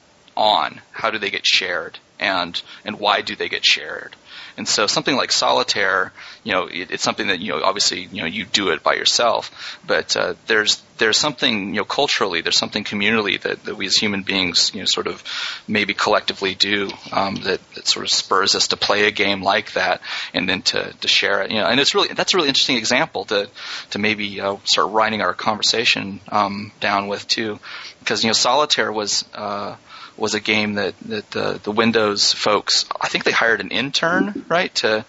on? 0.41 0.81
How 0.91 1.11
do 1.11 1.19
they 1.19 1.31
get 1.31 1.47
shared? 1.47 1.99
And, 2.19 2.61
and 2.85 2.99
why 2.99 3.21
do 3.21 3.37
they 3.37 3.49
get 3.49 3.65
shared? 3.65 4.17
And 4.57 4.69
so 4.69 4.87
something 4.87 5.17
like 5.17 5.33
solitaire, 5.33 6.13
you 6.45 6.53
know, 6.53 6.67
it, 6.67 6.91
it's 6.91 7.03
something 7.03 7.29
that, 7.29 7.41
you 7.41 7.53
know, 7.53 7.63
obviously, 7.63 8.09
you 8.13 8.21
know, 8.21 8.27
you 8.27 8.45
do 8.45 8.71
it 8.71 8.83
by 8.83 8.95
yourself, 8.95 9.79
but, 9.87 10.17
uh, 10.17 10.35
there's, 10.47 10.83
there's 10.99 11.17
something, 11.17 11.69
you 11.69 11.81
know, 11.81 11.85
culturally, 11.85 12.43
there's 12.43 12.59
something 12.59 12.85
communally 12.85 13.41
that, 13.41 13.65
that 13.65 13.75
we 13.75 13.87
as 13.87 13.97
human 13.97 14.23
beings, 14.23 14.73
you 14.75 14.81
know, 14.81 14.87
sort 14.87 15.07
of 15.07 15.23
maybe 15.67 15.95
collectively 15.95 16.55
do, 16.55 16.91
um, 17.13 17.37
that, 17.37 17.61
that 17.75 17.87
sort 17.87 18.05
of 18.05 18.13
spurs 18.13 18.55
us 18.55 18.69
to 18.69 18.77
play 18.77 19.07
a 19.07 19.11
game 19.11 19.43
like 19.43 19.73
that 19.73 20.03
and 20.35 20.47
then 20.47 20.61
to, 20.61 20.93
to 21.01 21.09
share 21.09 21.41
it, 21.43 21.51
you 21.51 21.59
know, 21.59 21.67
and 21.67 21.81
it's 21.81 21.95
really, 21.95 22.09
that's 22.09 22.35
a 22.35 22.37
really 22.37 22.49
interesting 22.49 22.77
example 22.77 23.25
to, 23.25 23.49
to 23.91 23.99
maybe, 23.99 24.43
uh, 24.43 24.57
start 24.65 24.91
writing 24.91 25.23
our 25.23 25.33
conversation, 25.33 26.21
um, 26.29 26.71
down 26.81 27.09
with 27.09 27.27
too. 27.27 27.59
Because, 28.01 28.25
you 28.25 28.29
know, 28.29 28.35
solitaire 28.35 28.93
was, 28.93 29.25
uh, 29.33 29.77
was 30.21 30.35
a 30.35 30.41
game 30.41 30.75
that 30.75 30.95
that 31.01 31.31
the 31.31 31.61
the 31.63 31.73
Windows 31.73 32.33
folks 32.33 32.85
I 33.01 33.09
think 33.09 33.25
they 33.25 33.33
hired 33.33 33.61
an 33.61 33.71
intern 33.71 34.45
right 34.49 34.75
to 34.77 35.05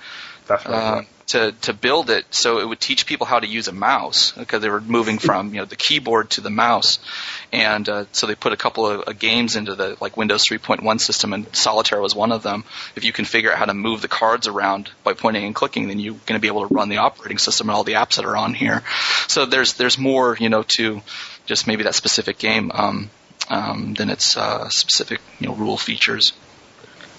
uh, 0.49 1.03
to 1.27 1.53
to 1.61 1.73
build 1.73 2.09
it 2.09 2.25
so 2.29 2.59
it 2.59 2.67
would 2.67 2.79
teach 2.79 3.05
people 3.05 3.25
how 3.25 3.39
to 3.39 3.47
use 3.47 3.67
a 3.67 3.71
mouse 3.71 4.31
because 4.31 4.61
they 4.61 4.69
were 4.69 4.81
moving 4.81 5.17
from 5.17 5.53
you 5.53 5.59
know 5.59 5.65
the 5.65 5.75
keyboard 5.75 6.29
to 6.29 6.41
the 6.41 6.49
mouse 6.49 6.99
and 7.53 7.87
uh, 7.87 8.05
so 8.11 8.27
they 8.27 8.35
put 8.35 8.51
a 8.51 8.57
couple 8.57 8.85
of 8.85 9.07
uh, 9.07 9.13
games 9.13 9.55
into 9.55 9.75
the 9.75 9.97
like 10.01 10.17
Windows 10.17 10.43
3.1 10.45 10.99
system 10.99 11.33
and 11.33 11.53
Solitaire 11.55 12.01
was 12.01 12.15
one 12.15 12.31
of 12.31 12.43
them. 12.43 12.63
If 12.95 13.05
you 13.05 13.13
can 13.13 13.25
figure 13.25 13.51
out 13.51 13.57
how 13.57 13.65
to 13.65 13.73
move 13.73 14.01
the 14.01 14.07
cards 14.07 14.47
around 14.47 14.89
by 15.03 15.13
pointing 15.13 15.45
and 15.45 15.55
clicking, 15.55 15.87
then 15.87 15.99
you're 15.99 16.15
going 16.25 16.37
to 16.37 16.39
be 16.39 16.47
able 16.47 16.67
to 16.67 16.73
run 16.73 16.89
the 16.89 16.97
operating 16.97 17.37
system 17.37 17.69
and 17.69 17.75
all 17.75 17.83
the 17.83 17.93
apps 17.93 18.15
that 18.15 18.25
are 18.25 18.35
on 18.35 18.53
here. 18.53 18.83
So 19.27 19.45
there's 19.45 19.73
there's 19.73 19.97
more 19.97 20.35
you 20.37 20.49
know 20.49 20.63
to 20.77 21.01
just 21.45 21.67
maybe 21.67 21.83
that 21.83 21.95
specific 21.95 22.37
game. 22.37 22.71
Um, 22.73 23.09
um, 23.51 23.93
than 23.93 24.09
its 24.09 24.37
uh, 24.37 24.69
specific 24.69 25.19
you 25.39 25.47
know 25.47 25.53
rule 25.53 25.77
features. 25.77 26.33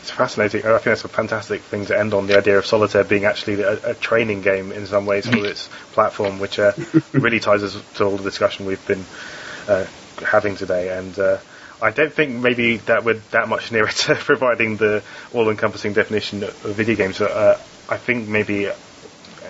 It's 0.00 0.10
fascinating. 0.10 0.62
I 0.62 0.72
think 0.72 0.84
that's 0.84 1.04
a 1.04 1.08
fantastic 1.08 1.60
thing 1.60 1.86
to 1.86 1.96
end 1.96 2.12
on. 2.12 2.26
The 2.26 2.36
idea 2.36 2.58
of 2.58 2.66
solitaire 2.66 3.04
being 3.04 3.24
actually 3.24 3.62
a, 3.62 3.90
a 3.90 3.94
training 3.94 4.42
game 4.42 4.72
in 4.72 4.86
some 4.86 5.06
ways 5.06 5.28
for 5.28 5.46
its 5.46 5.68
platform, 5.92 6.40
which 6.40 6.58
uh, 6.58 6.72
really 7.12 7.38
ties 7.38 7.62
us 7.62 7.80
to 7.94 8.04
all 8.04 8.16
the 8.16 8.24
discussion 8.24 8.66
we've 8.66 8.84
been 8.88 9.04
uh, 9.68 9.84
having 10.26 10.56
today. 10.56 10.96
And 10.96 11.16
uh, 11.18 11.38
I 11.80 11.90
don't 11.90 12.12
think 12.12 12.34
maybe 12.34 12.78
that 12.78 13.04
we're 13.04 13.20
that 13.30 13.48
much 13.48 13.70
nearer 13.70 13.86
to 14.06 14.14
providing 14.16 14.76
the 14.76 15.04
all-encompassing 15.32 15.92
definition 15.92 16.42
of 16.42 16.54
video 16.54 16.96
games. 16.96 17.20
Uh, 17.20 17.60
I 17.88 17.96
think 17.98 18.26
maybe 18.26 18.68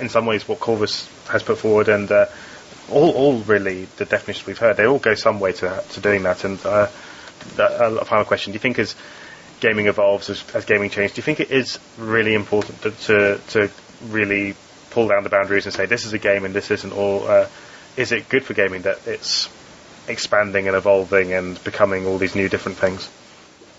in 0.00 0.08
some 0.10 0.26
ways 0.26 0.46
what 0.46 0.60
Corvus 0.60 1.08
has 1.28 1.42
put 1.42 1.58
forward 1.58 1.88
and 1.88 2.10
uh, 2.10 2.26
all, 2.90 3.10
all 3.10 3.38
really 3.40 3.86
the 3.96 4.04
definitions 4.04 4.46
we've 4.46 4.58
heard, 4.58 4.76
they 4.76 4.86
all 4.86 4.98
go 4.98 5.14
some 5.14 5.40
way 5.40 5.52
to, 5.52 5.84
to 5.90 6.00
doing 6.00 6.22
that. 6.24 6.44
And 6.44 6.64
uh, 6.64 6.88
uh, 7.58 7.98
a 8.00 8.04
final 8.04 8.24
question: 8.24 8.52
Do 8.52 8.56
you 8.56 8.60
think 8.60 8.78
as 8.78 8.94
gaming 9.60 9.86
evolves, 9.86 10.28
as, 10.28 10.44
as 10.54 10.64
gaming 10.64 10.90
changes, 10.90 11.14
do 11.14 11.18
you 11.20 11.22
think 11.22 11.40
it 11.40 11.50
is 11.50 11.78
really 11.96 12.34
important 12.34 12.82
to, 12.82 12.90
to, 12.90 13.40
to 13.48 13.70
really 14.08 14.54
pull 14.90 15.08
down 15.08 15.22
the 15.22 15.30
boundaries 15.30 15.66
and 15.66 15.74
say 15.74 15.86
this 15.86 16.04
is 16.04 16.12
a 16.12 16.18
game 16.18 16.44
and 16.44 16.52
this 16.52 16.70
isn't? 16.70 16.92
Or 16.92 17.30
uh, 17.30 17.48
is 17.96 18.12
it 18.12 18.28
good 18.28 18.44
for 18.44 18.54
gaming 18.54 18.82
that 18.82 19.06
it's 19.06 19.48
expanding 20.08 20.66
and 20.66 20.76
evolving 20.76 21.32
and 21.32 21.62
becoming 21.64 22.06
all 22.06 22.18
these 22.18 22.34
new 22.34 22.48
different 22.48 22.78
things? 22.78 23.08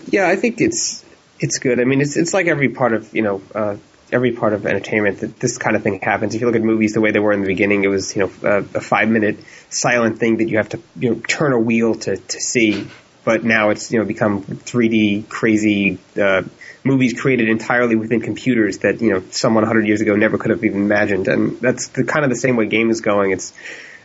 Yeah, 0.06 0.26
I 0.26 0.36
think 0.36 0.60
it's 0.60 1.04
it's 1.38 1.58
good. 1.58 1.80
I 1.80 1.84
mean, 1.84 2.00
it's 2.00 2.16
it's 2.16 2.34
like 2.34 2.46
every 2.46 2.70
part 2.70 2.94
of 2.94 3.14
you 3.14 3.22
know 3.22 3.42
uh, 3.54 3.76
every 4.12 4.32
part 4.32 4.52
of 4.52 4.66
entertainment 4.66 5.20
that 5.20 5.38
this 5.40 5.58
kind 5.58 5.76
of 5.76 5.82
thing 5.82 6.00
happens. 6.00 6.34
If 6.34 6.40
you 6.40 6.46
look 6.46 6.56
at 6.56 6.62
movies 6.62 6.92
the 6.92 7.00
way 7.00 7.10
they 7.10 7.20
were 7.20 7.32
in 7.32 7.40
the 7.40 7.46
beginning, 7.46 7.84
it 7.84 7.88
was 7.88 8.14
you 8.16 8.22
know 8.22 8.32
a, 8.42 8.58
a 8.58 8.80
five 8.80 9.08
minute 9.08 9.38
silent 9.70 10.18
thing 10.18 10.38
that 10.38 10.48
you 10.48 10.58
have 10.58 10.68
to 10.70 10.80
you 10.96 11.10
know 11.10 11.20
turn 11.20 11.52
a 11.52 11.58
wheel 11.58 11.94
to 11.94 12.16
to 12.16 12.40
see. 12.40 12.86
but 13.24 13.42
now 13.42 13.70
it's 13.70 13.90
you 13.90 13.98
know 13.98 14.04
become 14.04 14.42
3D 14.42 15.28
crazy 15.28 15.98
uh, 16.20 16.42
movies 16.84 17.18
created 17.18 17.48
entirely 17.48 17.96
within 17.96 18.20
computers 18.20 18.78
that 18.78 19.00
you 19.00 19.12
know 19.12 19.22
someone 19.30 19.62
100 19.62 19.86
years 19.86 20.00
ago 20.00 20.14
never 20.14 20.38
could 20.38 20.50
have 20.50 20.64
even 20.64 20.82
imagined, 20.82 21.28
and 21.28 21.58
that's 21.60 21.88
the 21.88 22.04
kind 22.04 22.24
of 22.24 22.30
the 22.30 22.36
same 22.36 22.56
way 22.56 22.66
game 22.66 22.90
is 22.90 23.00
going. 23.00 23.32
It's 23.32 23.52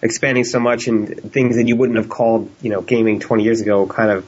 expanding 0.01 0.45
so 0.45 0.59
much, 0.59 0.87
and 0.87 1.31
things 1.31 1.57
that 1.57 1.67
you 1.67 1.75
wouldn't 1.75 1.97
have 1.97 2.09
called 2.09 2.49
you 2.61 2.71
know 2.71 2.81
gaming 2.81 3.19
20 3.19 3.43
years 3.43 3.61
ago 3.61 3.85
kind 3.85 4.11
of 4.11 4.25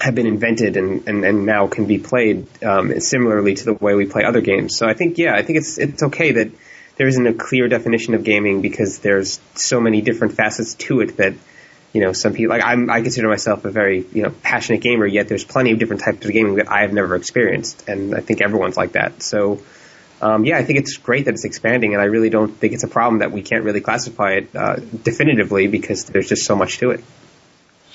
have 0.00 0.14
been 0.14 0.26
invented 0.26 0.76
and, 0.76 1.08
and, 1.08 1.24
and 1.24 1.46
now 1.46 1.66
can 1.66 1.86
be 1.86 1.98
played 1.98 2.46
um, 2.62 3.00
similarly 3.00 3.54
to 3.54 3.64
the 3.64 3.74
way 3.74 3.94
we 3.94 4.06
play 4.06 4.24
other 4.24 4.40
games. 4.40 4.76
So 4.76 4.86
I 4.86 4.94
think 4.94 5.18
yeah, 5.18 5.34
I 5.34 5.42
think 5.42 5.58
it's 5.58 5.78
it's 5.78 6.02
okay 6.04 6.32
that 6.32 6.50
there 6.96 7.08
isn't 7.08 7.26
a 7.26 7.34
clear 7.34 7.68
definition 7.68 8.14
of 8.14 8.24
gaming 8.24 8.60
because 8.60 8.98
there's 9.00 9.40
so 9.54 9.80
many 9.80 10.00
different 10.00 10.34
facets 10.34 10.74
to 10.74 11.00
it 11.00 11.16
that 11.16 11.34
you 11.92 12.02
know, 12.02 12.12
some 12.12 12.34
people 12.34 12.54
like 12.54 12.64
I'm 12.64 12.90
I 12.90 13.00
consider 13.00 13.28
myself 13.28 13.64
a 13.64 13.70
very 13.70 14.04
you 14.12 14.22
know 14.22 14.30
passionate 14.42 14.82
gamer. 14.82 15.06
Yet 15.06 15.28
there's 15.28 15.44
plenty 15.44 15.72
of 15.72 15.78
different 15.78 16.02
types 16.02 16.24
of 16.24 16.32
gaming 16.32 16.56
that 16.56 16.70
I 16.70 16.82
have 16.82 16.92
never 16.92 17.16
experienced, 17.16 17.88
and 17.88 18.14
I 18.14 18.20
think 18.20 18.40
everyone's 18.40 18.76
like 18.76 18.92
that. 18.92 19.22
So. 19.22 19.60
Um, 20.20 20.44
yeah, 20.44 20.58
I 20.58 20.64
think 20.64 20.80
it's 20.80 20.96
great 20.96 21.26
that 21.26 21.34
it's 21.34 21.44
expanding, 21.44 21.92
and 21.92 22.02
I 22.02 22.06
really 22.06 22.28
don't 22.28 22.48
think 22.50 22.72
it's 22.72 22.82
a 22.82 22.88
problem 22.88 23.20
that 23.20 23.30
we 23.30 23.40
can't 23.40 23.62
really 23.62 23.80
classify 23.80 24.32
it 24.32 24.48
uh, 24.52 24.74
definitively 24.74 25.68
because 25.68 26.06
there's 26.06 26.28
just 26.28 26.44
so 26.44 26.56
much 26.56 26.78
to 26.78 26.90
it. 26.90 27.04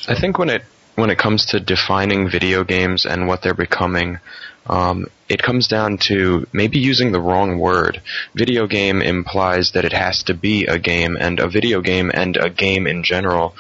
I 0.08 0.16
think 0.16 0.38
when 0.38 0.50
it 0.50 0.64
when 0.96 1.10
it 1.10 1.18
comes 1.18 1.46
to 1.48 1.60
defining 1.60 2.30
video 2.30 2.64
games 2.64 3.06
and 3.06 3.28
what 3.28 3.42
they're 3.42 3.54
becoming, 3.54 4.20
um, 4.68 5.08
it 5.28 5.42
comes 5.42 5.68
down 5.68 5.98
to 5.98 6.46
maybe 6.54 6.80
using 6.80 7.12
the 7.12 7.20
wrong 7.20 7.60
word. 7.60 8.02
Video 8.36 8.68
game 8.68 9.02
implies 9.02 9.72
that 9.72 9.86
it 9.86 9.94
has 9.94 10.24
to 10.24 10.34
be 10.34 10.66
a 10.66 10.80
game, 10.80 11.18
and 11.20 11.40
a 11.40 11.50
video 11.50 11.82
game 11.82 12.12
and 12.14 12.38
a 12.38 12.50
game 12.50 12.88
in 12.88 13.04
general 13.04 13.56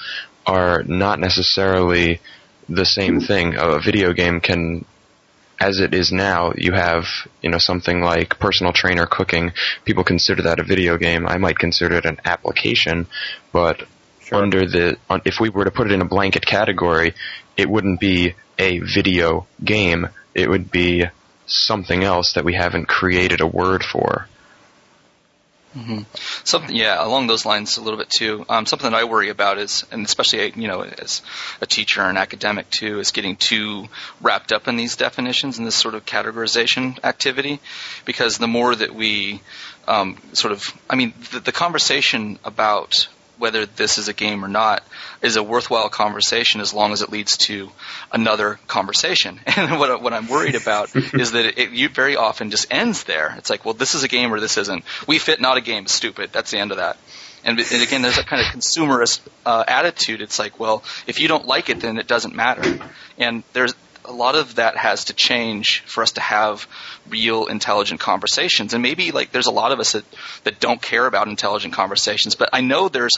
are 0.45 0.83
not 0.83 1.19
necessarily 1.19 2.19
the 2.69 2.85
same 2.85 3.19
thing. 3.19 3.55
A 3.57 3.79
video 3.79 4.13
game 4.13 4.39
can 4.39 4.85
as 5.59 5.79
it 5.79 5.93
is 5.93 6.11
now, 6.11 6.51
you 6.57 6.73
have, 6.73 7.05
you 7.41 7.49
know, 7.49 7.57
something 7.57 8.01
like 8.01 8.37
personal 8.39 8.73
trainer 8.73 9.05
cooking. 9.05 9.51
People 9.85 10.03
consider 10.03 10.41
that 10.41 10.59
a 10.59 10.63
video 10.63 10.97
game. 10.97 11.25
I 11.25 11.37
might 11.37 11.57
consider 11.57 11.95
it 11.95 12.05
an 12.05 12.19
application, 12.25 13.07
but 13.53 13.83
sure. 14.25 14.41
under 14.41 14.65
the, 14.65 14.97
if 15.25 15.39
we 15.39 15.49
were 15.49 15.65
to 15.65 15.71
put 15.71 15.87
it 15.87 15.93
in 15.93 16.01
a 16.01 16.05
blanket 16.05 16.45
category, 16.45 17.13
it 17.57 17.69
wouldn't 17.69 17.99
be 17.99 18.35
a 18.57 18.79
video 18.79 19.47
game 19.63 20.07
it 20.33 20.49
would 20.49 20.71
be 20.71 21.05
something 21.45 22.03
else 22.03 22.33
that 22.33 22.43
we 22.43 22.53
haven't 22.53 22.87
created 22.87 23.41
a 23.41 23.47
word 23.47 23.83
for. 23.83 24.27
Mm-hmm. 25.75 26.01
Something, 26.43 26.75
yeah, 26.75 27.03
along 27.03 27.25
those 27.25 27.47
lines 27.47 27.77
a 27.77 27.81
little 27.81 27.97
bit 27.97 28.09
too. 28.09 28.45
Um, 28.47 28.67
something 28.67 28.91
that 28.91 28.97
I 28.97 29.05
worry 29.05 29.29
about 29.29 29.57
is, 29.57 29.83
and 29.91 30.05
especially 30.05 30.53
you 30.55 30.67
know 30.67 30.83
as 30.83 31.23
a 31.61 31.65
teacher 31.65 32.01
and 32.01 32.15
academic 32.15 32.69
too, 32.69 32.99
is 32.99 33.09
getting 33.09 33.35
too 33.35 33.87
wrapped 34.21 34.51
up 34.51 34.67
in 34.67 34.75
these 34.75 34.95
definitions 34.97 35.57
and 35.57 35.65
this 35.65 35.75
sort 35.75 35.95
of 35.95 36.05
categorization 36.05 37.03
activity, 37.03 37.59
because 38.05 38.37
the 38.37 38.47
more 38.47 38.75
that 38.75 38.93
we 38.93 39.41
um, 39.87 40.21
sort 40.33 40.51
of, 40.51 40.71
I 40.87 40.95
mean, 40.95 41.13
the, 41.31 41.39
the 41.39 41.51
conversation 41.51 42.37
about 42.45 43.07
whether 43.37 43.65
this 43.65 43.97
is 43.97 44.07
a 44.07 44.13
game 44.13 44.43
or 44.43 44.47
not 44.47 44.83
is 45.21 45.35
a 45.35 45.43
worthwhile 45.43 45.89
conversation 45.89 46.61
as 46.61 46.73
long 46.73 46.93
as 46.93 47.01
it 47.01 47.11
leads 47.11 47.37
to 47.37 47.69
another 48.11 48.59
conversation. 48.67 49.39
And 49.55 49.79
what, 49.79 50.01
what 50.01 50.13
I'm 50.13 50.27
worried 50.27 50.55
about 50.55 50.95
is 50.95 51.31
that 51.31 51.45
it, 51.45 51.73
it 51.73 51.91
very 51.91 52.15
often 52.15 52.49
just 52.49 52.73
ends 52.73 53.03
there. 53.03 53.33
It's 53.37 53.49
like, 53.49 53.65
well, 53.65 53.73
this 53.73 53.95
is 53.95 54.03
a 54.03 54.07
game 54.07 54.33
or 54.33 54.39
this 54.39 54.57
isn't. 54.57 54.83
Wii 55.07 55.19
Fit, 55.19 55.39
not 55.39 55.57
a 55.57 55.61
game. 55.61 55.87
Stupid. 55.87 56.31
That's 56.33 56.51
the 56.51 56.57
end 56.57 56.71
of 56.71 56.77
that. 56.77 56.97
And, 57.45 57.59
and 57.59 57.83
again, 57.83 58.01
there's 58.01 58.17
a 58.17 58.23
kind 58.23 58.41
of 58.41 58.53
consumerist 58.53 59.21
uh, 59.45 59.63
attitude. 59.67 60.21
It's 60.21 60.39
like, 60.39 60.59
well, 60.59 60.83
if 61.07 61.19
you 61.19 61.27
don't 61.27 61.45
like 61.45 61.69
it, 61.69 61.81
then 61.81 61.97
it 61.97 62.07
doesn't 62.07 62.35
matter. 62.35 62.79
And 63.17 63.43
there's 63.53 63.73
a 64.05 64.11
lot 64.11 64.35
of 64.35 64.55
that 64.55 64.77
has 64.77 65.05
to 65.05 65.13
change 65.13 65.81
for 65.85 66.03
us 66.03 66.13
to 66.13 66.21
have 66.21 66.67
real 67.09 67.47
intelligent 67.47 67.99
conversations. 67.99 68.73
And 68.73 68.81
maybe 68.81 69.11
like 69.11 69.31
there's 69.31 69.47
a 69.47 69.51
lot 69.51 69.71
of 69.71 69.79
us 69.79 69.93
that, 69.93 70.05
that 70.43 70.59
don't 70.59 70.81
care 70.81 71.05
about 71.05 71.27
intelligent 71.27 71.73
conversations, 71.73 72.35
but 72.35 72.49
I 72.53 72.61
know 72.61 72.89
there's 72.89 73.17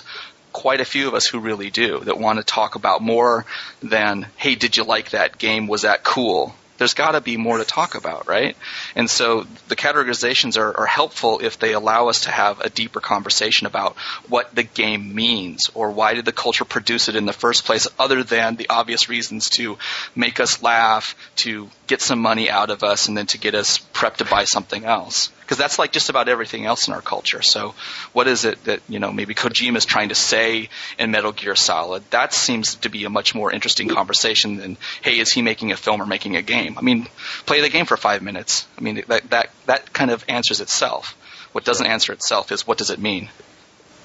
quite 0.54 0.80
a 0.80 0.86
few 0.86 1.08
of 1.08 1.14
us 1.14 1.26
who 1.26 1.40
really 1.40 1.70
do 1.70 2.00
that 2.00 2.18
want 2.18 2.40
to 2.40 2.46
talk 2.46 2.76
about 2.76 3.02
more 3.02 3.46
than, 3.84 4.28
hey, 4.38 4.56
did 4.56 4.78
you 4.78 4.84
like 4.84 5.10
that 5.10 5.38
game? 5.38 5.68
Was 5.68 5.82
that 5.82 6.04
cool? 6.04 6.56
There's 6.78 6.94
got 6.94 7.12
to 7.12 7.22
be 7.22 7.38
more 7.38 7.58
to 7.58 7.64
talk 7.64 7.96
about, 7.96 8.28
right? 8.28 8.56
And 8.96 9.10
so 9.10 9.46
the 9.68 9.76
categorizations 9.76 10.58
are, 10.58 10.78
are, 10.80 10.86
helpful 10.86 11.40
if 11.42 11.60
they 11.60 11.74
allow 11.74 12.08
us 12.08 12.22
to 12.22 12.32
have 12.32 12.62
a 12.62 12.70
deeper 12.70 13.00
conversation 13.00 13.68
about 13.68 13.98
what 14.30 14.54
the 14.56 14.64
game 14.64 15.14
means 15.14 15.70
or 15.74 15.92
why 15.92 16.14
did 16.14 16.26
the 16.26 16.32
culture 16.32 16.66
produce 16.66 17.10
it 17.10 17.16
in 17.16 17.26
the 17.26 17.34
first 17.34 17.66
place, 17.66 17.88
other 18.00 18.24
than 18.24 18.56
the 18.56 18.70
obvious 18.70 19.10
reasons 19.10 19.50
to 19.50 19.78
make 20.16 20.40
us 20.40 20.62
laugh, 20.62 21.16
to 21.38 21.70
get 21.88 22.02
some 22.02 22.20
money 22.20 22.50
out 22.50 22.70
of 22.70 22.84
us, 22.84 23.08
and 23.08 23.18
then 23.18 23.26
to 23.28 23.38
get 23.38 23.56
us 23.56 23.80
prepped 23.94 24.18
to 24.18 24.26
buy 24.26 24.44
something 24.44 24.86
else 24.86 25.30
because 25.46 25.58
that's 25.58 25.78
like 25.78 25.92
just 25.92 26.10
about 26.10 26.28
everything 26.28 26.66
else 26.66 26.88
in 26.88 26.94
our 26.94 27.02
culture. 27.02 27.44
So, 27.44 27.76
what 28.14 28.28
is 28.28 28.46
it 28.46 28.64
that 28.64 28.82
you 28.90 29.00
know 29.00 29.12
maybe 29.12 29.36
Kojima 29.36 29.78
is 29.78 29.86
trying 29.86 30.10
to 30.10 30.16
say 30.16 30.70
in 30.98 31.12
Metal 31.12 31.32
Gear 31.32 31.56
Solid? 31.56 32.04
That 32.10 32.34
seems 32.34 32.76
to 32.76 32.90
be 32.90 33.06
a 33.06 33.10
much 33.10 33.36
more 33.36 33.52
interesting 33.52 33.88
conversation 33.88 34.58
than 34.58 34.78
hey, 35.04 35.20
is 35.20 35.32
he 35.32 35.42
making 35.44 35.72
a 35.72 35.78
film 35.78 36.02
or 36.02 36.06
making 36.06 36.36
a 36.36 36.42
game? 36.42 36.78
I 36.78 36.82
mean, 36.82 37.08
play 37.46 37.62
the 37.62 37.70
game 37.70 37.86
for 37.86 37.96
five 37.96 38.24
minutes. 38.24 38.68
I 38.78 38.82
mean, 38.82 39.04
that 39.08 39.30
that 39.30 39.50
that 39.68 39.94
kind 39.94 40.10
of 40.10 40.26
answers 40.28 40.62
itself. 40.62 41.16
What 41.52 41.64
doesn't 41.64 41.86
answer 41.86 42.12
itself 42.12 42.52
is 42.52 42.66
what 42.66 42.78
does 42.78 42.90
it 42.90 43.00
mean? 43.00 43.30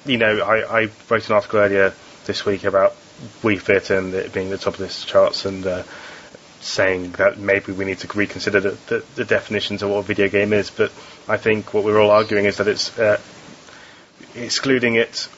You 0.05 0.17
know, 0.17 0.39
I, 0.41 0.83
I 0.83 0.89
wrote 1.09 1.27
an 1.27 1.35
article 1.35 1.59
earlier 1.59 1.93
this 2.25 2.45
week 2.45 2.63
about 2.63 2.95
Wii 3.41 3.59
Fit 3.59 3.89
and 3.89 4.13
it 4.13 4.31
being 4.31 4.49
the 4.49 4.57
top 4.57 4.75
of 4.75 4.79
this 4.79 5.03
charts 5.05 5.45
and. 5.45 5.65
Uh, 5.65 5.83
saying 6.61 7.11
that 7.13 7.39
maybe 7.39 7.71
we 7.71 7.85
need 7.85 7.97
to 7.97 8.07
reconsider 8.17 8.59
the, 8.59 8.69
the, 8.87 9.03
the, 9.15 9.25
definitions 9.25 9.81
of 9.81 9.89
what 9.89 9.97
a 9.97 10.03
video 10.03 10.29
game 10.29 10.53
is, 10.53 10.69
but 10.69 10.91
I 11.31 11.37
think 11.37 11.73
what 11.73 11.85
we're 11.85 11.97
all 11.97 12.11
arguing 12.11 12.43
is 12.43 12.57
that 12.57 12.67
it's 12.67 12.99
uh, 12.99 13.17
excluding 14.35 14.95
it 14.95 15.29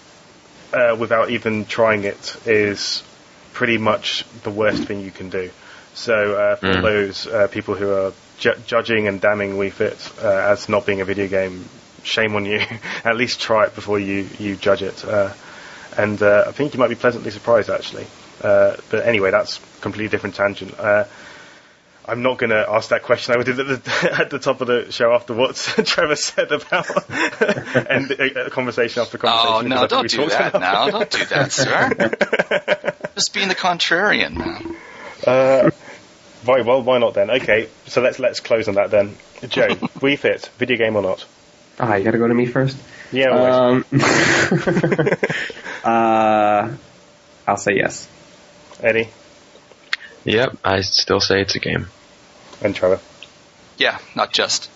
uh, 0.74 0.96
without 1.00 1.30
even 1.30 1.66
trying 1.66 2.04
it 2.04 2.36
is 2.48 3.04
pretty 3.52 3.78
much 3.78 4.26
the 4.42 4.50
worst 4.50 4.86
thing 4.86 5.02
you 5.02 5.12
can 5.12 5.30
do. 5.30 5.52
So 5.94 6.16
uh, 6.34 6.56
for 6.56 6.66
mm. 6.66 6.82
those 6.82 7.28
uh, 7.28 7.48
people 7.48 7.76
who 7.76 7.92
are 7.92 8.12
ju- 8.40 8.56
judging 8.66 9.08
and 9.08 9.22
damning 9.22 9.52
Wii 9.52 9.72
Fit 9.72 10.12
uh, 10.20 10.52
as 10.52 10.68
not 10.68 10.88
being 10.88 11.02
a 11.02 11.06
video 11.06 11.28
game, 11.28 11.70
shame 12.02 12.36
on 12.36 12.46
you. 12.46 12.60
At 13.06 13.16
least 13.16 13.40
try 13.40 13.66
it 13.66 13.76
before 13.76 14.00
you, 14.00 14.28
you 14.40 14.56
judge 14.56 14.82
it. 14.82 15.06
Uh, 15.06 15.32
and 15.96 16.24
I 16.24 16.52
think 16.54 16.74
you 16.74 16.80
might 16.80 16.90
be 16.90 16.96
pleasantly 16.96 17.30
surprised 17.30 17.70
actually. 17.70 18.08
but 18.42 19.06
anyway, 19.06 19.30
that's 19.30 19.60
completely 19.82 20.10
different 20.10 20.34
tangent. 20.34 20.74
Uh, 22.06 22.12
I'm 22.12 22.22
not 22.22 22.38
going 22.38 22.50
to 22.50 22.66
ask 22.70 22.90
that 22.90 23.04
question. 23.04 23.36
I 23.38 23.44
did 23.44 23.60
at 23.60 23.84
the, 23.84 24.14
at 24.20 24.30
the 24.30 24.40
top 24.40 24.62
of 24.62 24.68
the 24.68 24.92
show 24.92 25.14
after 25.14 25.34
what 25.34 25.56
Trevor 25.86 26.16
said 26.16 26.52
about 26.52 27.10
and 27.10 28.12
a, 28.12 28.50
conversation 28.50 29.02
after 29.02 29.18
conversation. 29.18 29.72
Oh 29.72 29.82
no! 29.82 29.88
Don't 29.88 30.10
do 30.10 30.28
that 30.28 30.54
now. 30.54 30.90
Don't 30.90 31.10
do 31.10 31.26
that, 31.26 31.52
sir. 31.52 31.90
Just 33.16 33.34
being 33.34 33.48
the 33.48 33.56
contrarian 33.56 34.34
now. 34.38 35.32
Uh, 35.32 35.72
right. 36.46 36.66
Well, 36.66 36.84
why 36.84 36.98
not 37.00 37.14
then? 37.14 37.30
Okay. 37.30 37.70
So 37.88 38.02
let's 38.02 38.20
let's 38.20 38.40
close 38.40 38.68
on 38.68 38.76
that 38.76 38.92
then. 38.92 39.16
Joe, 39.48 39.70
Wii 39.70 40.18
Fit, 40.18 40.50
video 40.58 40.78
game 40.78 40.96
or 40.96 41.02
not? 41.02 41.26
Ah, 41.80 41.96
you 41.96 42.04
got 42.04 42.12
to 42.12 42.18
go 42.18 42.28
to 42.28 42.34
me 42.34 42.46
first. 42.46 42.78
Yeah. 43.12 43.30
Um, 43.30 43.86
uh, 45.84 46.76
I'll 47.48 47.58
say 47.58 47.76
yes. 47.76 48.08
Eddie. 48.82 49.10
Yep, 50.26 50.58
I 50.64 50.82
still 50.82 51.20
say 51.20 51.42
it's 51.42 51.56
a 51.56 51.60
game. 51.60 51.88
And 52.62 52.76
Trevor? 52.76 53.00
Yeah, 53.78 54.00
not 54.16 54.32
just. 54.32 54.70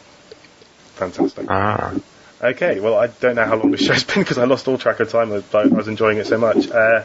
Fantastic. 0.96 1.46
Ah. 1.50 1.94
Okay, 2.42 2.80
well, 2.80 2.96
I 2.96 3.08
don't 3.08 3.36
know 3.36 3.46
how 3.46 3.56
long 3.56 3.72
the 3.72 3.78
show's 3.78 4.04
been 4.04 4.24
because 4.24 4.38
I 4.38 4.46
lost 4.46 4.68
all 4.68 4.78
track 4.78 5.00
of 5.00 5.10
time. 5.10 5.32
I 5.32 5.66
was 5.66 5.88
enjoying 5.88 6.18
it 6.18 6.28
so 6.28 6.38
much. 6.38 6.70
Uh, 6.70 7.04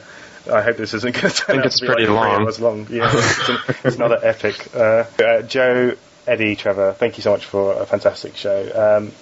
I 0.53 0.63
hope 0.63 0.77
this 0.77 0.93
isn't 0.95 1.15
going 1.15 1.33
to 1.33 1.35
turn 1.35 1.61
out 1.61 1.71
to 1.71 1.81
be 1.81 1.87
pretty 1.87 2.07
like 2.07 2.15
long. 2.15 2.43
hours 2.43 2.61
long. 2.61 2.87
Yeah, 2.91 3.11
it's, 3.13 3.49
an, 3.49 3.59
it's 3.85 3.97
another 3.97 4.19
epic. 4.23 4.75
Uh, 4.75 5.05
uh, 5.23 5.43
Joe, 5.43 5.95
Eddie, 6.27 6.57
Trevor, 6.57 6.93
thank 6.93 7.17
you 7.17 7.23
so 7.23 7.33
much 7.33 7.45
for 7.45 7.81
a 7.81 7.87
fantastic 7.87 8.37
show. 8.37 8.99
Um, 8.99 9.13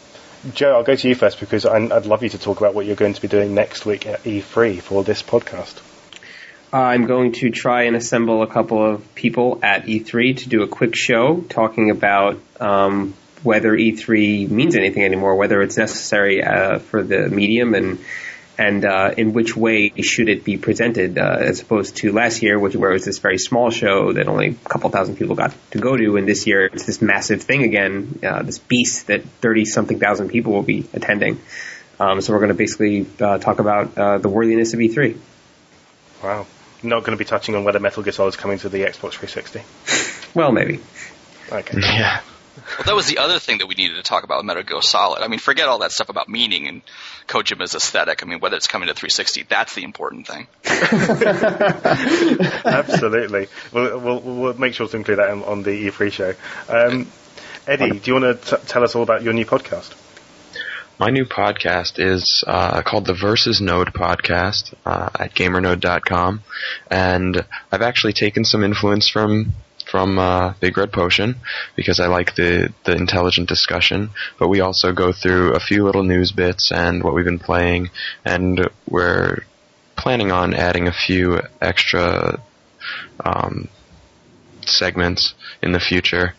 Joe, 0.55 0.77
I'll 0.77 0.85
go 0.85 0.97
to 0.97 1.09
you 1.09 1.15
first 1.15 1.39
because 1.39 1.67
I'd 1.67 2.07
love 2.07 2.23
you 2.23 2.31
to 2.31 2.39
talk 2.39 2.59
about 2.61 2.75
what 2.75 2.87
you're 2.87 2.97
going 2.97 3.13
to 3.13 3.21
be 3.21 3.29
doing 3.29 3.55
next 3.55 3.85
week 3.85 4.07
at 4.07 4.23
E3 4.25 4.81
for 4.81 5.05
this 5.05 5.23
podcast. 5.23 5.81
I'm 6.73 7.07
going 7.07 7.33
to 7.33 7.51
try 7.51 7.85
and 7.85 7.97
assemble 7.97 8.43
a 8.43 8.47
couple 8.47 8.95
of 8.95 9.15
people 9.17 9.59
at 9.63 9.87
E3 9.87 10.37
to 10.39 10.49
do 10.49 10.63
a 10.63 10.69
quick 10.69 10.95
show 10.95 11.41
talking 11.41 11.91
about 11.91 12.39
um, 12.61 13.15
whether 13.43 13.73
E3 13.73 14.49
means 14.49 14.77
anything 14.77 15.03
anymore, 15.05 15.35
whether 15.35 15.63
it's 15.63 15.77
necessary 15.77 16.45
uh, 16.45 16.79
for 16.79 17.03
the 17.03 17.29
medium, 17.29 17.75
and 17.75 17.99
and 18.57 18.85
uh, 18.85 19.13
in 19.17 19.33
which 19.33 19.57
way 19.57 19.91
should 20.03 20.29
it 20.29 20.45
be 20.45 20.59
presented, 20.59 21.19
uh, 21.19 21.39
as 21.41 21.61
opposed 21.61 21.97
to 21.97 22.13
last 22.13 22.43
year, 22.43 22.57
which 22.57 22.77
where 22.77 22.91
it 22.91 22.95
was 22.95 23.05
this 23.05 23.19
very 23.19 23.39
small 23.39 23.71
show 23.71 24.13
that 24.13 24.29
only 24.29 24.51
a 24.51 24.69
couple 24.69 24.91
thousand 24.91 25.17
people 25.17 25.35
got 25.35 25.53
to 25.73 25.79
go 25.79 25.97
to, 25.97 26.17
and 26.19 26.29
this 26.29 26.47
year 26.47 26.67
it's 26.67 26.87
this 26.87 27.03
massive 27.03 27.43
thing 27.43 27.65
again, 27.65 28.21
uh, 28.23 28.43
this 28.45 28.59
beast 28.61 29.09
that 29.09 29.25
thirty 29.41 29.65
something 29.65 29.99
thousand 29.99 30.29
people 30.29 30.53
will 30.53 30.63
be 30.63 30.87
attending. 30.93 31.41
Um, 31.99 32.21
so 32.21 32.33
we're 32.33 32.39
going 32.39 32.51
to 32.51 32.55
basically 32.55 33.07
uh, 33.21 33.39
talk 33.39 33.59
about 33.59 33.99
uh, 33.99 34.19
the 34.19 34.29
worthiness 34.29 34.73
of 34.73 34.79
E3. 34.79 35.19
Wow. 36.23 36.47
Not 36.83 37.01
going 37.01 37.17
to 37.17 37.23
be 37.23 37.25
touching 37.25 37.55
on 37.55 37.65
whether 37.65 37.81
Metal 37.81 38.03
Gear 38.03 38.13
Solid 38.13 38.31
is 38.31 38.37
coming 38.37 38.59
to 38.61 38.69
the 38.69 38.83
Xbox 38.83 39.15
360. 39.15 39.63
Well, 40.33 40.53
maybe. 40.53 40.79
Okay. 41.51 41.79
Yeah. 41.81 42.21
Well, 42.79 42.85
that 42.85 42.95
was 42.95 43.07
the 43.07 43.19
other 43.19 43.39
thing 43.39 43.59
that 43.59 43.67
we 43.67 43.75
needed 43.75 43.97
to 43.97 44.03
talk 44.03 44.23
about 44.23 44.39
with 44.39 44.47
Metal 44.47 44.63
Gear 44.63 44.83
Solid. 44.83 45.23
I 45.23 45.29
mean, 45.29 45.39
forget 45.41 45.67
all 45.69 45.79
that 45.79 45.93
stuff 45.93 46.09
about 46.09 46.29
meaning 46.29 46.69
and 46.69 46.83
Kojima's 47.27 47.75
aesthetic. 47.75 48.23
I 48.23 48.27
mean, 48.27 48.39
whether 48.41 48.57
it's 48.57 48.69
coming 48.69 48.89
to 48.89 48.95
360, 48.95 49.45
that's 49.45 49.75
the 49.75 49.83
important 49.83 50.29
thing. 50.29 50.47
Absolutely. 52.65 53.49
We'll, 53.73 53.99
we'll, 53.99 54.21
we'll 54.21 54.55
make 54.55 54.75
sure 54.75 54.87
to 54.89 54.97
include 54.97 55.19
that 55.19 55.31
on, 55.31 55.43
on 55.45 55.63
the 55.63 55.89
E3 55.89 56.13
show. 56.13 56.35
Um, 56.69 57.07
Eddie, 57.67 57.99
do 57.99 58.11
you 58.11 58.21
want 58.21 58.41
to 58.41 58.57
t- 58.57 58.63
tell 58.67 58.85
us 58.85 58.95
all 58.95 59.03
about 59.03 59.23
your 59.23 59.33
new 59.33 59.47
podcast? 59.47 59.95
My 61.01 61.09
new 61.09 61.25
podcast 61.25 61.99
is 61.99 62.45
uh, 62.47 62.83
called 62.83 63.07
the 63.07 63.15
Versus 63.15 63.59
Node 63.59 63.95
Podcast 63.95 64.75
uh, 64.85 65.09
at 65.19 65.35
GamerNode.com, 65.35 66.43
and 66.91 67.47
I've 67.73 67.81
actually 67.81 68.13
taken 68.13 68.45
some 68.45 68.63
influence 68.63 69.09
from 69.09 69.55
from 69.91 70.19
uh, 70.19 70.53
Big 70.61 70.77
Red 70.77 70.93
Potion 70.93 71.37
because 71.75 72.01
I 72.01 72.09
like 72.09 72.35
the 72.35 72.75
the 72.85 72.95
intelligent 72.95 73.49
discussion. 73.49 74.11
But 74.39 74.49
we 74.49 74.61
also 74.61 74.93
go 74.93 75.11
through 75.11 75.55
a 75.55 75.59
few 75.59 75.87
little 75.87 76.03
news 76.03 76.33
bits 76.33 76.71
and 76.71 77.03
what 77.03 77.15
we've 77.15 77.25
been 77.25 77.39
playing, 77.39 77.89
and 78.23 78.69
we're 78.87 79.39
planning 79.97 80.31
on 80.31 80.53
adding 80.53 80.87
a 80.87 80.93
few 80.93 81.41
extra 81.63 82.43
um, 83.25 83.71
segments 84.67 85.33
in 85.63 85.73
the 85.73 85.81
future. 85.81 86.35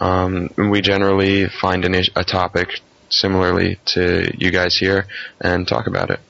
Um, 0.00 0.48
we 0.56 0.80
generally 0.80 1.48
find 1.60 1.84
an, 1.84 1.94
a 2.16 2.24
topic 2.24 2.80
similarly 3.08 3.78
to 3.86 4.32
you 4.36 4.50
guys 4.50 4.76
here 4.76 5.06
and 5.40 5.66
talk 5.66 5.86
about 5.86 6.10
it. 6.10 6.20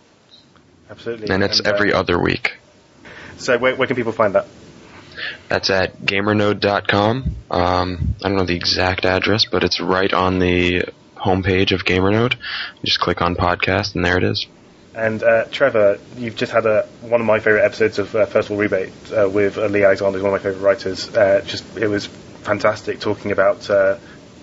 Absolutely. 0.91 1.29
And 1.29 1.43
it's 1.43 1.61
uh, 1.61 1.73
every 1.73 1.93
other 1.93 2.21
week. 2.21 2.55
So 3.39 3.59
where, 3.59 3.75
where 3.75 3.87
can 3.87 3.97
people 3.97 4.13
find 4.13 4.35
that? 4.35 4.47
That's 5.49 5.71
at 5.71 5.99
gamernode.com. 5.99 7.37
Um, 7.51 8.15
I 8.23 8.29
don't 8.29 8.37
know 8.37 8.45
the 8.45 8.57
exact 8.57 9.05
address, 9.05 9.47
but 9.51 9.65
it's 9.65 9.81
right 9.81 10.13
on 10.13 10.39
the 10.39 10.85
homepage 11.17 11.73
of 11.73 11.85
GamerNode. 11.85 12.35
You 12.35 12.85
just 12.85 13.01
click 13.01 13.23
on 13.23 13.35
podcast, 13.35 13.95
and 13.95 14.05
there 14.05 14.19
it 14.19 14.25
is. 14.25 14.47
And 14.95 15.23
uh, 15.23 15.45
Trevor, 15.51 15.99
you've 16.17 16.37
just 16.37 16.53
had 16.53 16.65
a, 16.65 16.87
one 17.03 17.21
of 17.21 17.27
my 17.27 17.39
favourite 17.39 17.65
episodes 17.65 17.99
of 17.99 18.15
uh, 18.15 18.27
First 18.27 18.49
Wall 18.49 18.59
Rebate 18.59 18.93
uh, 19.13 19.29
with 19.29 19.59
uh, 19.59 19.67
Leigh 19.67 19.85
Alexander, 19.85 20.19
who's 20.19 20.25
one 20.25 20.35
of 20.35 20.43
my 20.43 20.51
favourite 20.51 20.65
writers. 20.65 21.15
Uh, 21.15 21.43
just 21.45 21.77
it 21.77 21.89
was 21.89 22.07
fantastic 22.07 23.01
talking 23.01 23.33
about 23.33 23.69
uh, 23.69 23.99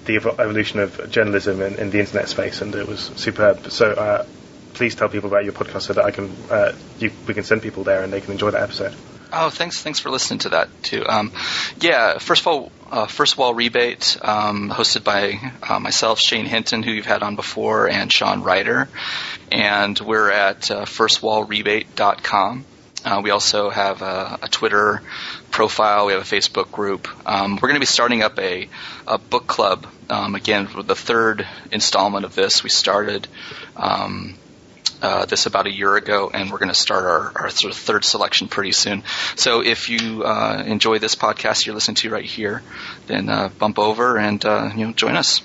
the 0.06 0.18
evo- 0.18 0.40
evolution 0.40 0.80
of 0.80 1.10
journalism 1.10 1.62
in, 1.62 1.76
in 1.76 1.90
the 1.90 2.00
internet 2.00 2.30
space, 2.30 2.62
and 2.62 2.74
it 2.76 2.88
was 2.88 3.00
superb. 3.16 3.72
So 3.72 3.92
uh, 3.92 4.26
please 4.74 4.96
tell 4.96 5.10
people 5.10 5.30
about 5.30 5.44
your 5.44 5.54
podcast 5.54 5.84
so 5.84 5.94
that 5.94 6.06
I 6.06 6.12
can 6.12 6.36
uh, 6.50 6.74
you, 7.00 7.12
we 7.28 7.34
can 7.34 7.44
send 7.44 7.62
people 7.62 7.84
there 7.84 8.04
and 8.04 8.12
they 8.12 8.22
can 8.22 8.32
enjoy 8.32 8.52
that 8.52 8.64
episode. 8.64 8.96
Oh, 9.36 9.50
thanks! 9.50 9.82
Thanks 9.82 10.00
for 10.00 10.12
listening 10.12 10.40
to 10.40 10.50
that 10.50 10.70
too. 10.84 11.04
Um, 11.08 11.32
yeah, 11.80 12.20
first 12.20 12.42
of 12.42 12.48
all, 12.48 12.72
uh, 12.92 13.08
First 13.08 13.36
Wall, 13.36 13.56
rebate 13.56 14.16
um, 14.22 14.70
hosted 14.70 15.04
by 15.04 15.40
uh, 15.68 15.80
myself, 15.80 16.20
Shane 16.20 16.46
Hinton, 16.46 16.84
who 16.84 16.92
you've 16.92 17.08
had 17.08 17.24
on 17.24 17.36
before, 17.36 17.90
and 17.90 18.14
Sean 18.14 18.44
Ryder, 18.44 18.90
and 19.52 20.00
we're 20.00 20.30
at 20.30 20.70
uh, 20.70 20.86
firstwallrebate.com. 20.86 22.66
Uh, 23.06 23.22
we 23.24 23.32
also 23.32 23.70
have 23.70 24.02
a, 24.02 24.40
a 24.44 24.48
Twitter 24.48 25.02
profile. 25.52 26.06
We 26.06 26.14
have 26.14 26.22
a 26.22 26.26
Facebook 26.26 26.72
group. 26.72 27.08
Um, 27.28 27.56
we're 27.56 27.68
going 27.68 27.76
to 27.76 27.80
be 27.80 27.86
starting 27.86 28.22
up 28.22 28.40
a, 28.40 28.70
a 29.08 29.18
book 29.18 29.48
club 29.48 29.86
um, 30.10 30.36
again 30.36 30.68
for 30.68 30.84
the 30.84 30.96
third 30.96 31.48
installment 31.72 32.26
of 32.26 32.36
this. 32.36 32.64
We 32.64 32.70
started. 32.70 33.28
Um, 33.76 34.36
uh, 35.02 35.26
this 35.26 35.46
about 35.48 35.68
a 35.68 35.72
year 35.72 35.98
ago, 35.98 36.32
and 36.34 36.50
we're 36.50 36.60
going 36.60 36.70
to 36.70 36.76
start 36.76 37.04
our, 37.04 37.32
our 37.36 37.50
sort 37.50 37.74
of 37.74 37.78
third 37.78 38.06
selection 38.06 38.48
pretty 38.48 38.72
soon. 38.72 39.04
So 39.36 39.60
if 39.60 39.90
you 39.90 40.24
uh, 40.24 40.64
enjoy 40.66 41.00
this 41.00 41.14
podcast 41.14 41.66
you're 41.66 41.76
listening 41.76 41.96
to 41.96 42.10
right 42.10 42.24
here, 42.24 42.64
then 43.08 43.28
uh, 43.28 43.50
bump 43.50 43.80
over 43.80 44.18
and 44.18 44.44
uh, 44.46 44.72
you 44.74 44.88
know 44.88 44.94
join 44.94 45.18
us. 45.18 45.42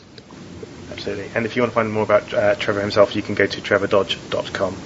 Absolutely. 0.92 1.28
And 1.34 1.44
if 1.44 1.56
you 1.56 1.62
want 1.62 1.72
to 1.72 1.74
find 1.74 1.92
more 1.92 2.04
about 2.04 2.32
uh, 2.32 2.54
Trevor 2.54 2.80
himself, 2.80 3.16
you 3.16 3.22
can 3.22 3.34
go 3.34 3.46
to 3.46 3.60
trevordodge.com. 3.60 4.76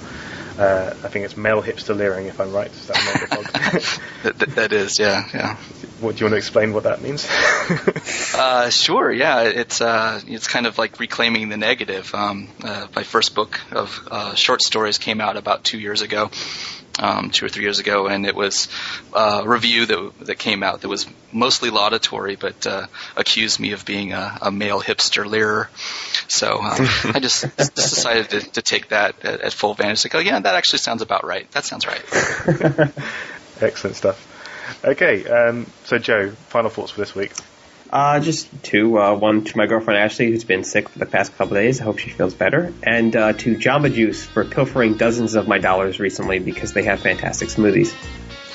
Uh, 0.57 0.93
I 1.03 1.07
think 1.07 1.25
it's 1.25 1.35
male 1.35 1.63
hipster 1.63 1.95
leering, 1.95 2.27
if 2.27 2.39
I'm 2.39 2.51
right. 2.51 2.71
Is 2.71 2.87
that 2.87 4.37
that, 4.37 4.49
that 4.55 4.73
is, 4.73 4.99
yeah, 4.99 5.27
yeah. 5.33 5.55
what, 5.99 6.15
do 6.15 6.19
you 6.19 6.25
want 6.25 6.33
to 6.33 6.37
explain 6.37 6.73
what 6.73 6.83
that 6.83 7.01
means? 7.01 7.29
Uh, 8.35 8.69
sure, 8.71 9.11
yeah. 9.11 9.43
It's 9.43 9.79
uh, 9.79 10.19
it's 10.27 10.47
kind 10.47 10.65
of 10.65 10.79
like 10.79 10.99
reclaiming 10.99 11.49
the 11.49 11.57
negative. 11.57 12.13
Um, 12.15 12.49
uh, 12.63 12.87
my 12.95 13.03
first 13.03 13.35
book 13.35 13.59
of 13.71 14.07
uh, 14.09 14.33
short 14.33 14.63
stories 14.63 14.97
came 14.97 15.21
out 15.21 15.37
about 15.37 15.63
two 15.63 15.79
years 15.79 16.01
ago, 16.01 16.31
um, 16.99 17.31
two 17.31 17.45
or 17.45 17.49
three 17.49 17.63
years 17.63 17.79
ago, 17.79 18.07
and 18.07 18.25
it 18.25 18.35
was 18.35 18.67
uh, 19.13 19.41
a 19.43 19.47
review 19.47 19.85
that 19.85 20.11
that 20.21 20.39
came 20.39 20.63
out 20.63 20.81
that 20.81 20.89
was 20.89 21.07
mostly 21.31 21.69
laudatory, 21.69 22.35
but 22.35 22.67
uh, 22.67 22.87
accused 23.15 23.59
me 23.59 23.71
of 23.71 23.85
being 23.85 24.13
a, 24.13 24.37
a 24.41 24.51
male 24.51 24.81
hipster 24.81 25.25
leerer. 25.25 25.69
So 26.27 26.61
um, 26.61 26.87
I 27.13 27.19
just, 27.19 27.45
just 27.57 27.75
decided 27.75 28.29
to, 28.29 28.51
to 28.51 28.61
take 28.61 28.89
that 28.89 29.23
at, 29.25 29.41
at 29.41 29.53
full 29.53 29.71
advantage. 29.71 30.03
Like, 30.05 30.15
oh 30.15 30.19
yeah, 30.19 30.39
that 30.39 30.55
actually 30.55 30.79
sounds 30.79 31.01
about 31.01 31.25
right. 31.25 31.49
That 31.51 31.65
sounds 31.65 31.87
right. 31.87 32.01
Excellent 33.61 33.95
stuff. 33.95 34.29
Okay, 34.83 35.25
um, 35.27 35.65
so 35.85 35.97
Joe, 35.97 36.31
final 36.49 36.69
thoughts 36.69 36.91
for 36.91 36.99
this 36.99 37.15
week. 37.15 37.31
Uh, 37.93 38.19
just 38.19 38.49
two. 38.63 38.99
Uh, 38.99 39.13
one 39.13 39.43
to 39.43 39.55
my 39.55 39.67
girlfriend 39.67 39.99
Ashley, 39.99 40.31
who's 40.31 40.43
been 40.43 40.63
sick 40.63 40.89
for 40.89 40.97
the 40.97 41.05
past 41.05 41.37
couple 41.37 41.55
of 41.55 41.61
days. 41.61 41.79
I 41.79 41.83
hope 41.83 41.99
she 41.99 42.09
feels 42.09 42.33
better. 42.33 42.73
And 42.81 43.15
uh, 43.15 43.33
to 43.33 43.55
Jamba 43.55 43.93
Juice 43.93 44.25
for 44.25 44.43
pilfering 44.43 44.97
dozens 44.97 45.35
of 45.35 45.47
my 45.47 45.59
dollars 45.59 45.99
recently 45.99 46.39
because 46.39 46.73
they 46.73 46.81
have 46.85 47.01
fantastic 47.01 47.49
smoothies. 47.49 47.93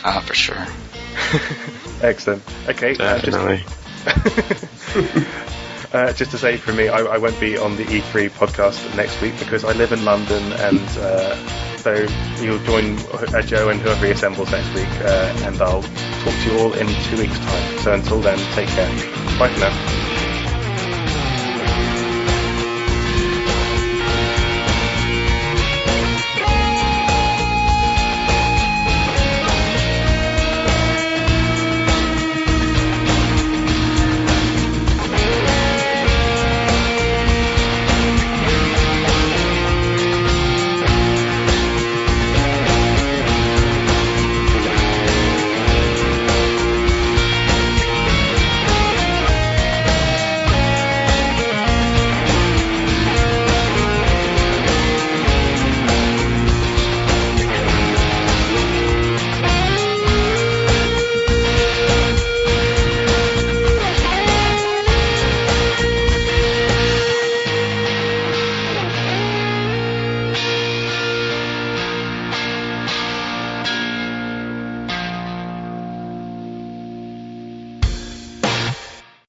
Ah, 0.03 0.19
for 0.27 0.35
sure. 0.35 0.57
Excellent. 2.03 2.43
Okay, 2.69 2.97
uh, 2.99 3.21
just, 3.21 3.65
Definitely. 4.05 5.25
uh, 5.93 6.13
just 6.13 6.31
to 6.33 6.39
say 6.39 6.57
from 6.57 6.77
me, 6.77 6.89
I, 6.89 7.01
I 7.01 7.19
won't 7.19 7.39
be 7.41 7.57
on 7.57 7.77
the 7.77 7.85
E3 7.85 8.31
podcast 8.31 8.97
next 8.97 9.21
week 9.21 9.39
because 9.39 9.65
I 9.65 9.73
live 9.73 9.93
in 9.93 10.05
London, 10.05 10.53
and 10.53 10.81
uh, 10.99 11.35
so 11.79 12.07
you'll 12.43 12.59
join 12.65 12.99
uh, 13.15 13.43
Joe 13.43 13.69
and 13.69 13.81
whoever 13.81 14.07
he 14.07 14.13
assembles 14.13 14.51
next 14.51 14.73
week, 14.75 14.89
uh, 15.01 15.33
and 15.45 15.61
I'll 15.61 15.83
talk 15.83 16.35
to 16.35 16.51
you 16.53 16.59
all 16.59 16.73
in 16.75 16.87
two 17.05 17.19
weeks' 17.19 17.39
time. 17.39 17.79
So 17.79 17.93
until 17.95 18.21
then, 18.21 18.39
take 18.55 18.69
care. 18.69 18.89
Bye 19.39 19.49
for 19.49 19.61
now. 19.61 20.18